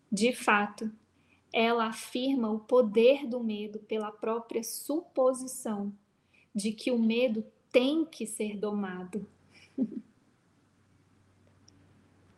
De 0.09 0.31
fato, 0.31 0.89
ela 1.51 1.87
afirma 1.87 2.49
o 2.49 2.59
poder 2.59 3.27
do 3.27 3.43
medo 3.43 3.79
pela 3.79 4.11
própria 4.11 4.63
suposição 4.63 5.93
de 6.55 6.71
que 6.71 6.89
o 6.91 6.97
medo 6.97 7.45
tem 7.71 8.05
que 8.05 8.25
ser 8.25 8.57
domado. 8.57 9.27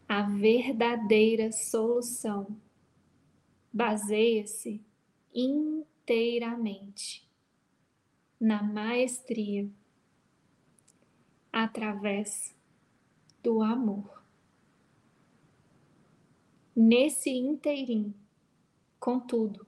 A 0.07 0.21
verdadeira 0.21 1.51
solução 1.51 2.55
baseia-se 3.73 4.79
inteiramente 5.33 7.27
na 8.39 8.61
maestria 8.61 9.67
através 11.51 12.55
do 13.41 13.61
amor. 13.61 14.14
Nesse 16.75 17.29
inteirinho, 17.29 18.13
contudo, 18.99 19.65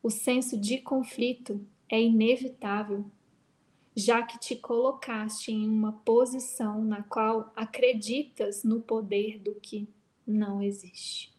o 0.00 0.08
senso 0.08 0.56
de 0.56 0.78
conflito 0.78 1.60
é 1.88 2.00
inevitável, 2.00 3.04
já 3.96 4.22
que 4.22 4.38
te 4.38 4.54
colocaste 4.54 5.50
em 5.50 5.68
uma 5.68 5.92
posição 5.92 6.84
na 6.84 7.02
qual 7.02 7.52
acreditas 7.56 8.62
no 8.62 8.80
poder 8.80 9.40
do 9.40 9.56
que 9.56 9.88
não 10.24 10.62
existe. 10.62 11.31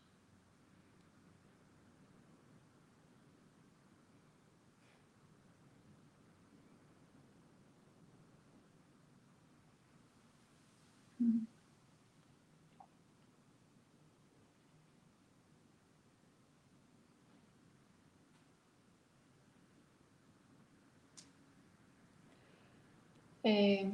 É... 23.43 23.91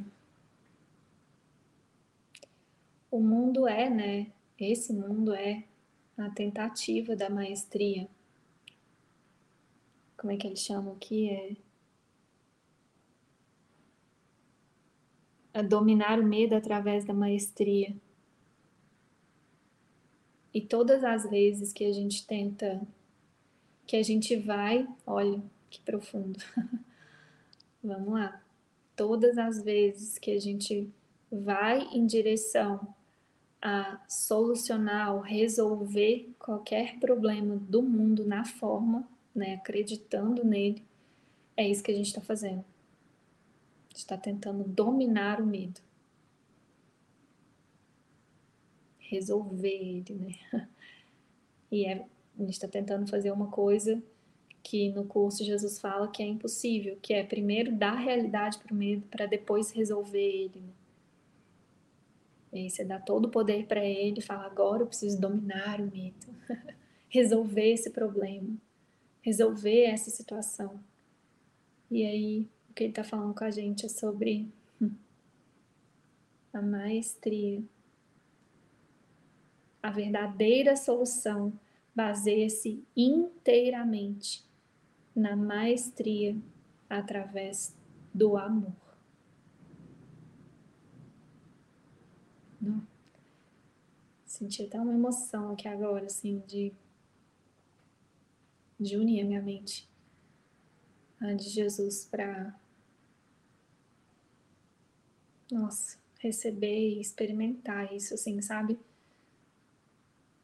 O 3.12 3.20
mundo 3.20 3.68
é, 3.68 3.90
né? 3.90 4.32
Esse 4.60 4.94
mundo 4.94 5.34
é 5.34 5.64
a 6.18 6.30
tentativa 6.30 7.16
da 7.16 7.30
maestria. 7.30 8.08
Como 10.18 10.32
é 10.32 10.38
que 10.38 10.46
eles 10.46 10.60
chamam 10.60 10.94
aqui? 10.94 11.30
É 11.30 11.56
a 15.54 15.62
dominar 15.62 16.20
o 16.20 16.26
medo 16.26 16.56
através 16.56 17.06
da 17.06 17.14
maestria. 17.14 17.96
E 20.54 20.62
todas 20.62 21.04
as 21.04 21.30
vezes 21.30 21.72
que 21.72 21.86
a 21.86 21.92
gente 21.92 22.26
tenta, 22.26 22.82
que 23.86 23.96
a 23.96 24.04
gente 24.04 24.36
vai, 24.36 24.88
olha 25.06 25.42
que 25.70 25.82
profundo. 25.82 26.40
Vamos 27.84 28.14
lá. 28.14 28.42
Todas 29.00 29.38
as 29.38 29.64
vezes 29.64 30.18
que 30.18 30.32
a 30.32 30.40
gente 30.40 30.90
vai 31.32 31.88
em 31.94 32.06
direção 32.06 32.94
a 33.62 34.04
solucionar 34.10 35.16
ou 35.16 35.22
resolver 35.22 36.30
qualquer 36.38 37.00
problema 37.00 37.56
do 37.56 37.82
mundo 37.82 38.26
na 38.26 38.44
forma, 38.44 39.08
né, 39.34 39.54
acreditando 39.54 40.44
nele, 40.44 40.84
é 41.56 41.66
isso 41.66 41.82
que 41.82 41.92
a 41.92 41.96
gente 41.96 42.08
está 42.08 42.20
fazendo 42.20 42.66
está 44.00 44.18
tentando 44.18 44.64
dominar 44.64 45.42
o 45.42 45.46
medo. 45.46 45.82
Resolver 49.00 49.68
ele, 49.68 50.14
né? 50.16 50.68
E 51.72 51.86
é, 51.86 52.04
a 52.36 52.42
gente 52.42 52.54
está 52.54 52.68
tentando 52.68 53.08
fazer 53.08 53.30
uma 53.30 53.46
coisa 53.52 54.02
que 54.64 54.90
no 54.92 55.06
curso 55.06 55.44
Jesus 55.44 55.80
fala 55.80 56.08
que 56.08 56.22
é 56.22 56.26
impossível, 56.26 56.98
que 57.02 57.14
é 57.14 57.24
primeiro 57.24 57.72
dar 57.72 57.96
realidade 57.96 58.58
para 58.60 58.74
o 58.74 58.76
medo 58.76 59.06
para 59.10 59.26
depois 59.26 59.72
resolver 59.72 60.20
ele. 60.20 60.62
Né? 62.52 62.62
E 62.62 62.70
você 62.70 62.84
dá 62.84 63.00
todo 63.00 63.26
o 63.26 63.32
poder 63.32 63.66
para 63.66 63.84
ele 63.84 64.20
e 64.20 64.24
fala: 64.24 64.46
agora 64.46 64.84
eu 64.84 64.88
preciso 64.88 65.20
dominar 65.20 65.80
o 65.80 65.92
medo, 65.92 66.28
resolver 67.08 67.72
esse 67.72 67.90
problema, 67.90 68.56
resolver 69.22 69.84
essa 69.84 70.10
situação. 70.10 70.80
E 71.90 72.06
aí 72.06 72.48
que 72.80 72.84
ele 72.86 72.92
está 72.92 73.04
falando 73.04 73.36
com 73.36 73.44
a 73.44 73.52
gente 73.52 73.86
é 73.86 73.90
sobre 73.90 74.48
hum, 74.82 74.92
a 76.54 76.62
maestria. 76.62 77.62
A 79.84 79.92
verdadeira 79.92 80.78
solução 80.78 81.52
baseia-se 81.94 82.82
inteiramente 82.96 84.46
na 85.20 85.36
maestria 85.36 86.36
através 86.90 87.76
do 88.14 88.38
amor. 88.38 88.74
Não. 92.62 92.86
Senti 94.26 94.64
até 94.64 94.80
uma 94.80 94.94
emoção 94.94 95.52
aqui 95.52 95.68
agora, 95.68 96.06
assim, 96.06 96.42
de, 96.48 96.74
de 98.80 98.96
unir 98.98 99.22
a 99.22 99.26
minha 99.26 99.42
mente 99.42 99.90
a 101.22 101.34
de 101.34 101.50
Jesus 101.50 102.06
para 102.06 102.58
nossa, 105.52 105.98
receber 106.20 106.96
e 106.96 107.02
experimentar 107.02 107.94
isso, 107.94 108.14
assim, 108.14 108.42
sabe? 108.42 108.80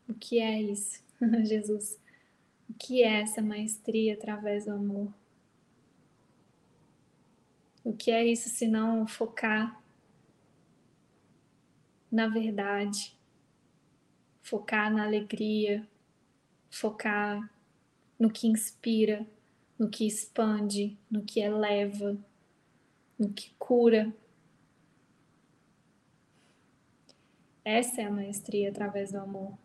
O 0.10 0.14
que 0.14 0.40
é 0.40 0.62
isso, 0.62 1.02
Jesus? 1.46 1.98
O 2.70 2.74
que 2.74 3.04
é 3.04 3.22
essa 3.22 3.42
maestria 3.42 4.14
através 4.14 4.66
do 4.66 4.72
amor? 4.72 5.14
O 7.84 7.94
que 7.94 8.12
é 8.12 8.26
isso 8.26 8.50
se 8.50 8.68
não 8.68 9.08
focar 9.08 9.82
na 12.12 12.28
verdade, 12.28 13.18
focar 14.42 14.94
na 14.94 15.04
alegria, 15.04 15.86
focar 16.70 17.52
no 18.18 18.30
que 18.30 18.48
inspira, 18.48 19.28
no 19.78 19.90
que 19.90 20.08
expande, 20.08 20.98
no 21.12 21.24
que 21.24 21.42
eleva, 21.42 22.18
no 23.20 23.34
que 23.34 23.54
cura, 23.60 24.14
Essa 27.66 28.02
é 28.02 28.06
a 28.06 28.12
maestria 28.12 28.70
através 28.70 29.12
do 29.12 29.18
amor. 29.18 29.58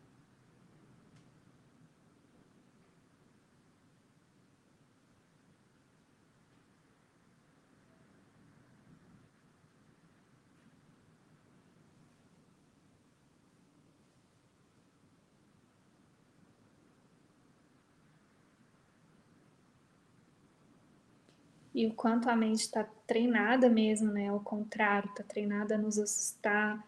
E 21.80 21.86
o 21.86 21.94
quanto 21.94 22.28
a 22.28 22.36
mente 22.36 22.60
está 22.60 22.84
treinada 23.06 23.70
mesmo, 23.70 24.12
né? 24.12 24.28
Ao 24.28 24.38
contrário, 24.38 25.08
está 25.08 25.22
treinada 25.24 25.76
a 25.76 25.78
nos 25.78 25.98
assustar, 25.98 26.86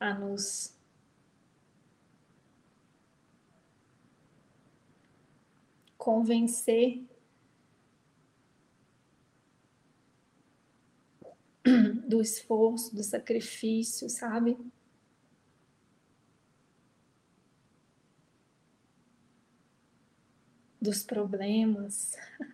a 0.00 0.12
nos 0.12 0.74
convencer 5.96 7.04
do 12.08 12.20
esforço, 12.20 12.92
do 12.92 13.04
sacrifício, 13.04 14.10
sabe? 14.10 14.58
Dos 20.82 21.04
problemas. 21.04 22.16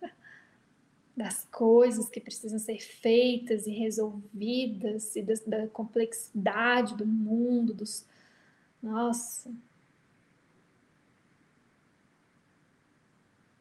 das 1.17 1.45
coisas 1.45 2.07
que 2.07 2.21
precisam 2.21 2.59
ser 2.59 2.79
feitas 2.79 3.65
e 3.65 3.71
resolvidas 3.71 5.15
e 5.15 5.23
da, 5.23 5.33
da 5.47 5.67
complexidade 5.67 6.95
do 6.95 7.07
mundo, 7.07 7.73
dos. 7.73 8.05
Nossa! 8.83 9.51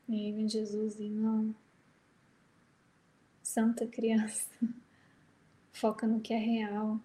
E 0.06 0.14
aí 0.14 0.32
vem 0.32 0.46
Jesus 0.46 1.00
e 1.00 1.08
não. 1.08 1.54
Santa 3.42 3.86
criança, 3.86 4.50
foca 5.72 6.06
no 6.06 6.20
que 6.20 6.34
é 6.34 6.38
real, 6.38 7.00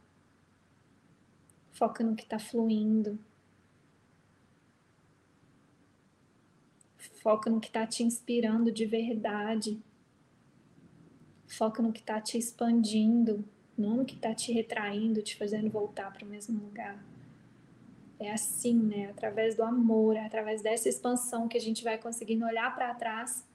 foca 1.72 2.04
no 2.04 2.14
que 2.14 2.24
está 2.24 2.38
fluindo, 2.38 3.18
foca 7.22 7.50
no 7.50 7.62
que 7.62 7.68
está 7.68 7.88
te 7.88 8.04
inspirando 8.04 8.70
de 8.70 8.86
verdade 8.86 9.82
Foca 11.52 11.84
no 11.84 11.92
que 11.92 12.00
está 12.00 12.22
te 12.22 12.38
expandindo, 12.38 13.44
não 13.78 13.98
no 13.98 14.06
que 14.06 14.16
está 14.16 14.34
te 14.34 14.54
retraindo, 14.54 15.22
te 15.22 15.36
fazendo 15.36 15.70
voltar 15.70 16.12
para 16.14 16.26
o 16.26 16.30
mesmo 16.30 16.58
lugar. 16.64 17.04
É 18.18 18.32
assim, 18.32 18.74
né? 18.74 19.10
Através 19.10 19.56
do 19.56 19.64
amor, 19.64 20.16
é 20.16 20.26
através 20.26 20.62
dessa 20.62 20.88
expansão 20.88 21.50
que 21.50 21.58
a 21.58 21.62
gente 21.62 21.84
vai 21.84 21.98
conseguindo 21.98 22.46
olhar 22.46 22.74
para 22.74 22.94
trás 22.96 23.46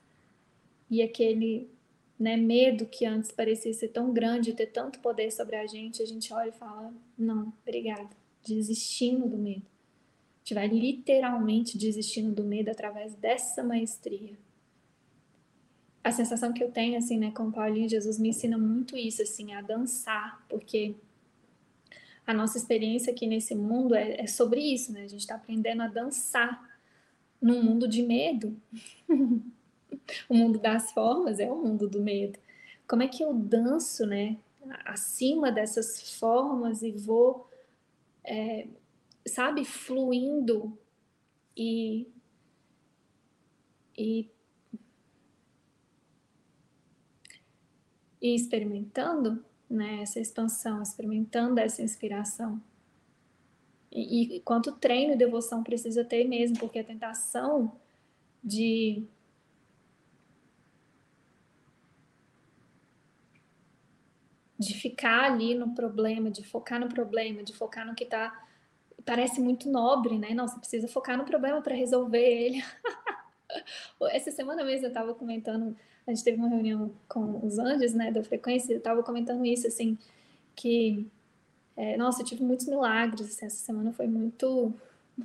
e 0.90 1.02
aquele 1.02 1.70
né, 2.18 2.36
medo 2.36 2.85
que 2.85 3.06
antes 3.06 3.32
parecia 3.32 3.73
ser 3.73 3.89
tão 3.89 4.12
grande, 4.12 4.52
ter 4.52 4.66
tanto 4.66 4.98
poder 5.01 5.31
sobre 5.31 5.56
a 5.56 5.66
gente, 5.66 6.02
a 6.02 6.06
gente 6.06 6.32
olha 6.35 6.51
e 6.51 6.52
fala: 6.52 6.93
não, 7.16 7.51
obrigada, 7.62 8.10
desistindo 8.47 9.27
do 9.27 9.39
medo. 9.39 9.64
A 9.64 10.39
gente 10.40 10.55
vai 10.55 10.68
literalmente 10.68 11.78
desistindo 11.78 12.31
do 12.35 12.44
medo 12.44 12.70
através 12.70 13.14
dessa 13.14 13.64
maestria 13.64 14.36
a 16.07 16.12
sensação 16.12 16.53
que 16.53 16.62
eu 16.62 16.70
tenho, 16.70 16.97
assim, 16.97 17.19
né, 17.19 17.33
com 17.33 17.51
Paulinho, 17.51 17.89
Jesus 17.89 18.16
me 18.16 18.28
ensina 18.28 18.57
muito 18.57 18.97
isso, 18.97 19.23
assim, 19.23 19.53
a 19.53 19.61
dançar, 19.61 20.41
porque 20.49 20.95
a 22.24 22.33
nossa 22.33 22.57
experiência 22.57 23.12
aqui 23.12 23.27
nesse 23.27 23.57
mundo 23.57 23.93
é, 23.93 24.20
é 24.20 24.27
sobre 24.28 24.61
isso, 24.61 24.93
né? 24.93 25.03
A 25.03 25.09
gente 25.09 25.23
está 25.23 25.35
aprendendo 25.35 25.83
a 25.83 25.89
dançar 25.89 26.65
num 27.43 27.61
mundo 27.61 27.89
de 27.89 28.05
medo. 28.05 28.57
o 30.28 30.35
mundo 30.35 30.61
das 30.61 30.93
formas 30.93 31.41
é 31.41 31.51
o 31.51 31.57
mundo 31.57 31.89
do 31.89 32.01
medo. 32.01 32.39
Como 32.87 33.03
é 33.03 33.09
que 33.09 33.24
eu 33.24 33.35
danço, 33.35 34.07
né? 34.07 34.37
Acima 34.85 35.51
dessas 35.51 36.19
formas 36.19 36.83
e 36.83 36.93
vou, 36.93 37.51
é, 38.23 38.69
sabe, 39.27 39.65
fluindo 39.65 40.78
e, 41.57 42.07
e, 43.99 44.31
e 48.27 48.35
experimentando 48.35 49.44
né, 49.69 50.03
essa 50.03 50.20
expansão, 50.20 50.82
experimentando 50.82 51.61
essa 51.61 51.82
inspiração. 51.82 52.61
E, 53.90 54.36
e 54.36 54.40
quanto 54.40 54.73
treino 54.73 55.15
e 55.15 55.16
devoção 55.16 55.62
precisa 55.62 56.05
ter 56.05 56.24
mesmo, 56.24 56.59
porque 56.59 56.78
a 56.78 56.85
tentação 56.85 57.73
de 58.43 59.05
de 64.59 64.73
ficar 64.74 65.24
ali 65.24 65.55
no 65.55 65.74
problema, 65.74 66.31
de 66.31 66.43
focar 66.43 66.81
no 66.81 66.89
problema, 66.89 67.43
de 67.43 67.53
focar 67.53 67.86
no 67.86 67.94
que 67.94 68.05
está 68.05 68.47
parece 69.05 69.40
muito 69.40 69.70
nobre, 69.70 70.19
né? 70.19 70.35
Não, 70.35 70.48
você 70.48 70.59
precisa 70.59 70.89
focar 70.89 71.16
no 71.16 71.24
problema 71.24 71.61
para 71.62 71.74
resolver 71.74 72.19
ele. 72.19 72.65
Essa 74.11 74.31
semana 74.31 74.65
mesmo 74.65 74.86
eu 74.86 74.89
estava 74.89 75.15
comentando 75.15 75.77
a 76.07 76.11
gente 76.12 76.24
teve 76.24 76.39
uma 76.39 76.49
reunião 76.49 76.91
com 77.09 77.45
os 77.45 77.59
anjos, 77.59 77.93
né, 77.93 78.11
da 78.12 78.23
frequência, 78.23 78.73
eu 78.73 78.78
estava 78.78 79.03
comentando 79.03 79.45
isso, 79.45 79.66
assim, 79.66 79.99
que, 80.55 81.07
é, 81.77 81.97
nossa, 81.97 82.23
eu 82.23 82.27
tive 82.27 82.45
muitos 82.45 82.66
milagres, 82.66 83.28
assim, 83.28 83.47
essa 83.47 83.57
semana 83.57 83.93
foi 83.93 84.07
muito, 84.07 84.73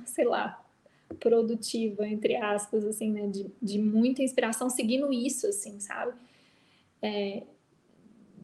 sei 0.04 0.24
lá, 0.24 0.62
produtiva, 1.20 2.06
entre 2.06 2.36
aspas, 2.36 2.84
assim, 2.84 3.12
né, 3.12 3.28
de, 3.28 3.46
de 3.60 3.78
muita 3.78 4.22
inspiração 4.22 4.68
seguindo 4.68 5.12
isso, 5.12 5.46
assim, 5.46 5.78
sabe? 5.78 6.12
É, 7.00 7.42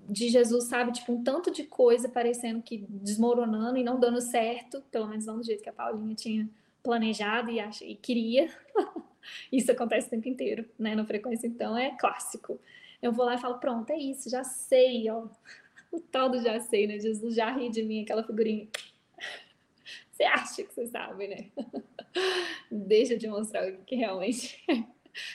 de 0.08 0.28
Jesus, 0.28 0.64
sabe? 0.64 0.92
Tipo, 0.92 1.12
um 1.12 1.22
tanto 1.22 1.50
de 1.50 1.64
coisa 1.64 2.08
parecendo 2.08 2.62
que 2.62 2.78
desmoronando 2.88 3.76
e 3.76 3.84
não 3.84 4.00
dando 4.00 4.20
certo, 4.20 4.82
pelo 4.90 5.06
menos 5.06 5.26
não 5.26 5.38
do 5.38 5.44
jeito 5.44 5.62
que 5.62 5.68
a 5.68 5.72
Paulinha 5.72 6.14
tinha 6.14 6.48
planejado 6.82 7.50
e, 7.50 7.60
ach... 7.60 7.82
e 7.82 7.94
queria. 7.94 8.48
Isso 9.52 9.70
acontece 9.72 10.06
o 10.06 10.10
tempo 10.10 10.28
inteiro, 10.28 10.68
né? 10.78 10.94
Na 10.94 11.04
frequência, 11.04 11.46
então, 11.46 11.76
é 11.76 11.96
clássico. 11.96 12.60
Eu 13.00 13.12
vou 13.12 13.24
lá 13.24 13.34
e 13.34 13.38
falo, 13.38 13.58
pronto, 13.58 13.90
é 13.90 13.98
isso, 13.98 14.28
já 14.28 14.44
sei, 14.44 15.08
ó. 15.10 15.26
O 15.90 15.98
tal 15.98 16.28
do 16.28 16.38
já 16.42 16.60
sei, 16.60 16.86
né? 16.86 16.98
Jesus 16.98 17.34
já 17.34 17.50
ri 17.50 17.70
de 17.70 17.82
mim, 17.82 18.02
aquela 18.02 18.22
figurinha. 18.22 18.68
Você 20.12 20.22
acha 20.22 20.62
que 20.62 20.74
você 20.74 20.86
sabe, 20.86 21.28
né? 21.28 21.46
Deixa 22.70 23.14
eu 23.14 23.18
te 23.18 23.26
mostrar 23.28 23.66
o 23.72 23.84
que 23.84 23.94
realmente 23.94 24.62
é. 24.68 24.84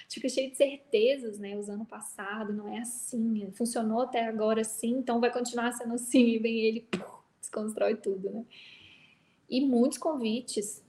Fica 0.09 0.29
cheio 0.29 0.51
de 0.51 0.57
certezas, 0.57 1.39
né? 1.39 1.57
Os 1.57 1.69
anos 1.69 1.87
passados, 1.87 2.55
não 2.55 2.67
é 2.67 2.79
assim. 2.79 3.49
Funcionou 3.53 4.01
até 4.01 4.25
agora 4.25 4.61
assim, 4.61 4.91
então 4.91 5.19
vai 5.19 5.31
continuar 5.31 5.71
sendo 5.71 5.93
assim. 5.93 6.35
E 6.35 6.37
vem 6.37 6.59
ele, 6.59 6.87
desconstrói 7.39 7.95
tudo, 7.95 8.29
né? 8.29 8.45
E 9.49 9.61
muitos 9.61 9.97
convites 9.97 10.83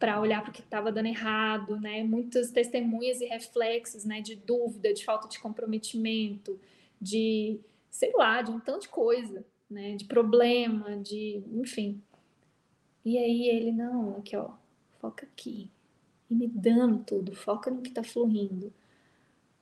para 0.00 0.18
olhar 0.18 0.40
para 0.40 0.50
o 0.50 0.52
que 0.52 0.62
estava 0.62 0.90
dando 0.90 1.06
errado, 1.06 1.78
né? 1.78 2.02
Muitas 2.02 2.50
testemunhas 2.50 3.20
e 3.20 3.26
reflexos, 3.26 4.04
né? 4.06 4.22
De 4.22 4.34
dúvida, 4.34 4.94
de 4.94 5.04
falta 5.04 5.28
de 5.28 5.38
comprometimento, 5.38 6.58
de 6.98 7.60
sei 7.90 8.10
lá, 8.14 8.40
de 8.40 8.50
um 8.50 8.58
tanto 8.58 8.82
de 8.82 8.88
coisa, 8.88 9.44
né? 9.70 9.96
De 9.96 10.06
problema, 10.06 10.96
de, 10.96 11.44
enfim. 11.52 12.02
E 13.04 13.18
aí 13.18 13.48
ele 13.48 13.72
não, 13.72 14.16
aqui 14.16 14.34
ó, 14.34 14.52
foca 15.00 15.26
aqui 15.26 15.70
e 16.30 16.34
me 16.34 16.48
dando 16.48 17.04
tudo, 17.04 17.34
foca 17.34 17.70
no 17.70 17.82
que 17.82 17.90
está 17.90 18.02
fluindo. 18.02 18.72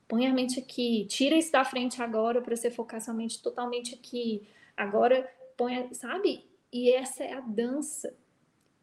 Põe 0.07 0.27
a 0.27 0.33
mente 0.33 0.61
aqui, 0.61 1.05
tira 1.07 1.35
isso 1.35 1.51
da 1.51 1.65
frente 1.65 2.01
agora 2.01 2.41
para 2.41 2.55
você 2.55 2.71
focar 2.71 3.01
sua 3.01 3.13
mente 3.13 3.43
totalmente 3.43 3.93
aqui. 3.95 4.47
Agora 4.77 5.29
põe, 5.57 5.93
sabe? 5.95 6.45
E 6.73 6.93
essa 6.93 7.25
é 7.25 7.33
a 7.33 7.41
dança 7.41 8.15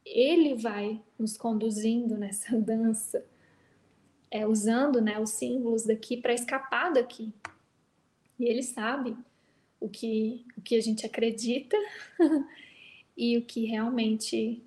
ele 0.06 0.56
vai 0.56 1.02
nos 1.18 1.36
conduzindo 1.36 2.18
nessa 2.18 2.56
dança, 2.60 3.26
é, 4.30 4.46
usando 4.46 5.02
né, 5.02 5.20
os 5.20 5.32
símbolos 5.32 5.84
daqui 5.84 6.18
para 6.18 6.34
escapar 6.34 6.94
daqui. 6.94 7.34
E 8.38 8.46
ele 8.46 8.62
sabe 8.62 9.18
o 9.80 9.90
que, 9.90 10.46
o 10.58 10.62
que 10.62 10.76
a 10.76 10.82
gente 10.82 11.06
acredita 11.06 11.78
e 13.18 13.38
o 13.38 13.46
que 13.46 13.66
realmente 13.66 14.62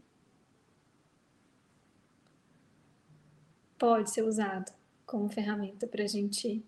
pode 3.79 4.11
ser 4.11 4.23
usado 4.23 4.73
como 5.07 5.29
ferramenta 5.29 5.87
para 5.87 6.03
a 6.03 6.07
gente 6.07 6.65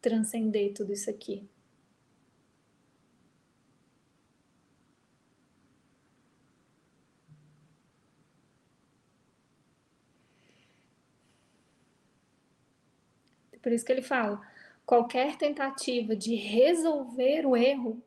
transcender 0.00 0.72
tudo 0.72 0.92
isso 0.92 1.10
aqui. 1.10 1.48
Por 13.66 13.72
isso 13.72 13.84
que 13.84 13.90
ele 13.90 14.00
fala: 14.00 14.40
qualquer 14.86 15.36
tentativa 15.36 16.14
de 16.14 16.36
resolver 16.36 17.44
o 17.44 17.56
erro, 17.56 18.00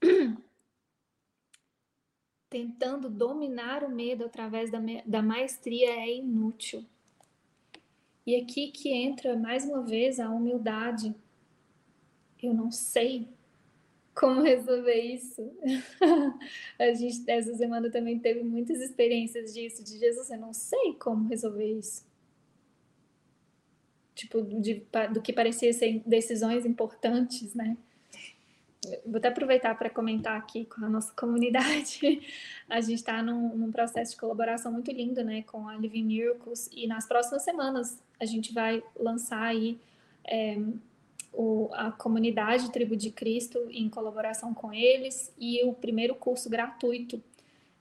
tentando 2.48 3.10
dominar 3.10 3.84
o 3.84 3.90
medo 3.90 4.24
através 4.24 4.70
da, 4.70 4.78
da 5.04 5.20
maestria, 5.20 5.90
é 5.90 6.16
inútil. 6.16 6.86
E 8.26 8.34
aqui 8.34 8.70
que 8.70 8.94
entra 8.94 9.36
mais 9.36 9.66
uma 9.66 9.82
vez 9.82 10.18
a 10.18 10.30
humildade. 10.30 11.14
Eu 12.42 12.54
não 12.54 12.70
sei 12.70 13.28
como 14.14 14.40
resolver 14.40 15.02
isso. 15.02 15.52
a 16.80 16.94
gente, 16.94 17.30
essa 17.30 17.54
semana 17.56 17.90
também 17.90 18.18
teve 18.18 18.42
muitas 18.42 18.80
experiências 18.80 19.52
disso, 19.52 19.84
de 19.84 19.98
Jesus, 19.98 20.30
eu 20.30 20.38
não 20.38 20.54
sei 20.54 20.94
como 20.94 21.28
resolver 21.28 21.78
isso 21.78 22.08
tipo, 24.20 24.42
de, 24.42 24.82
do 25.12 25.22
que 25.22 25.32
parecia 25.32 25.72
ser 25.72 26.02
decisões 26.04 26.66
importantes, 26.66 27.54
né? 27.54 27.76
Vou 29.04 29.18
até 29.18 29.28
aproveitar 29.28 29.76
para 29.76 29.90
comentar 29.90 30.36
aqui 30.38 30.64
com 30.64 30.84
a 30.84 30.88
nossa 30.88 31.12
comunidade. 31.16 32.20
A 32.68 32.80
gente 32.80 32.96
está 32.98 33.22
num, 33.22 33.56
num, 33.56 33.72
processo 33.72 34.12
de 34.12 34.18
colaboração 34.18 34.72
muito 34.72 34.90
lindo, 34.90 35.22
né, 35.24 35.42
com 35.42 35.68
a 35.68 35.76
Living 35.76 36.04
Miracles, 36.04 36.68
e 36.72 36.86
nas 36.86 37.06
próximas 37.06 37.42
semanas 37.42 37.98
a 38.18 38.24
gente 38.24 38.52
vai 38.52 38.82
lançar 38.98 39.42
aí 39.42 39.78
é, 40.24 40.58
o, 41.32 41.68
a 41.72 41.90
comunidade 41.90 42.70
Tribo 42.70 42.96
de 42.96 43.10
Cristo 43.10 43.58
em 43.70 43.88
colaboração 43.88 44.52
com 44.52 44.72
eles 44.72 45.32
e 45.38 45.62
o 45.64 45.72
primeiro 45.72 46.14
curso 46.14 46.48
gratuito 46.48 47.22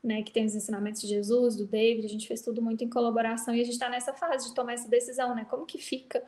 né, 0.03 0.23
que 0.23 0.31
tem 0.31 0.45
os 0.45 0.55
ensinamentos 0.55 1.01
de 1.01 1.07
Jesus, 1.07 1.55
do 1.55 1.65
David, 1.65 2.05
a 2.05 2.09
gente 2.09 2.27
fez 2.27 2.41
tudo 2.41 2.61
muito 2.61 2.83
em 2.83 2.89
colaboração 2.89 3.53
e 3.53 3.61
a 3.61 3.63
gente 3.63 3.73
está 3.73 3.89
nessa 3.89 4.13
fase 4.13 4.47
de 4.47 4.55
tomar 4.55 4.73
essa 4.73 4.87
decisão, 4.87 5.35
né? 5.35 5.45
Como 5.49 5.65
que 5.65 5.77
fica 5.77 6.23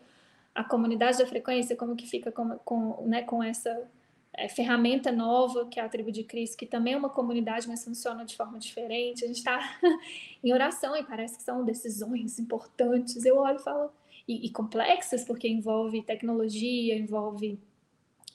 a 0.54 0.64
comunidade 0.64 1.18
da 1.18 1.26
frequência, 1.26 1.76
como 1.76 1.96
que 1.96 2.06
fica 2.06 2.32
com, 2.32 2.58
com, 2.60 3.08
né, 3.08 3.24
com 3.24 3.42
essa 3.42 3.90
é, 4.34 4.50
ferramenta 4.50 5.12
nova, 5.12 5.66
que 5.68 5.80
é 5.80 5.84
a 5.84 5.90
Tribo 5.90 6.12
de 6.12 6.24
Cristo, 6.24 6.58
que 6.58 6.66
também 6.66 6.94
é 6.94 6.98
uma 6.98 7.10
comunidade, 7.10 7.68
mas 7.68 7.84
funciona 7.84 8.26
de 8.26 8.36
forma 8.36 8.60
diferente. 8.60 9.24
A 9.24 9.28
gente 9.28 9.38
está 9.38 9.80
em 10.44 10.54
oração 10.54 10.96
e 10.96 11.04
parece 11.04 11.38
que 11.38 11.44
são 11.44 11.64
decisões 11.64 12.40
importantes. 12.40 13.24
Eu 13.26 13.38
olho 13.38 13.58
e 13.58 13.64
falo, 13.64 13.92
e, 14.28 14.46
e 14.46 14.50
complexas, 14.50 15.24
porque 15.24 15.48
envolve 15.48 16.02
tecnologia, 16.02 16.96
envolve 16.98 17.58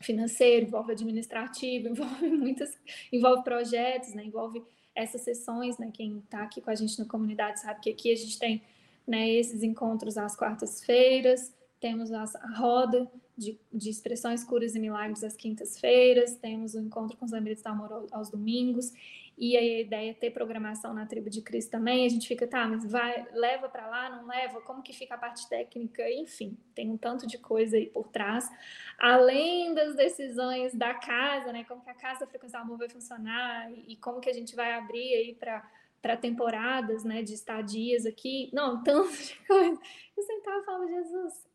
financeiro, 0.01 0.67
envolve 0.67 0.93
administrativo, 0.93 1.89
envolve 1.93 2.29
muitas, 2.29 2.77
envolve 3.13 3.43
projetos, 3.43 4.15
né, 4.15 4.25
envolve 4.25 4.63
essas 4.97 5.21
sessões, 5.21 5.79
né? 5.79 5.91
Quem 5.93 6.19
está 6.19 6.43
aqui 6.43 6.61
com 6.61 6.71
a 6.71 6.75
gente 6.75 6.99
na 6.99 7.05
comunidade 7.05 7.61
sabe 7.61 7.81
que 7.81 7.91
aqui 7.91 8.11
a 8.11 8.17
gente 8.17 8.39
tem 8.39 8.63
né, 9.07 9.29
esses 9.31 9.63
encontros 9.63 10.19
às 10.19 10.35
quartas-feiras, 10.35 11.55
temos 11.79 12.11
a 12.13 12.25
roda 12.57 13.09
de, 13.37 13.57
de 13.73 13.91
expressões, 13.91 14.43
curas 14.43 14.75
e 14.75 14.81
milagres 14.81 15.23
às 15.23 15.37
quintas-feiras, 15.37 16.37
temos 16.37 16.75
o 16.75 16.81
encontro 16.81 17.17
com 17.17 17.25
os 17.25 17.31
lembretes 17.31 17.63
do 17.63 17.69
amor 17.69 18.09
aos 18.11 18.31
domingos, 18.31 18.93
e 19.39 19.57
a 19.57 19.81
ideia 19.81 20.11
é 20.11 20.15
ter 20.15 20.31
programação 20.31 20.95
na 20.95 21.05
tribo 21.05 21.29
de 21.29 21.43
Cristo 21.43 21.71
também. 21.71 22.07
A 22.07 22.09
gente 22.09 22.27
fica, 22.27 22.47
tá, 22.47 22.67
mas 22.67 22.91
vai, 22.91 23.27
leva 23.33 23.69
para 23.69 23.87
lá, 23.87 24.09
não 24.09 24.27
leva? 24.27 24.63
Como 24.63 24.83
que 24.83 24.95
fica 24.95 25.15
a 25.15 25.19
parte 25.19 25.47
técnica? 25.49 26.11
Enfim, 26.11 26.57
tem 26.75 26.91
um 26.91 26.97
tanto 26.97 27.27
de 27.27 27.37
coisa 27.37 27.77
aí 27.77 27.87
por 27.87 28.09
trás. 28.09 28.51
Além 28.99 29.75
das 29.75 29.95
decisões 29.95 30.75
da 30.75 30.95
casa, 30.95 31.53
né? 31.53 31.65
Como 31.65 31.83
que 31.83 31.91
a 31.91 31.95
casa 31.95 32.27
frequência 32.27 32.59
amor 32.59 32.79
vai 32.79 32.89
funcionar 32.89 33.71
e, 33.71 33.93
e 33.93 33.97
como 33.97 34.21
que 34.21 34.31
a 34.31 34.33
gente 34.33 34.57
vai 34.57 34.73
abrir 34.73 35.15
aí 35.15 35.35
para 35.35 35.69
para 36.03 36.17
temporadas, 36.17 37.03
né, 37.03 37.21
de 37.21 37.35
estadias 37.35 38.07
aqui, 38.07 38.49
não, 38.53 38.81
tanto 38.85 39.11
de 39.11 39.35
coisa. 39.45 39.81
Eu 40.17 40.23
sentava 40.23 40.59
e 40.59 40.65
falava, 40.65 40.87
Jesus, 40.87 41.49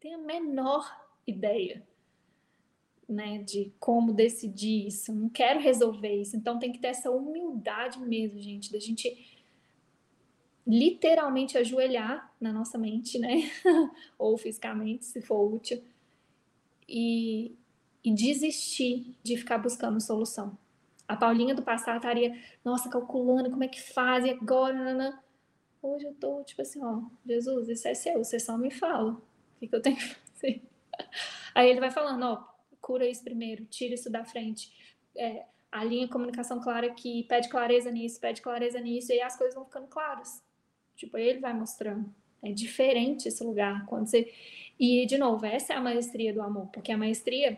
tem 0.00 0.14
a 0.14 0.18
menor 0.18 0.92
ideia, 1.24 1.86
né, 3.12 3.38
de 3.38 3.72
como 3.78 4.12
decidir 4.12 4.86
isso, 4.86 5.12
não 5.12 5.28
quero 5.28 5.60
resolver 5.60 6.14
isso, 6.14 6.36
então 6.36 6.58
tem 6.58 6.72
que 6.72 6.78
ter 6.78 6.88
essa 6.88 7.10
humildade 7.10 7.98
mesmo, 8.00 8.40
gente, 8.40 8.72
da 8.72 8.78
gente 8.78 9.38
literalmente 10.66 11.58
ajoelhar 11.58 12.32
na 12.40 12.52
nossa 12.52 12.78
mente, 12.78 13.18
né, 13.18 13.50
ou 14.18 14.36
fisicamente, 14.36 15.04
se 15.04 15.20
for 15.20 15.52
útil, 15.52 15.82
e, 16.88 17.54
e 18.04 18.12
desistir 18.12 19.14
de 19.22 19.36
ficar 19.36 19.58
buscando 19.58 20.00
solução. 20.00 20.56
A 21.06 21.16
Paulinha 21.16 21.54
do 21.54 21.62
passado 21.62 21.96
estaria, 21.96 22.38
nossa, 22.64 22.88
calculando 22.88 23.50
como 23.50 23.64
é 23.64 23.68
que 23.68 23.82
faz, 23.82 24.24
e 24.24 24.30
agora, 24.30 24.74
nanã. 24.74 25.18
Hoje 25.82 26.04
eu 26.04 26.14
tô, 26.14 26.44
tipo 26.44 26.62
assim, 26.62 26.80
ó, 26.84 27.02
Jesus, 27.26 27.68
isso 27.68 27.88
é 27.88 27.94
seu, 27.94 28.22
você 28.22 28.38
só 28.38 28.56
me 28.56 28.70
fala. 28.70 29.12
O 29.12 29.20
que, 29.58 29.66
que 29.66 29.74
eu 29.74 29.82
tenho 29.82 29.96
que 29.96 30.04
fazer? 30.14 30.62
Aí 31.54 31.68
ele 31.68 31.80
vai 31.80 31.90
falando, 31.90 32.22
ó, 32.24 32.49
cura 32.90 33.06
isso 33.06 33.22
primeiro, 33.22 33.64
tira 33.66 33.94
isso 33.94 34.10
da 34.10 34.24
frente. 34.24 34.72
É, 35.16 35.44
a 35.70 35.84
linha 35.84 36.06
de 36.06 36.12
comunicação 36.12 36.60
clara 36.60 36.88
aqui, 36.88 37.22
pede 37.28 37.48
clareza 37.48 37.88
nisso, 37.88 38.18
pede 38.18 38.42
clareza 38.42 38.80
nisso, 38.80 39.12
e 39.12 39.14
aí 39.14 39.20
as 39.20 39.38
coisas 39.38 39.54
vão 39.54 39.64
ficando 39.64 39.86
claras. 39.86 40.42
Tipo, 40.96 41.16
ele 41.16 41.38
vai 41.38 41.54
mostrando. 41.54 42.12
É 42.42 42.50
diferente 42.50 43.28
esse 43.28 43.44
lugar. 43.44 43.86
Quando 43.86 44.08
você. 44.08 44.32
E, 44.76 45.06
de 45.06 45.16
novo, 45.16 45.46
essa 45.46 45.72
é 45.72 45.76
a 45.76 45.80
maestria 45.80 46.32
do 46.34 46.42
amor, 46.42 46.66
porque 46.72 46.90
a 46.90 46.98
maestria 46.98 47.56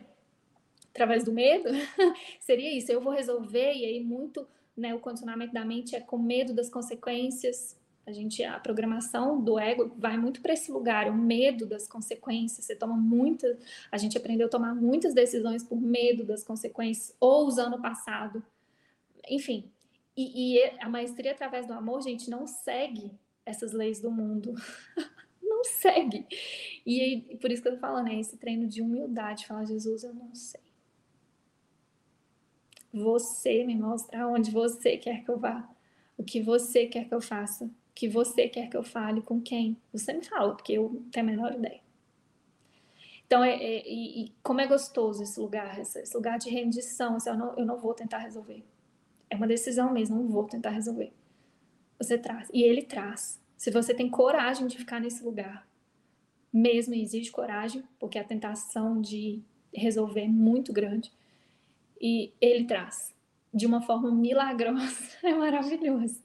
através 0.90 1.24
do 1.24 1.32
medo, 1.32 1.70
seria 2.38 2.76
isso. 2.76 2.92
Eu 2.92 3.00
vou 3.00 3.14
resolver, 3.14 3.72
e 3.72 3.86
aí 3.86 4.04
muito 4.04 4.46
né, 4.76 4.94
o 4.94 5.00
condicionamento 5.00 5.54
da 5.54 5.64
mente 5.64 5.96
é 5.96 6.00
com 6.00 6.18
medo 6.18 6.52
das 6.52 6.68
consequências. 6.68 7.74
A 8.04 8.12
gente, 8.12 8.42
a 8.42 8.58
programação 8.58 9.40
do 9.40 9.58
ego 9.58 9.92
vai 9.96 10.16
muito 10.16 10.40
para 10.40 10.52
esse 10.52 10.72
lugar, 10.72 11.08
o 11.08 11.14
medo 11.14 11.64
das 11.66 11.86
consequências. 11.86 12.64
Você 12.64 12.74
toma 12.74 12.96
muitas, 12.96 13.56
a 13.90 13.96
gente 13.96 14.18
aprendeu 14.18 14.48
a 14.48 14.50
tomar 14.50 14.74
muitas 14.74 15.14
decisões 15.14 15.62
por 15.62 15.80
medo 15.80 16.24
das 16.24 16.42
consequências, 16.42 17.14
ou 17.20 17.46
usando 17.46 17.76
o 17.76 17.82
passado. 17.82 18.42
Enfim, 19.28 19.70
e, 20.16 20.56
e 20.56 20.62
a 20.80 20.88
maestria 20.88 21.32
através 21.32 21.66
do 21.66 21.72
amor, 21.72 22.02
gente, 22.02 22.28
não 22.28 22.46
segue 22.46 23.12
essas 23.46 23.72
leis 23.72 24.00
do 24.00 24.10
mundo. 24.10 24.54
não 25.40 25.64
segue. 25.64 26.26
E 26.84 27.00
aí, 27.00 27.36
por 27.38 27.50
isso 27.52 27.62
que 27.62 27.68
eu 27.68 27.74
tô 27.74 27.78
falando, 27.78 28.08
é 28.08 28.18
esse 28.18 28.36
treino 28.36 28.66
de 28.66 28.82
humildade, 28.82 29.46
falar, 29.46 29.64
Jesus, 29.64 30.02
eu 30.02 30.12
não 30.12 30.34
sei. 30.34 30.60
Você 32.92 33.64
me 33.64 33.76
mostra 33.76 34.22
aonde 34.22 34.50
você 34.50 34.98
quer 34.98 35.24
que 35.24 35.30
eu 35.30 35.38
vá, 35.38 35.66
o 36.16 36.22
que 36.22 36.42
você 36.42 36.86
quer 36.86 37.08
que 37.08 37.14
eu 37.14 37.22
faça, 37.22 37.70
que 37.94 38.09
você 38.09 38.48
quer 38.48 38.69
que 38.69 38.77
eu 38.77 38.82
fale, 38.82 39.23
com 39.23 39.40
quem. 39.40 39.77
Você 39.93 40.12
me 40.12 40.24
fala, 40.24 40.55
porque 40.55 40.73
eu 40.73 40.90
não 40.93 41.10
tenho 41.10 41.27
a 41.27 41.31
menor 41.31 41.52
ideia. 41.55 41.81
Então, 43.27 43.43
é, 43.43 43.55
é 43.55 43.89
e, 43.89 44.24
e, 44.24 44.32
como 44.43 44.60
é 44.60 44.66
gostoso 44.66 45.23
esse 45.23 45.40
lugar, 45.40 45.78
esse, 45.78 46.14
lugar 46.14 46.39
de 46.39 46.51
rendição. 46.51 47.16
Assim, 47.16 47.31
eu, 47.31 47.36
não, 47.36 47.59
eu 47.59 47.64
não 47.64 47.78
vou 47.78 47.94
tentar 47.94 48.19
resolver. 48.19 48.62
É 49.31 49.36
uma 49.36 49.47
decisão 49.47 49.93
mesmo, 49.93 50.16
não 50.16 50.28
vou 50.28 50.44
tentar 50.44 50.70
resolver. 50.70 51.12
Você 51.98 52.19
traz. 52.19 52.48
E 52.52 52.62
ele 52.62 52.82
traz. 52.82 53.40
Se 53.56 53.70
você 53.70 53.94
tem 53.94 54.10
coragem 54.10 54.66
de 54.66 54.77
ficar 54.77 55.01
nesse 55.01 55.24
lugar, 55.24 55.66
mesmo 56.52 56.94
exige 56.94 57.31
coragem, 57.31 57.82
porque 57.98 58.19
a 58.19 58.24
tentação 58.24 59.01
de 59.01 59.40
resolver 59.73 60.23
é 60.23 60.28
muito 60.28 60.73
grande 60.73 61.10
e 62.01 62.32
ele 62.40 62.64
traz 62.64 63.14
de 63.55 63.66
uma 63.66 63.81
forma 63.82 64.10
milagrosa, 64.10 64.97
é 65.23 65.32
maravilhoso. 65.35 66.21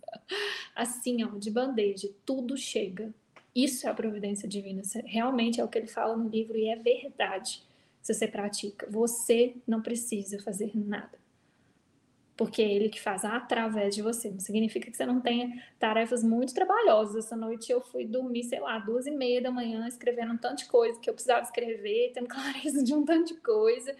Assim, 0.75 1.23
ó, 1.23 1.29
de 1.37 1.51
bandeja, 1.51 2.09
tudo 2.25 2.55
chega. 2.57 3.13
Isso 3.55 3.87
é 3.87 3.89
a 3.89 3.93
providência 3.93 4.47
divina. 4.47 4.81
Realmente 5.05 5.59
é 5.59 5.63
o 5.63 5.67
que 5.67 5.77
ele 5.77 5.87
fala 5.87 6.15
no 6.15 6.29
livro 6.29 6.57
e 6.57 6.67
é 6.67 6.75
verdade. 6.75 7.63
Se 8.01 8.13
você 8.13 8.27
pratica, 8.27 8.87
você 8.89 9.55
não 9.67 9.81
precisa 9.81 10.39
fazer 10.41 10.71
nada. 10.75 11.17
Porque 12.37 12.61
é 12.61 12.71
ele 12.71 12.89
que 12.89 13.01
faz 13.01 13.25
através 13.25 13.95
de 13.95 14.03
você. 14.03 14.29
Não 14.29 14.39
significa 14.39 14.91
que 14.91 14.95
você 14.95 15.05
não 15.05 15.19
tenha 15.19 15.61
tarefas 15.79 16.23
muito 16.23 16.53
trabalhosas. 16.53 17.25
Essa 17.25 17.35
noite 17.35 17.71
eu 17.71 17.81
fui 17.81 18.05
dormir, 18.05 18.43
sei 18.43 18.59
lá, 18.59 18.77
duas 18.77 19.07
e 19.07 19.11
meia 19.11 19.41
da 19.41 19.49
manhã, 19.49 19.87
escrevendo 19.87 20.33
um 20.33 20.37
tanto 20.37 20.59
de 20.59 20.65
coisa 20.69 20.99
que 20.99 21.09
eu 21.09 21.13
precisava 21.15 21.41
escrever, 21.41 22.11
tendo 22.13 22.27
clareza 22.29 22.83
de 22.83 22.93
um 22.93 23.03
tanto 23.03 23.33
de 23.33 23.41
coisa 23.41 23.95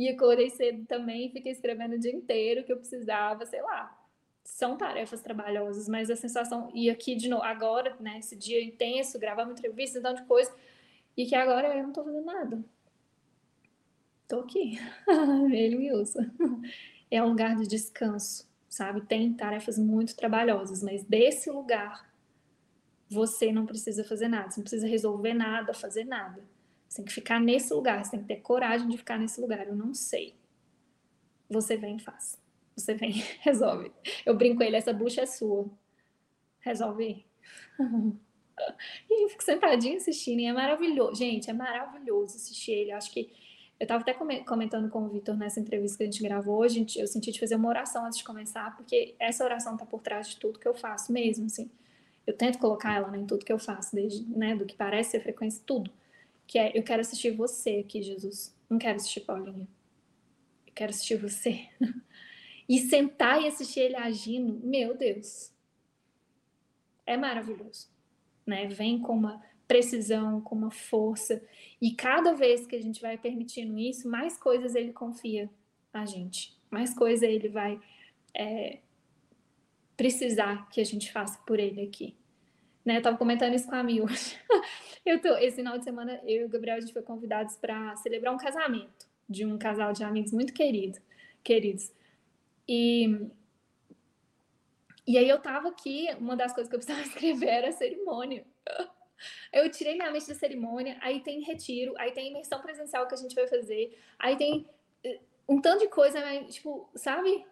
e 0.00 0.08
acordei 0.08 0.48
cedo 0.48 0.86
também, 0.86 1.30
fiquei 1.30 1.52
escrevendo 1.52 1.96
o 1.96 1.98
dia 1.98 2.10
inteiro 2.10 2.64
que 2.64 2.72
eu 2.72 2.78
precisava, 2.78 3.44
sei 3.44 3.60
lá. 3.60 3.99
São 4.44 4.76
tarefas 4.76 5.20
trabalhosas, 5.20 5.88
mas 5.88 6.10
a 6.10 6.16
sensação, 6.16 6.70
e 6.74 6.90
aqui 6.90 7.14
de 7.14 7.28
novo, 7.28 7.42
agora, 7.42 7.96
né, 8.00 8.18
esse 8.18 8.36
dia 8.36 8.62
intenso, 8.62 9.18
gravar 9.18 9.44
uma 9.44 9.52
entrevista, 9.52 9.98
um 9.98 10.02
tanto 10.02 10.22
de 10.22 10.28
coisa, 10.28 10.54
e 11.16 11.26
que 11.26 11.34
agora 11.34 11.76
eu 11.76 11.82
não 11.82 11.92
tô 11.92 12.04
fazendo 12.04 12.24
nada. 12.24 12.64
Tô 14.26 14.40
aqui, 14.40 14.78
ele 15.52 15.76
me 15.76 15.92
usa. 15.92 16.32
É 17.10 17.22
um 17.22 17.28
lugar 17.28 17.56
de 17.56 17.66
descanso, 17.66 18.48
sabe? 18.68 19.00
Tem 19.02 19.32
tarefas 19.34 19.78
muito 19.78 20.14
trabalhosas, 20.14 20.82
mas 20.82 21.02
desse 21.04 21.50
lugar 21.50 22.10
você 23.10 23.50
não 23.50 23.66
precisa 23.66 24.04
fazer 24.04 24.28
nada, 24.28 24.50
você 24.50 24.60
não 24.60 24.64
precisa 24.64 24.86
resolver 24.86 25.34
nada, 25.34 25.74
fazer 25.74 26.04
nada. 26.04 26.40
Você 26.88 26.96
tem 26.96 27.04
que 27.04 27.12
ficar 27.12 27.40
nesse 27.40 27.72
lugar, 27.74 28.04
você 28.04 28.12
tem 28.12 28.20
que 28.20 28.26
ter 28.26 28.40
coragem 28.40 28.88
de 28.88 28.96
ficar 28.96 29.18
nesse 29.18 29.40
lugar. 29.40 29.66
Eu 29.66 29.76
não 29.76 29.94
sei. 29.94 30.34
Você 31.48 31.76
vem 31.76 31.96
e 31.96 32.00
faz. 32.00 32.39
Você 32.80 32.94
vem, 32.94 33.12
resolve. 33.40 33.92
Eu 34.24 34.36
brinco 34.36 34.62
ele, 34.62 34.76
essa 34.76 34.92
bucha 34.92 35.22
é 35.22 35.26
sua. 35.26 35.70
Resolve. 36.60 37.24
e 39.10 39.24
eu 39.24 39.28
fico 39.28 39.42
sentadinha 39.42 39.96
assistindo, 39.96 40.40
e 40.40 40.46
é 40.46 40.52
maravilhoso. 40.52 41.16
Gente, 41.16 41.50
é 41.50 41.52
maravilhoso 41.52 42.36
assistir 42.36 42.72
ele. 42.72 42.92
Eu 42.92 42.96
acho 42.96 43.12
que 43.12 43.32
eu 43.78 43.84
estava 43.84 44.02
até 44.02 44.12
comentando 44.12 44.90
com 44.90 45.04
o 45.04 45.08
Vitor 45.08 45.36
nessa 45.36 45.58
entrevista 45.58 45.98
que 45.98 46.02
a 46.02 46.06
gente 46.06 46.22
gravou 46.22 46.58
hoje, 46.58 46.84
eu 46.96 47.06
senti 47.06 47.32
de 47.32 47.40
fazer 47.40 47.54
uma 47.54 47.68
oração 47.68 48.04
antes 48.04 48.18
de 48.18 48.24
começar, 48.24 48.76
porque 48.76 49.14
essa 49.18 49.42
oração 49.42 49.72
está 49.72 49.86
por 49.86 50.02
trás 50.02 50.28
de 50.28 50.36
tudo 50.36 50.58
que 50.58 50.68
eu 50.68 50.74
faço 50.74 51.10
mesmo, 51.10 51.46
assim. 51.46 51.70
Eu 52.26 52.36
tento 52.36 52.58
colocar 52.58 52.94
ela 52.94 53.10
né, 53.10 53.18
em 53.18 53.26
tudo 53.26 53.44
que 53.44 53.52
eu 53.52 53.58
faço, 53.58 53.94
desde 53.96 54.22
né, 54.28 54.54
do 54.54 54.66
que 54.66 54.74
parece 54.74 55.12
ser 55.12 55.20
frequência, 55.20 55.62
tudo 55.64 55.90
que 56.50 56.58
é 56.58 56.76
eu 56.76 56.82
quero 56.82 57.00
assistir 57.00 57.30
você 57.30 57.84
aqui, 57.86 58.02
Jesus. 58.02 58.52
Não 58.68 58.76
quero 58.76 58.96
assistir 58.96 59.20
Paulinha. 59.20 59.68
Eu 60.66 60.72
quero 60.74 60.90
assistir 60.90 61.14
você. 61.14 61.68
e 62.70 62.78
sentar 62.78 63.42
e 63.42 63.48
assistir 63.48 63.80
ele 63.80 63.96
agindo, 63.96 64.64
meu 64.64 64.96
Deus. 64.96 65.52
É 67.04 67.16
maravilhoso, 67.16 67.88
né? 68.46 68.68
Vem 68.68 69.00
com 69.00 69.12
uma 69.12 69.42
precisão, 69.66 70.40
com 70.40 70.54
uma 70.54 70.70
força, 70.70 71.42
e 71.82 71.90
cada 71.96 72.32
vez 72.32 72.68
que 72.68 72.76
a 72.76 72.80
gente 72.80 73.00
vai 73.00 73.18
permitindo 73.18 73.76
isso, 73.76 74.08
mais 74.08 74.38
coisas 74.38 74.76
ele 74.76 74.92
confia 74.92 75.50
a 75.92 76.04
gente, 76.04 76.56
mais 76.70 76.94
coisa 76.94 77.26
ele 77.26 77.48
vai 77.48 77.80
é, 78.32 78.78
precisar 79.96 80.68
que 80.68 80.80
a 80.80 80.84
gente 80.84 81.10
faça 81.10 81.40
por 81.44 81.58
ele 81.58 81.82
aqui. 81.82 82.16
Né, 82.84 82.98
eu 82.98 83.02
tava 83.02 83.16
comentando 83.16 83.54
isso 83.54 83.68
com 83.68 83.74
a 83.74 83.82
Mi 83.82 84.00
hoje. 84.00 84.38
eu 85.04 85.20
tô, 85.20 85.36
esse 85.38 85.56
final 85.56 85.76
de 85.76 85.82
semana, 85.82 86.20
eu 86.22 86.42
e 86.42 86.44
o 86.44 86.48
Gabriel, 86.48 86.76
a 86.76 86.80
gente 86.80 86.92
foi 86.92 87.02
convidados 87.02 87.56
para 87.56 87.96
celebrar 87.96 88.32
um 88.32 88.38
casamento 88.38 89.08
de 89.28 89.44
um 89.44 89.58
casal 89.58 89.92
de 89.92 90.04
amigos 90.04 90.30
muito 90.32 90.52
querido, 90.52 91.00
queridos. 91.42 91.92
E, 92.72 93.28
e 95.04 95.18
aí 95.18 95.28
eu 95.28 95.40
tava 95.40 95.70
aqui, 95.70 96.06
uma 96.20 96.36
das 96.36 96.52
coisas 96.52 96.70
que 96.70 96.76
eu 96.76 96.78
precisava 96.78 97.02
escrever 97.04 97.48
era 97.48 97.68
a 97.70 97.72
cerimônia. 97.72 98.46
Eu 99.52 99.68
tirei 99.68 99.96
minha 99.96 100.12
mente 100.12 100.28
da 100.28 100.36
cerimônia, 100.36 100.96
aí 101.00 101.20
tem 101.20 101.40
retiro, 101.40 101.92
aí 101.98 102.12
tem 102.12 102.30
imersão 102.30 102.62
presencial 102.62 103.08
que 103.08 103.14
a 103.14 103.16
gente 103.16 103.34
vai 103.34 103.48
fazer, 103.48 103.98
aí 104.16 104.36
tem 104.36 104.64
eh, 105.02 105.18
um 105.48 105.60
tanto 105.60 105.80
de 105.80 105.88
coisa, 105.88 106.20
tipo, 106.44 106.88
sabe? 106.94 107.44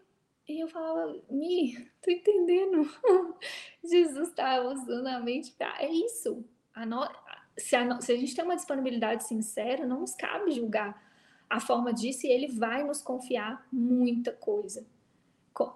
E 0.49 0.61
eu 0.61 0.69
falava, 0.69 1.21
Mi, 1.29 1.91
tô 2.01 2.13
entendendo. 2.13 2.89
Jesus 3.85 4.33
tá 4.35 4.63
usando 4.63 5.09
a 5.09 5.19
mente 5.19 5.51
pra. 5.51 5.83
É 5.83 5.91
isso. 5.91 6.45
A 6.73 6.87
no... 6.87 7.11
se, 7.59 7.75
a 7.75 7.85
no... 7.85 8.01
se 8.01 8.13
a 8.13 8.17
gente 8.17 8.37
tem 8.37 8.45
uma 8.45 8.57
disponibilidade 8.57 9.27
sincera, 9.27 9.85
não 9.85 10.01
nos 10.01 10.15
cabe 10.15 10.53
julgar 10.53 11.03
a 11.51 11.59
forma 11.59 11.93
disso 11.93 12.25
e 12.25 12.31
ele 12.31 12.47
vai 12.47 12.85
nos 12.85 13.03
confiar 13.03 13.67
muita 13.73 14.33
coisa. 14.33 14.87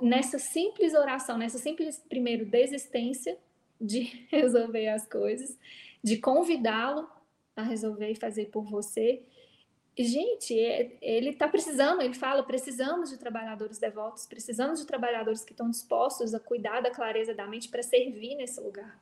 Nessa 0.00 0.38
simples 0.38 0.94
oração, 0.94 1.38
nessa 1.38 1.58
simples, 1.58 1.98
primeiro, 2.08 2.46
desistência 2.46 3.36
de 3.80 4.26
resolver 4.30 4.88
as 4.88 5.06
coisas, 5.06 5.58
de 6.02 6.18
convidá-lo 6.18 7.08
a 7.54 7.62
resolver 7.62 8.10
e 8.10 8.14
fazer 8.14 8.46
por 8.46 8.64
você, 8.64 9.22
gente, 9.98 10.58
é, 10.58 10.96
ele 11.02 11.30
está 11.30 11.46
precisando, 11.46 12.00
ele 12.00 12.14
fala, 12.14 12.42
precisamos 12.42 13.10
de 13.10 13.18
trabalhadores 13.18 13.78
devotos, 13.78 14.26
precisamos 14.26 14.80
de 14.80 14.86
trabalhadores 14.86 15.44
que 15.44 15.52
estão 15.52 15.68
dispostos 15.68 16.34
a 16.34 16.40
cuidar 16.40 16.80
da 16.80 16.90
clareza 16.90 17.34
da 17.34 17.46
mente 17.46 17.68
para 17.68 17.82
servir 17.82 18.34
nesse 18.36 18.60
lugar. 18.60 18.98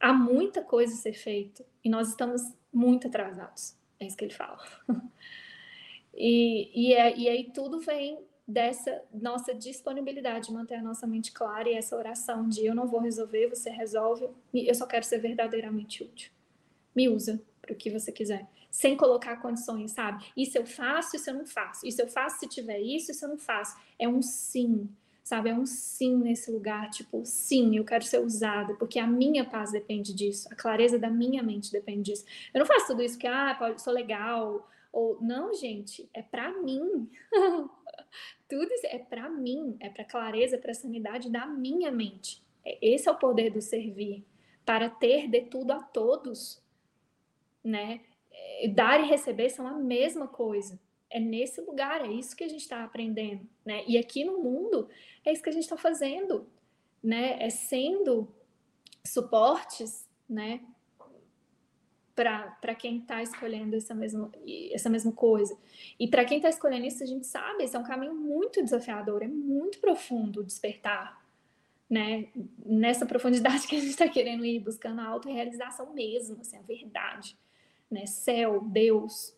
Há 0.00 0.12
muita 0.12 0.62
coisa 0.62 0.94
a 0.94 0.96
ser 0.96 1.14
feita 1.14 1.64
e 1.84 1.88
nós 1.88 2.08
estamos 2.08 2.42
muito 2.72 3.08
atrasados. 3.08 3.74
É 3.98 4.06
isso 4.06 4.16
que 4.16 4.24
ele 4.24 4.34
fala. 4.34 4.58
e, 6.14 6.70
e, 6.74 6.94
é, 6.94 7.16
e 7.16 7.28
aí 7.28 7.50
tudo 7.52 7.80
vem 7.80 8.18
dessa 8.46 9.02
nossa 9.12 9.52
disponibilidade 9.52 10.46
de 10.46 10.52
manter 10.52 10.76
a 10.76 10.82
nossa 10.82 11.06
mente 11.06 11.32
clara 11.32 11.68
e 11.68 11.74
essa 11.74 11.96
oração 11.96 12.48
de 12.48 12.64
eu 12.64 12.74
não 12.74 12.86
vou 12.86 13.00
resolver, 13.00 13.48
você 13.48 13.70
resolve, 13.70 14.28
eu 14.54 14.74
só 14.74 14.86
quero 14.86 15.04
ser 15.04 15.18
verdadeiramente 15.18 16.04
útil. 16.04 16.30
Me 16.94 17.08
usa 17.08 17.42
para 17.60 17.72
o 17.72 17.76
que 17.76 17.90
você 17.90 18.12
quiser, 18.12 18.46
sem 18.70 18.96
colocar 18.96 19.36
condições, 19.42 19.90
sabe? 19.90 20.24
Isso 20.36 20.56
eu 20.56 20.64
faço, 20.64 21.16
isso 21.16 21.28
eu 21.28 21.34
não 21.34 21.46
faço. 21.46 21.86
Isso 21.86 22.00
eu 22.00 22.08
faço 22.08 22.38
se 22.38 22.46
tiver 22.46 22.78
isso, 22.80 23.10
isso 23.10 23.24
eu 23.24 23.30
não 23.30 23.38
faço. 23.38 23.76
É 23.98 24.08
um 24.08 24.22
sim, 24.22 24.88
sabe? 25.24 25.50
É 25.50 25.54
um 25.54 25.66
sim 25.66 26.16
nesse 26.16 26.50
lugar, 26.52 26.88
tipo, 26.90 27.22
sim, 27.24 27.76
eu 27.76 27.84
quero 27.84 28.04
ser 28.04 28.20
usada, 28.20 28.74
porque 28.74 29.00
a 29.00 29.06
minha 29.08 29.44
paz 29.44 29.72
depende 29.72 30.14
disso, 30.14 30.48
a 30.52 30.54
clareza 30.54 31.00
da 31.00 31.10
minha 31.10 31.42
mente 31.42 31.72
depende 31.72 32.12
disso. 32.12 32.24
Eu 32.54 32.60
não 32.60 32.66
faço 32.66 32.86
tudo 32.86 33.02
isso 33.02 33.18
que, 33.18 33.26
ah, 33.26 33.74
sou 33.76 33.92
legal, 33.92 34.68
ou 34.92 35.18
não, 35.20 35.52
gente, 35.52 36.08
é 36.14 36.22
para 36.22 36.52
mim. 36.62 37.10
Tudo 38.48 38.72
isso 38.72 38.86
é 38.86 38.98
para 38.98 39.28
mim, 39.28 39.76
é 39.80 39.88
para 39.88 40.04
clareza, 40.04 40.58
para 40.58 40.74
sanidade 40.74 41.30
da 41.30 41.46
minha 41.46 41.90
mente. 41.90 42.42
É, 42.64 42.78
esse 42.80 43.08
é 43.08 43.12
o 43.12 43.18
poder 43.18 43.50
do 43.50 43.60
servir, 43.60 44.24
para 44.64 44.88
ter 44.88 45.28
de 45.28 45.42
tudo 45.42 45.72
a 45.72 45.80
todos, 45.80 46.62
né? 47.62 48.00
É, 48.32 48.68
dar 48.68 49.00
e 49.00 49.08
receber 49.08 49.50
são 49.50 49.66
a 49.66 49.72
mesma 49.72 50.28
coisa. 50.28 50.78
É 51.08 51.20
nesse 51.20 51.60
lugar, 51.60 52.04
é 52.04 52.12
isso 52.12 52.36
que 52.36 52.44
a 52.44 52.48
gente 52.48 52.62
está 52.62 52.84
aprendendo, 52.84 53.48
né? 53.64 53.84
E 53.86 53.96
aqui 53.96 54.24
no 54.24 54.38
mundo 54.38 54.88
é 55.24 55.32
isso 55.32 55.42
que 55.42 55.48
a 55.48 55.52
gente 55.52 55.62
está 55.62 55.76
fazendo, 55.76 56.46
né? 57.02 57.36
É 57.40 57.50
sendo 57.50 58.28
suportes, 59.04 60.08
né? 60.28 60.60
Para 62.16 62.74
quem 62.74 62.96
está 62.96 63.22
escolhendo 63.22 63.76
essa 63.76 63.94
mesma, 63.94 64.32
essa 64.72 64.88
mesma 64.88 65.12
coisa. 65.12 65.56
E 66.00 66.08
para 66.08 66.24
quem 66.24 66.38
está 66.38 66.48
escolhendo 66.48 66.86
isso, 66.86 67.02
a 67.02 67.06
gente 67.06 67.26
sabe, 67.26 67.62
esse 67.62 67.76
é 67.76 67.78
um 67.78 67.84
caminho 67.84 68.14
muito 68.14 68.64
desafiador, 68.64 69.22
é 69.22 69.28
muito 69.28 69.78
profundo 69.78 70.42
despertar, 70.42 71.22
né? 71.88 72.28
Nessa 72.64 73.04
profundidade 73.04 73.68
que 73.68 73.76
a 73.76 73.78
gente 73.78 73.90
está 73.90 74.08
querendo 74.08 74.46
ir, 74.46 74.60
buscando 74.60 75.02
a 75.02 75.06
autorrealização 75.06 75.92
mesmo, 75.92 76.40
assim, 76.40 76.56
a 76.56 76.62
verdade, 76.62 77.36
né? 77.90 78.06
Céu, 78.06 78.62
Deus, 78.62 79.36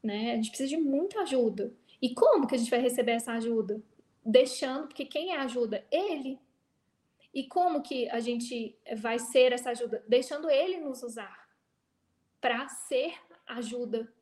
né? 0.00 0.32
A 0.32 0.36
gente 0.36 0.50
precisa 0.50 0.68
de 0.68 0.76
muita 0.76 1.22
ajuda. 1.22 1.74
E 2.00 2.14
como 2.14 2.46
que 2.46 2.54
a 2.54 2.58
gente 2.58 2.70
vai 2.70 2.80
receber 2.80 3.12
essa 3.12 3.32
ajuda? 3.32 3.82
Deixando, 4.24 4.86
porque 4.86 5.04
quem 5.04 5.32
é 5.32 5.38
ajuda? 5.38 5.84
Ele. 5.90 6.38
E 7.34 7.44
como 7.44 7.82
que 7.82 8.08
a 8.08 8.20
gente 8.20 8.76
vai 8.98 9.18
ser 9.18 9.52
essa 9.52 9.70
ajuda? 9.70 10.04
Deixando 10.06 10.48
ele 10.48 10.78
nos 10.78 11.02
usar 11.02 11.39
para 12.40 12.68
ser 12.68 13.14
ajuda 13.46 14.12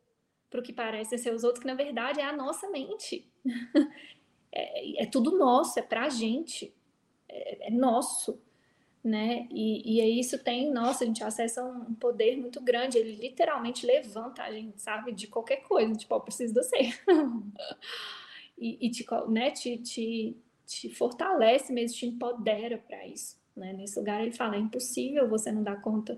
para 0.49 0.59
o 0.59 0.63
que 0.63 0.73
parece 0.73 1.17
ser 1.17 1.33
os 1.33 1.43
outros, 1.43 1.61
que 1.61 1.67
na 1.67 1.75
verdade 1.75 2.19
é 2.19 2.25
a 2.25 2.35
nossa 2.35 2.69
mente. 2.69 3.29
é, 4.51 5.03
é, 5.03 5.05
tudo 5.05 5.37
nosso, 5.37 5.77
é 5.77 5.81
para 5.81 6.05
a 6.05 6.09
gente, 6.09 6.73
é, 7.27 7.67
é, 7.67 7.71
nosso. 7.71 8.41
Né? 9.03 9.47
E, 9.51 10.01
e 10.01 10.19
isso 10.19 10.43
tem, 10.43 10.71
nossa, 10.71 11.03
a 11.03 11.07
gente 11.07 11.23
acessa 11.23 11.63
um 11.63 11.93
poder 11.93 12.35
muito 12.35 12.59
grande, 12.59 12.97
ele 12.97 13.15
literalmente 13.15 13.85
levanta 13.85 14.43
a 14.43 14.51
gente, 14.51 14.81
sabe, 14.81 15.13
de 15.13 15.27
qualquer 15.27 15.61
coisa, 15.61 15.95
tipo, 15.95 16.13
eu 16.13 16.19
preciso 16.19 16.53
de 16.53 16.61
você. 16.61 16.93
e, 18.57 18.87
e 18.87 18.89
te, 18.89 19.05
né, 19.29 19.51
te, 19.51 19.77
te, 19.77 20.37
te 20.65 20.89
fortalece 20.89 21.71
mesmo, 21.71 21.97
te 21.97 22.05
empodera 22.07 22.77
para 22.77 23.07
isso. 23.07 23.39
Né? 23.55 23.71
Nesse 23.71 23.97
lugar 23.97 24.21
ele 24.21 24.33
fala, 24.33 24.55
é 24.55 24.59
impossível 24.59 25.29
você 25.29 25.51
não 25.51 25.63
dar 25.63 25.81
conta 25.81 26.17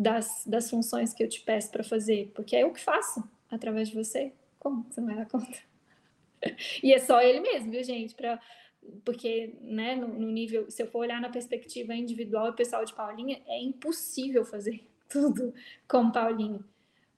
das, 0.00 0.44
das 0.46 0.70
funções 0.70 1.12
que 1.12 1.22
eu 1.22 1.28
te 1.28 1.42
peço 1.42 1.70
para 1.70 1.84
fazer, 1.84 2.32
porque 2.34 2.56
é 2.56 2.62
eu 2.62 2.72
que 2.72 2.80
faço 2.80 3.22
através 3.50 3.90
de 3.90 3.94
você. 3.94 4.32
Como 4.58 4.82
você 4.84 4.98
não 4.98 5.08
vai 5.08 5.16
dar 5.16 5.26
conta? 5.26 5.58
e 6.82 6.94
é 6.94 6.98
só 6.98 7.20
ele 7.20 7.40
mesmo, 7.40 7.70
viu, 7.70 7.84
gente? 7.84 8.14
Pra, 8.14 8.40
porque, 9.04 9.54
né, 9.60 9.94
no, 9.96 10.08
no, 10.08 10.30
nível, 10.30 10.70
se 10.70 10.82
eu 10.82 10.86
for 10.86 11.00
olhar 11.00 11.20
na 11.20 11.28
perspectiva 11.28 11.94
individual 11.94 12.48
e 12.48 12.56
pessoal 12.56 12.82
de 12.82 12.94
Paulinha, 12.94 13.42
é 13.46 13.60
impossível 13.60 14.42
fazer 14.42 14.82
tudo 15.06 15.52
como 15.86 16.10
Paulinha. 16.10 16.60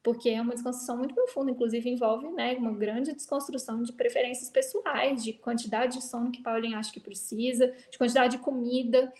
Porque 0.03 0.31
é 0.31 0.41
uma 0.41 0.55
desconstrução 0.55 0.99
muito 0.99 1.15
profunda, 1.15 1.53
inclusive 1.53 1.89
envolve 1.89 2.27
né, 2.31 2.57
uma 2.57 2.73
grande 2.73 3.13
desconstrução 3.13 3.85
de 3.85 3.93
preferências 3.93 4.51
pessoais, 4.51 5.23
de 5.23 5.35
quantidade 5.35 5.99
de 5.99 6.05
sono 6.05 6.33
que 6.33 6.43
Paulinha 6.43 6.79
acha 6.79 6.93
que 6.93 6.99
precisa, 6.99 7.73
de 7.89 7.97
quantidade 7.97 8.37
de 8.37 8.43
comida, 8.43 9.13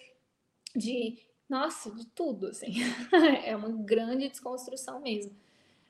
de 0.75 1.17
nossa, 1.53 1.91
de 1.91 2.07
tudo, 2.07 2.47
assim. 2.47 2.73
é 3.45 3.55
uma 3.55 3.69
grande 3.69 4.27
desconstrução 4.27 5.03
mesmo. 5.03 5.33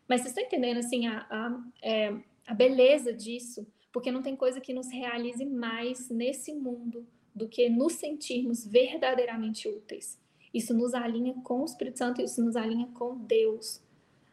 Mas 0.08 0.20
vocês 0.20 0.32
estão 0.32 0.42
entendendo, 0.42 0.78
assim, 0.78 1.06
a, 1.06 1.24
a, 1.30 1.60
é, 1.80 2.12
a 2.48 2.52
beleza 2.52 3.12
disso? 3.12 3.64
Porque 3.92 4.10
não 4.10 4.22
tem 4.22 4.34
coisa 4.34 4.60
que 4.60 4.74
nos 4.74 4.90
realize 4.90 5.44
mais 5.44 6.08
nesse 6.10 6.52
mundo 6.52 7.06
do 7.32 7.46
que 7.48 7.68
nos 7.70 7.92
sentirmos 7.92 8.66
verdadeiramente 8.66 9.68
úteis. 9.68 10.18
Isso 10.52 10.74
nos 10.74 10.94
alinha 10.94 11.34
com 11.44 11.62
o 11.62 11.64
Espírito 11.64 11.98
Santo, 11.98 12.20
isso 12.20 12.44
nos 12.44 12.56
alinha 12.56 12.88
com 12.94 13.16
Deus, 13.16 13.80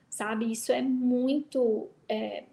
sabe? 0.10 0.52
Isso 0.52 0.72
é 0.72 0.82
muito 0.82 1.90
é, 2.10 2.46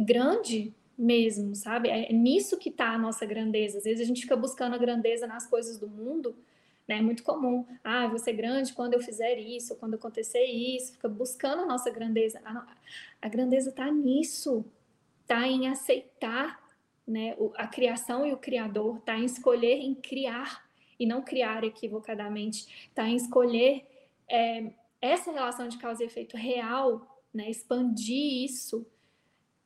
grande 0.00 0.74
mesmo, 0.96 1.54
sabe? 1.56 1.88
É 1.88 2.12
nisso 2.12 2.58
que 2.58 2.68
está 2.68 2.90
a 2.90 2.98
nossa 2.98 3.24
grandeza. 3.24 3.78
Às 3.78 3.84
vezes 3.84 4.02
a 4.02 4.04
gente 4.04 4.20
fica 4.20 4.36
buscando 4.36 4.74
a 4.74 4.78
grandeza 4.78 5.26
nas 5.26 5.46
coisas 5.46 5.78
do 5.78 5.88
mundo, 5.88 6.36
né? 6.88 6.98
É 6.98 7.02
muito 7.02 7.22
comum. 7.22 7.66
Ah, 7.84 8.04
eu 8.04 8.10
vou 8.10 8.18
ser 8.18 8.32
grande 8.32 8.72
quando 8.72 8.94
eu 8.94 9.00
fizer 9.00 9.38
isso, 9.38 9.76
quando 9.76 9.94
acontecer 9.94 10.44
isso. 10.44 10.94
Fica 10.94 11.08
buscando 11.08 11.62
a 11.62 11.66
nossa 11.66 11.90
grandeza. 11.90 12.40
A, 12.42 12.66
a 13.20 13.28
grandeza 13.28 13.68
está 13.68 13.90
nisso. 13.90 14.64
Está 15.20 15.46
em 15.46 15.68
aceitar 15.68 16.58
né, 17.06 17.36
a 17.56 17.66
criação 17.66 18.26
e 18.26 18.32
o 18.32 18.38
Criador. 18.38 18.96
Está 18.96 19.18
em 19.18 19.26
escolher 19.26 19.76
em 19.76 19.94
criar 19.94 20.66
e 20.98 21.04
não 21.04 21.20
criar 21.20 21.62
equivocadamente. 21.62 22.88
Está 22.88 23.06
em 23.06 23.16
escolher 23.16 23.86
é, 24.28 24.72
essa 25.00 25.30
relação 25.30 25.68
de 25.68 25.76
causa 25.76 26.02
e 26.02 26.06
efeito 26.06 26.36
real, 26.36 27.22
né, 27.32 27.50
expandir 27.50 28.44
isso 28.44 28.86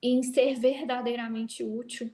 em 0.02 0.22
ser 0.24 0.58
verdadeiramente 0.58 1.62
útil, 1.62 2.10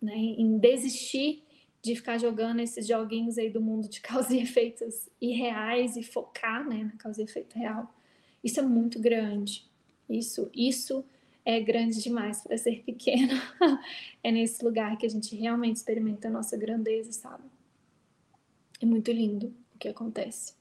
né, 0.00 0.14
em 0.14 0.58
desistir 0.58 1.42
de 1.82 1.96
ficar 1.96 2.16
jogando 2.16 2.60
esses 2.60 2.86
joguinhos 2.86 3.36
aí 3.36 3.50
do 3.50 3.60
mundo 3.60 3.88
de 3.88 4.00
causa 4.02 4.34
e 4.34 4.40
efeitos 4.40 5.08
irreais 5.20 5.96
e 5.96 6.02
focar 6.02 6.66
né, 6.66 6.84
na 6.84 6.96
causa 6.96 7.20
e 7.20 7.24
efeito 7.24 7.58
real. 7.58 7.92
Isso 8.42 8.60
é 8.60 8.62
muito 8.62 9.00
grande. 9.00 9.68
Isso, 10.08 10.50
isso 10.54 11.04
é 11.44 11.60
grande 11.60 12.00
demais 12.00 12.40
para 12.42 12.56
ser 12.56 12.82
pequeno. 12.84 13.34
é 14.22 14.30
nesse 14.30 14.64
lugar 14.64 14.96
que 14.96 15.06
a 15.06 15.08
gente 15.08 15.34
realmente 15.34 15.76
experimenta 15.76 16.28
a 16.28 16.30
nossa 16.30 16.56
grandeza, 16.56 17.12
sabe? 17.12 17.44
É 18.80 18.86
muito 18.86 19.10
lindo 19.10 19.52
o 19.74 19.78
que 19.78 19.88
acontece. 19.88 20.54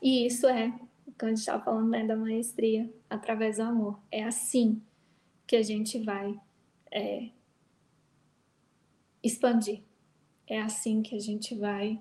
E 0.00 0.26
isso 0.26 0.46
é, 0.46 0.68
quando 1.18 1.24
a 1.24 1.28
gente 1.28 1.38
estava 1.38 1.64
falando 1.64 1.88
né, 1.88 2.06
da 2.06 2.16
maestria, 2.16 2.90
através 3.08 3.56
do 3.56 3.62
amor. 3.62 3.98
É 4.10 4.24
assim 4.24 4.80
que 5.46 5.56
a 5.56 5.62
gente 5.62 5.98
vai 5.98 6.38
é, 6.90 7.30
expandir. 9.26 9.82
É 10.46 10.60
assim 10.60 11.02
que 11.02 11.16
a 11.16 11.20
gente 11.20 11.54
vai 11.54 12.00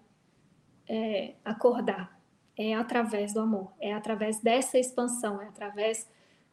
é, 0.88 1.35
acordar. 1.43 2.15
É 2.57 2.73
através 2.73 3.34
do 3.34 3.41
amor, 3.41 3.73
é 3.81 3.93
através 3.93 4.39
dessa 4.39 4.80
expansão, 4.80 5.41
é 5.41 5.47
através 5.47 6.10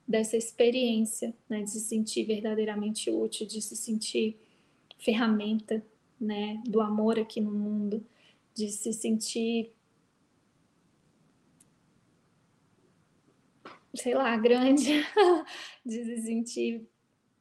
dessa 0.07 0.37
experiência, 0.37 1.33
né, 1.49 1.63
de 1.63 1.71
se 1.71 1.81
sentir 1.81 2.25
verdadeiramente 2.25 3.09
útil, 3.09 3.47
de 3.47 3.63
se 3.63 3.77
sentir 3.77 4.37
ferramenta, 4.99 5.85
né, 6.21 6.61
do 6.67 6.81
amor 6.81 7.21
aqui 7.21 7.41
no 7.41 7.53
mundo, 7.53 8.05
de 8.53 8.69
se 8.69 8.93
sentir 8.93 9.73
sei 13.95 14.15
lá, 14.15 14.37
grande, 14.37 15.05
de 15.85 16.05
se 16.05 16.23
sentir 16.23 16.89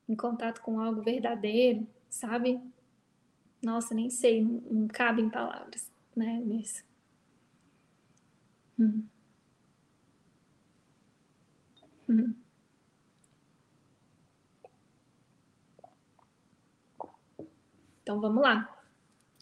em 0.07 0.15
contato 0.15 0.61
com 0.61 0.79
algo 0.79 1.01
verdadeiro, 1.01 1.87
sabe? 2.09 2.59
Nossa, 3.61 3.93
nem 3.93 4.09
sei, 4.09 4.43
não, 4.43 4.61
não 4.71 4.87
cabe 4.87 5.21
em 5.21 5.29
palavras, 5.29 5.91
né, 6.15 6.39
nisso. 6.43 6.83
Hum. 8.79 9.03
Hum. 12.09 12.33
Então 18.01 18.19
vamos 18.19 18.41
lá. 18.41 18.83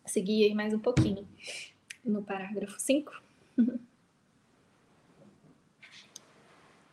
Seguir 0.05 0.43
aí 0.43 0.53
mais 0.53 0.73
um 0.73 0.79
pouquinho 0.79 1.27
no 2.03 2.21
parágrafo 2.21 2.79
5. 2.79 3.21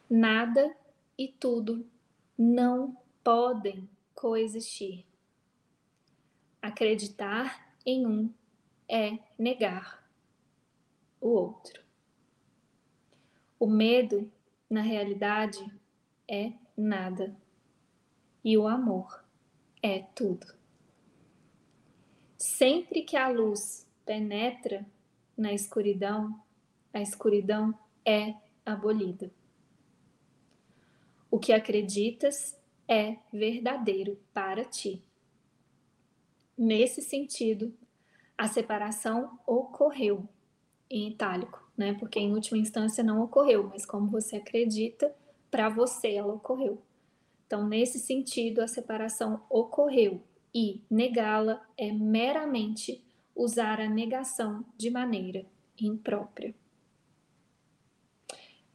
Nada 0.08 0.76
e 1.18 1.28
tudo 1.28 1.84
não 2.38 2.96
podem 3.24 3.88
coexistir. 4.14 5.04
Acreditar 6.66 7.72
em 7.86 8.04
um 8.04 8.34
é 8.88 9.20
negar 9.38 10.04
o 11.20 11.28
outro. 11.28 11.80
O 13.56 13.68
medo, 13.68 14.28
na 14.68 14.80
realidade, 14.80 15.64
é 16.28 16.52
nada. 16.76 17.36
e 18.44 18.58
o 18.58 18.66
amor 18.66 19.24
é 19.80 20.00
tudo. 20.12 20.46
Sempre 22.36 23.02
que 23.02 23.16
a 23.16 23.28
luz 23.28 23.86
penetra 24.04 24.84
na 25.36 25.52
escuridão, 25.52 26.42
a 26.92 27.00
escuridão 27.00 27.78
é 28.04 28.34
abolida. 28.64 29.30
O 31.30 31.38
que 31.38 31.52
acreditas 31.52 32.58
é 32.88 33.18
verdadeiro 33.32 34.18
para 34.34 34.64
ti. 34.64 35.00
Nesse 36.56 37.02
sentido, 37.02 37.74
a 38.36 38.48
separação 38.48 39.38
ocorreu 39.46 40.28
em 40.90 41.08
itálico, 41.08 41.62
né? 41.76 41.94
Porque 41.94 42.18
em 42.18 42.32
última 42.32 42.58
instância 42.58 43.04
não 43.04 43.22
ocorreu, 43.22 43.68
mas 43.68 43.84
como 43.84 44.10
você 44.10 44.36
acredita, 44.36 45.14
para 45.50 45.68
você 45.68 46.14
ela 46.14 46.34
ocorreu. 46.34 46.82
Então, 47.46 47.66
nesse 47.66 47.98
sentido, 47.98 48.60
a 48.60 48.68
separação 48.68 49.42
ocorreu 49.48 50.22
e 50.54 50.82
negá-la 50.90 51.64
é 51.76 51.92
meramente 51.92 53.04
usar 53.34 53.80
a 53.80 53.88
negação 53.88 54.64
de 54.76 54.90
maneira 54.90 55.44
imprópria. 55.78 56.54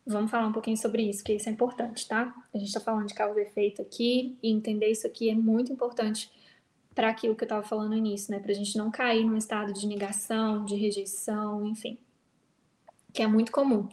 Vamos 0.06 0.32
falar 0.32 0.48
um 0.48 0.53
pouquinho 0.53 0.78
sobre 0.78 1.03
isso, 1.03 1.24
que 1.24 1.34
isso 1.34 1.49
é 1.49 1.52
importante, 1.52 2.08
tá? 2.08 2.34
A 2.53 2.58
gente 2.58 2.68
está 2.68 2.80
falando 2.80 3.08
de 3.08 3.14
causa 3.14 3.40
e 3.40 3.44
efeito 3.44 3.82
aqui, 3.82 4.38
e 4.41 4.52
entender 4.52 4.90
isso 4.90 5.06
aqui 5.06 5.30
é 5.30 5.36
muito 5.36 5.72
importante 5.72 6.32
para 6.93 7.09
aquilo 7.09 7.35
que 7.35 7.43
eu 7.43 7.45
estava 7.45 7.63
falando 7.63 7.89
no 7.89 7.95
início, 7.95 8.31
né? 8.31 8.39
Para 8.39 8.51
a 8.51 8.55
gente 8.55 8.77
não 8.77 8.91
cair 8.91 9.26
num 9.26 9.38
estado 9.38 9.73
de 9.73 9.88
negação, 9.88 10.65
de 10.65 10.76
rejeição, 10.76 11.65
enfim, 11.65 11.97
que 13.13 13.22
é 13.22 13.27
muito 13.27 13.51
comum. 13.51 13.88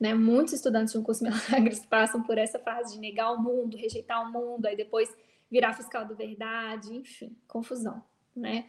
Né? 0.00 0.14
Muitos 0.14 0.54
estudantes 0.54 0.92
de 0.92 0.98
um 0.98 1.02
curso 1.02 1.24
Milagres 1.24 1.84
passam 1.84 2.22
por 2.22 2.38
essa 2.38 2.58
fase 2.58 2.94
de 2.94 3.00
negar 3.00 3.32
o 3.32 3.42
mundo, 3.42 3.76
rejeitar 3.76 4.22
o 4.22 4.32
mundo, 4.32 4.66
aí 4.66 4.76
depois 4.76 5.14
virar 5.50 5.74
fiscal 5.74 6.04
da 6.04 6.14
verdade, 6.14 6.94
enfim, 6.94 7.36
confusão, 7.46 8.02
né? 8.34 8.68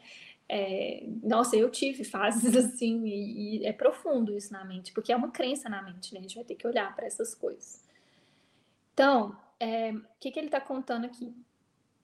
É, 0.51 1.03
nossa, 1.21 1.55
eu 1.55 1.69
tive 1.69 2.03
fases 2.03 2.55
assim, 2.57 3.05
e, 3.05 3.59
e, 3.59 3.65
é 3.65 3.71
profundo 3.71 4.35
isso 4.35 4.51
na 4.51 4.65
mente, 4.65 4.91
porque 4.91 5.11
é 5.11 5.15
uma 5.15 5.29
crença 5.29 5.69
na 5.69 5.81
mente, 5.81 6.13
né? 6.13 6.19
A 6.19 6.23
gente 6.23 6.35
vai 6.35 6.43
ter 6.43 6.55
que 6.55 6.65
olhar 6.65 6.95
para 6.95 7.05
essas 7.05 7.35
coisas. 7.35 7.87
Então, 8.93 9.37
é, 9.59 9.91
o 9.91 10.01
que, 10.19 10.31
que 10.31 10.39
ele 10.39 10.47
está 10.47 10.59
contando 10.59 11.05
aqui? 11.05 11.33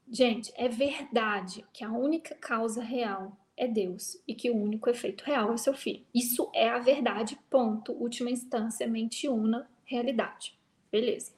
Gente, 0.08 0.54
é 0.56 0.70
verdade 0.70 1.66
que 1.74 1.84
a 1.84 1.92
única 1.92 2.36
causa 2.36 2.84
real 2.84 3.36
é 3.58 3.68
Deus 3.68 4.22
e 4.28 4.36
que 4.36 4.52
o 4.52 4.56
único 4.56 4.90
efeito 4.90 5.24
real 5.24 5.52
é 5.54 5.58
seu 5.58 5.74
filho. 5.74 6.06
Isso 6.14 6.50
é 6.54 6.70
a 6.70 6.78
verdade, 6.78 7.38
ponto. 7.50 7.92
Última 7.92 8.30
instância, 8.30 8.88
mente 8.88 9.28
una, 9.28 9.70
realidade. 9.84 10.58
Beleza. 10.92 11.34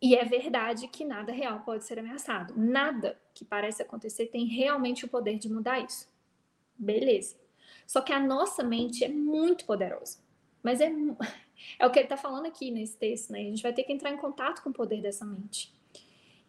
E 0.00 0.14
é 0.14 0.24
verdade 0.24 0.88
que 0.88 1.04
nada 1.04 1.32
real 1.32 1.60
pode 1.60 1.84
ser 1.84 1.98
ameaçado. 1.98 2.54
Nada 2.56 3.20
que 3.34 3.44
parece 3.44 3.82
acontecer 3.82 4.26
tem 4.26 4.46
realmente 4.46 5.04
o 5.04 5.08
poder 5.08 5.38
de 5.38 5.48
mudar 5.48 5.80
isso. 5.80 6.08
Beleza. 6.76 7.36
Só 7.86 8.00
que 8.00 8.12
a 8.12 8.20
nossa 8.20 8.62
mente 8.62 9.04
é 9.04 9.08
muito 9.08 9.64
poderosa. 9.64 10.18
Mas 10.62 10.80
é, 10.80 10.90
é 11.78 11.86
o 11.86 11.90
que 11.90 11.98
ele 11.98 12.06
está 12.06 12.16
falando 12.16 12.46
aqui 12.46 12.70
nesse 12.70 12.96
texto, 12.96 13.30
né? 13.30 13.40
A 13.40 13.44
gente 13.44 13.62
vai 13.62 13.72
ter 13.72 13.82
que 13.82 13.92
entrar 13.92 14.10
em 14.10 14.16
contato 14.16 14.62
com 14.62 14.70
o 14.70 14.74
poder 14.74 15.02
dessa 15.02 15.24
mente 15.24 15.75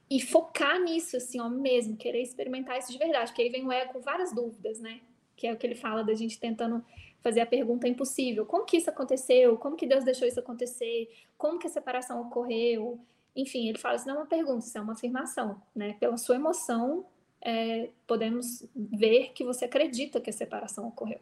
e 0.09 0.21
focar 0.21 0.79
nisso, 0.81 1.17
assim, 1.17 1.39
ó, 1.39 1.49
mesmo, 1.49 1.97
querer 1.97 2.21
experimentar 2.21 2.77
isso 2.77 2.91
de 2.91 2.97
verdade, 2.97 3.31
porque 3.31 3.41
aí 3.41 3.49
vem 3.49 3.65
o 3.65 3.71
ego 3.71 3.93
com 3.93 3.99
várias 3.99 4.33
dúvidas, 4.33 4.79
né? 4.79 5.01
Que 5.35 5.47
é 5.47 5.53
o 5.53 5.57
que 5.57 5.67
ele 5.67 5.75
fala 5.75 6.03
da 6.03 6.13
gente 6.13 6.39
tentando 6.39 6.83
fazer 7.21 7.41
a 7.41 7.45
pergunta 7.45 7.87
impossível: 7.87 8.45
como 8.45 8.65
que 8.65 8.77
isso 8.77 8.89
aconteceu? 8.89 9.57
Como 9.57 9.75
que 9.75 9.85
Deus 9.85 10.03
deixou 10.03 10.27
isso 10.27 10.39
acontecer? 10.39 11.09
Como 11.37 11.59
que 11.59 11.67
a 11.67 11.69
separação 11.69 12.21
ocorreu? 12.21 12.99
Enfim, 13.35 13.67
ele 13.67 13.77
fala: 13.77 13.95
isso 13.95 14.07
não 14.07 14.15
é 14.15 14.17
uma 14.19 14.25
pergunta, 14.25 14.65
isso 14.65 14.77
é 14.77 14.81
uma 14.81 14.93
afirmação, 14.93 15.61
né? 15.75 15.95
Pela 15.99 16.17
sua 16.17 16.35
emoção, 16.35 17.05
é, 17.41 17.89
podemos 18.07 18.65
ver 18.75 19.33
que 19.33 19.43
você 19.43 19.65
acredita 19.65 20.21
que 20.21 20.29
a 20.29 20.33
separação 20.33 20.87
ocorreu. 20.87 21.19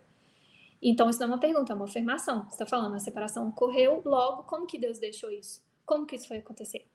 Então, 0.81 1.09
isso 1.09 1.19
não 1.19 1.27
é 1.27 1.31
uma 1.31 1.39
pergunta, 1.39 1.73
é 1.73 1.75
uma 1.75 1.85
afirmação. 1.85 2.43
Você 2.43 2.51
está 2.51 2.65
falando, 2.65 2.95
a 2.95 2.99
separação 2.99 3.47
ocorreu, 3.49 4.01
logo, 4.05 4.43
como 4.43 4.67
que 4.67 4.77
Deus 4.77 4.99
deixou 4.99 5.31
isso? 5.31 5.63
Como 5.85 6.05
que 6.05 6.15
isso 6.15 6.27
foi 6.27 6.37
acontecer? 6.37 6.85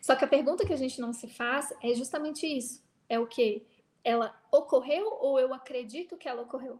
Só 0.00 0.14
que 0.16 0.24
a 0.24 0.28
pergunta 0.28 0.66
que 0.66 0.72
a 0.72 0.76
gente 0.76 1.00
não 1.00 1.12
se 1.12 1.28
faz 1.28 1.72
é 1.82 1.94
justamente 1.94 2.46
isso. 2.46 2.82
É 3.08 3.18
o 3.18 3.26
que? 3.26 3.66
Ela 4.04 4.34
ocorreu 4.50 5.06
ou 5.20 5.38
eu 5.38 5.52
acredito 5.52 6.16
que 6.16 6.28
ela 6.28 6.42
ocorreu? 6.42 6.78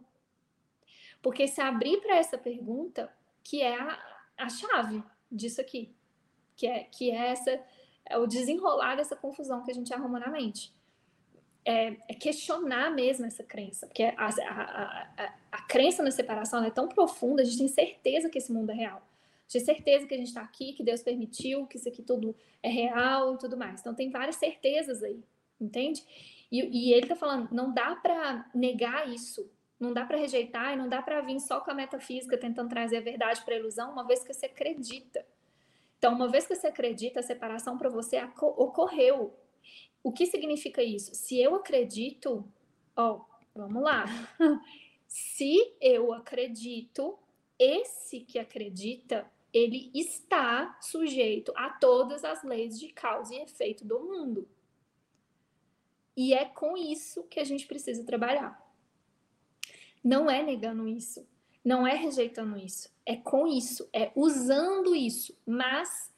Porque 1.22 1.48
se 1.48 1.60
abrir 1.60 2.00
para 2.00 2.16
essa 2.16 2.38
pergunta, 2.38 3.12
que 3.42 3.60
é 3.60 3.78
a, 3.78 3.98
a 4.36 4.48
chave 4.48 5.02
disso 5.30 5.60
aqui, 5.60 5.94
que 6.56 6.66
é, 6.66 6.84
que 6.84 7.10
é 7.10 7.28
essa 7.30 7.60
é 8.06 8.16
o 8.16 8.26
desenrolar 8.26 8.96
dessa 8.96 9.16
confusão 9.16 9.62
que 9.62 9.70
a 9.70 9.74
gente 9.74 9.92
arruma 9.92 10.18
na 10.18 10.28
mente. 10.28 10.72
É, 11.64 11.96
é 12.08 12.14
questionar 12.14 12.90
mesmo 12.90 13.26
essa 13.26 13.44
crença, 13.44 13.86
porque 13.86 14.02
a, 14.02 14.14
a, 14.16 15.08
a, 15.18 15.34
a 15.52 15.62
crença 15.62 16.02
na 16.02 16.10
separação 16.10 16.64
é 16.64 16.70
tão 16.70 16.88
profunda, 16.88 17.42
a 17.42 17.44
gente 17.44 17.58
tem 17.58 17.68
certeza 17.68 18.30
que 18.30 18.38
esse 18.38 18.50
mundo 18.50 18.70
é 18.70 18.74
real 18.74 19.02
de 19.48 19.60
certeza 19.60 20.06
que 20.06 20.14
a 20.14 20.16
gente 20.18 20.28
está 20.28 20.42
aqui, 20.42 20.74
que 20.74 20.84
Deus 20.84 21.02
permitiu, 21.02 21.66
que 21.66 21.78
isso 21.78 21.88
aqui 21.88 22.02
tudo 22.02 22.36
é 22.62 22.68
real 22.68 23.34
e 23.34 23.38
tudo 23.38 23.56
mais. 23.56 23.80
Então 23.80 23.94
tem 23.94 24.10
várias 24.10 24.36
certezas 24.36 25.02
aí, 25.02 25.24
entende? 25.58 26.04
E, 26.52 26.60
e 26.60 26.92
ele 26.92 27.04
está 27.04 27.16
falando, 27.16 27.48
não 27.50 27.72
dá 27.72 27.96
para 27.96 28.48
negar 28.54 29.08
isso, 29.08 29.50
não 29.80 29.92
dá 29.92 30.04
para 30.04 30.18
rejeitar 30.18 30.74
e 30.74 30.76
não 30.76 30.88
dá 30.88 31.00
para 31.00 31.20
vir 31.22 31.40
só 31.40 31.60
com 31.60 31.70
a 31.70 31.74
metafísica 31.74 32.36
tentando 32.36 32.68
trazer 32.68 32.98
a 32.98 33.00
verdade 33.00 33.42
para 33.42 33.54
a 33.54 33.58
ilusão, 33.58 33.90
uma 33.90 34.06
vez 34.06 34.22
que 34.22 34.32
você 34.32 34.46
acredita. 34.46 35.24
Então, 35.98 36.14
uma 36.14 36.28
vez 36.28 36.46
que 36.46 36.54
você 36.54 36.68
acredita, 36.68 37.20
a 37.20 37.22
separação 37.22 37.76
para 37.76 37.88
você 37.88 38.22
ocorreu. 38.40 39.34
O 40.02 40.12
que 40.12 40.26
significa 40.26 40.82
isso? 40.82 41.14
Se 41.14 41.40
eu 41.40 41.56
acredito, 41.56 42.44
ó, 42.94 43.20
vamos 43.54 43.82
lá. 43.82 44.04
Se 45.08 45.74
eu 45.80 46.12
acredito, 46.12 47.18
esse 47.58 48.20
que 48.20 48.38
acredita 48.38 49.28
ele 49.58 49.90
está 49.94 50.78
sujeito 50.80 51.52
a 51.56 51.70
todas 51.70 52.24
as 52.24 52.42
leis 52.42 52.78
de 52.78 52.88
causa 52.88 53.34
e 53.34 53.42
efeito 53.42 53.84
do 53.84 54.00
mundo. 54.00 54.48
E 56.16 56.34
é 56.34 56.44
com 56.44 56.76
isso 56.76 57.24
que 57.24 57.40
a 57.40 57.44
gente 57.44 57.66
precisa 57.66 58.04
trabalhar. 58.04 58.60
Não 60.02 60.30
é 60.30 60.42
negando 60.42 60.88
isso, 60.88 61.26
não 61.64 61.86
é 61.86 61.94
rejeitando 61.94 62.56
isso, 62.56 62.90
é 63.04 63.16
com 63.16 63.46
isso, 63.46 63.88
é 63.92 64.12
usando 64.14 64.94
isso, 64.94 65.36
mas 65.44 66.12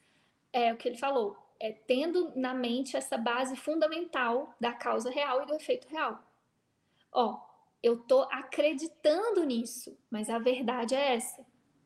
é 0.53 0.73
o 0.73 0.77
que 0.77 0.89
ele 0.89 0.99
falou, 0.99 1.37
é 1.59 1.73
tendo 1.73 2.33
na 2.37 2.55
mente 2.55 2.97
essa 2.97 3.17
base 3.17 3.57
fundamental 3.57 4.55
da 4.61 4.73
causa 4.73 5.11
real 5.11 5.43
e 5.43 5.47
do 5.47 5.55
efeito 5.55 5.89
real. 5.89 6.23
Ó, 7.12 7.41
eu 7.83 7.99
tô 7.99 8.23
acreditando 8.23 9.45
nisso, 9.45 9.99
mas 10.11 10.29
a 10.29 10.39
verdade 10.39 10.95
é 10.95 11.15
essa. 11.15 11.45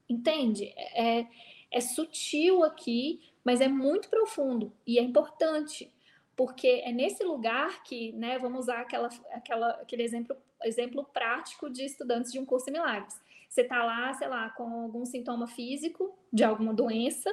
Entende? 0.08 0.72
É, 0.76 1.26
é 1.70 1.80
sutil 1.80 2.62
aqui, 2.62 3.20
mas 3.44 3.60
é 3.60 3.68
muito 3.68 4.08
profundo 4.08 4.72
e 4.86 4.98
é 4.98 5.02
importante, 5.02 5.92
porque 6.36 6.82
é 6.84 6.92
nesse 6.92 7.22
lugar 7.24 7.82
que, 7.82 8.12
né, 8.12 8.38
vamos 8.38 8.60
usar 8.60 8.80
aquela, 8.80 9.08
aquela, 9.32 9.70
aquele 9.70 10.02
exemplo, 10.02 10.36
exemplo 10.62 11.04
prático 11.04 11.68
de 11.70 11.84
estudantes 11.84 12.32
de 12.32 12.38
um 12.38 12.44
curso 12.44 12.66
de 12.66 12.72
milagres. 12.72 13.20
Você 13.48 13.62
está 13.62 13.84
lá, 13.84 14.12
sei 14.14 14.28
lá, 14.28 14.50
com 14.50 14.82
algum 14.82 15.04
sintoma 15.04 15.46
físico 15.46 16.16
de 16.32 16.42
alguma 16.42 16.74
doença, 16.74 17.30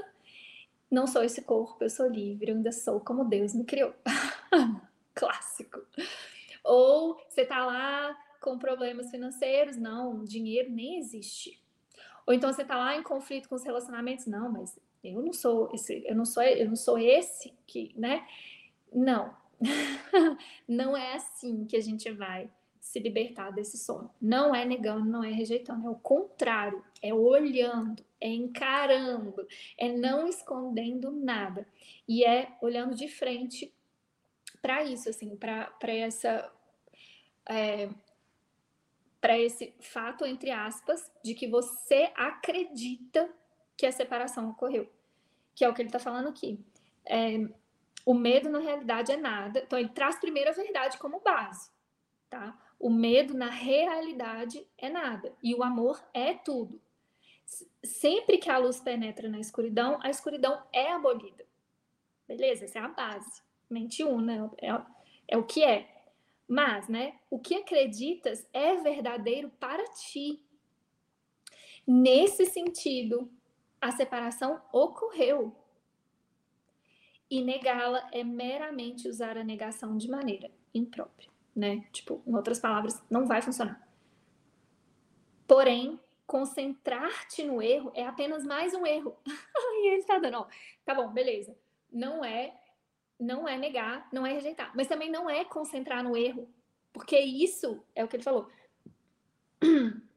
não 0.89 1.07
sou 1.07 1.23
esse 1.23 1.41
corpo, 1.41 1.83
eu 1.83 1.89
sou 1.89 2.07
livre, 2.07 2.51
eu 2.51 2.57
ainda 2.57 2.71
sou 2.71 2.99
como 2.99 3.23
Deus 3.23 3.55
me 3.55 3.63
criou. 3.63 3.95
Clássico. 5.15 5.81
Ou 6.63 7.17
você 7.29 7.41
está 7.41 7.65
lá 7.65 8.15
com 8.41 8.59
problemas 8.59 9.09
financeiros, 9.09 9.77
não, 9.77 10.23
dinheiro 10.23 10.69
nem 10.69 10.97
existe. 10.97 11.61
Ou 12.27 12.33
então 12.33 12.51
você 12.51 12.63
tá 12.63 12.77
lá 12.77 12.95
em 12.95 13.03
conflito 13.03 13.49
com 13.49 13.55
os 13.55 13.63
relacionamentos, 13.63 14.25
não, 14.27 14.51
mas 14.51 14.77
eu 15.03 15.21
não 15.21 15.33
sou 15.33 15.69
esse, 15.73 16.03
eu 16.05 16.15
não 16.15 16.25
sou, 16.25 16.43
eu 16.43 16.67
não 16.67 16.75
sou 16.75 16.97
esse 16.97 17.53
que, 17.65 17.93
né? 17.95 18.27
Não. 18.93 19.35
não 20.67 20.97
é 20.97 21.13
assim 21.15 21.65
que 21.65 21.75
a 21.75 21.81
gente 21.81 22.11
vai 22.11 22.49
se 22.79 22.99
libertar 22.99 23.51
desse 23.51 23.77
sono. 23.77 24.11
Não 24.19 24.53
é 24.53 24.65
negando, 24.65 25.05
não 25.05 25.23
é 25.23 25.31
rejeitando, 25.31 25.87
é 25.87 25.89
o 25.89 25.95
contrário, 25.95 26.83
é 27.01 27.13
olhando, 27.13 28.03
é 28.19 28.27
encarando, 28.27 29.47
é 29.77 29.91
não 29.91 30.27
escondendo 30.27 31.11
nada 31.11 31.67
e 32.07 32.25
é 32.25 32.57
olhando 32.61 32.95
de 32.95 33.07
frente 33.07 33.71
para 34.61 34.83
isso, 34.83 35.09
assim, 35.09 35.35
para 35.35 35.71
essa 35.83 36.51
é, 37.49 37.89
para 39.21 39.37
esse 39.37 39.73
fato, 39.79 40.25
entre 40.25 40.49
aspas, 40.49 41.09
de 41.23 41.35
que 41.35 41.47
você 41.47 42.11
acredita 42.15 43.29
que 43.77 43.85
a 43.85 43.91
separação 43.91 44.49
ocorreu. 44.49 44.91
Que 45.53 45.63
é 45.63 45.69
o 45.69 45.73
que 45.73 45.81
ele 45.81 45.89
está 45.89 45.99
falando 45.99 46.27
aqui. 46.27 46.59
É, 47.05 47.37
o 48.03 48.15
medo, 48.15 48.49
na 48.49 48.59
realidade, 48.59 49.11
é 49.11 49.17
nada. 49.17 49.61
Então, 49.63 49.77
ele 49.77 49.89
traz 49.89 50.19
primeiro 50.19 50.49
a 50.49 50.53
verdade 50.53 50.97
como 50.97 51.19
base. 51.19 51.69
Tá? 52.29 52.57
O 52.79 52.89
medo, 52.89 53.35
na 53.35 53.49
realidade, 53.49 54.65
é 54.75 54.89
nada. 54.89 55.31
E 55.43 55.53
o 55.53 55.63
amor 55.63 56.03
é 56.13 56.33
tudo. 56.33 56.81
Sempre 57.83 58.39
que 58.39 58.49
a 58.49 58.57
luz 58.57 58.79
penetra 58.79 59.29
na 59.29 59.39
escuridão, 59.39 59.99
a 60.01 60.09
escuridão 60.09 60.63
é 60.73 60.91
abolida. 60.91 61.45
Beleza? 62.27 62.65
Essa 62.65 62.79
é 62.79 62.81
a 62.81 62.87
base. 62.87 63.41
mente 63.69 64.03
una, 64.03 64.51
é, 64.57 64.69
é 65.27 65.37
o 65.37 65.43
que 65.43 65.63
é. 65.63 66.00
Mas, 66.51 66.89
né, 66.89 67.17
o 67.29 67.39
que 67.39 67.55
acreditas 67.55 68.45
é 68.51 68.75
verdadeiro 68.75 69.49
para 69.57 69.85
ti. 69.85 70.43
Nesse 71.87 72.45
sentido, 72.45 73.31
a 73.79 73.89
separação 73.89 74.61
ocorreu. 74.69 75.55
E 77.29 77.41
negá-la 77.41 78.05
é 78.11 78.21
meramente 78.21 79.07
usar 79.07 79.37
a 79.37 79.45
negação 79.45 79.95
de 79.95 80.09
maneira 80.09 80.51
imprópria, 80.73 81.29
né? 81.55 81.87
Tipo, 81.89 82.21
em 82.27 82.35
outras 82.35 82.59
palavras, 82.59 83.01
não 83.09 83.25
vai 83.25 83.41
funcionar. 83.41 83.87
Porém, 85.47 85.97
concentrar-te 86.27 87.45
no 87.45 87.61
erro 87.61 87.93
é 87.95 88.05
apenas 88.05 88.43
mais 88.43 88.73
um 88.73 88.85
erro. 88.85 89.15
e 89.25 89.87
ele 89.87 90.01
está 90.01 90.19
dando, 90.19 90.39
ó, 90.39 90.47
tá 90.83 90.93
bom, 90.93 91.07
beleza. 91.13 91.57
Não 91.89 92.25
é, 92.25 92.60
não 93.21 93.47
é 93.47 93.57
negar, 93.57 94.07
não 94.11 94.25
é 94.25 94.33
rejeitar, 94.33 94.71
mas 94.75 94.87
também 94.87 95.09
não 95.09 95.29
é 95.29 95.45
concentrar 95.45 96.03
no 96.03 96.17
erro, 96.17 96.49
porque 96.91 97.17
isso 97.19 97.81
é 97.95 98.03
o 98.03 98.07
que 98.07 98.15
ele 98.15 98.23
falou. 98.23 98.49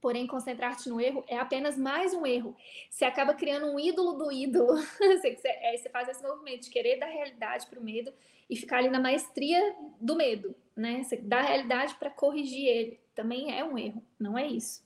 Porém, 0.00 0.26
concentrar-te 0.26 0.88
no 0.88 1.00
erro 1.00 1.24
é 1.26 1.38
apenas 1.38 1.78
mais 1.78 2.12
um 2.12 2.26
erro. 2.26 2.54
Você 2.90 3.06
acaba 3.06 3.32
criando 3.32 3.66
um 3.66 3.80
ídolo 3.80 4.12
do 4.18 4.30
ídolo. 4.30 4.76
você, 5.00 5.38
é, 5.46 5.76
você 5.76 5.88
faz 5.88 6.08
esse 6.08 6.22
movimento 6.22 6.64
de 6.64 6.70
querer 6.70 6.98
dar 6.98 7.06
realidade 7.06 7.66
para 7.66 7.80
o 7.80 7.82
medo 7.82 8.12
e 8.48 8.54
ficar 8.54 8.78
ali 8.78 8.90
na 8.90 9.00
maestria 9.00 9.74
do 9.98 10.14
medo, 10.14 10.54
né? 10.76 11.02
Você 11.02 11.16
dá 11.16 11.40
realidade 11.40 11.94
para 11.94 12.10
corrigir 12.10 12.66
ele. 12.66 13.00
Também 13.14 13.58
é 13.58 13.64
um 13.64 13.78
erro, 13.78 14.04
não 14.20 14.36
é 14.36 14.46
isso. 14.46 14.84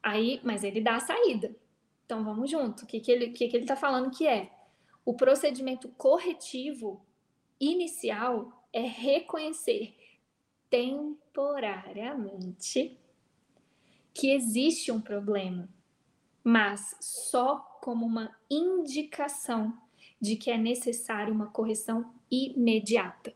Aí, 0.00 0.40
mas 0.44 0.62
ele 0.62 0.80
dá 0.80 0.94
a 0.94 1.00
saída. 1.00 1.54
Então 2.06 2.22
vamos 2.22 2.48
junto. 2.48 2.84
O 2.84 2.86
que, 2.86 3.00
que 3.00 3.10
ele 3.10 3.30
que, 3.30 3.48
que 3.48 3.56
ele 3.56 3.64
está 3.64 3.74
falando 3.74 4.16
que 4.16 4.28
é? 4.28 4.48
O 5.04 5.14
procedimento 5.14 5.88
corretivo 5.90 7.04
inicial 7.58 8.64
é 8.72 8.82
reconhecer 8.82 9.96
temporariamente 10.68 12.96
que 14.14 14.30
existe 14.32 14.92
um 14.92 15.00
problema, 15.00 15.68
mas 16.44 16.94
só 17.00 17.58
como 17.80 18.06
uma 18.06 18.36
indicação 18.48 19.76
de 20.20 20.36
que 20.36 20.48
é 20.50 20.58
necessária 20.58 21.32
uma 21.32 21.50
correção 21.50 22.14
imediata. 22.30 23.34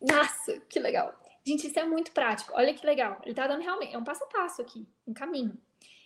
Nossa, 0.00 0.58
que 0.60 0.80
legal! 0.80 1.22
Gente, 1.44 1.66
isso 1.66 1.78
é 1.78 1.84
muito 1.84 2.12
prático. 2.12 2.52
Olha 2.54 2.72
que 2.72 2.86
legal. 2.86 3.20
Ele 3.24 3.34
tá 3.34 3.46
dando 3.46 3.62
realmente, 3.62 3.94
é 3.94 3.98
um 3.98 4.04
passo 4.04 4.24
a 4.24 4.28
passo 4.28 4.62
aqui, 4.62 4.86
um 5.06 5.12
caminho. 5.12 5.58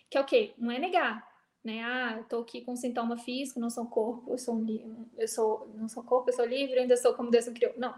Que 0.09 0.17
é 0.17 0.21
o 0.21 0.25
quê? 0.25 0.53
Não 0.57 0.71
é 0.71 0.79
negar, 0.79 1.25
né? 1.63 1.83
Ah, 1.83 2.23
tô 2.29 2.39
aqui 2.39 2.61
com 2.61 2.75
sintoma 2.75 3.17
físico, 3.17 3.59
não 3.59 3.69
sou 3.69 3.85
corpo, 3.85 4.31
eu 4.31 4.37
sou 4.37 4.55
um, 4.55 5.07
eu 5.17 5.27
sou, 5.27 5.67
não 5.75 5.87
sou 5.89 6.03
corpo, 6.03 6.29
eu 6.29 6.33
sou 6.33 6.45
livre, 6.45 6.79
ainda 6.79 6.97
sou 6.97 7.13
como 7.13 7.31
Deus 7.31 7.47
me 7.47 7.53
criou. 7.53 7.73
Não. 7.77 7.93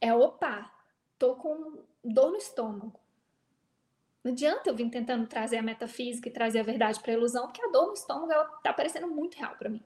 É 0.00 0.14
opa, 0.14 0.72
tô 1.18 1.36
com 1.36 1.82
dor 2.04 2.30
no 2.30 2.36
estômago. 2.36 2.98
Não 4.24 4.32
adianta 4.32 4.68
eu 4.68 4.74
vir 4.74 4.90
tentando 4.90 5.26
trazer 5.26 5.58
a 5.58 5.62
metafísica 5.62 6.28
e 6.28 6.32
trazer 6.32 6.60
a 6.60 6.64
verdade 6.64 7.00
para 7.00 7.12
a 7.12 7.16
ilusão, 7.16 7.46
porque 7.46 7.62
a 7.62 7.68
dor 7.68 7.86
no 7.86 7.94
estômago 7.94 8.32
ela 8.32 8.44
tá 8.62 8.72
parecendo 8.72 9.08
muito 9.08 9.36
real 9.36 9.56
para 9.56 9.68
mim. 9.68 9.84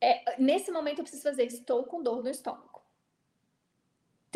É, 0.00 0.40
nesse 0.40 0.70
momento 0.70 0.98
eu 0.98 1.04
preciso 1.04 1.22
fazer, 1.22 1.44
estou 1.46 1.84
com 1.84 2.02
dor 2.02 2.22
no 2.22 2.28
estômago 2.28 2.76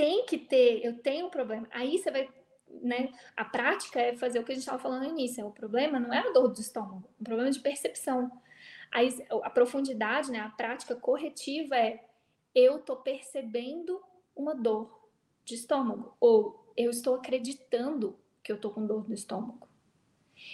tem 0.01 0.25
que 0.25 0.39
ter, 0.39 0.83
eu 0.83 0.97
tenho 0.97 1.27
um 1.27 1.31
problema. 1.31 1.69
Aí 1.71 1.99
você 1.99 2.11
vai, 2.11 2.27
né? 2.83 3.13
A 3.37 3.45
prática 3.45 4.01
é 4.01 4.17
fazer 4.17 4.39
o 4.39 4.45
que 4.45 4.53
a 4.53 4.55
gente 4.55 4.63
estava 4.63 4.79
falando 4.79 5.05
no 5.05 5.11
início. 5.11 5.47
O 5.47 5.53
problema 5.53 5.99
não 5.99 6.13
é 6.13 6.19
a 6.19 6.31
dor 6.31 6.49
do 6.49 6.61
estômago, 6.61 7.09
é 7.19 7.21
um 7.21 7.25
problema 7.25 7.51
de 7.51 7.61
percepção. 7.61 8.31
Aí 8.91 9.25
a 9.43 9.51
profundidade, 9.51 10.31
né? 10.31 10.41
A 10.41 10.49
prática 10.49 10.95
corretiva 10.97 11.77
é 11.77 12.05
eu 12.55 12.77
estou 12.77 12.97
percebendo 12.97 14.03
uma 14.35 14.55
dor 14.55 15.09
de 15.45 15.55
estômago 15.55 16.17
ou 16.19 16.73
eu 16.77 16.91
estou 16.91 17.15
acreditando 17.15 18.19
que 18.43 18.51
eu 18.51 18.57
estou 18.57 18.71
com 18.71 18.87
dor 18.87 19.09
no 19.09 19.15
estômago. 19.15 19.69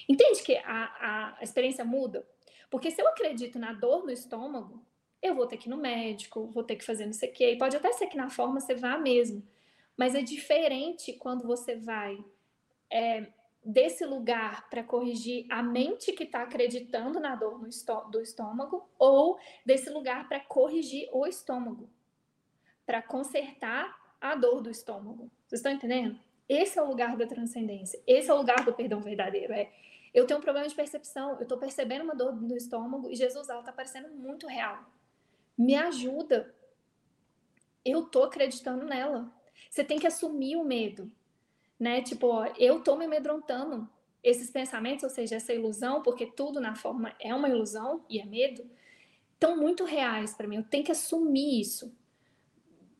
Entende 0.08 0.42
que 0.42 0.56
a, 0.56 1.36
a 1.38 1.42
experiência 1.42 1.84
muda? 1.84 2.26
Porque 2.70 2.90
se 2.90 3.00
eu 3.00 3.08
acredito 3.08 3.58
na 3.58 3.72
dor 3.72 4.04
no 4.04 4.10
estômago, 4.10 4.84
eu 5.22 5.34
vou 5.34 5.46
ter 5.46 5.56
que 5.56 5.68
ir 5.68 5.70
no 5.70 5.76
médico, 5.76 6.50
vou 6.52 6.64
ter 6.64 6.76
que 6.76 6.84
fazer 6.84 7.06
não 7.06 7.12
sei 7.12 7.30
o 7.30 7.32
quê. 7.32 7.52
E 7.52 7.58
pode 7.58 7.76
até 7.76 7.92
ser 7.92 8.06
que 8.08 8.16
na 8.16 8.28
forma 8.28 8.60
você 8.60 8.74
vá 8.74 8.98
mesmo, 8.98 9.42
mas 9.96 10.14
é 10.14 10.22
diferente 10.22 11.12
quando 11.14 11.46
você 11.46 11.76
vai 11.76 12.22
é, 12.90 13.26
desse 13.64 14.04
lugar 14.04 14.68
para 14.68 14.82
corrigir 14.82 15.46
a 15.50 15.62
mente 15.62 16.12
que 16.12 16.24
está 16.24 16.42
acreditando 16.42 17.18
na 17.18 17.34
dor 17.34 17.58
do 18.10 18.20
estômago 18.20 18.88
ou 18.98 19.38
desse 19.64 19.90
lugar 19.90 20.28
para 20.28 20.40
corrigir 20.40 21.08
o 21.12 21.26
estômago, 21.26 21.88
para 22.84 23.02
consertar 23.02 23.96
a 24.20 24.34
dor 24.34 24.60
do 24.60 24.70
estômago. 24.70 25.30
Vocês 25.46 25.60
estão 25.60 25.72
entendendo? 25.72 26.18
Esse 26.48 26.78
é 26.78 26.82
o 26.82 26.88
lugar 26.88 27.16
da 27.16 27.26
transcendência. 27.26 28.00
Esse 28.06 28.30
é 28.30 28.34
o 28.34 28.38
lugar 28.38 28.64
do 28.64 28.72
perdão 28.72 29.00
verdadeiro. 29.00 29.52
É 29.52 29.72
eu 30.14 30.26
tenho 30.26 30.40
um 30.40 30.42
problema 30.42 30.66
de 30.66 30.74
percepção, 30.74 31.34
eu 31.34 31.42
estou 31.42 31.58
percebendo 31.58 32.04
uma 32.04 32.14
dor 32.14 32.34
no 32.34 32.56
estômago 32.56 33.10
e 33.10 33.14
Jesus, 33.14 33.50
ela 33.50 33.60
está 33.60 33.70
parecendo 33.70 34.08
muito 34.08 34.46
real 34.46 34.86
me 35.56 35.74
ajuda. 35.74 36.54
Eu 37.84 38.02
tô 38.02 38.24
acreditando 38.24 38.84
nela. 38.84 39.32
Você 39.70 39.84
tem 39.84 39.98
que 39.98 40.06
assumir 40.06 40.56
o 40.56 40.64
medo, 40.64 41.10
né? 41.78 42.02
Tipo, 42.02 42.28
ó, 42.28 42.46
eu 42.58 42.80
tô 42.82 42.96
me 42.96 43.04
amedrontando. 43.04 43.88
Esses 44.22 44.50
pensamentos, 44.50 45.04
ou 45.04 45.10
seja, 45.10 45.36
essa 45.36 45.52
ilusão, 45.52 46.02
porque 46.02 46.26
tudo 46.26 46.60
na 46.60 46.74
forma 46.74 47.14
é 47.20 47.34
uma 47.34 47.48
ilusão 47.48 48.04
e 48.08 48.18
é 48.18 48.24
medo, 48.24 48.68
estão 49.34 49.56
muito 49.56 49.84
reais 49.84 50.34
para 50.34 50.48
mim. 50.48 50.56
Eu 50.56 50.64
tenho 50.64 50.84
que 50.84 50.92
assumir 50.92 51.60
isso. 51.60 51.94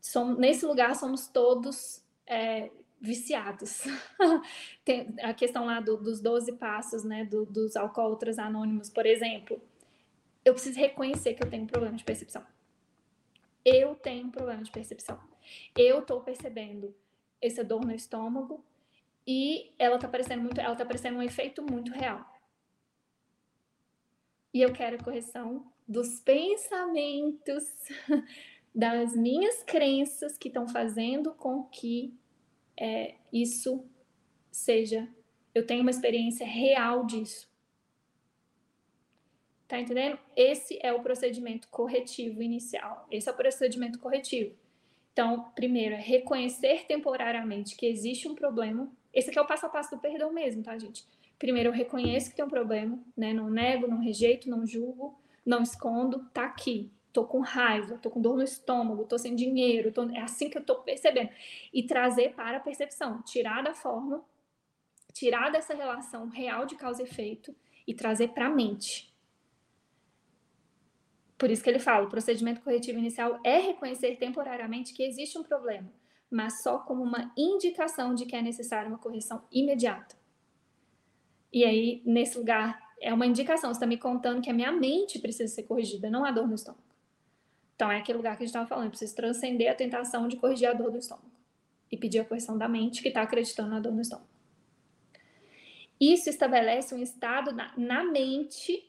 Som, 0.01 0.35
nesse 0.35 0.65
lugar 0.65 0.95
somos 0.95 1.27
todos 1.27 2.01
é, 2.27 2.71
viciados. 3.01 3.83
Tem 4.85 5.15
a 5.21 5.35
questão 5.35 5.67
lá 5.67 5.81
do, 5.81 5.97
dos 5.97 6.21
12 6.21 6.53
passos, 6.53 7.03
né, 7.03 7.25
do, 7.25 7.45
dos 7.45 7.75
alcoólatras 7.75 8.39
anônimos, 8.39 8.89
por 8.89 9.05
exemplo 9.05 9.61
eu 10.47 10.55
preciso 10.55 10.79
reconhecer 10.79 11.35
que 11.35 11.43
eu 11.43 11.51
tenho 11.51 11.65
um 11.65 11.67
problema 11.67 11.97
de 11.97 12.05
percepção. 12.05 12.47
Eu 13.65 13.97
tenho 13.97 14.29
um 14.29 14.31
problema 14.31 14.63
de 14.63 14.71
percepção. 14.71 15.19
Eu 15.77 16.01
estou 16.01 16.21
percebendo 16.21 16.95
essa 17.41 17.63
dor 17.63 17.85
no 17.85 17.95
estômago 17.95 18.65
e 19.27 19.73
ela 19.79 19.97
está 19.97 20.09
parecendo 20.09 20.43
muito, 20.43 20.61
ela 20.61 20.77
tá 20.77 20.85
parecendo 20.85 21.19
um 21.19 21.23
efeito 21.23 21.63
muito 21.63 21.93
real. 21.93 22.25
E 24.55 24.63
eu 24.63 24.73
quero 24.73 25.03
correção 25.03 25.71
dos 25.87 26.21
pensamentos, 26.21 27.65
das 28.75 29.15
minhas 29.15 29.63
crenças 29.63 30.39
que 30.39 30.49
estão 30.49 30.69
fazendo 30.69 31.35
com 31.35 31.65
que 31.65 32.15
é, 32.79 33.15
isso 33.33 33.85
seja. 34.51 35.09
Eu 35.55 35.67
tenho 35.67 35.83
uma 35.83 35.91
experiência 35.91 36.47
real 36.47 37.05
disso. 37.05 37.51
Tá 39.67 39.81
entendendo? 39.81 40.19
Esse 40.37 40.79
é 40.83 40.93
o 40.93 41.03
procedimento 41.03 41.69
corretivo 41.69 42.43
inicial. 42.43 43.07
Esse 43.11 43.29
é 43.29 43.33
o 43.33 43.37
procedimento 43.37 43.99
corretivo. 43.99 44.55
Então, 45.17 45.51
primeiro 45.55 45.95
é 45.95 45.99
reconhecer 45.99 46.85
temporariamente 46.85 47.75
que 47.75 47.87
existe 47.87 48.29
um 48.29 48.35
problema. 48.35 48.87
Esse 49.15 49.31
aqui 49.31 49.39
é 49.39 49.41
o 49.41 49.47
passo 49.47 49.65
a 49.65 49.69
passo 49.71 49.97
do 49.97 49.99
perdão 49.99 50.31
mesmo, 50.31 50.63
tá, 50.63 50.77
gente? 50.77 51.07
Primeiro 51.39 51.71
eu 51.71 51.73
reconheço 51.73 52.29
que 52.29 52.37
tem 52.37 52.45
um 52.45 52.51
problema, 52.51 52.99
né? 53.17 53.33
Não 53.33 53.49
nego, 53.49 53.87
não 53.87 53.99
rejeito, 53.99 54.51
não 54.51 54.67
julgo, 54.67 55.19
não 55.43 55.63
escondo, 55.63 56.29
tá 56.35 56.45
aqui. 56.45 56.93
Tô 57.15 57.25
com 57.25 57.41
raiva, 57.41 57.97
tô 57.97 58.11
com 58.11 58.21
dor 58.21 58.37
no 58.37 58.43
estômago, 58.43 59.07
tô 59.07 59.17
sem 59.17 59.35
dinheiro, 59.35 59.91
tô... 59.91 60.07
é 60.11 60.21
assim 60.21 60.51
que 60.51 60.59
eu 60.59 60.63
tô 60.63 60.83
percebendo. 60.83 61.31
E 61.73 61.83
trazer 61.85 62.35
para 62.35 62.59
a 62.59 62.61
percepção, 62.61 63.23
tirar 63.23 63.63
da 63.63 63.73
forma, 63.73 64.23
tirar 65.15 65.51
dessa 65.51 65.75
relação 65.75 66.29
real 66.29 66.67
de 66.67 66.77
causa 66.77 67.01
e 67.01 67.07
efeito 67.07 67.57
e 67.87 67.95
trazer 67.95 68.33
para 68.35 68.49
a 68.49 68.51
mente 68.51 69.06
por 71.39 71.51
isso 71.51 71.63
que 71.63 71.69
ele 71.69 71.79
fala, 71.79 72.07
o 72.07 72.11
procedimento 72.11 72.63
corretivo 72.63 72.99
inicial 72.99 73.39
é 73.45 73.59
reconhecer 73.59 74.17
temporariamente 74.17 74.95
que 74.95 75.03
existe 75.03 75.39
um 75.39 75.43
problema, 75.43 75.93
mas 76.31 76.63
só 76.63 76.79
como 76.79 77.03
uma 77.03 77.33
indicação 77.37 78.15
de 78.15 78.25
que 78.25 78.35
é 78.35 78.43
necessária 78.43 78.89
uma 78.89 78.99
correção 78.99 79.45
imediata. 79.53 80.17
E 81.53 81.65
aí, 81.65 82.03
nesse 82.05 82.39
lugar, 82.39 82.81
é 83.01 83.13
uma 83.13 83.27
indicação, 83.27 83.71
você 83.71 83.77
está 83.77 83.87
me 83.87 83.99
contando 83.99 84.41
que 84.41 84.51
a 84.51 84.55
minha 84.55 84.73
mente 84.73 85.19
precisa 85.19 85.55
ser 85.55 85.65
corrigida, 85.65 86.11
não 86.11 86.25
a 86.25 86.31
dor 86.31 86.49
no 86.49 86.55
estômago. 86.55 86.83
Então, 87.75 87.91
é 87.91 87.99
aquele 87.99 88.17
lugar 88.17 88.37
que 88.37 88.43
a 88.43 88.47
gente 88.47 88.55
estava 88.55 88.67
falando, 88.67 88.89
precisa 88.89 89.15
transcender 89.15 89.71
a 89.71 89.75
tentação 89.75 90.27
de 90.29 90.37
corrigir 90.37 90.69
a 90.69 90.73
dor 90.73 90.91
do 90.91 90.99
estômago 90.99 91.31
e 91.93 91.97
pedir 91.97 92.21
a 92.21 92.25
correção 92.25 92.57
da 92.57 92.69
mente 92.69 93.03
que 93.03 93.09
está 93.09 93.21
acreditando 93.21 93.71
na 93.71 93.81
dor 93.81 93.93
no 93.93 94.01
estômago. 94.01 94.29
Isso 96.01 96.29
estabelece 96.29 96.95
um 96.95 97.03
estado 97.03 97.53
na, 97.53 97.73
na 97.77 98.05
mente 98.05 98.83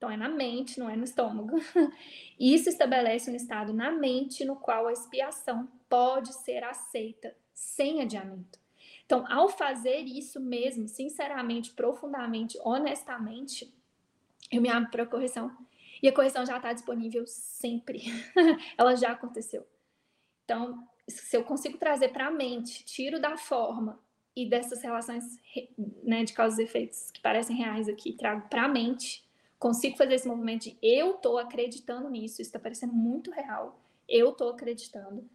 então, 0.00 0.10
é 0.10 0.16
na 0.16 0.30
mente, 0.30 0.80
não 0.80 0.88
é 0.88 0.96
no 0.96 1.04
estômago. 1.04 1.58
Isso 2.40 2.70
estabelece 2.70 3.30
um 3.30 3.34
estado 3.34 3.74
na 3.74 3.92
mente 3.92 4.46
no 4.46 4.56
qual 4.56 4.86
a 4.86 4.92
expiação 4.94 5.68
pode 5.90 6.32
ser 6.36 6.64
aceita 6.64 7.36
sem 7.52 8.00
adiamento. 8.00 8.58
Então, 9.04 9.30
ao 9.30 9.50
fazer 9.50 9.98
isso 10.06 10.40
mesmo, 10.40 10.88
sinceramente, 10.88 11.72
profundamente, 11.72 12.58
honestamente, 12.64 13.70
eu 14.50 14.62
me 14.62 14.70
abro 14.70 14.90
para 14.90 15.02
a 15.02 15.06
correção. 15.06 15.54
E 16.02 16.08
a 16.08 16.12
correção 16.14 16.46
já 16.46 16.56
está 16.56 16.72
disponível 16.72 17.26
sempre. 17.26 18.04
Ela 18.78 18.94
já 18.94 19.10
aconteceu. 19.10 19.66
Então, 20.44 20.88
se 21.06 21.36
eu 21.36 21.44
consigo 21.44 21.76
trazer 21.76 22.08
para 22.08 22.28
a 22.28 22.30
mente, 22.30 22.86
tiro 22.86 23.20
da 23.20 23.36
forma 23.36 24.00
e 24.34 24.48
dessas 24.48 24.80
relações 24.80 25.24
né, 26.02 26.24
de 26.24 26.32
causas 26.32 26.58
e 26.58 26.62
efeitos 26.62 27.10
que 27.10 27.20
parecem 27.20 27.54
reais 27.54 27.86
aqui, 27.86 28.14
trago 28.14 28.48
para 28.48 28.64
a 28.64 28.68
mente, 28.68 29.28
consigo 29.60 29.96
fazer 29.96 30.14
esse 30.14 30.26
movimento 30.26 30.62
de 30.62 30.78
eu 30.82 31.16
estou 31.16 31.38
acreditando 31.38 32.08
nisso, 32.08 32.40
isso 32.40 32.48
está 32.48 32.58
parecendo 32.58 32.94
muito 32.94 33.30
real, 33.30 33.78
eu 34.08 34.30
estou 34.30 34.48
acreditando. 34.48 35.28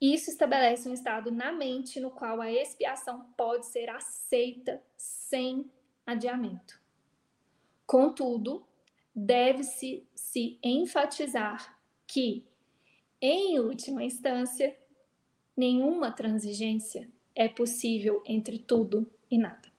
Isso 0.00 0.30
estabelece 0.30 0.88
um 0.88 0.94
estado 0.94 1.30
na 1.32 1.50
mente 1.50 1.98
no 1.98 2.10
qual 2.10 2.40
a 2.40 2.52
expiação 2.52 3.26
pode 3.36 3.66
ser 3.66 3.90
aceita 3.90 4.80
sem 4.96 5.68
adiamento. 6.06 6.80
Contudo, 7.84 8.64
deve-se 9.14 10.06
se 10.14 10.58
enfatizar 10.62 11.76
que, 12.06 12.46
em 13.20 13.58
última 13.58 14.04
instância, 14.04 14.76
nenhuma 15.56 16.12
transigência 16.12 17.10
é 17.34 17.48
possível 17.48 18.22
entre 18.24 18.58
tudo 18.58 19.10
e 19.30 19.36
nada. 19.36 19.75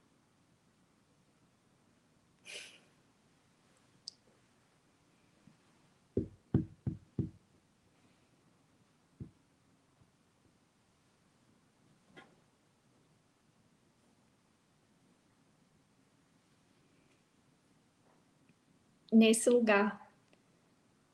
Nesse 19.18 19.50
lugar, 19.50 20.12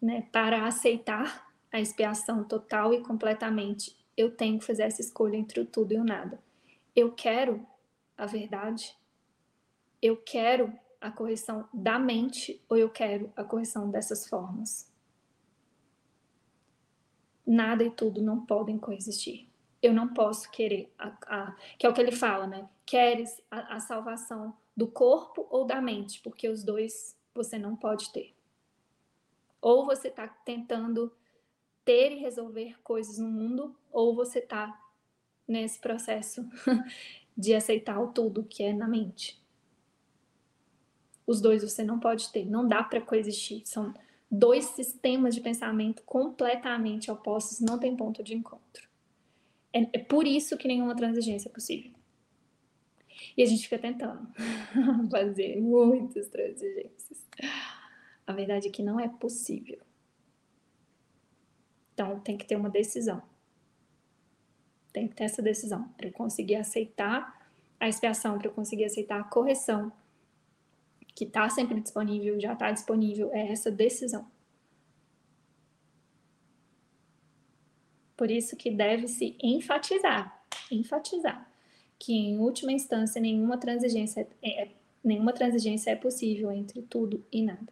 né, 0.01 0.27
para 0.30 0.67
aceitar 0.67 1.49
a 1.71 1.80
expiação 1.80 2.43
total 2.43 2.93
e 2.93 3.01
completamente, 3.01 3.97
eu 4.17 4.30
tenho 4.30 4.59
que 4.59 4.65
fazer 4.65 4.84
essa 4.84 4.99
escolha 4.99 5.38
entre 5.38 5.61
o 5.61 5.65
tudo 5.65 5.93
e 5.93 5.97
o 5.97 6.03
nada. 6.03 6.38
Eu 6.93 7.13
quero 7.13 7.65
a 8.17 8.25
verdade? 8.25 8.93
Eu 10.01 10.17
quero 10.17 10.77
a 10.99 11.09
correção 11.09 11.67
da 11.73 11.97
mente 11.97 12.61
ou 12.67 12.75
eu 12.75 12.89
quero 12.89 13.31
a 13.38 13.43
correção 13.43 13.89
dessas 13.89 14.27
formas? 14.27 14.91
Nada 17.47 17.85
e 17.85 17.89
tudo 17.89 18.21
não 18.21 18.45
podem 18.45 18.77
coexistir. 18.77 19.47
Eu 19.81 19.93
não 19.93 20.13
posso 20.13 20.51
querer, 20.51 20.93
a, 20.99 21.07
a, 21.25 21.55
que 21.80 21.85
é 21.85 21.89
o 21.89 21.93
que 21.93 22.01
ele 22.01 22.11
fala, 22.11 22.47
né? 22.47 22.69
Queres 22.85 23.41
a, 23.49 23.75
a 23.75 23.80
salvação 23.80 24.53
do 24.75 24.88
corpo 24.88 25.47
ou 25.49 25.65
da 25.65 25.81
mente, 25.81 26.21
porque 26.21 26.49
os 26.49 26.63
dois 26.63 27.17
você 27.34 27.57
não 27.57 27.76
pode 27.76 28.11
ter. 28.11 28.34
Ou 29.61 29.85
você 29.85 30.10
está 30.10 30.27
tentando 30.27 31.11
ter 31.85 32.11
e 32.11 32.19
resolver 32.19 32.77
coisas 32.84 33.18
no 33.18 33.30
mundo, 33.30 33.76
ou 33.91 34.15
você 34.15 34.39
está 34.39 34.80
nesse 35.47 35.80
processo 35.80 36.47
de 37.38 37.53
aceitar 37.53 37.99
o 37.99 38.11
tudo 38.11 38.43
que 38.43 38.64
é 38.64 38.73
na 38.73 38.88
mente. 38.88 39.41
Os 41.26 41.41
dois 41.41 41.64
você 41.64 41.84
não 41.84 41.99
pode 41.99 42.31
ter, 42.31 42.45
não 42.45 42.68
dá 42.68 42.84
para 42.84 43.01
coexistir. 43.01 43.61
São 43.65 43.93
dois 44.30 44.65
sistemas 44.65 45.35
de 45.35 45.41
pensamento 45.41 46.03
completamente 46.03 47.10
opostos, 47.10 47.60
não 47.60 47.80
tem 47.80 47.95
ponto 47.95 48.23
de 48.23 48.34
encontro. 48.34 48.89
É, 49.72 49.81
é 49.93 49.99
por 49.99 50.27
isso 50.27 50.57
que 50.57 50.68
nenhuma 50.68 50.95
transigência 50.95 51.49
é 51.49 51.51
possível. 51.51 51.91
E 53.35 53.43
a 53.43 53.45
gente 53.45 53.63
fica 53.63 53.79
tentando 53.79 54.27
fazer 55.09 55.59
muitas 55.59 56.29
transigências. 56.29 57.25
A 58.25 58.33
verdade 58.33 58.67
é 58.67 58.71
que 58.71 58.83
não 58.83 58.99
é 58.99 59.07
possível. 59.07 59.79
Então 61.93 62.19
tem 62.19 62.37
que 62.37 62.45
ter 62.45 62.55
uma 62.55 62.69
decisão. 62.69 63.21
Tem 64.91 65.07
que 65.07 65.15
ter 65.15 65.25
essa 65.25 65.41
decisão 65.41 65.87
para 65.89 66.07
eu 66.07 66.13
conseguir 66.13 66.55
aceitar 66.55 67.51
a 67.79 67.89
expiação, 67.89 68.37
para 68.37 68.47
eu 68.47 68.53
conseguir 68.53 68.85
aceitar 68.85 69.19
a 69.19 69.23
correção, 69.23 69.91
que 71.15 71.25
está 71.25 71.49
sempre 71.49 71.79
disponível, 71.79 72.39
já 72.39 72.53
está 72.53 72.71
disponível, 72.71 73.31
é 73.33 73.51
essa 73.51 73.69
decisão. 73.71 74.31
Por 78.15 78.31
isso 78.31 78.55
que 78.55 78.71
deve 78.71 79.07
se 79.07 79.35
enfatizar, 79.41 80.43
enfatizar 80.71 81.52
que 82.03 82.11
em 82.11 82.38
última 82.38 82.73
instância 82.73 83.21
nenhuma 83.21 83.57
transigência 83.57 84.27
é, 84.41 84.63
é, 84.63 84.67
nenhuma 85.01 85.31
transigência 85.31 85.89
é 85.89 85.95
possível 85.95 86.51
entre 86.51 86.81
tudo 86.81 87.23
e 87.31 87.41
nada. 87.41 87.71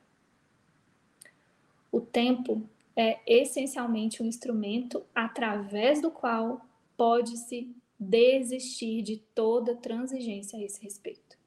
O 1.92 2.00
tempo 2.00 2.64
é 2.96 3.20
essencialmente 3.28 4.24
um 4.24 4.26
instrumento 4.26 5.04
através 5.14 6.02
do 6.02 6.10
qual 6.10 6.66
pode-se 6.96 7.76
desistir 8.00 9.02
de 9.02 9.18
toda 9.36 9.76
transigência 9.76 10.58
a 10.58 10.64
esse 10.64 10.82
respeito. 10.82 11.38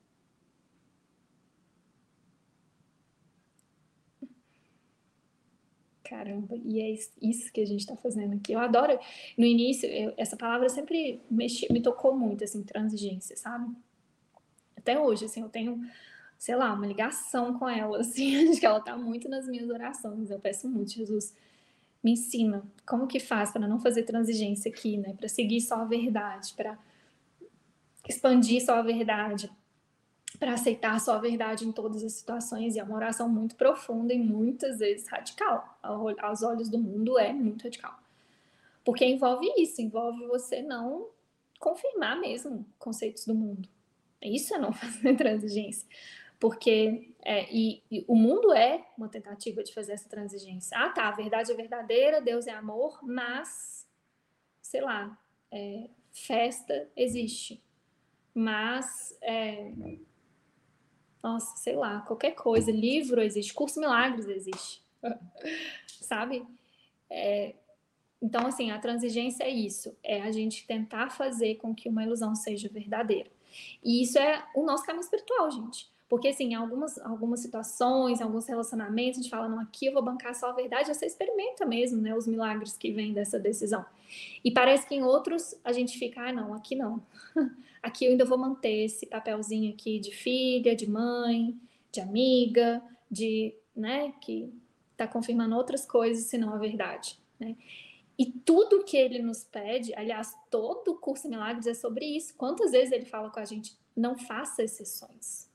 Caramba, 6.04 6.54
e 6.62 6.82
é 6.82 6.90
isso 7.22 7.50
que 7.50 7.62
a 7.62 7.66
gente 7.66 7.80
está 7.80 7.96
fazendo 7.96 8.34
aqui. 8.34 8.52
Eu 8.52 8.58
adoro, 8.58 8.98
no 9.38 9.44
início, 9.46 9.88
eu, 9.88 10.12
essa 10.18 10.36
palavra 10.36 10.68
sempre 10.68 11.18
mexi, 11.30 11.66
me 11.72 11.80
tocou 11.80 12.14
muito, 12.14 12.44
assim, 12.44 12.62
transigência, 12.62 13.34
sabe? 13.38 13.74
Até 14.76 15.00
hoje, 15.00 15.24
assim, 15.24 15.40
eu 15.40 15.48
tenho, 15.48 15.80
sei 16.38 16.56
lá, 16.56 16.74
uma 16.74 16.86
ligação 16.86 17.58
com 17.58 17.66
ela, 17.66 17.98
assim, 18.00 18.50
acho 18.50 18.60
que 18.60 18.66
ela 18.66 18.78
está 18.78 18.94
muito 18.98 19.30
nas 19.30 19.48
minhas 19.48 19.70
orações. 19.70 20.30
Eu 20.30 20.38
peço 20.38 20.68
muito, 20.68 20.92
Jesus, 20.92 21.34
me 22.02 22.12
ensina 22.12 22.62
como 22.86 23.06
que 23.06 23.18
faz 23.18 23.50
para 23.50 23.66
não 23.66 23.80
fazer 23.80 24.02
transigência 24.02 24.70
aqui, 24.70 24.98
né? 24.98 25.14
Para 25.14 25.28
seguir 25.28 25.62
só 25.62 25.76
a 25.76 25.84
verdade, 25.86 26.52
para 26.54 26.78
expandir 28.06 28.62
só 28.62 28.74
a 28.74 28.82
verdade, 28.82 29.50
para 30.38 30.54
aceitar 30.54 30.98
só 31.00 31.14
a 31.14 31.18
verdade 31.18 31.66
em 31.66 31.72
todas 31.72 32.02
as 32.02 32.12
situações. 32.12 32.74
E 32.74 32.80
é 32.80 32.84
uma 32.84 32.96
oração 32.96 33.28
muito 33.28 33.54
profunda 33.56 34.12
e 34.12 34.18
muitas 34.18 34.78
vezes 34.78 35.08
radical. 35.08 35.78
Aos 35.82 36.42
olhos 36.42 36.68
do 36.68 36.78
mundo 36.78 37.18
é 37.18 37.32
muito 37.32 37.64
radical. 37.64 37.98
Porque 38.84 39.04
envolve 39.04 39.46
isso, 39.56 39.80
envolve 39.80 40.26
você 40.26 40.62
não 40.62 41.08
confirmar 41.58 42.20
mesmo 42.20 42.66
conceitos 42.78 43.26
do 43.26 43.34
mundo. 43.34 43.68
Isso 44.20 44.54
é 44.54 44.58
não 44.58 44.72
fazer 44.74 45.16
transigência. 45.16 45.88
Porque 46.38 47.14
é, 47.22 47.50
e, 47.50 47.82
e, 47.90 48.04
o 48.06 48.14
mundo 48.14 48.52
é 48.52 48.86
uma 48.98 49.08
tentativa 49.08 49.62
de 49.62 49.72
fazer 49.72 49.92
essa 49.92 50.08
transigência. 50.08 50.76
Ah, 50.76 50.90
tá, 50.90 51.08
a 51.08 51.12
verdade 51.12 51.50
é 51.50 51.54
verdadeira, 51.54 52.20
Deus 52.20 52.46
é 52.46 52.52
amor, 52.52 52.98
mas, 53.02 53.86
sei 54.60 54.82
lá, 54.82 55.18
é, 55.50 55.88
festa 56.12 56.90
existe. 56.94 57.62
Mas, 58.34 59.16
é, 59.22 59.72
nossa, 61.24 61.56
sei 61.56 61.74
lá, 61.74 62.00
qualquer 62.02 62.32
coisa, 62.32 62.70
livro 62.70 63.22
existe, 63.22 63.54
curso 63.54 63.80
milagres 63.80 64.28
existe. 64.28 64.82
Sabe? 65.88 66.46
É, 67.08 67.54
então, 68.20 68.46
assim, 68.46 68.70
a 68.70 68.78
transigência 68.78 69.42
é 69.42 69.48
isso, 69.48 69.96
é 70.02 70.20
a 70.20 70.30
gente 70.30 70.66
tentar 70.66 71.10
fazer 71.10 71.54
com 71.56 71.74
que 71.74 71.88
uma 71.88 72.02
ilusão 72.02 72.34
seja 72.34 72.68
verdadeira. 72.68 73.30
E 73.82 74.02
isso 74.02 74.18
é 74.18 74.44
o 74.54 74.64
nosso 74.64 74.84
caminho 74.84 75.02
espiritual, 75.02 75.50
gente. 75.50 75.90
Porque, 76.10 76.28
assim, 76.28 76.50
em 76.50 76.54
algumas, 76.54 76.98
algumas 76.98 77.40
situações, 77.40 78.20
alguns 78.20 78.46
relacionamentos, 78.46 79.18
a 79.18 79.22
gente 79.22 79.30
fala, 79.30 79.48
não, 79.48 79.60
aqui 79.60 79.86
eu 79.86 79.94
vou 79.94 80.02
bancar 80.02 80.34
só 80.34 80.50
a 80.50 80.52
verdade, 80.52 80.88
você 80.88 81.06
experimenta 81.06 81.64
mesmo, 81.64 82.00
né, 82.02 82.14
os 82.14 82.26
milagres 82.26 82.76
que 82.76 82.92
vêm 82.92 83.14
dessa 83.14 83.38
decisão. 83.38 83.84
E 84.44 84.50
parece 84.50 84.86
que 84.86 84.94
em 84.94 85.02
outros 85.02 85.54
a 85.64 85.72
gente 85.72 85.98
fica, 85.98 86.28
ah, 86.28 86.32
não, 86.32 86.52
aqui 86.52 86.76
não. 86.76 87.02
aqui 87.84 88.06
eu 88.06 88.12
ainda 88.12 88.24
vou 88.24 88.38
manter 88.38 88.84
esse 88.86 89.06
papelzinho 89.06 89.72
aqui 89.72 90.00
de 90.00 90.10
filha, 90.10 90.74
de 90.74 90.88
mãe, 90.88 91.54
de 91.92 92.00
amiga, 92.00 92.82
de, 93.10 93.54
né, 93.76 94.12
que 94.22 94.50
está 94.92 95.06
confirmando 95.06 95.54
outras 95.54 95.84
coisas, 95.84 96.24
senão 96.24 96.54
a 96.54 96.58
verdade, 96.58 97.18
né? 97.38 97.54
E 98.16 98.26
tudo 98.26 98.84
que 98.84 98.96
ele 98.96 99.20
nos 99.20 99.42
pede, 99.42 99.92
aliás, 99.94 100.32
todo 100.48 100.92
o 100.92 100.98
curso 100.98 101.28
Milagres 101.28 101.66
é 101.66 101.74
sobre 101.74 102.04
isso. 102.04 102.32
Quantas 102.36 102.70
vezes 102.70 102.92
ele 102.92 103.04
fala 103.04 103.28
com 103.28 103.40
a 103.40 103.44
gente, 103.44 103.76
não 103.94 104.16
faça 104.16 104.62
exceções. 104.62 105.50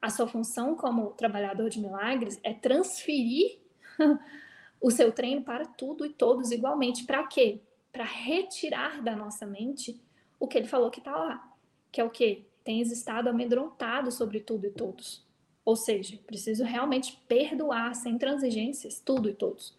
A 0.00 0.08
sua 0.08 0.28
função 0.28 0.76
como 0.76 1.10
trabalhador 1.10 1.68
de 1.68 1.80
milagres 1.80 2.38
é 2.44 2.54
transferir 2.54 3.58
o 4.80 4.88
seu 4.88 5.10
treino 5.10 5.42
para 5.42 5.66
tudo 5.66 6.06
e 6.06 6.10
todos 6.10 6.52
igualmente. 6.52 7.04
Para 7.04 7.26
quê? 7.26 7.60
Para 7.90 8.04
retirar 8.04 9.02
da 9.02 9.16
nossa 9.16 9.44
mente 9.44 10.00
o 10.44 10.48
que 10.48 10.58
ele 10.58 10.68
falou 10.68 10.90
que 10.90 11.00
está 11.00 11.16
lá. 11.16 11.52
Que 11.90 12.00
é 12.00 12.04
o 12.04 12.10
quê? 12.10 12.44
Tens 12.62 12.90
estado 12.90 13.28
amedrontado 13.28 14.10
sobre 14.10 14.40
tudo 14.40 14.66
e 14.66 14.70
todos. 14.70 15.24
Ou 15.64 15.76
seja, 15.76 16.18
preciso 16.26 16.64
realmente 16.64 17.18
perdoar 17.26 17.94
sem 17.94 18.18
transigências 18.18 19.00
tudo 19.00 19.28
e 19.28 19.34
todos. 19.34 19.76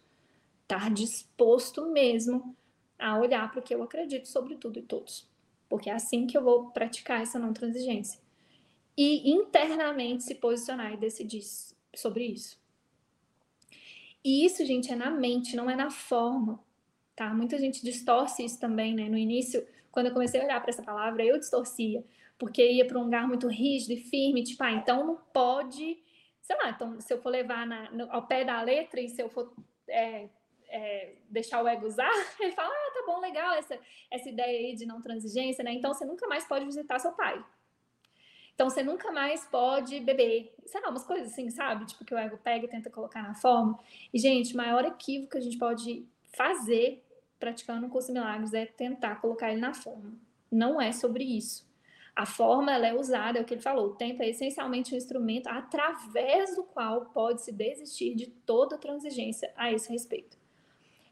Estar 0.62 0.92
disposto 0.92 1.86
mesmo 1.86 2.56
a 2.98 3.18
olhar 3.18 3.50
para 3.50 3.60
o 3.60 3.62
que 3.62 3.74
eu 3.74 3.82
acredito 3.82 4.28
sobre 4.28 4.56
tudo 4.56 4.78
e 4.78 4.82
todos. 4.82 5.28
Porque 5.68 5.90
é 5.90 5.94
assim 5.94 6.26
que 6.26 6.36
eu 6.36 6.42
vou 6.42 6.70
praticar 6.70 7.22
essa 7.22 7.38
não 7.38 7.52
transigência 7.52 8.20
e 8.96 9.30
internamente 9.30 10.24
se 10.24 10.34
posicionar 10.34 10.92
e 10.92 10.96
decidir 10.96 11.42
sobre 11.94 12.24
isso. 12.24 12.58
E 14.24 14.44
isso, 14.44 14.64
gente, 14.64 14.90
é 14.90 14.96
na 14.96 15.10
mente, 15.10 15.54
não 15.54 15.70
é 15.70 15.76
na 15.76 15.90
forma, 15.90 16.58
tá? 17.14 17.32
Muita 17.32 17.58
gente 17.58 17.84
distorce 17.84 18.44
isso 18.44 18.58
também, 18.58 18.94
né? 18.94 19.08
No 19.08 19.18
início, 19.18 19.66
quando 19.96 20.08
eu 20.08 20.12
comecei 20.12 20.38
a 20.38 20.44
olhar 20.44 20.60
para 20.60 20.68
essa 20.68 20.82
palavra, 20.82 21.24
eu 21.24 21.38
distorcia, 21.38 22.04
porque 22.36 22.62
ia 22.70 22.86
para 22.86 22.98
um 22.98 23.04
lugar 23.04 23.26
muito 23.26 23.48
rígido 23.48 23.94
e 23.94 24.02
firme, 24.10 24.42
tipo, 24.42 24.62
ah, 24.62 24.70
então 24.70 25.06
não 25.06 25.16
pode, 25.32 25.98
sei 26.42 26.56
lá, 26.58 26.68
então 26.68 27.00
se 27.00 27.14
eu 27.14 27.22
for 27.22 27.30
levar 27.30 27.66
na, 27.66 27.90
no, 27.90 28.12
ao 28.12 28.26
pé 28.26 28.44
da 28.44 28.60
letra 28.60 29.00
e 29.00 29.08
se 29.08 29.22
eu 29.22 29.30
for 29.30 29.50
é, 29.88 30.28
é, 30.68 31.14
deixar 31.30 31.62
o 31.62 31.66
ego 31.66 31.86
usar, 31.86 32.10
ele 32.38 32.52
fala, 32.52 32.68
ah, 32.68 32.92
tá 32.92 33.04
bom, 33.06 33.20
legal 33.20 33.54
essa, 33.54 33.78
essa 34.10 34.28
ideia 34.28 34.68
aí 34.68 34.76
de 34.76 34.84
não 34.84 35.00
transigência, 35.00 35.64
né? 35.64 35.72
Então 35.72 35.94
você 35.94 36.04
nunca 36.04 36.26
mais 36.26 36.44
pode 36.46 36.66
visitar 36.66 36.98
seu 36.98 37.12
pai. 37.12 37.42
Então 38.54 38.68
você 38.68 38.82
nunca 38.82 39.10
mais 39.10 39.46
pode 39.46 39.98
beber. 40.00 40.54
Sei 40.66 40.78
lá, 40.82 40.90
umas 40.90 41.06
coisas 41.06 41.32
assim, 41.32 41.48
sabe? 41.48 41.86
Tipo, 41.86 42.04
que 42.04 42.14
o 42.14 42.18
ego 42.18 42.36
pega 42.36 42.66
e 42.66 42.68
tenta 42.68 42.90
colocar 42.90 43.22
na 43.22 43.34
forma. 43.34 43.78
E, 44.12 44.18
gente, 44.18 44.52
o 44.52 44.56
maior 44.58 44.84
equívoco 44.84 45.32
que 45.32 45.38
a 45.38 45.42
gente 45.42 45.56
pode 45.56 46.06
fazer 46.36 47.02
praticando 47.38 47.86
o 47.86 47.90
curso 47.90 48.08
de 48.08 48.14
milagres 48.14 48.54
é 48.54 48.66
tentar 48.66 49.16
colocar 49.16 49.50
ele 49.50 49.60
na 49.60 49.74
forma. 49.74 50.14
Não 50.50 50.80
é 50.80 50.92
sobre 50.92 51.24
isso. 51.24 51.66
A 52.14 52.24
forma 52.24 52.72
ela 52.72 52.86
é 52.86 52.94
usada, 52.94 53.38
é 53.38 53.42
o 53.42 53.44
que 53.44 53.52
ele 53.52 53.60
falou, 53.60 53.88
o 53.88 53.94
tempo 53.94 54.22
é 54.22 54.30
essencialmente 54.30 54.94
um 54.94 54.96
instrumento 54.96 55.48
através 55.48 56.56
do 56.56 56.62
qual 56.64 57.04
pode-se 57.06 57.52
desistir 57.52 58.14
de 58.14 58.26
toda 58.26 58.78
transigência 58.78 59.52
a 59.54 59.70
esse 59.70 59.92
respeito. 59.92 60.38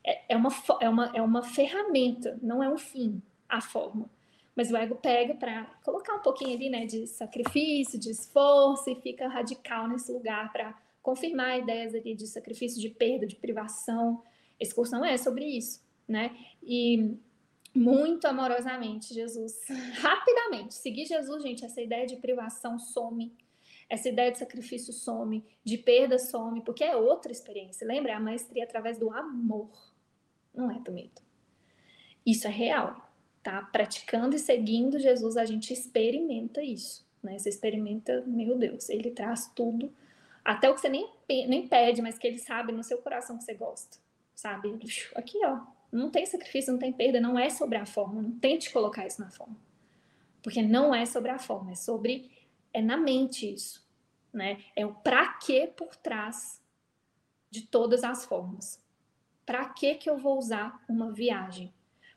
É, 0.03 0.33
é, 0.35 0.37
uma, 0.37 0.49
é, 0.81 0.89
uma, 0.89 1.13
é 1.15 1.21
uma 1.21 1.43
ferramenta, 1.43 2.39
não 2.43 2.63
é 2.63 2.69
um 2.71 2.79
fim, 2.79 3.21
a 3.47 3.61
forma. 3.61 4.09
Mas 4.57 4.71
o 4.71 4.77
ego 4.77 4.95
pega 4.97 5.35
para 5.35 5.65
colocar 5.85 6.15
um 6.15 6.23
pouquinho 6.23 6.55
ali, 6.55 6.71
né, 6.71 6.87
de 6.87 7.07
sacrifício, 7.07 7.99
de 7.99 8.11
esforço 8.11 8.89
e 8.89 8.95
fica 8.95 9.29
radical 9.29 9.87
nesse 9.87 10.11
lugar 10.11 10.51
para 10.53 10.75
confirmar 11.03 11.59
ideias 11.59 11.95
ali 11.95 12.15
de 12.15 12.27
sacrifício, 12.27 12.81
de 12.81 12.89
perda, 12.89 13.27
de 13.27 13.37
privação. 13.37 14.23
Esse 14.59 14.75
curso 14.75 14.93
não 14.93 15.05
é 15.05 15.19
sobre 15.19 15.45
isso, 15.45 15.84
né? 16.09 16.37
E 16.63 17.17
muito 17.75 18.27
amorosamente, 18.27 19.13
Jesus, 19.13 19.59
rapidamente, 19.99 20.75
seguir 20.75 21.07
Jesus, 21.07 21.43
gente, 21.43 21.65
essa 21.65 21.81
ideia 21.81 22.07
de 22.07 22.17
privação 22.17 22.79
some, 22.79 23.33
essa 23.89 24.09
ideia 24.09 24.31
de 24.31 24.39
sacrifício 24.39 24.93
some, 24.93 25.45
de 25.63 25.77
perda 25.77 26.19
some, 26.19 26.61
porque 26.63 26.85
é 26.85 26.97
outra 26.97 27.33
experiência. 27.33 27.87
Lembra? 27.87 28.13
É 28.13 28.15
a 28.15 28.21
maestria 28.21 28.65
através 28.65 28.99
do 28.99 29.11
amor, 29.11 29.71
não 30.55 30.71
é 30.71 30.79
do 30.79 30.93
medo. 30.93 31.21
Isso 32.25 32.47
é 32.47 32.51
real, 32.51 33.13
tá? 33.43 33.61
Praticando 33.63 34.37
e 34.37 34.39
seguindo 34.39 34.99
Jesus, 34.99 35.37
a 35.37 35.45
gente 35.45 35.73
experimenta 35.73 36.63
isso, 36.63 37.07
né? 37.23 37.39
Você 37.39 37.49
experimenta, 37.49 38.23
meu 38.27 38.57
Deus, 38.57 38.89
ele 38.89 39.11
traz 39.11 39.51
tudo, 39.55 39.93
até 40.45 40.71
o 40.71 40.75
que 40.75 40.81
você 40.81 40.89
nem, 40.89 41.11
nem 41.29 41.67
pede, 41.67 42.01
mas 42.01 42.19
que 42.19 42.27
ele 42.27 42.39
sabe 42.39 42.73
no 42.73 42.83
seu 42.83 42.99
coração 42.99 43.37
que 43.37 43.45
você 43.45 43.55
gosta, 43.55 43.99
sabe? 44.35 44.79
Aqui, 45.15 45.39
ó, 45.45 45.61
não 45.95 46.11
tem 46.11 46.27
sacrifício, 46.27 46.73
não 46.73 46.79
tem 46.79 46.93
perda, 46.93 47.21
não 47.21 47.39
é 47.39 47.49
sobre 47.49 47.79
a 47.79 47.87
forma, 47.87 48.21
não 48.21 48.33
tente 48.33 48.73
colocar 48.73 49.07
isso 49.07 49.21
na 49.21 49.31
forma. 49.31 49.57
Porque 50.43 50.61
não 50.61 50.95
é 50.95 51.07
sobre 51.07 51.31
a 51.31 51.39
forma, 51.39 51.73
é 51.73 51.75
sobre 51.75 52.31
é 52.73 52.83
na 52.83 52.97
mente 52.97 53.53
isso, 53.53 53.87
né? 54.33 54.59
É 54.75 54.85
o 54.85 54.93
para 54.93 55.35
que 55.35 55.69
por 55.69 55.95
trás 55.95 56.61
de 57.49 57.63
todas 57.63 58.03
as 58.03 58.25
formas. 58.25 58.83
Para 59.47 59.69
que 59.69 59.95
que 59.95 60.11
eu 60.11 60.19
vou 60.19 60.37
usar 60.37 60.83
uma 60.89 61.13
viagem? 61.13 61.73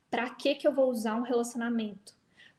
Para 0.09 0.29
que 0.31 0.55
que 0.55 0.67
eu 0.67 0.73
vou 0.73 0.89
usar 0.89 1.15
um 1.15 1.21
relacionamento? 1.21 2.15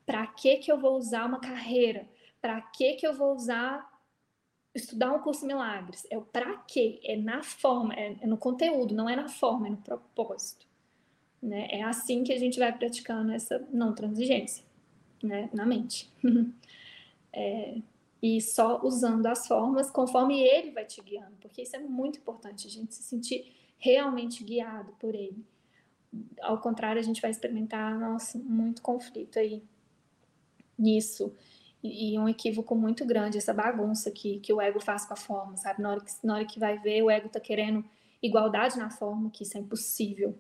Para 0.06 0.26
que 0.26 0.58
que 0.58 0.70
eu 0.70 0.78
vou 0.78 0.96
usar 0.96 1.26
uma 1.26 1.40
carreira? 1.40 2.08
Para 2.40 2.60
que 2.60 2.94
que 2.94 3.06
eu 3.06 3.12
vou 3.12 3.34
usar 3.34 3.90
estudar 4.72 5.12
um 5.12 5.18
curso 5.18 5.44
milagres? 5.44 6.06
É 6.10 6.16
o 6.16 6.22
para 6.22 6.58
quê? 6.58 7.00
É 7.02 7.16
na 7.16 7.42
forma, 7.42 7.92
é 7.94 8.26
no 8.26 8.38
conteúdo, 8.38 8.94
não 8.94 9.08
é 9.08 9.16
na 9.16 9.28
forma, 9.28 9.66
é 9.66 9.70
no 9.70 9.78
propósito. 9.78 10.67
Né? 11.42 11.68
É 11.70 11.82
assim 11.82 12.24
que 12.24 12.32
a 12.32 12.38
gente 12.38 12.58
vai 12.58 12.76
praticando 12.76 13.32
essa 13.32 13.64
não 13.72 13.94
transigência 13.94 14.64
né? 15.22 15.48
na 15.52 15.64
mente. 15.64 16.12
é, 17.32 17.78
e 18.20 18.40
só 18.40 18.80
usando 18.82 19.26
as 19.26 19.46
formas 19.46 19.90
conforme 19.90 20.40
ele 20.40 20.72
vai 20.72 20.84
te 20.84 21.00
guiando, 21.00 21.36
porque 21.40 21.62
isso 21.62 21.76
é 21.76 21.78
muito 21.78 22.18
importante, 22.18 22.66
a 22.66 22.70
gente 22.70 22.94
se 22.94 23.02
sentir 23.02 23.54
realmente 23.78 24.42
guiado 24.42 24.92
por 24.98 25.14
ele. 25.14 25.44
Ao 26.40 26.58
contrário, 26.58 26.98
a 27.00 27.04
gente 27.04 27.22
vai 27.22 27.30
experimentar, 27.30 27.98
nossa, 27.98 28.38
muito 28.38 28.82
conflito 28.82 29.38
aí 29.38 29.62
nisso. 30.76 31.32
E, 31.82 32.14
e 32.14 32.18
um 32.18 32.28
equívoco 32.28 32.74
muito 32.74 33.04
grande, 33.04 33.38
essa 33.38 33.54
bagunça 33.54 34.10
que, 34.10 34.40
que 34.40 34.52
o 34.52 34.60
ego 34.60 34.80
faz 34.80 35.04
com 35.04 35.14
a 35.14 35.16
forma, 35.16 35.56
sabe? 35.56 35.82
Na 35.82 35.90
hora, 35.90 36.00
que, 36.00 36.12
na 36.24 36.34
hora 36.34 36.44
que 36.44 36.58
vai 36.58 36.78
ver, 36.78 37.02
o 37.02 37.10
ego 37.10 37.28
tá 37.28 37.38
querendo 37.38 37.84
igualdade 38.22 38.78
na 38.78 38.90
forma, 38.90 39.30
que 39.30 39.44
isso 39.44 39.56
é 39.56 39.60
impossível. 39.60 40.36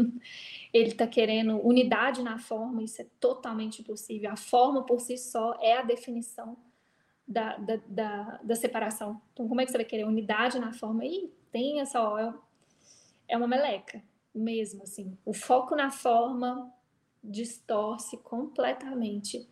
Ele 0.72 0.90
está 0.90 1.06
querendo 1.06 1.56
unidade 1.66 2.22
na 2.22 2.38
forma, 2.38 2.82
isso 2.82 3.02
é 3.02 3.06
totalmente 3.18 3.82
impossível. 3.82 4.30
A 4.30 4.36
forma 4.36 4.84
por 4.84 5.00
si 5.00 5.16
só 5.16 5.58
é 5.60 5.76
a 5.76 5.82
definição 5.82 6.56
da, 7.26 7.56
da, 7.56 7.76
da, 7.86 8.40
da 8.42 8.54
separação. 8.54 9.20
Então, 9.32 9.48
como 9.48 9.60
é 9.60 9.64
que 9.64 9.72
você 9.72 9.78
vai 9.78 9.84
querer 9.84 10.04
unidade 10.04 10.58
na 10.58 10.72
forma? 10.72 11.04
E 11.04 11.32
tem 11.50 11.80
essa, 11.80 12.02
ó, 12.02 12.32
é 13.28 13.36
uma 13.36 13.48
meleca 13.48 14.02
mesmo, 14.34 14.82
assim. 14.82 15.16
O 15.24 15.32
foco 15.32 15.74
na 15.74 15.90
forma 15.90 16.72
distorce 17.22 18.16
completamente 18.18 19.48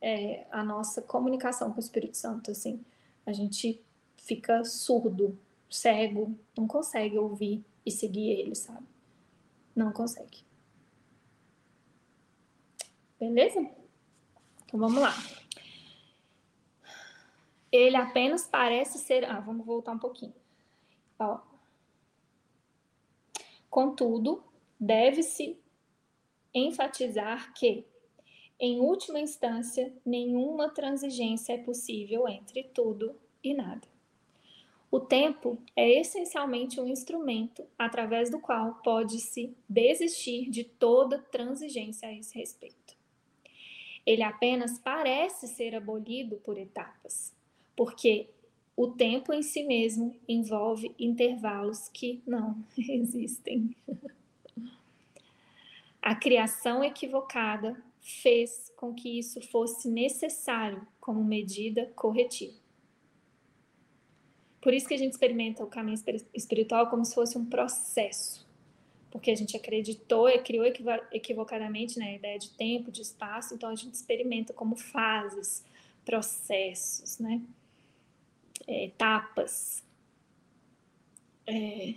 é, 0.00 0.46
a 0.50 0.64
nossa 0.64 1.02
comunicação 1.02 1.70
com 1.70 1.76
o 1.76 1.80
Espírito 1.80 2.16
Santo, 2.16 2.50
assim. 2.50 2.84
A 3.26 3.32
gente 3.32 3.80
fica 4.16 4.64
surdo, 4.64 5.38
cego, 5.68 6.34
não 6.56 6.66
consegue 6.66 7.18
ouvir 7.18 7.64
e 7.84 7.90
seguir 7.90 8.30
ele, 8.30 8.54
sabe? 8.54 8.86
Não 9.80 9.94
consegue. 9.94 10.44
Beleza? 13.18 13.60
Então 14.62 14.78
vamos 14.78 15.00
lá. 15.00 15.14
Ele 17.72 17.96
apenas 17.96 18.46
parece 18.46 18.98
ser. 18.98 19.24
Ah, 19.24 19.40
vamos 19.40 19.64
voltar 19.64 19.92
um 19.92 19.98
pouquinho. 19.98 20.34
Ó. 21.18 21.40
Contudo, 23.70 24.44
deve-se 24.78 25.58
enfatizar 26.52 27.54
que, 27.54 27.86
em 28.58 28.80
última 28.80 29.18
instância, 29.18 29.96
nenhuma 30.04 30.68
transigência 30.68 31.54
é 31.54 31.58
possível 31.58 32.28
entre 32.28 32.64
tudo 32.64 33.18
e 33.42 33.54
nada. 33.54 33.88
O 34.90 34.98
tempo 34.98 35.56
é 35.76 36.00
essencialmente 36.00 36.80
um 36.80 36.88
instrumento 36.88 37.64
através 37.78 38.28
do 38.28 38.40
qual 38.40 38.74
pode-se 38.82 39.54
desistir 39.68 40.50
de 40.50 40.64
toda 40.64 41.22
transigência 41.30 42.08
a 42.08 42.12
esse 42.12 42.36
respeito. 42.36 42.96
Ele 44.04 44.22
apenas 44.22 44.80
parece 44.80 45.46
ser 45.46 45.76
abolido 45.76 46.36
por 46.38 46.58
etapas, 46.58 47.32
porque 47.76 48.28
o 48.76 48.88
tempo 48.88 49.32
em 49.32 49.42
si 49.42 49.62
mesmo 49.62 50.16
envolve 50.26 50.92
intervalos 50.98 51.88
que 51.88 52.20
não 52.26 52.56
existem. 52.76 53.76
A 56.02 56.16
criação 56.16 56.82
equivocada 56.82 57.80
fez 58.00 58.72
com 58.76 58.92
que 58.92 59.18
isso 59.18 59.40
fosse 59.40 59.88
necessário 59.88 60.84
como 60.98 61.22
medida 61.22 61.92
corretiva. 61.94 62.59
Por 64.60 64.74
isso 64.74 64.86
que 64.86 64.94
a 64.94 64.98
gente 64.98 65.12
experimenta 65.12 65.64
o 65.64 65.66
caminho 65.66 65.98
espiritual 66.34 66.88
como 66.88 67.04
se 67.04 67.14
fosse 67.14 67.38
um 67.38 67.44
processo. 67.44 68.46
Porque 69.10 69.30
a 69.30 69.34
gente 69.34 69.56
acreditou 69.56 70.28
e 70.28 70.38
criou 70.38 70.64
equivocadamente 71.10 71.98
né, 71.98 72.10
a 72.10 72.14
ideia 72.14 72.38
de 72.38 72.50
tempo, 72.50 72.92
de 72.92 73.02
espaço, 73.02 73.54
então 73.54 73.70
a 73.70 73.74
gente 73.74 73.94
experimenta 73.94 74.52
como 74.52 74.76
fases, 74.76 75.64
processos, 76.04 77.18
né? 77.18 77.40
É, 78.66 78.84
etapas. 78.84 79.82
É, 81.46 81.94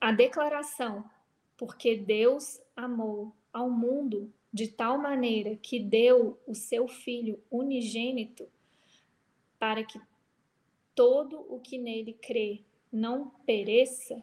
a 0.00 0.12
declaração, 0.12 1.08
porque 1.56 1.96
Deus 1.96 2.60
amou 2.76 3.32
ao 3.52 3.70
mundo 3.70 4.32
de 4.52 4.68
tal 4.68 4.98
maneira 4.98 5.56
que 5.56 5.78
deu 5.78 6.38
o 6.46 6.54
seu 6.54 6.88
Filho 6.88 7.42
unigênito 7.50 8.48
para 9.58 9.82
que 9.82 10.00
todo 10.98 11.46
o 11.48 11.60
que 11.60 11.78
nele 11.78 12.12
crê 12.12 12.64
não 12.90 13.30
pereça, 13.46 14.20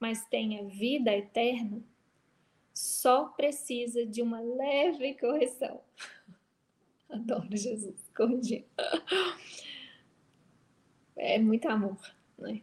mas 0.00 0.26
tenha 0.26 0.64
vida 0.64 1.16
eterna, 1.16 1.80
só 2.74 3.26
precisa 3.26 4.04
de 4.04 4.22
uma 4.22 4.40
leve 4.40 5.14
correção. 5.14 5.80
Adoro 7.08 7.56
Jesus, 7.56 8.10
corrigir. 8.12 8.64
É 11.14 11.38
muito 11.38 11.68
amor, 11.68 11.96
né? 12.36 12.60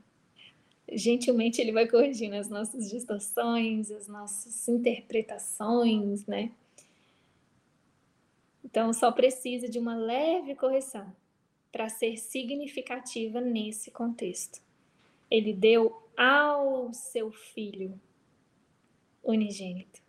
Gentilmente 0.92 1.62
ele 1.62 1.72
vai 1.72 1.88
corrigindo 1.88 2.36
as 2.36 2.50
nossas 2.50 2.90
distorções, 2.90 3.90
as 3.92 4.10
nossas 4.10 4.68
interpretações, 4.68 6.26
né? 6.26 6.52
Então 8.62 8.92
só 8.92 9.10
precisa 9.10 9.70
de 9.70 9.80
uma 9.80 9.96
leve 9.96 10.54
correção 10.54 11.16
para 11.74 11.90
ser 11.90 12.16
significativa 12.18 13.42
nesse 13.42 13.90
contexto. 13.90 14.62
Ele 15.30 15.52
deu 15.52 16.08
ao 16.16 16.94
seu 16.94 17.32
Filho 17.32 18.00
unigênito. 19.24 20.00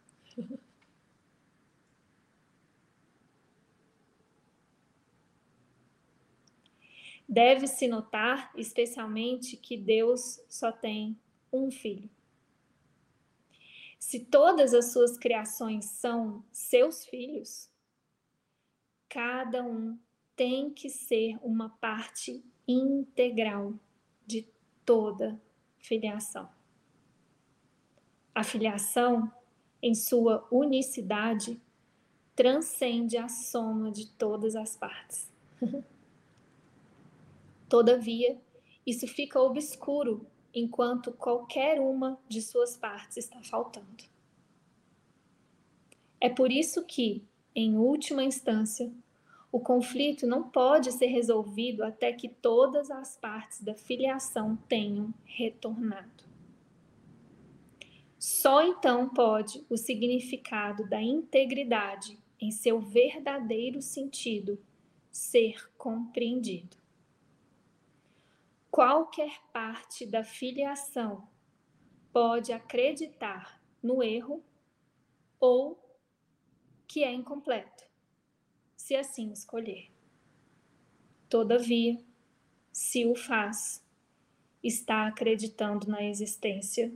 Deve-se 7.27 7.89
notar, 7.89 8.53
especialmente, 8.55 9.57
que 9.57 9.79
Deus 9.79 10.45
só 10.47 10.71
tem 10.71 11.19
um 11.51 11.71
filho. 11.71 12.11
Se 13.99 14.21
todas 14.21 14.75
as 14.75 14.93
suas 14.93 15.17
criações 15.17 15.87
são 15.87 16.45
seus 16.53 17.07
filhos, 17.07 17.71
cada 19.09 19.65
um 19.65 19.99
tem 20.37 20.71
que 20.71 20.89
ser 20.89 21.39
uma 21.43 21.71
parte 21.71 22.45
integral 22.67 23.75
de 24.27 24.47
toda 24.85 25.41
filiação. 25.79 26.49
A 28.35 28.43
filiação, 28.43 29.31
em 29.81 29.95
sua 29.95 30.47
unicidade, 30.51 31.61
transcende 32.35 33.17
a 33.17 33.29
soma 33.29 33.93
de 33.93 34.11
todas 34.11 34.57
as 34.57 34.77
partes. 34.77 35.33
Todavia, 37.69 38.41
isso 38.87 39.07
fica 39.07 39.41
obscuro 39.41 40.27
enquanto 40.53 41.13
qualquer 41.13 41.81
uma 41.81 42.19
de 42.29 42.43
suas 42.43 42.77
partes 42.77 43.17
está 43.17 43.43
faltando. 43.43 44.05
É 46.21 46.29
por 46.29 46.51
isso 46.51 46.85
que, 46.85 47.25
em 47.55 47.77
última 47.77 48.23
instância, 48.23 48.93
o 49.55 49.61
conflito 49.61 50.27
não 50.27 50.51
pode 50.51 50.91
ser 50.93 51.07
resolvido 51.07 51.85
até 51.85 52.13
que 52.13 52.29
todas 52.29 52.91
as 52.91 53.17
partes 53.17 53.63
da 53.63 53.75
filiação 53.75 54.57
tenham 54.69 55.13
retornado. 55.25 56.25
Só 58.19 58.63
então 58.63 59.09
pode 59.09 59.65
o 59.69 59.77
significado 59.77 60.89
da 60.89 61.01
integridade, 61.01 62.19
em 62.41 62.51
seu 62.51 62.81
verdadeiro 62.81 63.81
sentido, 63.83 64.59
ser 65.11 65.71
compreendido 65.77 66.85
qualquer 68.75 69.41
parte 69.53 70.05
da 70.05 70.25
filiação 70.25 71.29
pode 72.13 72.53
acreditar 72.53 73.63
no 73.81 74.03
erro 74.03 74.43
ou 75.39 75.79
que 76.85 77.05
é 77.05 77.13
incompleto, 77.13 77.84
se 78.85 78.95
assim 78.95 79.33
escolher. 79.33 79.91
Todavia, 81.27 81.99
se 82.71 83.07
o 83.07 83.15
faz, 83.15 83.83
está 84.63 85.07
acreditando 85.07 85.89
na 85.89 86.03
existência 86.03 86.93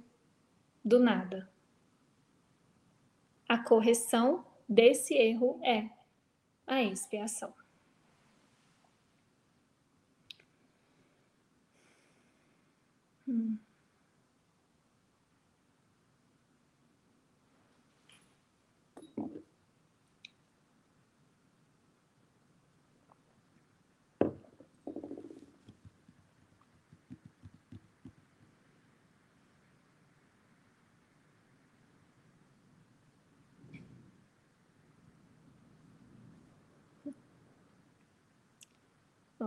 do 0.85 1.01
nada. 1.01 1.51
A 3.49 3.57
correção 3.57 4.45
desse 4.69 5.15
erro 5.15 5.59
é 5.65 5.89
a 6.67 6.83
expiação. 6.83 7.55
Hum. 13.27 13.57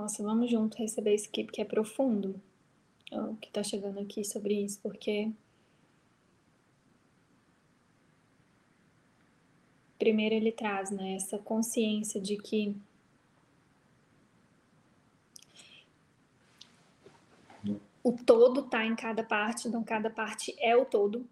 Nossa, 0.01 0.23
vamos 0.23 0.49
junto 0.49 0.79
receber 0.79 1.13
esse 1.13 1.27
equipe 1.27 1.51
que 1.51 1.61
é 1.61 1.65
profundo 1.65 2.41
o 3.11 3.35
que 3.35 3.49
está 3.49 3.61
chegando 3.61 3.99
aqui 3.99 4.25
sobre 4.25 4.55
isso, 4.55 4.79
porque 4.81 5.31
primeiro 9.99 10.33
ele 10.33 10.51
traz 10.51 10.89
né, 10.89 11.13
essa 11.13 11.37
consciência 11.37 12.19
de 12.19 12.35
que 12.35 12.75
o 18.03 18.13
todo 18.13 18.61
está 18.61 18.83
em 18.83 18.95
cada 18.95 19.23
parte, 19.23 19.67
então 19.67 19.83
cada 19.83 20.09
parte 20.09 20.55
é 20.57 20.75
o 20.75 20.83
todo, 20.83 21.29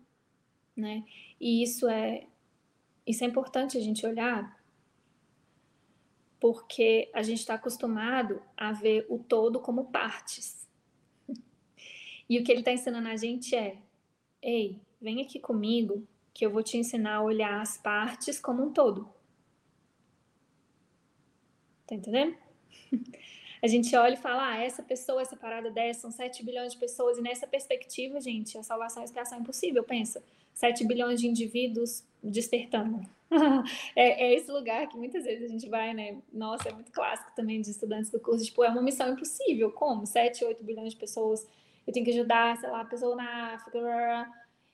né? 0.78 1.04
E 1.42 1.64
isso 1.64 1.90
é 1.90 2.28
isso 3.04 3.24
é 3.24 3.28
importante 3.28 3.80
a 3.80 3.82
gente 3.82 4.06
olhar, 4.06 4.59
porque 6.40 7.10
a 7.14 7.22
gente 7.22 7.40
está 7.40 7.56
acostumado 7.56 8.42
a 8.56 8.72
ver 8.72 9.06
o 9.10 9.20
todo 9.20 9.60
como 9.60 9.92
partes. 9.92 10.68
E 12.30 12.40
o 12.40 12.44
que 12.44 12.52
ele 12.52 12.60
está 12.62 12.72
ensinando 12.72 13.08
a 13.08 13.16
gente 13.16 13.56
é: 13.56 13.78
ei, 14.42 14.80
vem 15.02 15.22
aqui 15.22 15.40
comigo, 15.40 16.08
que 16.34 16.46
eu 16.46 16.52
vou 16.52 16.64
te 16.64 16.78
ensinar 16.78 17.16
a 17.16 17.22
olhar 17.22 17.62
as 17.62 17.78
partes 17.78 18.40
como 18.40 18.64
um 18.64 18.72
todo. 18.72 19.10
Tá 21.88 21.96
entendendo? 21.96 22.38
A 23.62 23.68
gente 23.68 23.96
olha 23.96 24.14
e 24.14 24.18
fala, 24.18 24.52
ah, 24.52 24.64
essa 24.64 24.82
pessoa 24.82 25.22
é 25.22 25.26
separada 25.26 25.70
dessa, 25.70 26.02
são 26.02 26.12
7 26.12 26.44
bilhões 26.46 26.74
de 26.74 26.80
pessoas, 26.80 27.18
e 27.18 27.22
nessa 27.22 27.46
perspectiva, 27.46 28.20
gente, 28.22 28.58
a 28.58 28.64
salvação 28.64 29.02
e 29.02 29.04
a 29.04 29.06
expiação 29.06 29.38
é 29.38 29.42
impossível, 29.42 29.84
pensa. 29.84 30.24
7 30.54 30.86
bilhões 30.86 31.20
de 31.20 31.28
indivíduos 31.28 32.04
despertando. 32.24 33.02
é, 33.96 34.28
é, 34.28 34.34
esse 34.36 34.52
lugar 34.52 34.88
que 34.88 34.98
muitas 34.98 35.24
vezes 35.24 35.46
a 35.46 35.48
gente 35.48 35.70
vai, 35.70 35.94
né? 35.94 36.18
Nossa, 36.32 36.70
é 36.70 36.74
muito 36.74 36.92
clássico 36.92 37.32
também 37.36 37.62
de 37.62 37.70
estudantes 37.70 38.10
do 38.10 38.20
curso, 38.20 38.46
tipo, 38.46 38.64
é 38.64 38.70
uma 38.70 38.82
missão 38.82 39.14
impossível. 39.14 39.72
Como? 39.72 40.06
7, 40.06 40.44
8 40.44 40.64
bilhões 40.64 40.94
de 40.94 41.00
pessoas 41.00 41.48
eu 41.90 41.94
tenho 41.94 42.06
que 42.06 42.12
ajudar, 42.12 42.56
sei 42.58 42.70
lá, 42.70 42.82
a 42.82 42.86
pessoa 42.86 43.16
na 43.16 43.56
África. 43.56 43.80
Blá, 43.80 43.96
blá. 43.96 44.32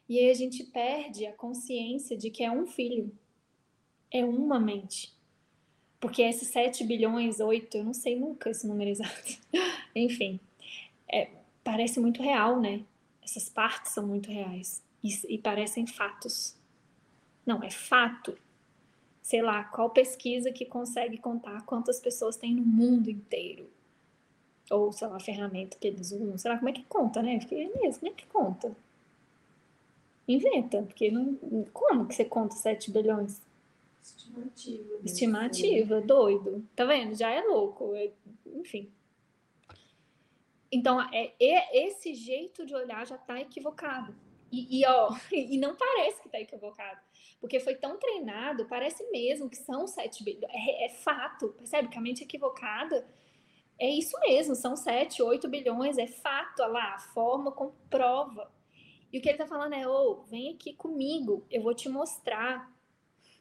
E 0.10 0.20
aí 0.20 0.30
a 0.30 0.34
gente 0.34 0.66
perde 0.66 1.26
a 1.26 1.32
consciência 1.32 2.18
de 2.18 2.30
que 2.30 2.44
é 2.44 2.52
um 2.52 2.66
filho, 2.66 3.10
é 4.12 4.24
uma 4.26 4.60
mente. 4.60 5.15
Porque 6.06 6.22
esses 6.22 6.50
7 6.50 6.84
bilhões, 6.84 7.40
8, 7.40 7.78
eu 7.78 7.84
não 7.84 7.94
sei 7.96 8.16
nunca 8.16 8.52
esse 8.52 8.68
número 8.68 8.92
exato. 8.92 9.40
Enfim, 9.96 10.40
é, 11.12 11.30
parece 11.64 12.00
muito 12.00 12.22
real, 12.22 12.62
né? 12.62 12.84
Essas 13.24 13.50
partes 13.50 13.92
são 13.92 14.06
muito 14.06 14.30
reais 14.30 14.84
e, 15.04 15.10
e 15.34 15.40
parecem 15.40 15.88
fatos. 15.88 16.56
Não, 17.44 17.64
é 17.64 17.72
fato. 17.72 18.38
Sei 19.24 19.42
lá, 19.42 19.64
qual 19.64 19.90
pesquisa 19.90 20.52
que 20.52 20.64
consegue 20.64 21.18
contar 21.18 21.66
quantas 21.66 22.00
pessoas 22.00 22.38
tem 22.38 22.54
no 22.54 22.64
mundo 22.64 23.10
inteiro? 23.10 23.68
Ou, 24.70 24.92
sei 24.92 25.08
lá, 25.08 25.16
a 25.16 25.20
ferramenta 25.20 25.76
que 25.76 25.88
eles 25.88 26.12
usam, 26.12 26.38
sei 26.38 26.52
lá, 26.52 26.58
como 26.58 26.70
é 26.70 26.74
que 26.74 26.84
conta, 26.84 27.24
né? 27.24 27.40
Fiquei 27.40 27.64
é 27.64 27.82
mesmo, 27.82 28.02
como 28.02 28.12
é 28.12 28.16
que 28.16 28.28
conta? 28.28 28.78
Inventa, 30.28 30.84
porque 30.84 31.10
não. 31.10 31.34
Como 31.74 32.06
que 32.06 32.14
você 32.14 32.26
conta 32.26 32.54
7 32.54 32.92
bilhões? 32.92 33.42
Estimativa. 35.04 36.00
Né? 36.00 36.06
Doido. 36.06 36.68
Tá 36.76 36.86
vendo? 36.86 37.16
Já 37.16 37.30
é 37.32 37.42
louco. 37.42 37.96
É, 37.96 38.12
enfim. 38.46 38.92
Então, 40.72 41.02
é, 41.14 41.34
é, 41.40 41.88
esse 41.88 42.14
jeito 42.14 42.66
de 42.66 42.76
olhar 42.76 43.06
já 43.08 43.18
tá 43.18 43.40
equivocado. 43.40 44.16
E, 44.52 44.80
e, 44.80 44.86
ó, 44.86 45.16
e 45.32 45.58
não 45.58 45.76
parece 45.76 46.22
que 46.22 46.30
tá 46.30 46.40
equivocado. 46.40 47.00
Porque 47.40 47.60
foi 47.60 47.76
tão 47.76 47.98
treinado, 47.98 48.66
parece 48.66 49.04
mesmo 49.12 49.50
que 49.50 49.58
são 49.58 49.88
7 49.88 50.24
bilhões. 50.24 50.54
É, 50.54 50.86
é 50.86 50.90
fato, 50.90 51.50
percebe? 51.50 51.90
Que 51.90 51.98
a 51.98 52.02
mente 52.02 52.24
equivocada 52.24 53.08
é 53.80 53.90
isso 53.90 54.18
mesmo, 54.22 54.56
são 54.56 54.76
7, 54.76 55.22
8 55.22 55.48
bilhões, 55.50 55.98
é 55.98 56.08
fato, 56.08 56.62
olha 56.62 56.72
lá, 56.72 56.96
a 56.96 57.00
forma 57.00 57.52
comprova. 57.52 58.52
E 59.12 59.18
o 59.18 59.22
que 59.22 59.30
ele 59.30 59.36
está 59.36 59.46
falando 59.46 59.74
é, 59.74 59.88
ô, 59.88 59.92
oh, 59.92 60.24
vem 60.24 60.54
aqui 60.54 60.74
comigo, 60.74 61.46
eu 61.50 61.62
vou 61.62 61.74
te 61.74 61.90
mostrar, 61.90 62.72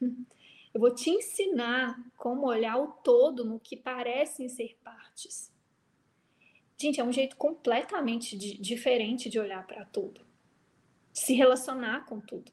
eu 0.75 0.81
vou 0.81 0.93
te 0.93 1.09
ensinar 1.09 1.97
como 2.17 2.47
olhar 2.47 2.75
o 2.77 2.87
todo 2.87 3.45
no 3.45 3.57
que 3.57 3.77
parecem 3.77 4.49
ser 4.49 4.77
partes. 4.83 5.49
Gente, 6.77 6.99
é 6.99 7.03
um 7.03 7.13
jeito 7.13 7.37
completamente 7.37 8.37
de, 8.37 8.57
diferente 8.57 9.29
de 9.29 9.39
olhar 9.39 9.65
para 9.65 9.85
tudo, 9.85 10.19
se 11.13 11.33
relacionar 11.33 12.05
com 12.05 12.19
tudo. 12.19 12.51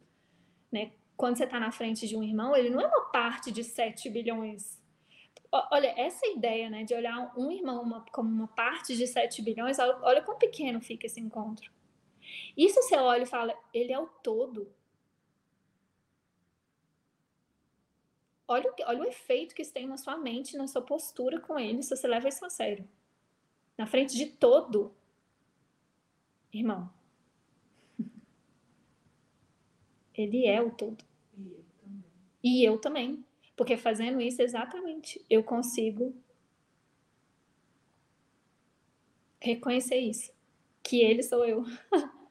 Né? 0.71 0.93
Quando 1.17 1.37
você 1.37 1.43
está 1.43 1.59
na 1.59 1.73
frente 1.73 2.07
de 2.07 2.17
um 2.17 2.23
irmão, 2.23 2.55
ele 2.55 2.71
não 2.71 2.81
é 2.81 2.87
uma 2.87 3.07
parte 3.11 3.51
de 3.51 3.65
7 3.65 4.09
bilhões 4.09 4.81
olha, 5.71 5.93
essa 5.99 6.27
ideia, 6.29 6.71
né, 6.71 6.83
de 6.83 6.95
olhar 6.95 7.31
um 7.37 7.51
irmão 7.51 7.83
uma, 7.83 8.07
como 8.11 8.31
uma 8.31 8.49
parte 8.49 8.97
de 8.97 9.07
7 9.07 9.43
bilhões, 9.43 9.79
olha, 9.79 9.99
olha 10.01 10.23
quão 10.23 10.39
pequeno 10.39 10.81
fica 10.81 11.05
esse 11.05 11.21
encontro. 11.21 11.71
Isso 12.57 12.81
você 12.81 12.97
olha 12.97 13.25
e 13.25 13.27
fala, 13.27 13.55
ele 13.75 13.93
é 13.93 13.99
o 13.99 14.07
todo. 14.07 14.73
olha 18.47 18.71
o, 18.71 18.75
olha 18.87 19.03
o 19.03 19.05
efeito 19.05 19.55
que 19.55 19.63
isso 19.63 19.73
tem 19.73 19.87
na 19.87 19.97
sua 19.97 20.17
mente, 20.17 20.57
na 20.57 20.67
sua 20.67 20.83
postura 20.83 21.41
com 21.41 21.59
ele, 21.59 21.83
se 21.83 21.95
você 21.95 22.07
leva 22.07 22.29
isso 22.29 22.45
a 22.45 22.51
sério. 22.51 22.89
Na 23.77 23.87
frente 23.87 24.17
de 24.17 24.27
todo, 24.27 24.95
irmão. 26.53 26.93
Ele 30.15 30.47
é 30.47 30.61
o 30.61 30.71
todo. 30.71 31.03
E 31.35 31.49
eu 31.49 31.59
também. 31.81 32.05
E 32.43 32.65
eu 32.65 32.79
também. 32.79 33.25
Porque 33.57 33.77
fazendo 33.77 34.21
isso 34.21 34.43
exatamente, 34.43 35.25
eu 35.29 35.43
consigo 35.43 36.15
reconhecer 39.41 39.99
isso. 39.99 40.33
Que 40.83 41.01
ele 41.01 41.23
sou 41.23 41.45
eu. 41.45 41.65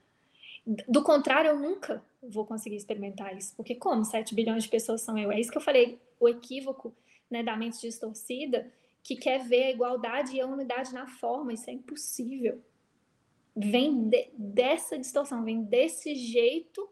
Do 0.66 1.04
contrário, 1.04 1.50
eu 1.50 1.60
nunca 1.60 2.04
vou 2.22 2.46
conseguir 2.46 2.76
experimentar 2.76 3.36
isso. 3.36 3.56
Porque 3.56 3.76
como 3.76 4.06
7 4.06 4.36
bilhões 4.36 4.64
de 4.64 4.70
pessoas 4.70 5.02
são 5.02 5.18
eu? 5.18 5.32
É 5.32 5.40
isso 5.40 5.52
que 5.52 5.58
eu 5.58 5.62
falei, 5.62 6.00
o 6.20 6.30
equívoco 6.30 6.94
né, 7.30 7.42
da 7.42 7.56
mente 7.56 7.82
distorcida, 7.82 8.72
que 9.04 9.16
quer 9.16 9.44
ver 9.44 9.64
a 9.64 9.72
igualdade 9.72 10.36
e 10.36 10.42
a 10.42 10.46
unidade 10.46 10.94
na 10.94 11.08
forma. 11.08 11.54
Isso 11.54 11.70
é 11.70 11.74
impossível. 11.74 12.62
Vem 13.56 14.08
de, 14.08 14.30
dessa 14.38 14.98
distorção, 14.98 15.44
vem 15.44 15.64
desse 15.64 16.16
jeito 16.16 16.88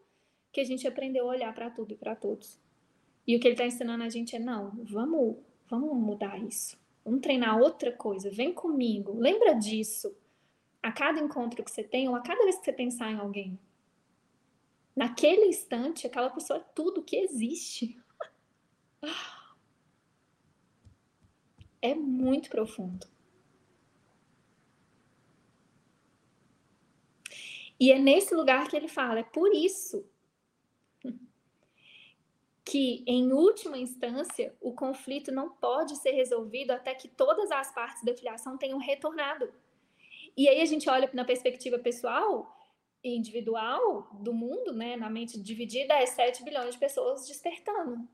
que 0.52 0.60
a 0.60 0.64
gente 0.64 0.86
aprendeu 0.86 1.26
a 1.26 1.32
olhar 1.32 1.54
para 1.54 1.70
tudo 1.70 1.94
e 1.94 1.96
para 1.96 2.16
todos. 2.16 2.58
E 3.26 3.36
o 3.36 3.40
que 3.40 3.46
ele 3.46 3.54
está 3.54 3.66
ensinando 3.66 4.02
a 4.02 4.08
gente 4.08 4.34
é: 4.34 4.38
não, 4.38 4.72
vamos, 4.82 5.36
vamos 5.68 5.96
mudar 5.96 6.42
isso. 6.42 6.76
Vamos 7.04 7.20
treinar 7.20 7.58
outra 7.58 7.92
coisa. 7.92 8.30
Vem 8.30 8.52
comigo. 8.52 9.18
Lembra 9.18 9.54
disso. 9.54 10.14
A 10.82 10.90
cada 10.92 11.20
encontro 11.20 11.62
que 11.62 11.70
você 11.70 11.84
tem, 11.84 12.08
ou 12.08 12.14
a 12.14 12.20
cada 12.20 12.42
vez 12.42 12.56
que 12.58 12.64
você 12.64 12.72
pensar 12.72 13.10
em 13.10 13.18
alguém, 13.18 13.58
naquele 14.96 15.46
instante, 15.46 16.06
aquela 16.06 16.30
pessoa 16.30 16.58
é 16.58 16.64
tudo 16.74 17.02
que 17.02 17.16
existe. 17.16 17.98
É 21.82 21.94
muito 21.94 22.50
profundo. 22.50 23.06
E 27.78 27.90
é 27.90 27.98
nesse 27.98 28.34
lugar 28.34 28.68
que 28.68 28.76
ele 28.76 28.88
fala, 28.88 29.20
é 29.20 29.22
por 29.22 29.54
isso 29.54 30.06
que, 32.62 33.02
em 33.06 33.32
última 33.32 33.78
instância, 33.78 34.54
o 34.60 34.74
conflito 34.74 35.32
não 35.32 35.48
pode 35.48 35.96
ser 35.96 36.12
resolvido 36.12 36.70
até 36.72 36.94
que 36.94 37.08
todas 37.08 37.50
as 37.50 37.74
partes 37.74 38.04
da 38.04 38.14
filiação 38.14 38.58
tenham 38.58 38.78
retornado. 38.78 39.52
E 40.36 40.48
aí 40.48 40.60
a 40.60 40.64
gente 40.64 40.88
olha 40.88 41.10
na 41.12 41.24
perspectiva 41.24 41.78
pessoal, 41.78 42.56
individual 43.02 44.08
do 44.20 44.32
mundo, 44.32 44.72
né, 44.72 44.96
na 44.96 45.08
mente 45.08 45.40
dividida, 45.40 45.94
é 45.94 46.06
7 46.06 46.44
bilhões 46.44 46.74
de 46.74 46.80
pessoas 46.80 47.26
despertando. 47.26 48.08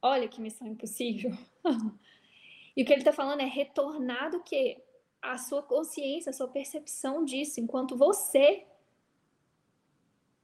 Olha 0.00 0.28
que 0.28 0.40
missão 0.40 0.66
impossível. 0.66 1.30
e 2.76 2.82
o 2.82 2.86
que 2.86 2.92
ele 2.92 3.02
está 3.02 3.12
falando 3.12 3.40
é 3.40 3.46
retornar 3.46 4.30
do 4.30 4.42
que? 4.42 4.82
A 5.20 5.38
sua 5.38 5.62
consciência, 5.62 6.30
a 6.30 6.32
sua 6.32 6.48
percepção 6.48 7.24
disso, 7.24 7.60
enquanto 7.60 7.96
você 7.96 8.66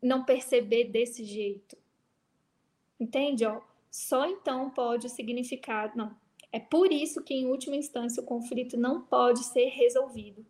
não 0.01 0.25
perceber 0.25 0.85
desse 0.85 1.25
jeito. 1.25 1.77
Entende? 3.01 3.45
Ó, 3.45 3.61
só 3.91 4.27
então 4.27 4.71
pode 4.71 5.07
o 5.07 5.11
significado. 5.11 5.97
Não. 5.97 6.17
É 6.51 6.59
por 6.59 6.93
isso 6.93 7.23
que, 7.23 7.35
em 7.35 7.47
última 7.47 7.77
instância, 7.77 8.23
o 8.23 8.27
conflito 8.27 8.77
não 8.77 9.03
pode 9.03 9.45
ser 9.45 9.67
resolvido. 9.67 10.45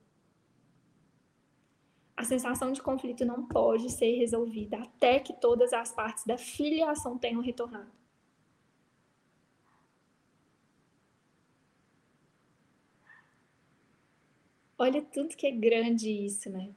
A 2.16 2.24
sensação 2.24 2.72
de 2.72 2.82
conflito 2.82 3.24
não 3.24 3.46
pode 3.46 3.90
ser 3.90 4.16
resolvida 4.16 4.76
até 4.78 5.20
que 5.20 5.32
todas 5.32 5.72
as 5.72 5.92
partes 5.92 6.24
da 6.24 6.36
filiação 6.36 7.16
tenham 7.16 7.40
retornado. 7.40 7.92
Olha 14.76 15.02
tudo 15.02 15.36
que 15.36 15.46
é 15.46 15.50
grande 15.50 16.08
isso, 16.10 16.48
né? 16.50 16.72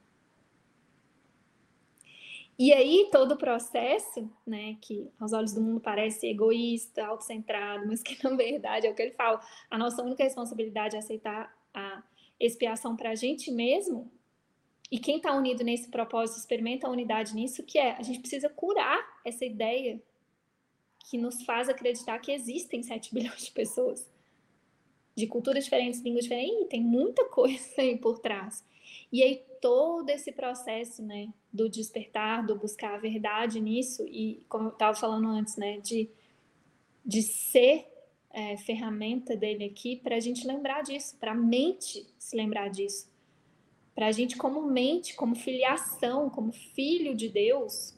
E 2.62 2.72
aí 2.72 3.10
todo 3.12 3.32
o 3.32 3.38
processo, 3.38 4.32
né, 4.46 4.78
que 4.80 5.10
aos 5.20 5.34
olhos 5.34 5.52
do 5.52 5.60
mundo 5.60 5.82
parece 5.82 6.28
egoísta, 6.28 7.04
autocentrado, 7.04 7.88
mas 7.90 8.04
que 8.04 8.24
na 8.24 8.36
verdade 8.36 8.86
é 8.86 8.92
o 8.92 8.94
que 8.94 9.02
ele 9.02 9.14
fala, 9.14 9.42
a 9.68 9.80
nossa 9.80 10.04
única 10.04 10.24
responsabilidade 10.24 10.96
é 10.96 11.00
aceitar 11.00 11.52
a 11.74 12.04
expiação 12.40 12.96
para 12.96 13.10
a 13.10 13.16
gente 13.16 13.50
mesmo. 13.50 14.12
E 14.92 15.00
quem 15.00 15.18
está 15.18 15.34
unido 15.34 15.64
nesse 15.64 15.90
propósito 15.90 16.38
experimenta 16.38 16.86
a 16.86 16.92
unidade 16.92 17.34
nisso, 17.34 17.64
que 17.64 17.80
é 17.80 17.94
a 17.94 18.04
gente 18.04 18.20
precisa 18.20 18.48
curar 18.48 19.04
essa 19.26 19.44
ideia 19.44 20.00
que 21.10 21.18
nos 21.18 21.42
faz 21.42 21.68
acreditar 21.68 22.20
que 22.20 22.32
existem 22.32 22.84
7 22.84 23.10
bilhões 23.16 23.44
de 23.44 23.52
pessoas 23.52 24.08
de 25.16 25.26
culturas 25.26 25.64
diferentes, 25.64 26.00
línguas 26.02 26.26
diferentes, 26.26 26.62
e 26.62 26.66
tem 26.66 26.84
muita 26.84 27.26
coisa 27.26 27.82
aí 27.82 27.98
por 27.98 28.20
trás. 28.20 28.64
E 29.12 29.24
aí 29.24 29.51
todo 29.62 30.10
esse 30.10 30.32
processo, 30.32 31.04
né, 31.04 31.30
do 31.54 31.70
despertar, 31.70 32.46
do 32.46 32.56
buscar 32.56 32.96
a 32.96 32.98
verdade 32.98 33.62
nisso, 33.62 34.06
e 34.08 34.44
como 34.50 34.70
eu 34.70 34.74
estava 34.74 34.98
falando 34.98 35.28
antes, 35.28 35.56
né, 35.56 35.80
de, 35.80 36.10
de 37.06 37.22
ser 37.22 37.88
é, 38.32 38.58
ferramenta 38.58 39.38
dele 39.38 39.64
aqui 39.64 39.96
para 39.98 40.16
a 40.16 40.20
gente 40.20 40.46
lembrar 40.48 40.82
disso, 40.82 41.16
para 41.18 41.32
a 41.32 41.36
mente 41.36 42.06
se 42.18 42.36
lembrar 42.36 42.70
disso, 42.70 43.08
para 43.94 44.08
a 44.08 44.12
gente 44.12 44.36
como 44.36 44.64
mente, 44.64 45.16
como 45.16 45.36
filiação, 45.36 46.30
como 46.30 46.52
filho 46.52 47.16
de 47.16 47.30
Deus, 47.30 47.96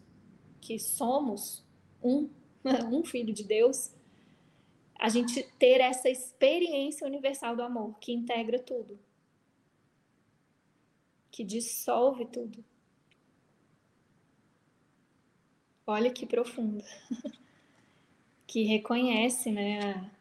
que 0.60 0.78
somos 0.78 1.64
um, 2.04 2.30
um 2.92 3.06
filho 3.06 3.34
de 3.34 3.44
Deus, 3.44 3.92
a 5.00 5.08
gente 5.08 5.44
ter 5.58 5.80
essa 5.80 6.10
experiência 6.10 7.08
universal 7.08 7.56
do 7.56 7.62
amor 7.62 7.98
que 8.00 8.12
integra 8.12 8.60
tudo 8.60 9.00
que 11.34 11.44
dissolve 11.44 12.26
tudo. 12.28 12.64
Olha 15.86 16.12
que 16.12 16.28
profunda. 16.28 16.86
que 18.46 18.62
reconhece, 18.64 19.52
né, 19.52 20.12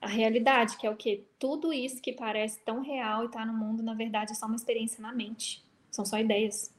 a, 0.00 0.06
a 0.06 0.08
realidade, 0.08 0.76
que 0.76 0.84
é 0.84 0.90
o 0.90 0.96
que 0.96 1.24
tudo 1.38 1.72
isso 1.72 2.02
que 2.02 2.12
parece 2.12 2.58
tão 2.64 2.82
real 2.82 3.22
e 3.22 3.26
está 3.26 3.46
no 3.46 3.52
mundo, 3.52 3.80
na 3.80 3.94
verdade, 3.94 4.32
é 4.32 4.34
só 4.34 4.46
uma 4.46 4.56
experiência 4.56 5.00
na 5.00 5.12
mente. 5.12 5.64
São 5.88 6.04
só 6.04 6.18
ideias. 6.18 6.74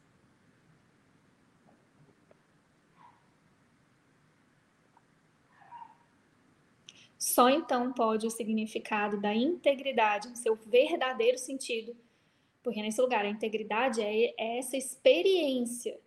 Só 7.34 7.50
então 7.50 7.94
pode 7.94 8.28
o 8.28 8.30
significado 8.30 9.20
da 9.20 9.34
integridade, 9.34 10.28
em 10.28 10.36
seu 10.36 10.54
verdadeiro 10.54 11.38
sentido, 11.38 11.96
porque 12.62 12.82
nesse 12.82 13.02
lugar 13.02 13.24
a 13.24 13.30
integridade 13.30 14.02
é, 14.02 14.34
é 14.38 14.58
essa 14.58 14.76
experiência 14.76 15.98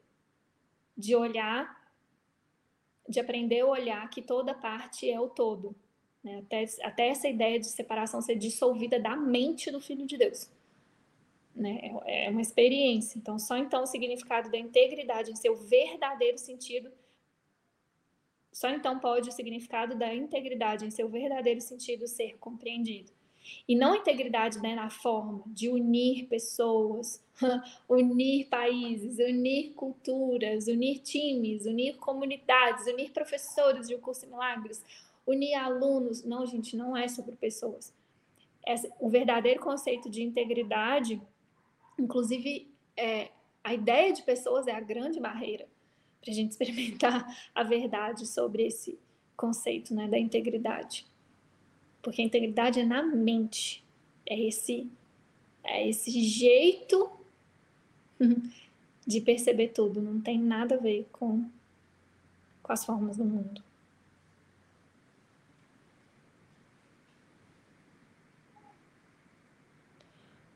de 0.94 1.16
olhar, 1.16 1.82
de 3.09 3.18
aprender 3.18 3.60
a 3.60 3.66
olhar 3.66 4.10
que 4.10 4.20
toda 4.20 4.52
parte 4.52 5.10
é 5.10 5.18
o 5.18 5.30
todo. 5.30 5.74
Né? 6.22 6.40
Até, 6.40 6.64
até 6.82 7.09
essa 7.09 7.26
ideia 7.26 7.59
de 7.59 7.68
separação 7.68 8.20
ser 8.20 8.36
dissolvida 8.36 9.01
da 9.01 9.16
mente 9.16 9.70
do 9.70 9.80
Filho 9.80 10.06
de 10.06 10.18
Deus. 10.18 10.51
Né? 11.55 11.90
É, 12.05 12.26
é 12.26 12.30
uma 12.30 12.42
experiência. 12.42 13.18
Então, 13.18 13.38
só 13.38 13.56
então 13.56 13.84
o 13.84 13.86
significado 13.86 14.51
da 14.51 14.59
integridade 14.59 15.30
em 15.30 15.36
seu 15.36 15.56
verdadeiro 15.56 16.36
sentido 16.36 16.92
só 18.55 18.70
então 18.70 19.01
pode 19.01 19.28
o 19.28 19.32
significado 19.32 19.97
da 19.97 20.14
integridade 20.14 20.86
em 20.86 20.90
seu 20.90 21.09
verdadeiro 21.09 21.60
sentido 21.60 22.06
ser 22.06 22.39
compreendido. 22.39 23.10
E 23.66 23.74
não 23.74 23.97
integridade 23.97 24.60
né, 24.60 24.76
na 24.76 24.89
forma 24.89 25.43
de 25.44 25.68
unir 25.68 26.28
pessoas, 26.28 27.20
unir 27.90 28.47
países, 28.47 29.18
unir 29.18 29.72
culturas, 29.72 30.68
unir 30.68 31.01
times, 31.01 31.66
unir 31.66 31.97
comunidades, 31.97 32.86
unir 32.86 33.10
professores 33.10 33.89
de 33.89 33.97
um 33.97 34.01
curso 34.01 34.20
de 34.20 34.28
milagres, 34.28 34.85
unir 35.26 35.55
alunos. 35.55 36.22
Não, 36.22 36.47
gente, 36.47 36.76
não 36.76 36.97
é 36.97 37.09
sobre 37.09 37.32
pessoas. 37.32 37.93
o 39.01 39.09
verdadeiro 39.09 39.59
conceito 39.59 40.09
de 40.09 40.22
integridade, 40.22 41.20
inclusive, 41.98 42.72
é, 42.97 43.32
a 43.64 43.74
ideia 43.74 44.12
de 44.12 44.22
pessoas 44.22 44.68
é 44.68 44.72
a 44.72 44.81
grande 44.81 45.18
barreira 45.18 45.66
para 46.24 46.32
a 46.32 46.34
gente 46.34 46.52
experimentar 46.52 47.36
a 47.55 47.62
verdade 47.62 48.26
sobre 48.26 48.66
esse 48.66 48.98
conceito 49.36 49.94
né, 49.94 50.09
da 50.09 50.18
integridade. 50.18 51.06
Porque 52.01 52.22
a 52.22 52.24
integridade 52.24 52.80
é 52.80 52.84
na 52.84 53.02
mente, 53.02 53.84
é 54.26 54.40
esse, 54.40 54.90
é 55.62 55.86
esse 55.86 56.10
jeito 56.22 57.10
de 59.06 59.20
perceber 59.20 59.68
tudo, 59.68 60.01
não 60.01 60.20
tem 60.20 60.38
nada 60.38 60.76
a 60.76 60.78
ver 60.78 61.06
com, 61.12 61.44
com 62.62 62.72
as 62.72 62.84
formas 62.84 63.18
do 63.18 63.24
mundo. 63.24 63.62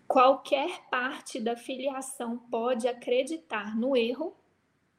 Qualquer 0.07 0.89
parte 0.89 1.39
da 1.39 1.55
filiação 1.55 2.39
pode 2.39 2.89
acreditar 2.89 3.77
no 3.77 3.95
erro 3.95 4.35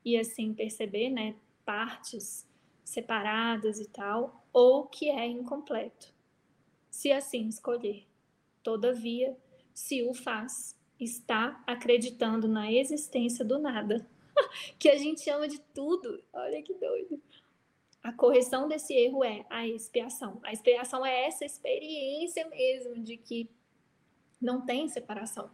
e 0.04 0.18
assim 0.18 0.54
perceber, 0.54 1.10
né, 1.10 1.36
partes 1.66 2.48
separadas 2.84 3.80
e 3.80 3.88
tal, 3.88 4.44
ou 4.52 4.88
que 4.88 5.10
é 5.10 5.26
incompleto. 5.28 6.14
Se 6.90 7.12
assim 7.12 7.48
escolher. 7.48 8.06
Todavia, 8.64 9.38
se 9.74 10.04
o 10.04 10.14
faz, 10.14 10.78
está 11.00 11.64
acreditando 11.66 12.48
na 12.48 12.72
existência 12.72 13.46
do 13.46 13.58
nada. 13.60 14.08
que 14.78 14.90
a 14.90 14.98
gente 14.98 15.22
chama 15.22 15.48
de 15.48 15.60
tudo. 15.74 16.24
Olha 16.34 16.62
que 16.62 16.74
doido. 16.74 17.22
A 18.02 18.14
correção 18.14 18.68
desse 18.68 18.94
erro 18.94 19.24
é 19.24 19.46
a 19.50 19.68
expiação. 19.68 20.40
A 20.44 20.52
expiação 20.52 21.06
é 21.06 21.26
essa 21.26 21.46
experiência 21.46 22.48
mesmo 22.48 23.04
de 23.04 23.18
que 23.18 23.50
não 24.42 24.66
tem 24.66 24.88
separação. 24.88 25.50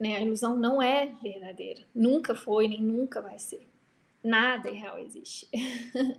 Né? 0.00 0.16
A 0.16 0.20
ilusão 0.20 0.56
não 0.56 0.82
é 0.82 1.06
verdadeira. 1.22 1.82
Nunca 1.94 2.34
foi, 2.34 2.68
nem 2.68 2.82
nunca 2.82 3.20
vai 3.20 3.38
ser. 3.38 3.68
Nada 4.24 4.70
real 4.70 4.98
existe. 4.98 5.46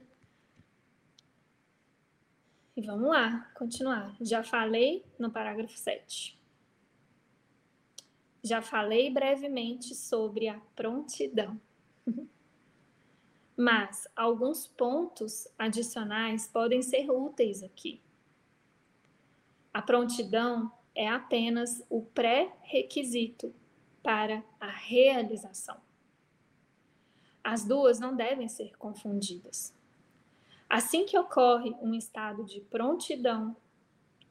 e 2.78 2.82
vamos 2.82 3.10
lá, 3.10 3.52
continuar. 3.56 4.16
Já 4.22 4.44
falei 4.44 5.04
no 5.18 5.32
parágrafo 5.32 5.76
7. 5.76 6.40
Já 8.44 8.62
falei 8.62 9.10
brevemente 9.10 9.96
sobre 9.96 10.48
a 10.48 10.60
prontidão. 10.76 11.60
Mas 13.58 14.08
alguns 14.16 14.68
pontos 14.68 15.48
adicionais 15.58 16.48
podem 16.48 16.84
ser 16.84 17.10
úteis 17.10 17.64
aqui. 17.64 18.00
A 19.74 19.82
prontidão 19.82 20.72
é 20.94 21.08
apenas 21.08 21.84
o 21.90 22.04
pré-requisito 22.04 23.52
para 24.04 24.44
a 24.60 24.70
realização. 24.70 25.85
As 27.46 27.64
duas 27.64 28.00
não 28.00 28.16
devem 28.16 28.50
ser 28.50 28.76
confundidas. 28.76 29.72
Assim 30.68 31.06
que 31.06 31.16
ocorre 31.16 31.76
um 31.80 31.94
estado 31.94 32.44
de 32.44 32.60
prontidão, 32.60 33.56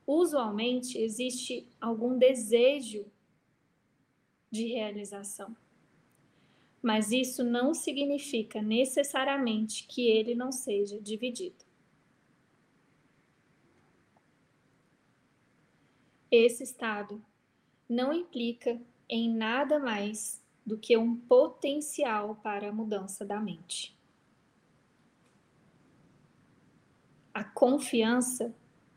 usualmente 0.05 0.99
existe 0.99 1.65
algum 1.81 2.19
desejo 2.19 3.07
de 4.51 4.66
realização. 4.66 5.57
Mas 6.82 7.12
isso 7.12 7.45
não 7.45 7.73
significa 7.73 8.61
necessariamente 8.61 9.86
que 9.86 10.09
ele 10.09 10.35
não 10.35 10.51
seja 10.51 11.01
dividido. 11.01 11.65
Esse 16.28 16.65
estado 16.65 17.24
não 17.89 18.12
implica 18.12 18.82
em 19.09 19.32
nada 19.32 19.78
mais 19.78 20.44
do 20.65 20.78
que 20.78 20.97
um 20.97 21.16
potencial 21.16 22.36
para 22.43 22.69
a 22.69 22.73
mudança 22.73 23.24
da 23.24 23.41
mente. 23.41 23.95
A 27.32 27.45
confiança 27.45 28.55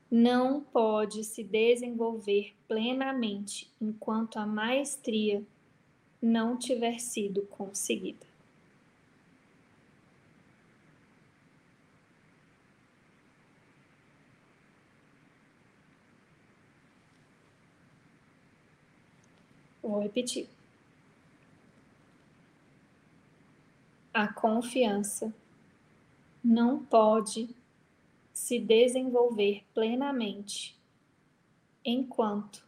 não 0.09 0.61
pode 0.61 1.23
se 1.23 1.43
desenvolver 1.43 2.55
plenamente 2.67 3.69
enquanto 3.81 4.37
a 4.37 4.45
maestria 4.45 5.43
não 6.21 6.57
tiver 6.57 6.99
sido 6.99 7.41
conseguida. 7.43 8.25
Vou 19.81 20.01
repetir. 20.01 20.56
A 24.17 24.27
confiança 24.27 25.31
não 26.43 26.83
pode 26.83 27.55
se 28.33 28.57
desenvolver 28.57 29.63
plenamente 29.75 30.75
enquanto 31.85 32.65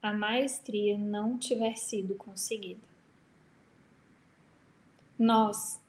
a 0.00 0.12
maestria 0.12 0.96
não 0.96 1.36
tiver 1.36 1.74
sido 1.74 2.14
conseguida. 2.14 2.86
Nós 5.18 5.80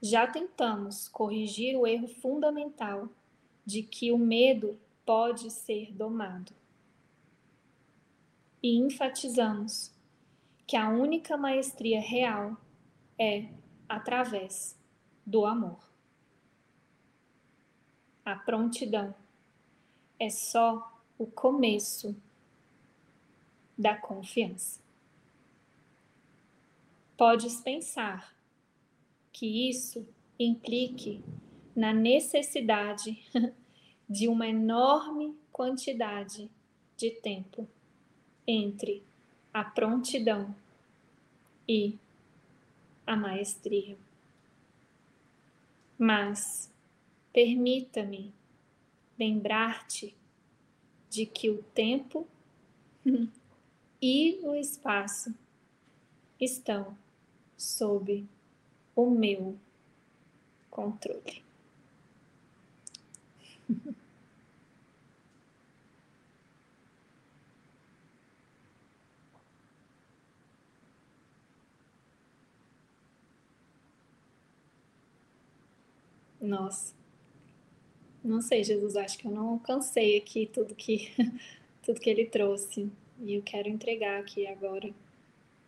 já 0.00 0.26
tentamos 0.26 1.08
corrigir 1.08 1.76
o 1.76 1.86
erro 1.86 2.08
fundamental 2.08 3.10
de 3.66 3.82
que 3.82 4.12
o 4.12 4.16
medo 4.16 4.80
pode 5.04 5.50
ser 5.50 5.92
domado. 5.92 6.54
E 8.62 8.78
enfatizamos 8.78 9.92
que 10.66 10.74
a 10.74 10.88
única 10.88 11.36
maestria 11.36 12.00
real 12.00 12.56
é 13.18 13.46
através 13.88 14.78
do 15.26 15.44
amor. 15.44 15.78
A 18.24 18.36
prontidão 18.36 19.14
é 20.18 20.30
só 20.30 21.00
o 21.18 21.26
começo 21.26 22.16
da 23.76 23.96
confiança. 23.96 24.80
Podes 27.16 27.60
pensar 27.60 28.34
que 29.32 29.68
isso 29.68 30.06
implique 30.38 31.22
na 31.74 31.92
necessidade 31.92 33.22
de 34.08 34.28
uma 34.28 34.46
enorme 34.46 35.36
quantidade 35.52 36.50
de 36.96 37.10
tempo 37.10 37.68
entre 38.46 39.02
a 39.52 39.64
prontidão 39.64 40.54
e 41.68 41.98
a 43.06 43.16
maestria. 43.16 43.96
Mas 45.98 46.70
permita-me 47.32 48.32
lembrar-te 49.18 50.14
de 51.10 51.26
que 51.26 51.48
o 51.50 51.62
tempo 51.62 52.26
e 54.02 54.40
o 54.42 54.54
espaço 54.54 55.34
estão 56.40 56.96
sob 57.56 58.26
o 58.94 59.10
meu 59.10 59.56
controle. 60.70 61.42
Nossa. 76.44 76.94
Não 78.22 78.40
sei, 78.40 78.62
Jesus, 78.62 78.96
acho 78.96 79.18
que 79.18 79.26
eu 79.26 79.30
não 79.30 79.48
alcancei 79.48 80.16
aqui 80.18 80.46
tudo 80.46 80.74
que 80.74 81.10
tudo 81.82 82.00
que 82.00 82.10
ele 82.10 82.26
trouxe. 82.26 82.90
E 83.20 83.34
eu 83.34 83.42
quero 83.42 83.68
entregar 83.68 84.20
aqui 84.20 84.46
agora 84.46 84.92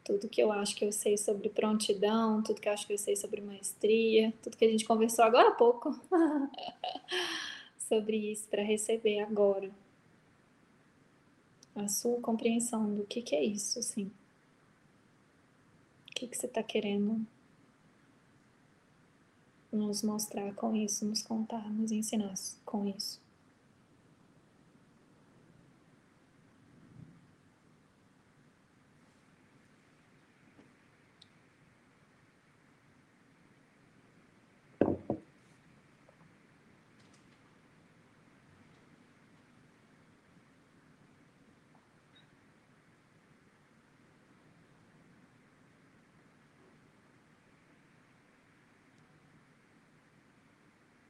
tudo 0.04 0.28
que 0.28 0.40
eu 0.40 0.52
acho 0.52 0.76
que 0.76 0.84
eu 0.84 0.92
sei 0.92 1.16
sobre 1.16 1.48
prontidão, 1.48 2.42
tudo 2.42 2.60
que 2.60 2.68
eu 2.68 2.72
acho 2.72 2.86
que 2.86 2.92
eu 2.92 2.98
sei 2.98 3.16
sobre 3.16 3.40
maestria, 3.40 4.32
tudo 4.42 4.56
que 4.56 4.64
a 4.64 4.70
gente 4.70 4.84
conversou 4.84 5.24
agora 5.24 5.48
há 5.48 5.52
pouco 5.52 5.98
sobre 7.88 8.16
isso 8.32 8.46
para 8.48 8.62
receber 8.62 9.20
agora 9.20 9.70
a 11.74 11.88
sua 11.88 12.20
compreensão 12.20 12.94
do 12.94 13.04
que, 13.04 13.20
que 13.20 13.34
é 13.34 13.44
isso, 13.44 13.78
assim. 13.78 14.10
O 16.10 16.14
que, 16.14 16.26
que 16.26 16.36
você 16.36 16.46
está 16.46 16.62
querendo 16.62 17.26
nos 19.76 20.02
mostrar 20.02 20.54
com 20.54 20.74
isso, 20.74 21.04
nos 21.04 21.22
contar, 21.22 21.70
nos 21.72 21.92
ensinar 21.92 22.34
com 22.64 22.86
isso. 22.88 23.20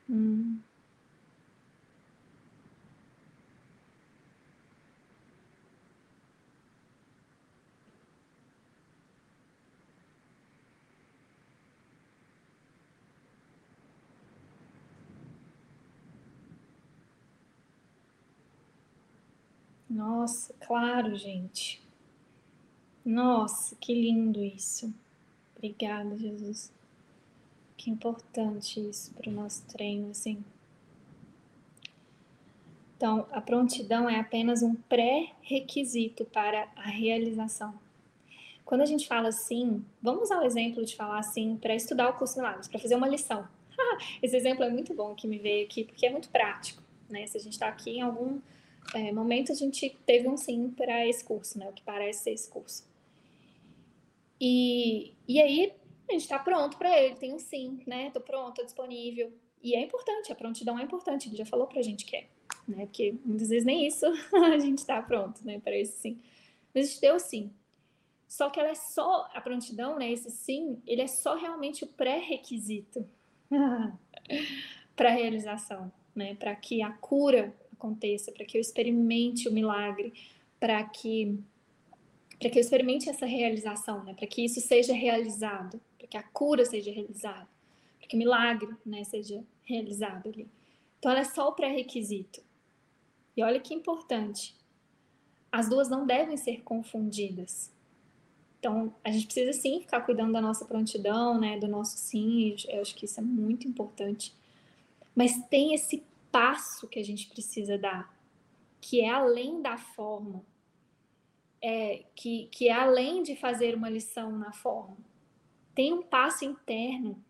Hum. 0.09 0.63
Nossa, 19.97 20.53
claro, 20.61 21.17
gente. 21.17 21.83
Nossa, 23.03 23.75
que 23.77 23.95
lindo 23.95 24.45
isso. 24.45 24.93
Obrigada, 25.57 26.19
Jesus. 26.19 26.71
Que 27.79 27.89
importante 27.91 28.79
isso 28.79 29.15
para 29.15 29.31
o 29.31 29.33
nosso 29.33 29.65
treino, 29.65 30.11
assim. 30.11 30.45
Então, 32.95 33.27
a 33.33 33.41
prontidão 33.41 34.07
é 34.07 34.21
apenas 34.21 34.63
um 34.63 34.75
pré-requisito 34.75 36.27
para 36.27 36.69
a 36.77 36.91
realização. 36.91 37.75
Quando 38.67 38.83
a 38.83 38.87
gente 38.87 39.09
fala 39.09 39.29
assim, 39.29 39.83
vamos 40.03 40.25
usar 40.25 40.41
o 40.41 40.45
exemplo 40.45 40.85
de 40.85 40.95
falar 40.95 41.21
assim 41.21 41.57
para 41.57 41.75
estudar 41.75 42.11
o 42.11 42.19
curso 42.19 42.37
Milagres, 42.37 42.69
para 42.69 42.81
fazer 42.81 42.97
uma 42.97 43.09
lição. 43.09 43.49
Esse 44.23 44.37
exemplo 44.37 44.63
é 44.63 44.69
muito 44.69 44.93
bom 44.93 45.15
que 45.15 45.27
me 45.27 45.39
veio 45.39 45.65
aqui, 45.65 45.85
porque 45.85 46.05
é 46.05 46.11
muito 46.11 46.29
prático, 46.29 46.83
né? 47.09 47.27
Se 47.27 47.39
a 47.39 47.41
gente 47.41 47.55
está 47.55 47.69
aqui 47.69 47.93
em 47.93 48.03
algum 48.03 48.41
é, 48.95 49.13
momento, 49.13 49.53
a 49.53 49.55
gente 49.55 49.97
teve 50.07 50.29
um 50.29 50.37
sim 50.37 50.71
para 50.71 51.07
esse 51.07 51.25
curso, 51.25 51.59
né? 51.59 51.69
O 51.69 51.73
que 51.73 51.83
parece 51.83 52.25
ser 52.25 52.31
esse 52.33 52.49
curso. 52.49 52.89
E, 54.41 55.15
e 55.27 55.41
aí, 55.41 55.73
a 56.09 56.13
gente 56.13 56.23
está 56.23 56.39
pronto 56.39 56.77
para 56.77 57.01
ele, 57.01 57.17
tem 57.17 57.35
um 57.35 57.39
sim, 57.39 57.81
né? 57.87 58.11
Tô 58.11 58.21
pronto, 58.21 58.57
tô 58.57 58.65
disponível. 58.65 59.33
E 59.63 59.75
é 59.75 59.83
importante, 59.83 60.31
a 60.31 60.35
prontidão 60.35 60.79
é 60.79 60.83
importante, 60.83 61.29
ele 61.29 61.37
já 61.37 61.47
falou 61.47 61.67
pra 61.67 61.83
gente 61.83 62.05
que 62.05 62.17
é, 62.17 62.27
né? 62.69 62.87
Porque 62.87 63.15
muitas 63.25 63.49
vezes 63.49 63.65
nem 63.65 63.87
isso 63.87 64.07
a 64.35 64.59
gente 64.59 64.79
está 64.79 65.03
pronto, 65.03 65.45
né? 65.45 65.59
Para 65.59 65.77
esse 65.77 65.99
sim. 65.99 66.21
Mas 66.75 66.85
a 66.85 66.89
gente 66.89 67.01
deu 67.01 67.19
sim. 67.19 67.51
Só 68.29 68.51
que 68.51 68.61
ela 68.61 68.71
é 68.71 68.75
só, 68.75 69.29
a 69.33 69.41
prontidão, 69.41 69.99
né? 69.99 70.13
Esse 70.13 70.31
sim, 70.31 70.81
ele 70.87 71.03
é 71.03 71.07
só 71.07 71.37
realmente 71.37 71.85
o 71.85 71.87
pré-requisito 71.87 73.07
para 74.95 75.09
a 75.09 75.13
realização, 75.13 75.93
né? 76.15 76.35
Para 76.35 76.55
que 76.55 76.83
a 76.83 76.91
cura 76.93 77.55
aconteça, 77.77 78.33
para 78.33 78.45
que 78.45 78.57
eu 78.57 78.61
experimente 78.61 79.49
o 79.49 79.53
milagre, 79.53 80.13
para 80.59 80.83
que 80.85 81.39
para 82.39 82.51
que 82.51 82.59
eu 82.59 82.61
experimente 82.61 83.09
essa 83.09 83.25
realização, 83.25 84.05
né? 84.05 84.13
Para 84.13 84.27
que 84.27 84.45
isso 84.45 84.61
seja 84.61 84.93
realizado, 84.93 85.81
para 85.97 86.07
que 86.07 86.17
a 86.19 86.23
cura 86.23 86.67
seja 86.67 86.91
realizada, 86.91 87.49
para 87.99 88.09
que 88.09 88.15
o 88.15 88.19
milagre, 88.19 88.69
né, 88.85 89.05
seja 89.05 89.43
realizado 89.65 90.29
ali. 90.29 90.47
Então 90.99 91.11
ela 91.11 91.21
é 91.21 91.25
só 91.25 91.49
o 91.49 91.53
pré-requisito. 91.53 92.43
E 93.35 93.43
olha 93.43 93.59
que 93.59 93.73
importante. 93.73 94.55
As 95.51 95.69
duas 95.69 95.89
não 95.89 96.07
devem 96.07 96.37
ser 96.37 96.63
confundidas. 96.63 97.73
Então, 98.59 98.93
a 99.05 99.11
gente 99.11 99.27
precisa 99.27 99.53
sim 99.53 99.81
ficar 99.81 100.01
cuidando 100.01 100.33
da 100.33 100.41
nossa 100.41 100.65
prontidão, 100.65 101.39
né, 101.39 101.59
do 101.59 101.69
nosso 101.69 101.97
sim, 101.97 102.57
eu 102.69 102.81
acho 102.81 102.95
que 102.95 103.05
isso 103.05 103.21
é 103.21 103.23
muito 103.23 103.69
importante. 103.69 104.35
Mas 105.15 105.41
tem 105.49 105.75
esse 105.75 106.03
passo 106.31 106.89
que 106.89 106.99
a 106.99 107.05
gente 107.05 107.29
precisa 107.29 107.79
dar, 107.79 108.15
que 108.81 109.01
é 109.01 109.11
além 109.11 109.61
da 109.63 109.77
forma, 109.77 110.45
é, 111.63 112.05
que, 112.15 112.47
que 112.53 112.69
é 112.69 112.73
além 112.73 113.23
de 113.23 113.35
fazer 113.37 113.75
uma 113.75 113.89
lição 113.89 114.31
na 114.33 114.53
forma. 114.53 114.97
Tem 115.75 115.93
um 115.93 116.03
passo 116.03 116.45
interno, 116.45 117.23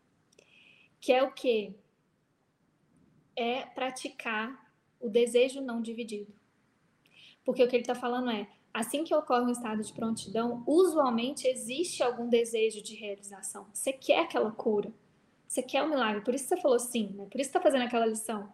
que 1.00 1.12
é 1.12 1.22
o 1.22 1.32
quê? 1.32 1.74
É 3.34 3.66
praticar 3.66 4.72
o 5.00 5.08
desejo 5.08 5.60
não 5.60 5.80
dividido. 5.80 6.32
Porque 7.44 7.62
o 7.62 7.68
que 7.68 7.76
ele 7.76 7.82
está 7.82 7.94
falando 7.94 8.30
é, 8.30 8.48
assim 8.74 9.04
que 9.04 9.14
ocorre 9.14 9.44
um 9.44 9.50
estado 9.50 9.82
de 9.82 9.92
prontidão, 9.92 10.62
usualmente 10.66 11.46
existe 11.46 12.02
algum 12.02 12.28
desejo 12.28 12.82
de 12.82 12.94
realização. 12.94 13.66
Você 13.72 13.92
quer 13.92 14.20
aquela 14.20 14.50
cura, 14.50 14.92
você 15.46 15.62
quer 15.62 15.82
o 15.82 15.86
um 15.86 15.90
milagre, 15.90 16.22
por 16.22 16.34
isso 16.34 16.46
você 16.48 16.56
falou 16.56 16.78
sim, 16.78 17.08
né? 17.14 17.26
por 17.30 17.40
isso 17.40 17.48
está 17.48 17.60
fazendo 17.60 17.84
aquela 17.84 18.04
lição. 18.04 18.52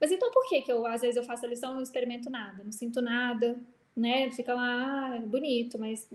Mas 0.00 0.10
então 0.10 0.30
por 0.30 0.48
que, 0.48 0.62
que 0.62 0.72
eu, 0.72 0.86
às 0.86 1.02
vezes, 1.02 1.16
eu 1.16 1.24
faço 1.24 1.44
a 1.44 1.48
lição 1.48 1.72
e 1.72 1.74
não 1.74 1.82
experimento 1.82 2.30
nada, 2.30 2.64
não 2.64 2.72
sinto 2.72 3.02
nada, 3.02 3.60
né? 3.94 4.30
Fica 4.30 4.54
lá, 4.54 5.16
ah, 5.16 5.18
bonito, 5.20 5.78
mas 5.78 6.08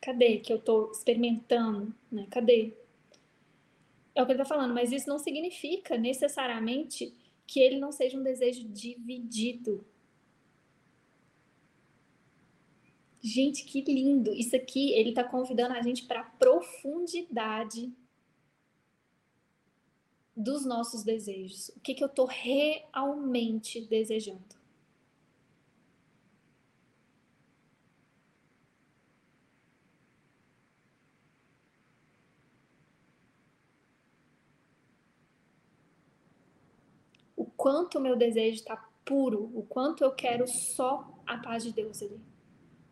cadê 0.00 0.38
que 0.38 0.52
eu 0.52 0.58
estou 0.58 0.92
experimentando, 0.92 1.92
né? 2.10 2.26
Cadê? 2.30 2.72
É 4.14 4.22
o 4.22 4.26
que 4.26 4.32
ele 4.32 4.40
está 4.40 4.54
falando, 4.54 4.72
mas 4.72 4.92
isso 4.92 5.08
não 5.08 5.18
significa 5.18 5.98
necessariamente 5.98 7.12
que 7.46 7.58
ele 7.58 7.78
não 7.78 7.90
seja 7.90 8.16
um 8.16 8.22
desejo 8.22 8.68
dividido. 8.68 9.84
Gente, 13.20 13.64
que 13.64 13.80
lindo! 13.80 14.32
Isso 14.32 14.54
aqui, 14.54 14.92
ele 14.92 15.08
está 15.08 15.24
convidando 15.24 15.74
a 15.74 15.82
gente 15.82 16.04
para 16.04 16.22
profundidade 16.22 17.92
dos 20.36 20.64
nossos 20.64 21.02
desejos. 21.02 21.68
O 21.70 21.80
que, 21.80 21.94
que 21.94 22.02
eu 22.02 22.08
estou 22.08 22.26
realmente 22.26 23.80
desejando? 23.80 24.42
O 37.36 37.44
quanto 37.44 37.98
o 37.98 38.00
meu 38.00 38.16
desejo 38.16 38.56
está 38.56 38.76
puro, 39.04 39.50
o 39.54 39.62
quanto 39.62 40.02
eu 40.02 40.12
quero 40.12 40.46
só 40.46 41.08
a 41.26 41.38
paz 41.38 41.62
de 41.62 41.72
Deus 41.72 42.02
ali 42.02 42.20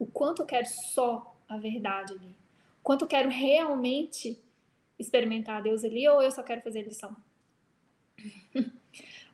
o 0.02 0.06
quanto 0.06 0.42
eu 0.42 0.46
quero 0.46 0.66
só 0.66 1.36
a 1.48 1.56
verdade 1.56 2.12
ali, 2.12 2.36
o 2.80 2.82
quanto 2.82 3.02
eu 3.02 3.08
quero 3.08 3.28
realmente 3.28 4.36
experimentar 4.98 5.62
Deus 5.62 5.84
ali, 5.84 6.08
ou 6.08 6.20
eu 6.20 6.30
só 6.32 6.42
quero 6.42 6.60
fazer 6.60 6.82
lição. 6.82 7.16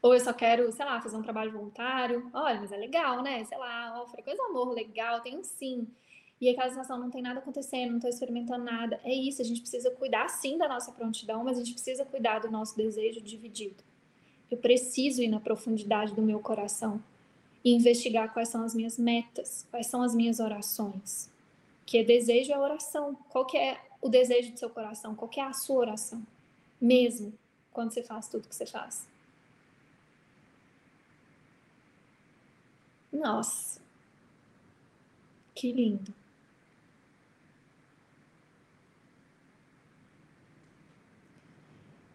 ou 0.02 0.14
eu 0.14 0.20
só 0.20 0.32
quero, 0.32 0.70
sei 0.72 0.84
lá, 0.84 1.00
fazer 1.00 1.16
um 1.16 1.22
trabalho 1.22 1.52
voluntário. 1.52 2.30
Olha, 2.32 2.60
mas 2.60 2.72
é 2.72 2.76
legal, 2.76 3.22
né? 3.22 3.44
Sei 3.44 3.58
lá, 3.58 4.00
ó, 4.00 4.06
frequência 4.06 4.44
amor, 4.44 4.72
legal, 4.72 5.20
tem 5.20 5.36
um 5.36 5.44
sim. 5.44 5.86
E 6.40 6.48
aquela 6.48 6.68
sensação, 6.68 6.98
não 6.98 7.10
tem 7.10 7.20
nada 7.20 7.40
acontecendo, 7.40 7.90
não 7.90 7.96
estou 7.96 8.10
experimentando 8.10 8.64
nada. 8.64 9.00
É 9.02 9.12
isso, 9.12 9.42
a 9.42 9.44
gente 9.44 9.60
precisa 9.60 9.90
cuidar 9.90 10.28
sim 10.28 10.56
da 10.56 10.68
nossa 10.68 10.92
prontidão, 10.92 11.42
mas 11.42 11.56
a 11.56 11.60
gente 11.60 11.72
precisa 11.72 12.04
cuidar 12.04 12.38
do 12.38 12.50
nosso 12.50 12.76
desejo 12.76 13.20
dividido. 13.20 13.82
Eu 14.50 14.56
preciso 14.56 15.20
ir 15.20 15.28
na 15.28 15.40
profundidade 15.40 16.14
do 16.14 16.22
meu 16.22 16.38
coração 16.38 17.02
e 17.64 17.74
investigar 17.74 18.32
quais 18.32 18.48
são 18.48 18.62
as 18.62 18.74
minhas 18.74 18.96
metas, 18.96 19.66
quais 19.70 19.88
são 19.88 20.00
as 20.00 20.14
minhas 20.14 20.38
orações. 20.38 21.28
Que 21.84 22.04
desejo 22.04 22.52
é 22.52 22.58
oração. 22.58 23.16
Qual 23.30 23.44
que 23.44 23.58
é 23.58 23.80
o 24.00 24.08
desejo 24.08 24.52
do 24.52 24.58
seu 24.58 24.70
coração? 24.70 25.14
Qual 25.14 25.28
que 25.28 25.40
é 25.40 25.44
a 25.44 25.52
sua 25.52 25.78
oração? 25.78 26.22
Mesmo 26.80 27.32
quando 27.78 27.92
você 27.92 28.02
faz 28.02 28.26
tudo 28.28 28.48
que 28.48 28.56
você 28.56 28.66
faz. 28.66 29.06
Nossa, 33.12 33.80
que 35.54 35.70
lindo. 35.70 36.12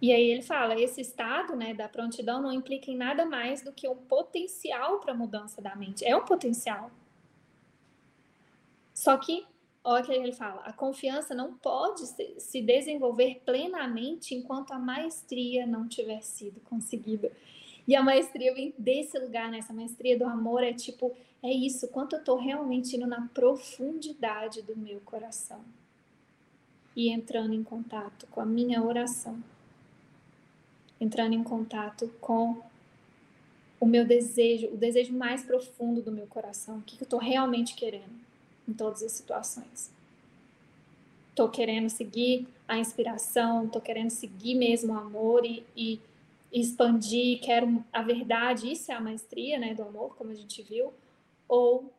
E 0.01 0.11
aí 0.11 0.31
ele 0.31 0.41
fala, 0.41 0.77
esse 0.77 0.99
estado 0.99 1.55
né, 1.55 1.73
da 1.73 1.87
prontidão 1.87 2.41
não 2.41 2.51
implica 2.51 2.91
em 2.91 2.97
nada 2.97 3.25
mais 3.25 3.61
do 3.61 3.71
que 3.71 3.87
um 3.87 3.95
potencial 3.95 4.99
para 4.99 5.13
mudança 5.13 5.61
da 5.61 5.77
mente. 5.77 6.03
É 6.03 6.13
um 6.13 6.25
potencial. 6.25 6.91
Só 8.93 9.15
que, 9.15 9.47
olha 9.83 10.03
o 10.03 10.05
que 10.05 10.11
ele 10.13 10.31
fala, 10.31 10.61
a 10.61 10.73
confiança 10.73 11.35
não 11.35 11.53
pode 11.53 12.01
se 12.05 12.61
desenvolver 12.61 13.41
plenamente 13.45 14.33
enquanto 14.33 14.71
a 14.71 14.79
maestria 14.79 15.65
não 15.65 15.87
tiver 15.87 16.21
sido 16.21 16.59
conseguida. 16.61 17.31
E 17.87 17.95
a 17.95 18.01
maestria 18.01 18.53
vem 18.53 18.73
desse 18.77 19.19
lugar, 19.19 19.51
né? 19.51 19.57
Essa 19.57 19.73
maestria 19.73 20.17
do 20.17 20.25
amor 20.25 20.63
é 20.63 20.71
tipo, 20.71 21.11
é 21.41 21.51
isso, 21.51 21.89
quanto 21.89 22.13
eu 22.13 22.19
estou 22.19 22.37
realmente 22.37 22.95
indo 22.95 23.05
na 23.05 23.27
profundidade 23.33 24.61
do 24.61 24.75
meu 24.75 25.01
coração. 25.01 25.61
E 26.95 27.09
entrando 27.09 27.53
em 27.53 27.63
contato 27.63 28.25
com 28.27 28.39
a 28.39 28.45
minha 28.45 28.81
oração 28.81 29.43
entrando 31.03 31.33
em 31.33 31.43
contato 31.43 32.09
com 32.21 32.61
o 33.79 33.85
meu 33.85 34.05
desejo, 34.05 34.67
o 34.67 34.77
desejo 34.77 35.13
mais 35.13 35.43
profundo 35.43 36.01
do 36.01 36.11
meu 36.11 36.25
coração, 36.27 36.77
o 36.77 36.81
que 36.81 36.95
eu 36.95 37.03
estou 37.03 37.19
realmente 37.19 37.75
querendo 37.75 38.32
em 38.67 38.73
todas 38.73 39.03
as 39.03 39.11
situações. 39.11 39.91
Estou 41.29 41.49
querendo 41.49 41.89
seguir 41.89 42.47
a 42.67 42.77
inspiração, 42.77 43.65
estou 43.65 43.81
querendo 43.81 44.11
seguir 44.11 44.55
mesmo 44.55 44.93
o 44.93 44.97
amor 44.97 45.45
e, 45.45 45.65
e, 45.75 45.99
expandir, 46.51 47.39
quero 47.41 47.83
a 47.91 48.03
verdade, 48.03 48.71
isso 48.71 48.91
é 48.91 48.95
a 48.95 49.01
maestria 49.01 49.57
né, 49.57 49.73
do 49.73 49.81
amor, 49.81 50.15
como 50.15 50.29
a 50.29 50.35
gente 50.35 50.61
viu, 50.61 50.93
ou 51.47 51.91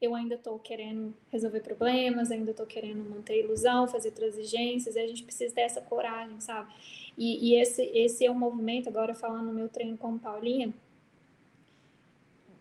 eu 0.00 0.14
ainda 0.14 0.34
estou 0.34 0.58
querendo 0.58 1.14
resolver 1.30 1.60
problemas, 1.60 2.30
ainda 2.30 2.50
estou 2.50 2.66
querendo 2.66 3.08
manter 3.08 3.44
ilusão, 3.44 3.86
fazer 3.86 4.12
transigências, 4.12 4.96
e 4.96 5.00
a 5.00 5.06
gente 5.06 5.22
precisa 5.22 5.54
ter 5.54 5.62
essa 5.62 5.80
coragem, 5.80 6.40
sabe? 6.40 6.72
E, 7.16 7.50
e, 7.50 7.60
esse, 7.60 7.82
esse 7.82 8.24
é 8.24 8.30
um 8.30 8.38
movimento, 8.38 8.88
agora 8.88 9.14
falando 9.14 9.46
no 9.46 9.52
meu 9.52 9.68
treino 9.68 9.96
com 9.96 10.18
Paulinha, 10.18 10.72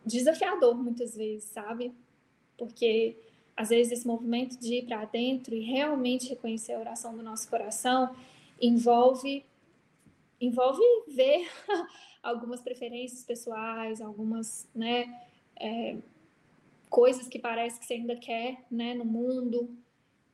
desafiador 0.05 0.75
muitas 0.75 1.15
vezes, 1.15 1.45
sabe? 1.45 1.91
Porque 2.57 3.17
às 3.55 3.69
vezes 3.69 3.91
esse 3.91 4.07
movimento 4.07 4.59
de 4.59 4.75
ir 4.75 4.85
para 4.85 5.05
dentro 5.05 5.55
e 5.55 5.61
realmente 5.61 6.29
reconhecer 6.29 6.73
a 6.73 6.79
oração 6.79 7.15
do 7.15 7.23
nosso 7.23 7.49
coração 7.49 8.15
envolve 8.61 9.43
envolve 10.39 10.81
ver 11.07 11.49
algumas 12.21 12.61
preferências 12.61 13.23
pessoais, 13.23 14.01
algumas, 14.01 14.67
né, 14.73 15.21
é, 15.59 15.97
coisas 16.89 17.27
que 17.27 17.39
parece 17.39 17.79
que 17.79 17.85
você 17.85 17.95
ainda 17.95 18.15
quer, 18.15 18.63
né, 18.69 18.93
no 18.93 19.05
mundo 19.05 19.69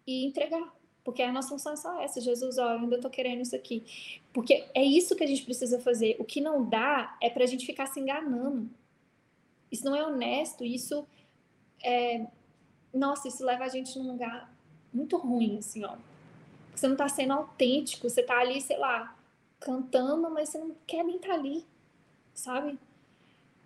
e 0.05 0.25
entregar, 0.25 0.73
porque 1.03 1.21
a 1.21 1.31
nossa 1.31 1.49
função 1.49 1.73
é 1.73 1.75
só 1.75 2.01
essa, 2.01 2.21
Jesus, 2.21 2.57
ó, 2.57 2.73
eu 2.73 2.79
ainda 2.79 2.99
tô 2.99 3.09
querendo 3.09 3.41
isso 3.41 3.55
aqui. 3.55 3.83
Porque 4.31 4.65
é 4.73 4.83
isso 4.83 5.15
que 5.15 5.23
a 5.23 5.27
gente 5.27 5.43
precisa 5.43 5.79
fazer. 5.79 6.15
O 6.17 6.23
que 6.23 6.39
não 6.39 6.67
dá 6.67 7.17
é 7.21 7.29
pra 7.29 7.45
gente 7.45 7.65
ficar 7.65 7.87
se 7.87 7.99
enganando. 7.99 8.69
Isso 9.69 9.83
não 9.83 9.95
é 9.95 10.05
honesto, 10.05 10.63
isso 10.63 11.05
é... 11.83 12.25
Nossa, 12.93 13.27
isso 13.27 13.43
leva 13.43 13.63
a 13.63 13.69
gente 13.69 13.97
num 13.97 14.11
lugar 14.11 14.53
muito 14.93 15.17
ruim, 15.17 15.57
assim, 15.57 15.83
ó. 15.83 15.95
Você 16.75 16.87
não 16.87 16.95
tá 16.95 17.09
sendo 17.09 17.33
autêntico, 17.33 18.09
você 18.09 18.21
tá 18.21 18.39
ali, 18.39 18.61
sei 18.61 18.77
lá, 18.77 19.15
cantando, 19.59 20.29
mas 20.29 20.49
você 20.49 20.57
não 20.57 20.75
quer 20.85 21.03
nem 21.03 21.15
estar 21.15 21.29
tá 21.29 21.33
ali, 21.33 21.65
sabe? 22.33 22.77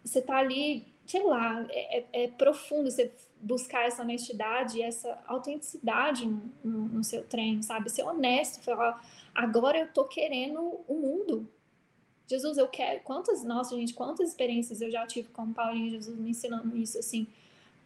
Você 0.03 0.21
tá 0.21 0.37
ali, 0.37 0.85
sei 1.05 1.23
lá, 1.23 1.65
é, 1.69 1.99
é, 1.99 2.05
é 2.23 2.27
profundo 2.27 2.89
você 2.89 3.11
buscar 3.41 3.85
essa 3.85 4.01
honestidade, 4.01 4.81
essa 4.81 5.17
autenticidade 5.27 6.25
no, 6.25 6.51
no, 6.63 6.87
no, 6.87 7.03
seu 7.03 7.23
treino, 7.23 7.61
sabe? 7.63 7.89
Ser 7.89 8.03
honesto, 8.03 8.63
falar, 8.63 9.03
agora 9.33 9.79
eu 9.79 9.91
tô 9.91 10.05
querendo 10.05 10.59
o 10.87 10.93
mundo. 10.95 11.47
Jesus, 12.27 12.57
eu 12.57 12.67
quero. 12.67 13.01
Quantas, 13.01 13.43
nossa, 13.43 13.75
gente, 13.75 13.93
quantas 13.93 14.29
experiências 14.29 14.81
eu 14.81 14.91
já 14.91 15.05
tive 15.07 15.29
com 15.29 15.43
o 15.43 15.53
Paulinho 15.53 15.91
Jesus 15.91 16.17
me 16.17 16.31
ensinando 16.31 16.75
isso, 16.75 16.97
assim. 16.97 17.27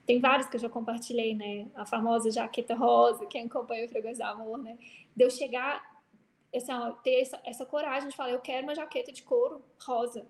Tem 0.05 0.19
várias 0.19 0.47
que 0.49 0.55
eu 0.55 0.59
já 0.59 0.69
compartilhei, 0.69 1.35
né? 1.35 1.67
A 1.75 1.85
famosa 1.85 2.31
jaqueta 2.31 2.75
rosa, 2.75 3.25
quem 3.25 3.45
acompanha 3.45 3.85
o 3.85 3.87
do 3.87 4.23
Amor, 4.23 4.57
né? 4.57 4.77
De 5.15 5.23
eu 5.23 5.29
chegar, 5.29 5.81
assim, 6.55 6.73
ó, 6.73 6.91
ter 6.91 7.21
essa, 7.21 7.39
essa 7.45 7.65
coragem 7.65 8.09
de 8.09 8.15
falar, 8.15 8.31
eu 8.31 8.39
quero 8.39 8.63
uma 8.63 8.75
jaqueta 8.75 9.11
de 9.11 9.23
couro 9.23 9.63
rosa 9.85 10.27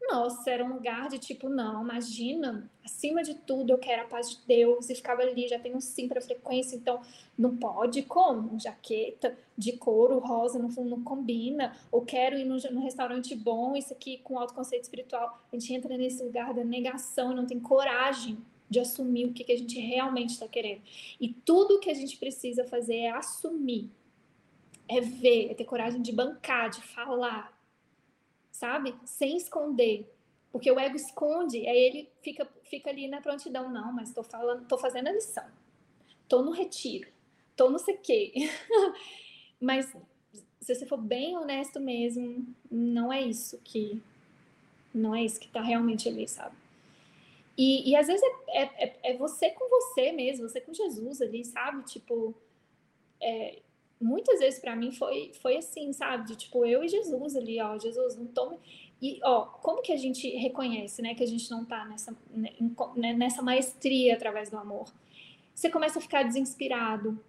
nossa, 0.00 0.50
era 0.50 0.64
um 0.64 0.74
lugar 0.74 1.08
de 1.08 1.18
tipo, 1.18 1.48
não, 1.48 1.82
imagina, 1.82 2.68
acima 2.84 3.22
de 3.22 3.34
tudo 3.34 3.70
eu 3.70 3.78
quero 3.78 4.02
a 4.02 4.06
paz 4.06 4.30
de 4.30 4.38
Deus, 4.46 4.88
e 4.88 4.94
ficava 4.94 5.22
ali, 5.22 5.46
já 5.46 5.58
tenho 5.58 5.80
sim 5.80 6.08
para 6.08 6.20
frequência, 6.20 6.74
então 6.74 7.00
não 7.38 7.56
pode, 7.56 8.02
como? 8.02 8.58
Jaqueta 8.58 9.36
de 9.56 9.72
couro 9.72 10.18
rosa 10.18 10.58
não, 10.58 10.68
não 10.84 11.02
combina, 11.02 11.76
ou 11.92 12.02
quero 12.02 12.36
ir 12.36 12.44
num, 12.44 12.56
num 12.72 12.82
restaurante 12.82 13.34
bom, 13.34 13.76
isso 13.76 13.92
aqui 13.92 14.18
com 14.18 14.38
alto 14.38 14.54
conceito 14.54 14.84
espiritual. 14.84 15.40
A 15.52 15.56
gente 15.56 15.72
entra 15.74 15.96
nesse 15.96 16.22
lugar 16.22 16.54
da 16.54 16.64
negação, 16.64 17.34
não 17.34 17.46
tem 17.46 17.60
coragem 17.60 18.38
de 18.68 18.78
assumir 18.78 19.26
o 19.26 19.32
que, 19.32 19.44
que 19.44 19.52
a 19.52 19.58
gente 19.58 19.78
realmente 19.80 20.30
está 20.30 20.46
querendo. 20.46 20.80
E 21.20 21.28
tudo 21.28 21.80
que 21.80 21.90
a 21.90 21.94
gente 21.94 22.16
precisa 22.16 22.64
fazer 22.64 22.96
é 22.96 23.10
assumir, 23.10 23.90
é 24.88 25.00
ver, 25.00 25.50
é 25.50 25.54
ter 25.54 25.64
coragem 25.64 26.00
de 26.00 26.12
bancar, 26.12 26.70
de 26.70 26.80
falar, 26.80 27.59
sabe? 28.50 28.94
Sem 29.04 29.36
esconder. 29.36 30.10
Porque 30.52 30.70
o 30.70 30.78
ego 30.78 30.96
esconde, 30.96 31.66
aí 31.66 31.78
ele 31.78 32.08
fica, 32.22 32.48
fica 32.64 32.90
ali 32.90 33.08
na 33.08 33.20
prontidão. 33.20 33.70
Não, 33.70 33.92
mas 33.92 34.08
estou 34.08 34.24
falando, 34.24 34.66
tô 34.66 34.76
fazendo 34.76 35.08
a 35.08 35.12
lição. 35.12 35.46
Tô 36.28 36.42
no 36.42 36.50
retiro. 36.50 37.08
Tô 37.56 37.70
não 37.70 37.78
sei 37.78 37.94
o 37.94 38.00
quê. 38.00 38.32
mas 39.60 39.94
se 40.60 40.74
você 40.74 40.86
for 40.86 40.98
bem 40.98 41.36
honesto 41.36 41.80
mesmo, 41.80 42.46
não 42.70 43.12
é 43.12 43.22
isso 43.22 43.58
que 43.64 44.02
não 44.92 45.14
é 45.14 45.22
isso 45.22 45.38
que 45.38 45.46
está 45.46 45.62
realmente 45.62 46.08
ali, 46.08 46.26
sabe? 46.26 46.56
E, 47.56 47.90
e 47.90 47.96
às 47.96 48.06
vezes 48.06 48.22
é, 48.22 48.62
é, 48.62 48.84
é, 48.84 48.98
é, 49.02 49.16
você 49.16 49.50
com 49.50 49.68
você 49.68 50.12
mesmo, 50.12 50.48
você 50.48 50.60
com 50.60 50.72
Jesus 50.74 51.20
ali, 51.20 51.44
sabe? 51.44 51.82
Tipo, 51.84 52.34
é, 53.20 53.58
muitas 54.00 54.40
vezes 54.40 54.58
para 54.58 54.74
mim 54.74 54.92
foi, 54.92 55.32
foi 55.42 55.56
assim, 55.56 55.92
sabe? 55.92 56.28
De, 56.28 56.36
tipo, 56.36 56.64
eu 56.64 56.82
e 56.82 56.88
Jesus 56.88 57.36
ali, 57.36 57.60
ó, 57.60 57.78
Jesus, 57.78 58.16
não 58.16 58.26
tome. 58.26 58.58
E, 59.00 59.20
ó, 59.22 59.44
como 59.46 59.82
que 59.82 59.92
a 59.92 59.96
gente 59.96 60.28
reconhece, 60.36 61.02
né, 61.02 61.14
que 61.14 61.22
a 61.22 61.26
gente 61.26 61.50
não 61.50 61.64
tá 61.64 61.84
nessa, 61.86 62.16
né, 62.30 62.52
né, 62.96 63.12
nessa 63.14 63.42
maestria 63.42 64.14
através 64.14 64.50
do 64.50 64.56
amor? 64.56 64.92
Você 65.54 65.70
começa 65.70 65.98
a 65.98 66.02
ficar 66.02 66.22
desinspirado. 66.22 67.22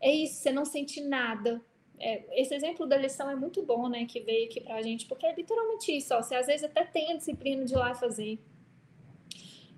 É 0.00 0.12
isso, 0.12 0.34
você 0.34 0.52
não 0.52 0.64
sente 0.64 1.00
nada. 1.00 1.60
É, 1.98 2.40
esse 2.40 2.54
exemplo 2.54 2.86
da 2.86 2.96
lição 2.96 3.30
é 3.30 3.36
muito 3.36 3.62
bom, 3.62 3.88
né, 3.88 4.04
que 4.04 4.20
veio 4.20 4.46
aqui 4.46 4.60
pra 4.60 4.82
gente, 4.82 5.06
porque 5.06 5.26
é 5.26 5.34
literalmente 5.34 5.96
isso, 5.96 6.14
ó, 6.14 6.22
você 6.22 6.34
às 6.34 6.46
vezes 6.46 6.64
até 6.64 6.84
tem 6.84 7.12
a 7.12 7.16
disciplina 7.16 7.64
de 7.64 7.72
ir 7.72 7.76
lá 7.76 7.94
fazer, 7.94 8.38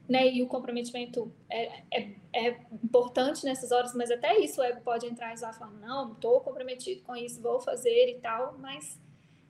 né? 0.09 0.27
E 0.33 0.43
o 0.43 0.47
comprometimento 0.47 1.31
é, 1.51 1.83
é, 1.91 2.15
é, 2.33 2.61
importante 2.83 3.45
nessas 3.45 3.71
horas, 3.71 3.95
mas 3.95 4.11
até 4.11 4.39
isso 4.39 4.61
o 4.61 4.65
ego 4.65 4.81
pode 4.81 5.07
entrar 5.07 5.35
e 5.35 5.39
falar, 5.39 5.71
não, 5.73 6.13
estou 6.13 6.41
comprometido 6.41 7.03
com 7.03 7.15
isso, 7.15 7.43
vou 7.43 7.61
fazer 7.61 8.09
e 8.09 8.15
tal, 8.21 8.57
mas 8.59 8.99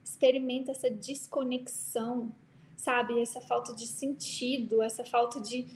experimenta 0.05 0.73
essa 0.73 0.91
desconexão, 0.91 2.35
sabe? 2.77 3.21
Essa 3.21 3.41
falta 3.41 3.73
de 3.73 3.87
sentido, 3.87 4.83
essa 4.83 5.05
falta 5.05 5.41
de 5.41 5.67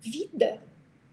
vida, 0.00 0.60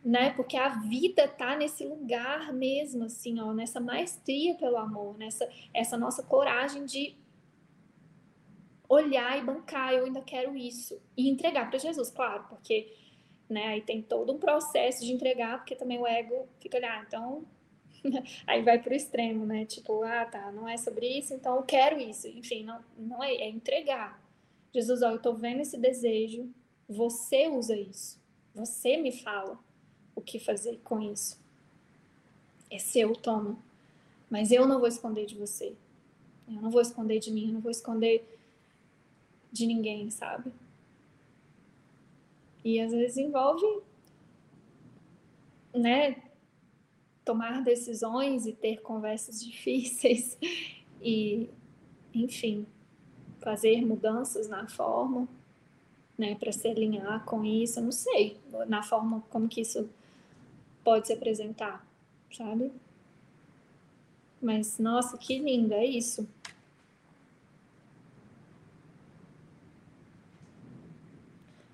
né? 0.03 0.31
Porque 0.31 0.57
a 0.57 0.69
vida 0.69 1.27
tá 1.27 1.55
nesse 1.55 1.85
lugar 1.85 2.51
mesmo, 2.51 3.03
assim, 3.03 3.39
ó, 3.39 3.53
nessa 3.53 3.79
maestria 3.79 4.55
pelo 4.55 4.77
amor, 4.77 5.17
nessa 5.19 5.47
essa 5.71 5.97
nossa 5.97 6.23
coragem 6.23 6.85
de 6.85 7.15
olhar 8.91 9.37
e 9.37 9.41
bancar, 9.41 9.93
eu 9.93 10.03
ainda 10.03 10.21
quero 10.21 10.55
isso. 10.55 11.01
E 11.15 11.29
entregar 11.29 11.69
para 11.69 11.79
Jesus, 11.79 12.11
claro, 12.11 12.43
porque 12.49 12.93
né, 13.49 13.67
aí 13.67 13.81
tem 13.81 14.01
todo 14.01 14.33
um 14.33 14.37
processo 14.37 15.05
de 15.05 15.13
entregar, 15.13 15.59
porque 15.59 15.75
também 15.75 15.97
o 15.97 16.05
ego 16.05 16.45
fica 16.59 16.77
olhar, 16.77 16.99
ah, 16.99 17.05
então 17.07 17.45
aí 18.45 18.61
vai 18.61 18.79
para 18.79 18.91
o 18.91 18.95
extremo, 18.95 19.45
né? 19.45 19.65
Tipo, 19.65 20.03
ah, 20.03 20.25
tá, 20.25 20.51
não 20.51 20.67
é 20.67 20.75
sobre 20.75 21.07
isso, 21.07 21.33
então 21.33 21.55
eu 21.55 21.63
quero 21.63 22.01
isso. 22.01 22.27
Enfim, 22.27 22.65
não, 22.65 22.83
não 22.97 23.23
é, 23.23 23.33
é 23.33 23.49
entregar. 23.49 24.21
Jesus, 24.73 25.01
ó, 25.01 25.11
eu 25.11 25.19
tô 25.19 25.33
vendo 25.33 25.61
esse 25.61 25.77
desejo, 25.77 26.49
você 26.87 27.47
usa 27.47 27.77
isso. 27.77 28.19
Você 28.53 28.97
me 28.97 29.13
fala 29.13 29.57
o 30.13 30.19
que 30.19 30.37
fazer 30.37 30.81
com 30.83 30.99
isso. 30.99 31.39
É 32.69 32.77
seu, 32.77 33.13
toma. 33.13 33.57
Mas 34.29 34.51
eu 34.51 34.67
não 34.67 34.79
vou 34.79 34.87
esconder 34.87 35.25
de 35.25 35.35
você. 35.35 35.73
Eu 36.45 36.61
não 36.61 36.69
vou 36.69 36.81
esconder 36.81 37.19
de 37.19 37.31
mim, 37.31 37.47
eu 37.47 37.53
não 37.53 37.61
vou 37.61 37.71
esconder 37.71 38.40
de 39.51 39.65
ninguém, 39.67 40.09
sabe? 40.09 40.51
E 42.63 42.79
às 42.79 42.91
vezes 42.91 43.17
envolve, 43.17 43.65
né, 45.73 46.21
tomar 47.25 47.63
decisões 47.63 48.45
e 48.45 48.53
ter 48.53 48.81
conversas 48.81 49.41
difíceis 49.43 50.37
e, 51.01 51.49
enfim, 52.13 52.65
fazer 53.39 53.83
mudanças 53.85 54.47
na 54.47 54.67
forma, 54.67 55.27
né, 56.17 56.35
para 56.35 56.51
se 56.51 56.67
alinhar 56.67 57.25
com 57.25 57.43
isso. 57.43 57.79
Eu 57.79 57.83
não 57.83 57.91
sei 57.91 58.37
na 58.67 58.83
forma 58.83 59.21
como 59.29 59.47
que 59.47 59.61
isso 59.61 59.89
pode 60.83 61.07
se 61.07 61.13
apresentar, 61.13 61.85
sabe? 62.31 62.71
Mas 64.41 64.79
nossa, 64.79 65.17
que 65.17 65.37
lindo 65.37 65.73
é 65.73 65.85
isso. 65.85 66.27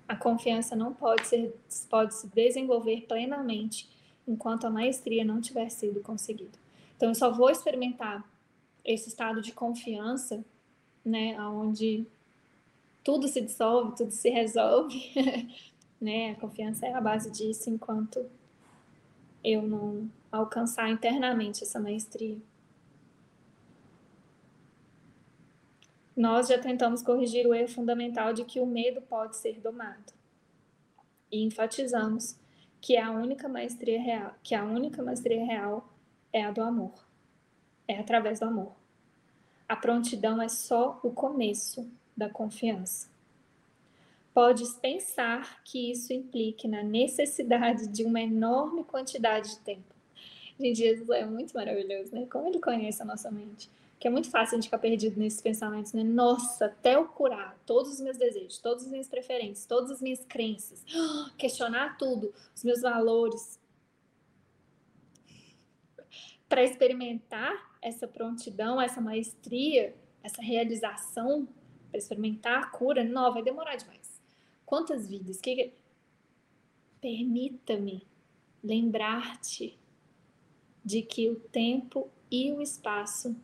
A 0.08 0.16
confiança 0.16 0.74
não 0.74 0.94
pode, 0.94 1.26
ser, 1.26 1.54
pode 1.88 2.14
se 2.14 2.26
desenvolver 2.28 3.02
plenamente 3.02 3.88
enquanto 4.26 4.66
a 4.66 4.70
maestria 4.70 5.24
não 5.24 5.40
tiver 5.40 5.68
sido 5.68 6.00
conseguida. 6.00 6.58
Então, 6.96 7.10
eu 7.10 7.14
só 7.14 7.30
vou 7.30 7.50
experimentar 7.50 8.24
esse 8.84 9.08
estado 9.08 9.42
de 9.42 9.52
confiança, 9.52 10.42
né, 11.04 11.38
onde 11.40 12.06
tudo 13.04 13.28
se 13.28 13.40
dissolve, 13.40 13.96
tudo 13.96 14.10
se 14.10 14.28
resolve, 14.28 14.98
né? 16.00 16.32
A 16.32 16.34
confiança 16.34 16.86
é 16.86 16.92
a 16.92 17.00
base 17.00 17.30
disso 17.30 17.70
enquanto 17.70 18.24
eu 19.42 19.62
não 19.62 20.10
alcançar 20.30 20.90
internamente 20.90 21.62
essa 21.62 21.80
maestria. 21.80 22.36
Nós 26.18 26.48
já 26.48 26.58
tentamos 26.58 27.00
corrigir 27.00 27.46
o 27.46 27.54
erro 27.54 27.68
fundamental 27.68 28.32
de 28.32 28.44
que 28.44 28.58
o 28.58 28.66
medo 28.66 29.00
pode 29.00 29.36
ser 29.36 29.60
domado. 29.60 30.12
E 31.30 31.44
enfatizamos 31.44 32.36
que 32.80 32.96
a 32.96 33.12
única 33.12 33.48
maestria 33.48 34.02
real, 34.02 34.34
que 34.42 34.52
a 34.52 34.64
única 34.64 35.00
maestria 35.00 35.44
real 35.44 35.88
é 36.32 36.42
a 36.42 36.50
do 36.50 36.60
amor. 36.60 37.06
É 37.86 38.00
através 38.00 38.40
do 38.40 38.46
amor. 38.46 38.72
A 39.68 39.76
prontidão 39.76 40.42
é 40.42 40.48
só 40.48 40.98
o 41.04 41.12
começo 41.12 41.88
da 42.16 42.28
confiança. 42.28 43.08
Podes 44.34 44.72
pensar 44.72 45.62
que 45.62 45.92
isso 45.92 46.12
implique 46.12 46.66
na 46.66 46.82
necessidade 46.82 47.86
de 47.86 48.02
uma 48.02 48.20
enorme 48.20 48.82
quantidade 48.82 49.50
de 49.50 49.60
tempo. 49.60 49.94
Gente, 50.58 50.78
Jesus 50.78 51.08
é 51.10 51.24
muito 51.24 51.52
maravilhoso, 51.54 52.12
né? 52.12 52.26
Como 52.28 52.48
ele 52.48 52.58
conhece 52.58 53.00
a 53.02 53.04
nossa 53.04 53.30
mente 53.30 53.70
que 53.98 54.06
é 54.06 54.10
muito 54.10 54.30
fácil 54.30 54.54
a 54.54 54.56
gente 54.56 54.66
ficar 54.66 54.78
perdido 54.78 55.18
nesses 55.18 55.40
pensamentos, 55.40 55.92
né? 55.92 56.04
Nossa, 56.04 56.66
até 56.66 56.94
eu 56.94 57.06
curar 57.06 57.58
todos 57.66 57.94
os 57.94 58.00
meus 58.00 58.16
desejos, 58.16 58.58
todas 58.58 58.84
as 58.84 58.90
minhas 58.90 59.08
preferências, 59.08 59.66
todas 59.66 59.90
as 59.90 60.00
minhas 60.00 60.24
crenças, 60.24 60.84
questionar 61.36 61.98
tudo, 61.98 62.32
os 62.54 62.62
meus 62.62 62.80
valores, 62.80 63.58
para 66.48 66.62
experimentar 66.62 67.76
essa 67.82 68.06
prontidão, 68.06 68.80
essa 68.80 69.00
maestria, 69.00 69.94
essa 70.22 70.40
realização, 70.40 71.48
para 71.90 71.98
experimentar 71.98 72.62
a 72.62 72.66
cura, 72.66 73.04
não, 73.04 73.32
vai 73.32 73.42
demorar 73.42 73.76
demais. 73.76 74.20
Quantas 74.64 75.08
vidas? 75.08 75.40
Que... 75.40 75.72
Permita-me 77.00 78.06
lembrar-te 78.62 79.78
de 80.84 81.02
que 81.02 81.30
o 81.30 81.36
tempo 81.36 82.10
e 82.30 82.52
o 82.52 82.60
espaço 82.60 83.36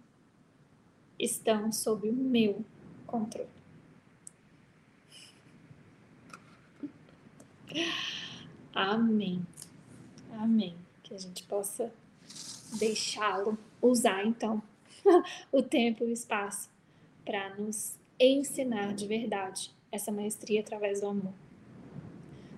estão 1.24 1.72
sob 1.72 2.08
o 2.08 2.12
meu 2.12 2.64
controle. 3.06 3.48
Amém. 8.74 9.44
Amém. 10.32 10.76
Que 11.02 11.14
a 11.14 11.18
gente 11.18 11.42
possa 11.44 11.92
deixá-lo 12.78 13.58
usar, 13.80 14.24
então, 14.26 14.62
o 15.52 15.62
tempo 15.62 16.04
e 16.04 16.08
o 16.08 16.12
espaço 16.12 16.70
para 17.24 17.54
nos 17.56 17.98
ensinar 18.18 18.94
de 18.94 19.06
verdade 19.06 19.70
essa 19.90 20.12
maestria 20.12 20.60
através 20.60 21.00
do 21.00 21.08
amor. 21.08 21.32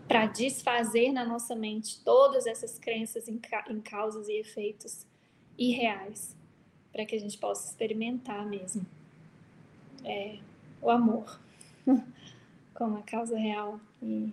Para 0.06 0.26
desfazer 0.26 1.12
na 1.12 1.24
nossa 1.24 1.54
mente 1.54 2.00
todas 2.04 2.46
essas 2.46 2.78
crenças 2.78 3.28
em, 3.28 3.38
ca 3.38 3.64
em 3.68 3.80
causas 3.80 4.28
e 4.28 4.38
efeitos 4.38 5.06
irreais, 5.58 6.35
para 6.96 7.04
que 7.04 7.14
a 7.14 7.20
gente 7.20 7.36
possa 7.36 7.68
experimentar 7.68 8.46
mesmo 8.46 8.86
é, 10.02 10.38
o 10.80 10.88
amor 10.88 11.38
como 12.72 12.96
a 12.96 13.02
causa 13.02 13.36
real 13.36 13.78
e, 14.02 14.32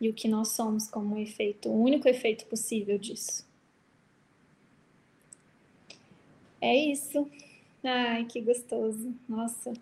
e 0.00 0.08
o 0.08 0.12
que 0.12 0.26
nós 0.26 0.48
somos 0.48 0.88
como 0.88 1.14
um 1.14 1.18
efeito, 1.20 1.68
o 1.68 1.80
único 1.80 2.08
efeito 2.08 2.44
possível 2.46 2.98
disso. 2.98 3.46
É 6.60 6.74
isso. 6.74 7.30
Ai, 7.84 8.24
que 8.24 8.40
gostoso. 8.40 9.14
Nossa. 9.28 9.72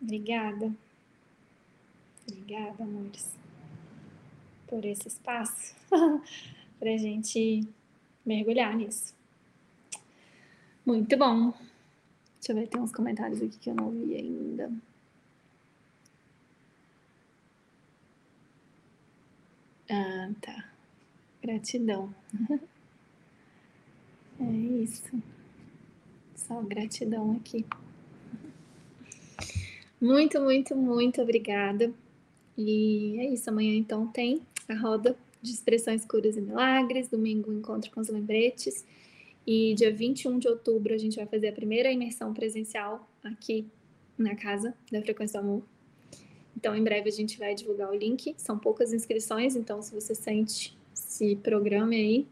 Obrigada. 0.00 0.74
Obrigada, 2.26 2.82
amores, 2.82 3.36
por 4.66 4.86
esse 4.86 5.08
espaço 5.08 5.74
para 6.80 6.94
a 6.94 6.96
gente 6.96 7.68
mergulhar 8.24 8.74
nisso. 8.74 9.20
Muito 10.84 11.16
bom. 11.16 11.52
Deixa 12.38 12.52
eu 12.52 12.56
ver, 12.56 12.68
tem 12.68 12.80
uns 12.80 12.92
comentários 12.92 13.40
aqui 13.40 13.56
que 13.58 13.70
eu 13.70 13.74
não 13.74 13.90
vi 13.90 14.16
ainda. 14.16 14.70
Ah, 19.88 20.30
tá. 20.40 20.64
Gratidão. 21.42 22.14
É 24.40 24.44
isso. 24.44 25.22
Só 26.34 26.60
gratidão 26.62 27.36
aqui. 27.36 27.64
Muito, 30.00 30.40
muito, 30.40 30.74
muito 30.74 31.22
obrigada. 31.22 31.92
E 32.58 33.20
é 33.20 33.26
isso. 33.26 33.48
Amanhã, 33.50 33.76
então, 33.76 34.08
tem 34.08 34.42
a 34.68 34.74
roda 34.74 35.16
de 35.40 35.52
expressões, 35.52 36.04
curas 36.04 36.36
e 36.36 36.40
milagres. 36.40 37.08
Domingo, 37.08 37.52
encontro 37.52 37.88
com 37.92 38.00
os 38.00 38.08
lembretes. 38.08 38.84
E 39.46 39.74
dia 39.74 39.92
21 39.92 40.38
de 40.38 40.48
outubro, 40.48 40.94
a 40.94 40.98
gente 40.98 41.16
vai 41.16 41.26
fazer 41.26 41.48
a 41.48 41.52
primeira 41.52 41.90
imersão 41.90 42.32
presencial 42.32 43.08
aqui 43.22 43.66
na 44.16 44.36
casa 44.36 44.74
da 44.90 45.02
Frequência 45.02 45.40
do 45.40 45.44
Amor. 45.44 45.62
Então, 46.56 46.76
em 46.76 46.82
breve 46.82 47.08
a 47.08 47.12
gente 47.12 47.38
vai 47.38 47.54
divulgar 47.54 47.90
o 47.90 47.94
link. 47.94 48.34
São 48.36 48.58
poucas 48.58 48.92
inscrições, 48.92 49.56
então, 49.56 49.82
se 49.82 49.92
você 49.92 50.14
sente, 50.14 50.76
se 50.94 51.36
programe 51.36 51.96
aí. 51.96 52.26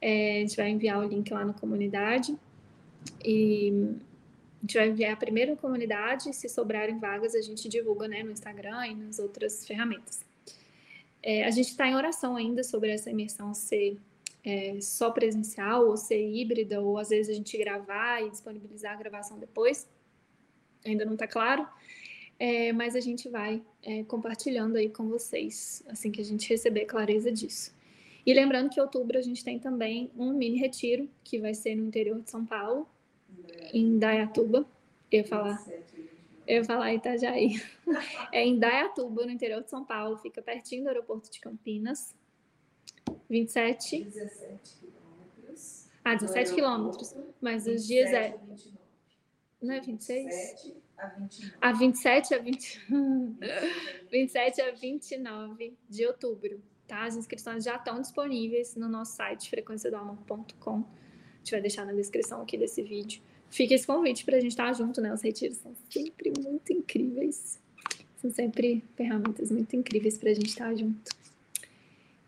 É, 0.00 0.38
a 0.38 0.40
gente 0.40 0.56
vai 0.56 0.70
enviar 0.70 0.98
o 0.98 1.08
link 1.08 1.32
lá 1.32 1.44
na 1.44 1.52
comunidade. 1.52 2.36
E 3.24 3.94
a 4.58 4.60
gente 4.62 4.74
vai 4.74 4.88
enviar 4.88 5.16
primeiro 5.16 5.52
na 5.52 5.56
comunidade. 5.56 6.34
Se 6.34 6.48
sobrarem 6.48 6.98
vagas, 6.98 7.34
a 7.34 7.40
gente 7.40 7.68
divulga 7.68 8.08
né, 8.08 8.22
no 8.22 8.32
Instagram 8.32 8.86
e 8.88 8.94
nas 8.94 9.18
outras 9.18 9.64
ferramentas. 9.64 10.24
É, 11.22 11.44
a 11.44 11.50
gente 11.50 11.70
está 11.70 11.88
em 11.88 11.94
oração 11.94 12.36
ainda 12.36 12.62
sobre 12.62 12.90
essa 12.90 13.10
imersão 13.10 13.52
ser 13.54 13.96
é, 14.46 14.80
só 14.80 15.10
presencial 15.10 15.88
ou 15.88 15.96
ser 15.96 16.24
híbrida, 16.24 16.80
ou 16.80 16.96
às 16.96 17.08
vezes 17.08 17.28
a 17.28 17.34
gente 17.34 17.58
gravar 17.58 18.22
e 18.22 18.30
disponibilizar 18.30 18.92
a 18.92 18.96
gravação 18.96 19.36
depois. 19.40 19.88
Ainda 20.84 21.04
não 21.04 21.14
está 21.14 21.26
claro. 21.26 21.66
É, 22.38 22.72
mas 22.72 22.94
a 22.94 23.00
gente 23.00 23.28
vai 23.28 23.60
é, 23.82 24.04
compartilhando 24.04 24.76
aí 24.76 24.88
com 24.88 25.08
vocês 25.08 25.82
assim 25.88 26.12
que 26.12 26.20
a 26.20 26.24
gente 26.24 26.48
receber 26.48 26.84
clareza 26.84 27.32
disso. 27.32 27.74
E 28.24 28.32
lembrando 28.32 28.70
que 28.70 28.78
em 28.78 28.82
outubro 28.82 29.18
a 29.18 29.22
gente 29.22 29.42
tem 29.42 29.58
também 29.58 30.10
um 30.16 30.32
mini 30.32 30.58
retiro 30.58 31.08
que 31.24 31.40
vai 31.40 31.54
ser 31.54 31.74
no 31.74 31.84
interior 31.84 32.20
de 32.20 32.30
São 32.30 32.44
Paulo, 32.44 32.86
em 33.72 33.98
Dayatuba. 33.98 34.66
Eu 35.10 35.20
ia 35.20 35.24
falar, 35.24 35.64
eu 36.46 36.56
ia 36.56 36.64
falar 36.64 36.94
Itajaí. 36.94 37.60
É 38.32 38.44
em 38.44 38.58
Dayatuba, 38.58 39.24
no 39.24 39.30
interior 39.30 39.62
de 39.62 39.70
São 39.70 39.84
Paulo, 39.84 40.18
fica 40.18 40.42
pertinho 40.42 40.84
do 40.84 40.88
aeroporto 40.88 41.30
de 41.30 41.40
Campinas. 41.40 42.14
27. 43.28 44.04
17 44.04 44.76
quilômetros. 44.80 45.88
Ah, 46.04 46.14
17 46.14 46.54
quilômetros. 46.54 47.14
Mas 47.40 47.66
os 47.66 47.86
dias 47.86 48.12
é. 48.12 48.38
Não 49.60 49.74
é 49.74 49.80
26? 49.80 50.26
27 50.26 50.76
a 50.98 51.08
29. 51.08 51.54
A 51.60 51.72
27 51.72 52.34
a 52.34 52.38
20... 52.38 52.80
27 54.10 54.60
a 54.62 54.70
29 54.72 55.76
de 55.88 56.06
outubro, 56.06 56.62
tá? 56.86 57.04
As 57.04 57.16
inscrições 57.16 57.64
já 57.64 57.76
estão 57.76 58.00
disponíveis 58.00 58.76
no 58.76 58.88
nosso 58.88 59.16
site 59.16 59.50
frequenciadoamor.com. 59.50 60.76
A 60.76 61.38
gente 61.38 61.50
vai 61.50 61.60
deixar 61.60 61.84
na 61.84 61.92
descrição 61.92 62.42
aqui 62.42 62.56
desse 62.56 62.82
vídeo. 62.82 63.22
Fica 63.50 63.74
esse 63.74 63.86
convite 63.86 64.24
para 64.24 64.36
a 64.36 64.40
gente 64.40 64.52
estar 64.52 64.72
junto, 64.72 65.00
né? 65.00 65.12
Os 65.12 65.22
retiros 65.22 65.58
são 65.58 65.74
sempre 65.90 66.32
muito 66.38 66.72
incríveis. 66.72 67.60
São 68.16 68.30
sempre 68.30 68.84
ferramentas 68.96 69.50
muito 69.50 69.74
incríveis 69.76 70.18
para 70.18 70.30
a 70.30 70.34
gente 70.34 70.48
estar 70.48 70.74
junto. 70.74 71.10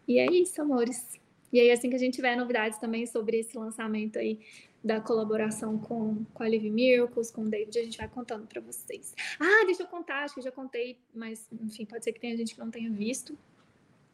E 0.08 0.18
é 0.18 0.26
isso, 0.32 0.60
amores. 0.62 1.20
E 1.52 1.60
aí, 1.60 1.70
assim 1.70 1.90
que 1.90 1.96
a 1.96 1.98
gente 1.98 2.14
tiver 2.14 2.34
novidades 2.34 2.78
também 2.78 3.06
sobre 3.06 3.38
esse 3.38 3.56
lançamento 3.56 4.18
aí 4.18 4.40
da 4.82 5.00
colaboração 5.00 5.78
com, 5.78 6.24
com 6.32 6.42
a 6.42 6.48
Live 6.48 6.70
Miracles, 6.70 7.30
com 7.30 7.42
o 7.42 7.50
David, 7.50 7.78
a 7.78 7.82
gente 7.82 7.98
vai 7.98 8.08
contando 8.08 8.46
para 8.46 8.60
vocês. 8.60 9.14
Ah, 9.38 9.64
deixa 9.66 9.82
eu 9.82 9.86
contar, 9.86 10.24
acho 10.24 10.34
que 10.34 10.40
já 10.40 10.52
contei, 10.52 10.98
mas 11.14 11.46
enfim, 11.52 11.84
pode 11.84 12.04
ser 12.04 12.12
que 12.12 12.20
tenha 12.20 12.36
gente 12.36 12.54
que 12.54 12.60
não 12.60 12.70
tenha 12.70 12.90
visto. 12.90 13.36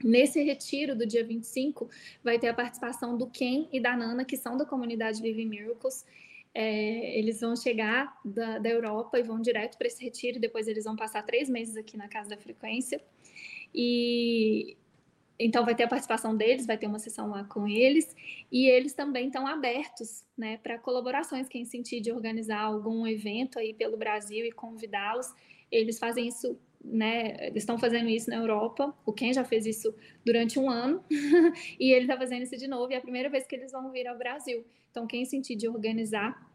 Nesse 0.03 0.43
retiro 0.43 0.97
do 0.97 1.07
dia 1.07 1.25
25, 1.25 1.89
vai 2.23 2.39
ter 2.39 2.49
a 2.49 2.55
participação 2.55 3.17
do 3.17 3.29
Ken 3.29 3.69
e 3.73 3.81
da 3.81 3.97
Nana, 3.97 4.25
que 4.25 4.37
são 4.37 4.57
da 4.57 4.65
comunidade 4.65 5.23
Live 5.23 5.45
Miracles. 5.45 6.05
É, 6.53 7.19
eles 7.19 7.41
vão 7.41 7.57
chegar 7.57 8.19
da, 8.25 8.59
da 8.59 8.69
Europa 8.69 9.19
e 9.19 9.23
vão 9.23 9.41
direto 9.41 9.77
para 9.77 9.87
esse 9.87 10.03
retiro, 10.03 10.41
depois 10.41 10.69
eles 10.69 10.85
vão 10.85 10.97
passar 10.97 11.23
três 11.23 11.49
meses 11.49 11.77
aqui 11.77 11.97
na 11.97 12.09
Casa 12.09 12.31
da 12.31 12.37
Frequência. 12.37 13.01
E 13.75 14.77
então 15.39 15.65
vai 15.65 15.75
ter 15.75 15.85
a 15.85 15.89
participação 15.89 16.37
deles, 16.37 16.67
vai 16.67 16.79
ter 16.79 16.87
uma 16.87 16.99
sessão 16.99 17.29
lá 17.31 17.45
com 17.45 17.67
eles, 17.67 18.15
e 18.51 18.69
eles 18.69 18.93
também 18.95 19.27
estão 19.27 19.47
abertos 19.47 20.25
né, 20.37 20.59
para 20.59 20.79
colaborações, 20.79 21.49
quem 21.49 21.65
sentir 21.65 22.01
de 22.01 22.13
organizar 22.13 22.61
algum 22.61 23.07
evento 23.07 23.59
aí 23.59 23.75
pelo 23.75 23.97
Brasil 23.97 24.45
e 24.47 24.53
convidá-los. 24.53 25.33
Eles 25.71 25.99
fazem 25.99 26.29
isso, 26.29 26.57
né? 26.85 27.51
Estão 27.55 27.77
fazendo 27.79 28.09
isso 28.09 28.31
na 28.31 28.37
Europa. 28.37 28.95
O 29.05 29.13
Ken 29.13 29.33
já 29.33 29.43
fez 29.43 29.67
isso 29.67 29.93
durante 30.25 30.59
um 30.59 30.71
ano, 30.71 31.03
e 31.81 31.91
ele 31.91 32.05
está 32.05 32.17
fazendo 32.17 32.43
isso 32.43 32.57
de 32.57 32.69
novo, 32.69 32.93
e 32.93 32.95
é 32.95 32.99
a 32.99 33.03
primeira 33.03 33.29
vez 33.29 33.47
que 33.47 33.57
eles 33.57 33.73
vão 33.73 33.91
vir 33.91 34.07
ao 34.07 34.17
Brasil. 34.17 34.65
Então, 34.91 35.07
quem 35.07 35.25
sentir 35.25 35.57
de 35.57 35.69
organizar 35.69 36.49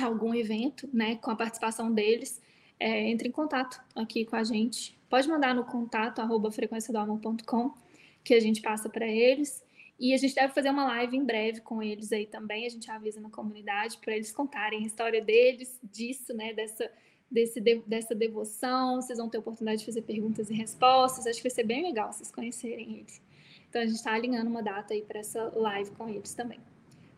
algum 0.00 0.34
evento, 0.34 0.88
né, 0.92 1.16
com 1.16 1.30
a 1.30 1.36
participação 1.36 1.92
deles, 1.92 2.40
é, 2.80 3.08
entre 3.10 3.28
em 3.28 3.30
contato 3.30 3.80
aqui 3.94 4.24
com 4.24 4.34
a 4.34 4.42
gente. 4.42 4.98
Pode 5.08 5.28
mandar 5.28 5.54
no 5.54 5.64
contato 5.64 6.20
arroba 6.20 6.50
frequenciadoamor.com 6.50 7.81
que 8.24 8.34
a 8.34 8.40
gente 8.40 8.60
passa 8.60 8.88
para 8.88 9.06
eles. 9.06 9.62
E 9.98 10.12
a 10.12 10.16
gente 10.16 10.34
deve 10.34 10.52
fazer 10.52 10.70
uma 10.70 10.84
live 10.84 11.16
em 11.16 11.24
breve 11.24 11.60
com 11.60 11.82
eles 11.82 12.12
aí 12.12 12.26
também. 12.26 12.66
A 12.66 12.68
gente 12.68 12.90
avisa 12.90 13.20
na 13.20 13.30
comunidade 13.30 13.98
para 13.98 14.14
eles 14.14 14.32
contarem 14.32 14.82
a 14.82 14.86
história 14.86 15.22
deles, 15.22 15.78
disso, 15.82 16.34
né? 16.34 16.52
Dessa, 16.52 16.90
desse, 17.30 17.60
dessa 17.86 18.14
devoção. 18.14 19.00
Vocês 19.00 19.18
vão 19.18 19.28
ter 19.28 19.38
oportunidade 19.38 19.80
de 19.80 19.86
fazer 19.86 20.02
perguntas 20.02 20.50
e 20.50 20.54
respostas. 20.54 21.26
Acho 21.26 21.36
que 21.38 21.48
vai 21.48 21.54
ser 21.54 21.64
bem 21.64 21.82
legal 21.82 22.12
vocês 22.12 22.32
conhecerem 22.32 22.98
eles. 22.98 23.22
Então 23.68 23.80
a 23.80 23.86
gente 23.86 23.96
está 23.96 24.12
alinhando 24.12 24.50
uma 24.50 24.62
data 24.62 24.92
aí 24.92 25.02
para 25.02 25.20
essa 25.20 25.52
live 25.54 25.90
com 25.92 26.08
eles 26.08 26.34
também. 26.34 26.58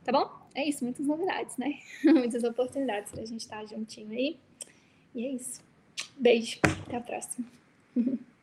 Tá 0.05 0.13
bom? 0.13 0.31
É 0.55 0.69
isso, 0.69 0.85
muitas 0.85 1.07
novidades, 1.07 1.57
né? 1.57 1.79
muitas 2.05 2.45
oportunidades 2.45 3.11
para 3.11 3.23
a 3.23 3.27
gente 3.27 3.41
estar 3.41 3.61
tá 3.61 3.67
juntinho 3.67 4.11
aí. 4.11 4.39
E 5.15 5.25
é 5.25 5.31
isso. 5.31 5.63
Beijo, 6.17 6.61
até 6.63 6.97
a 6.97 7.01
próxima. 7.01 7.47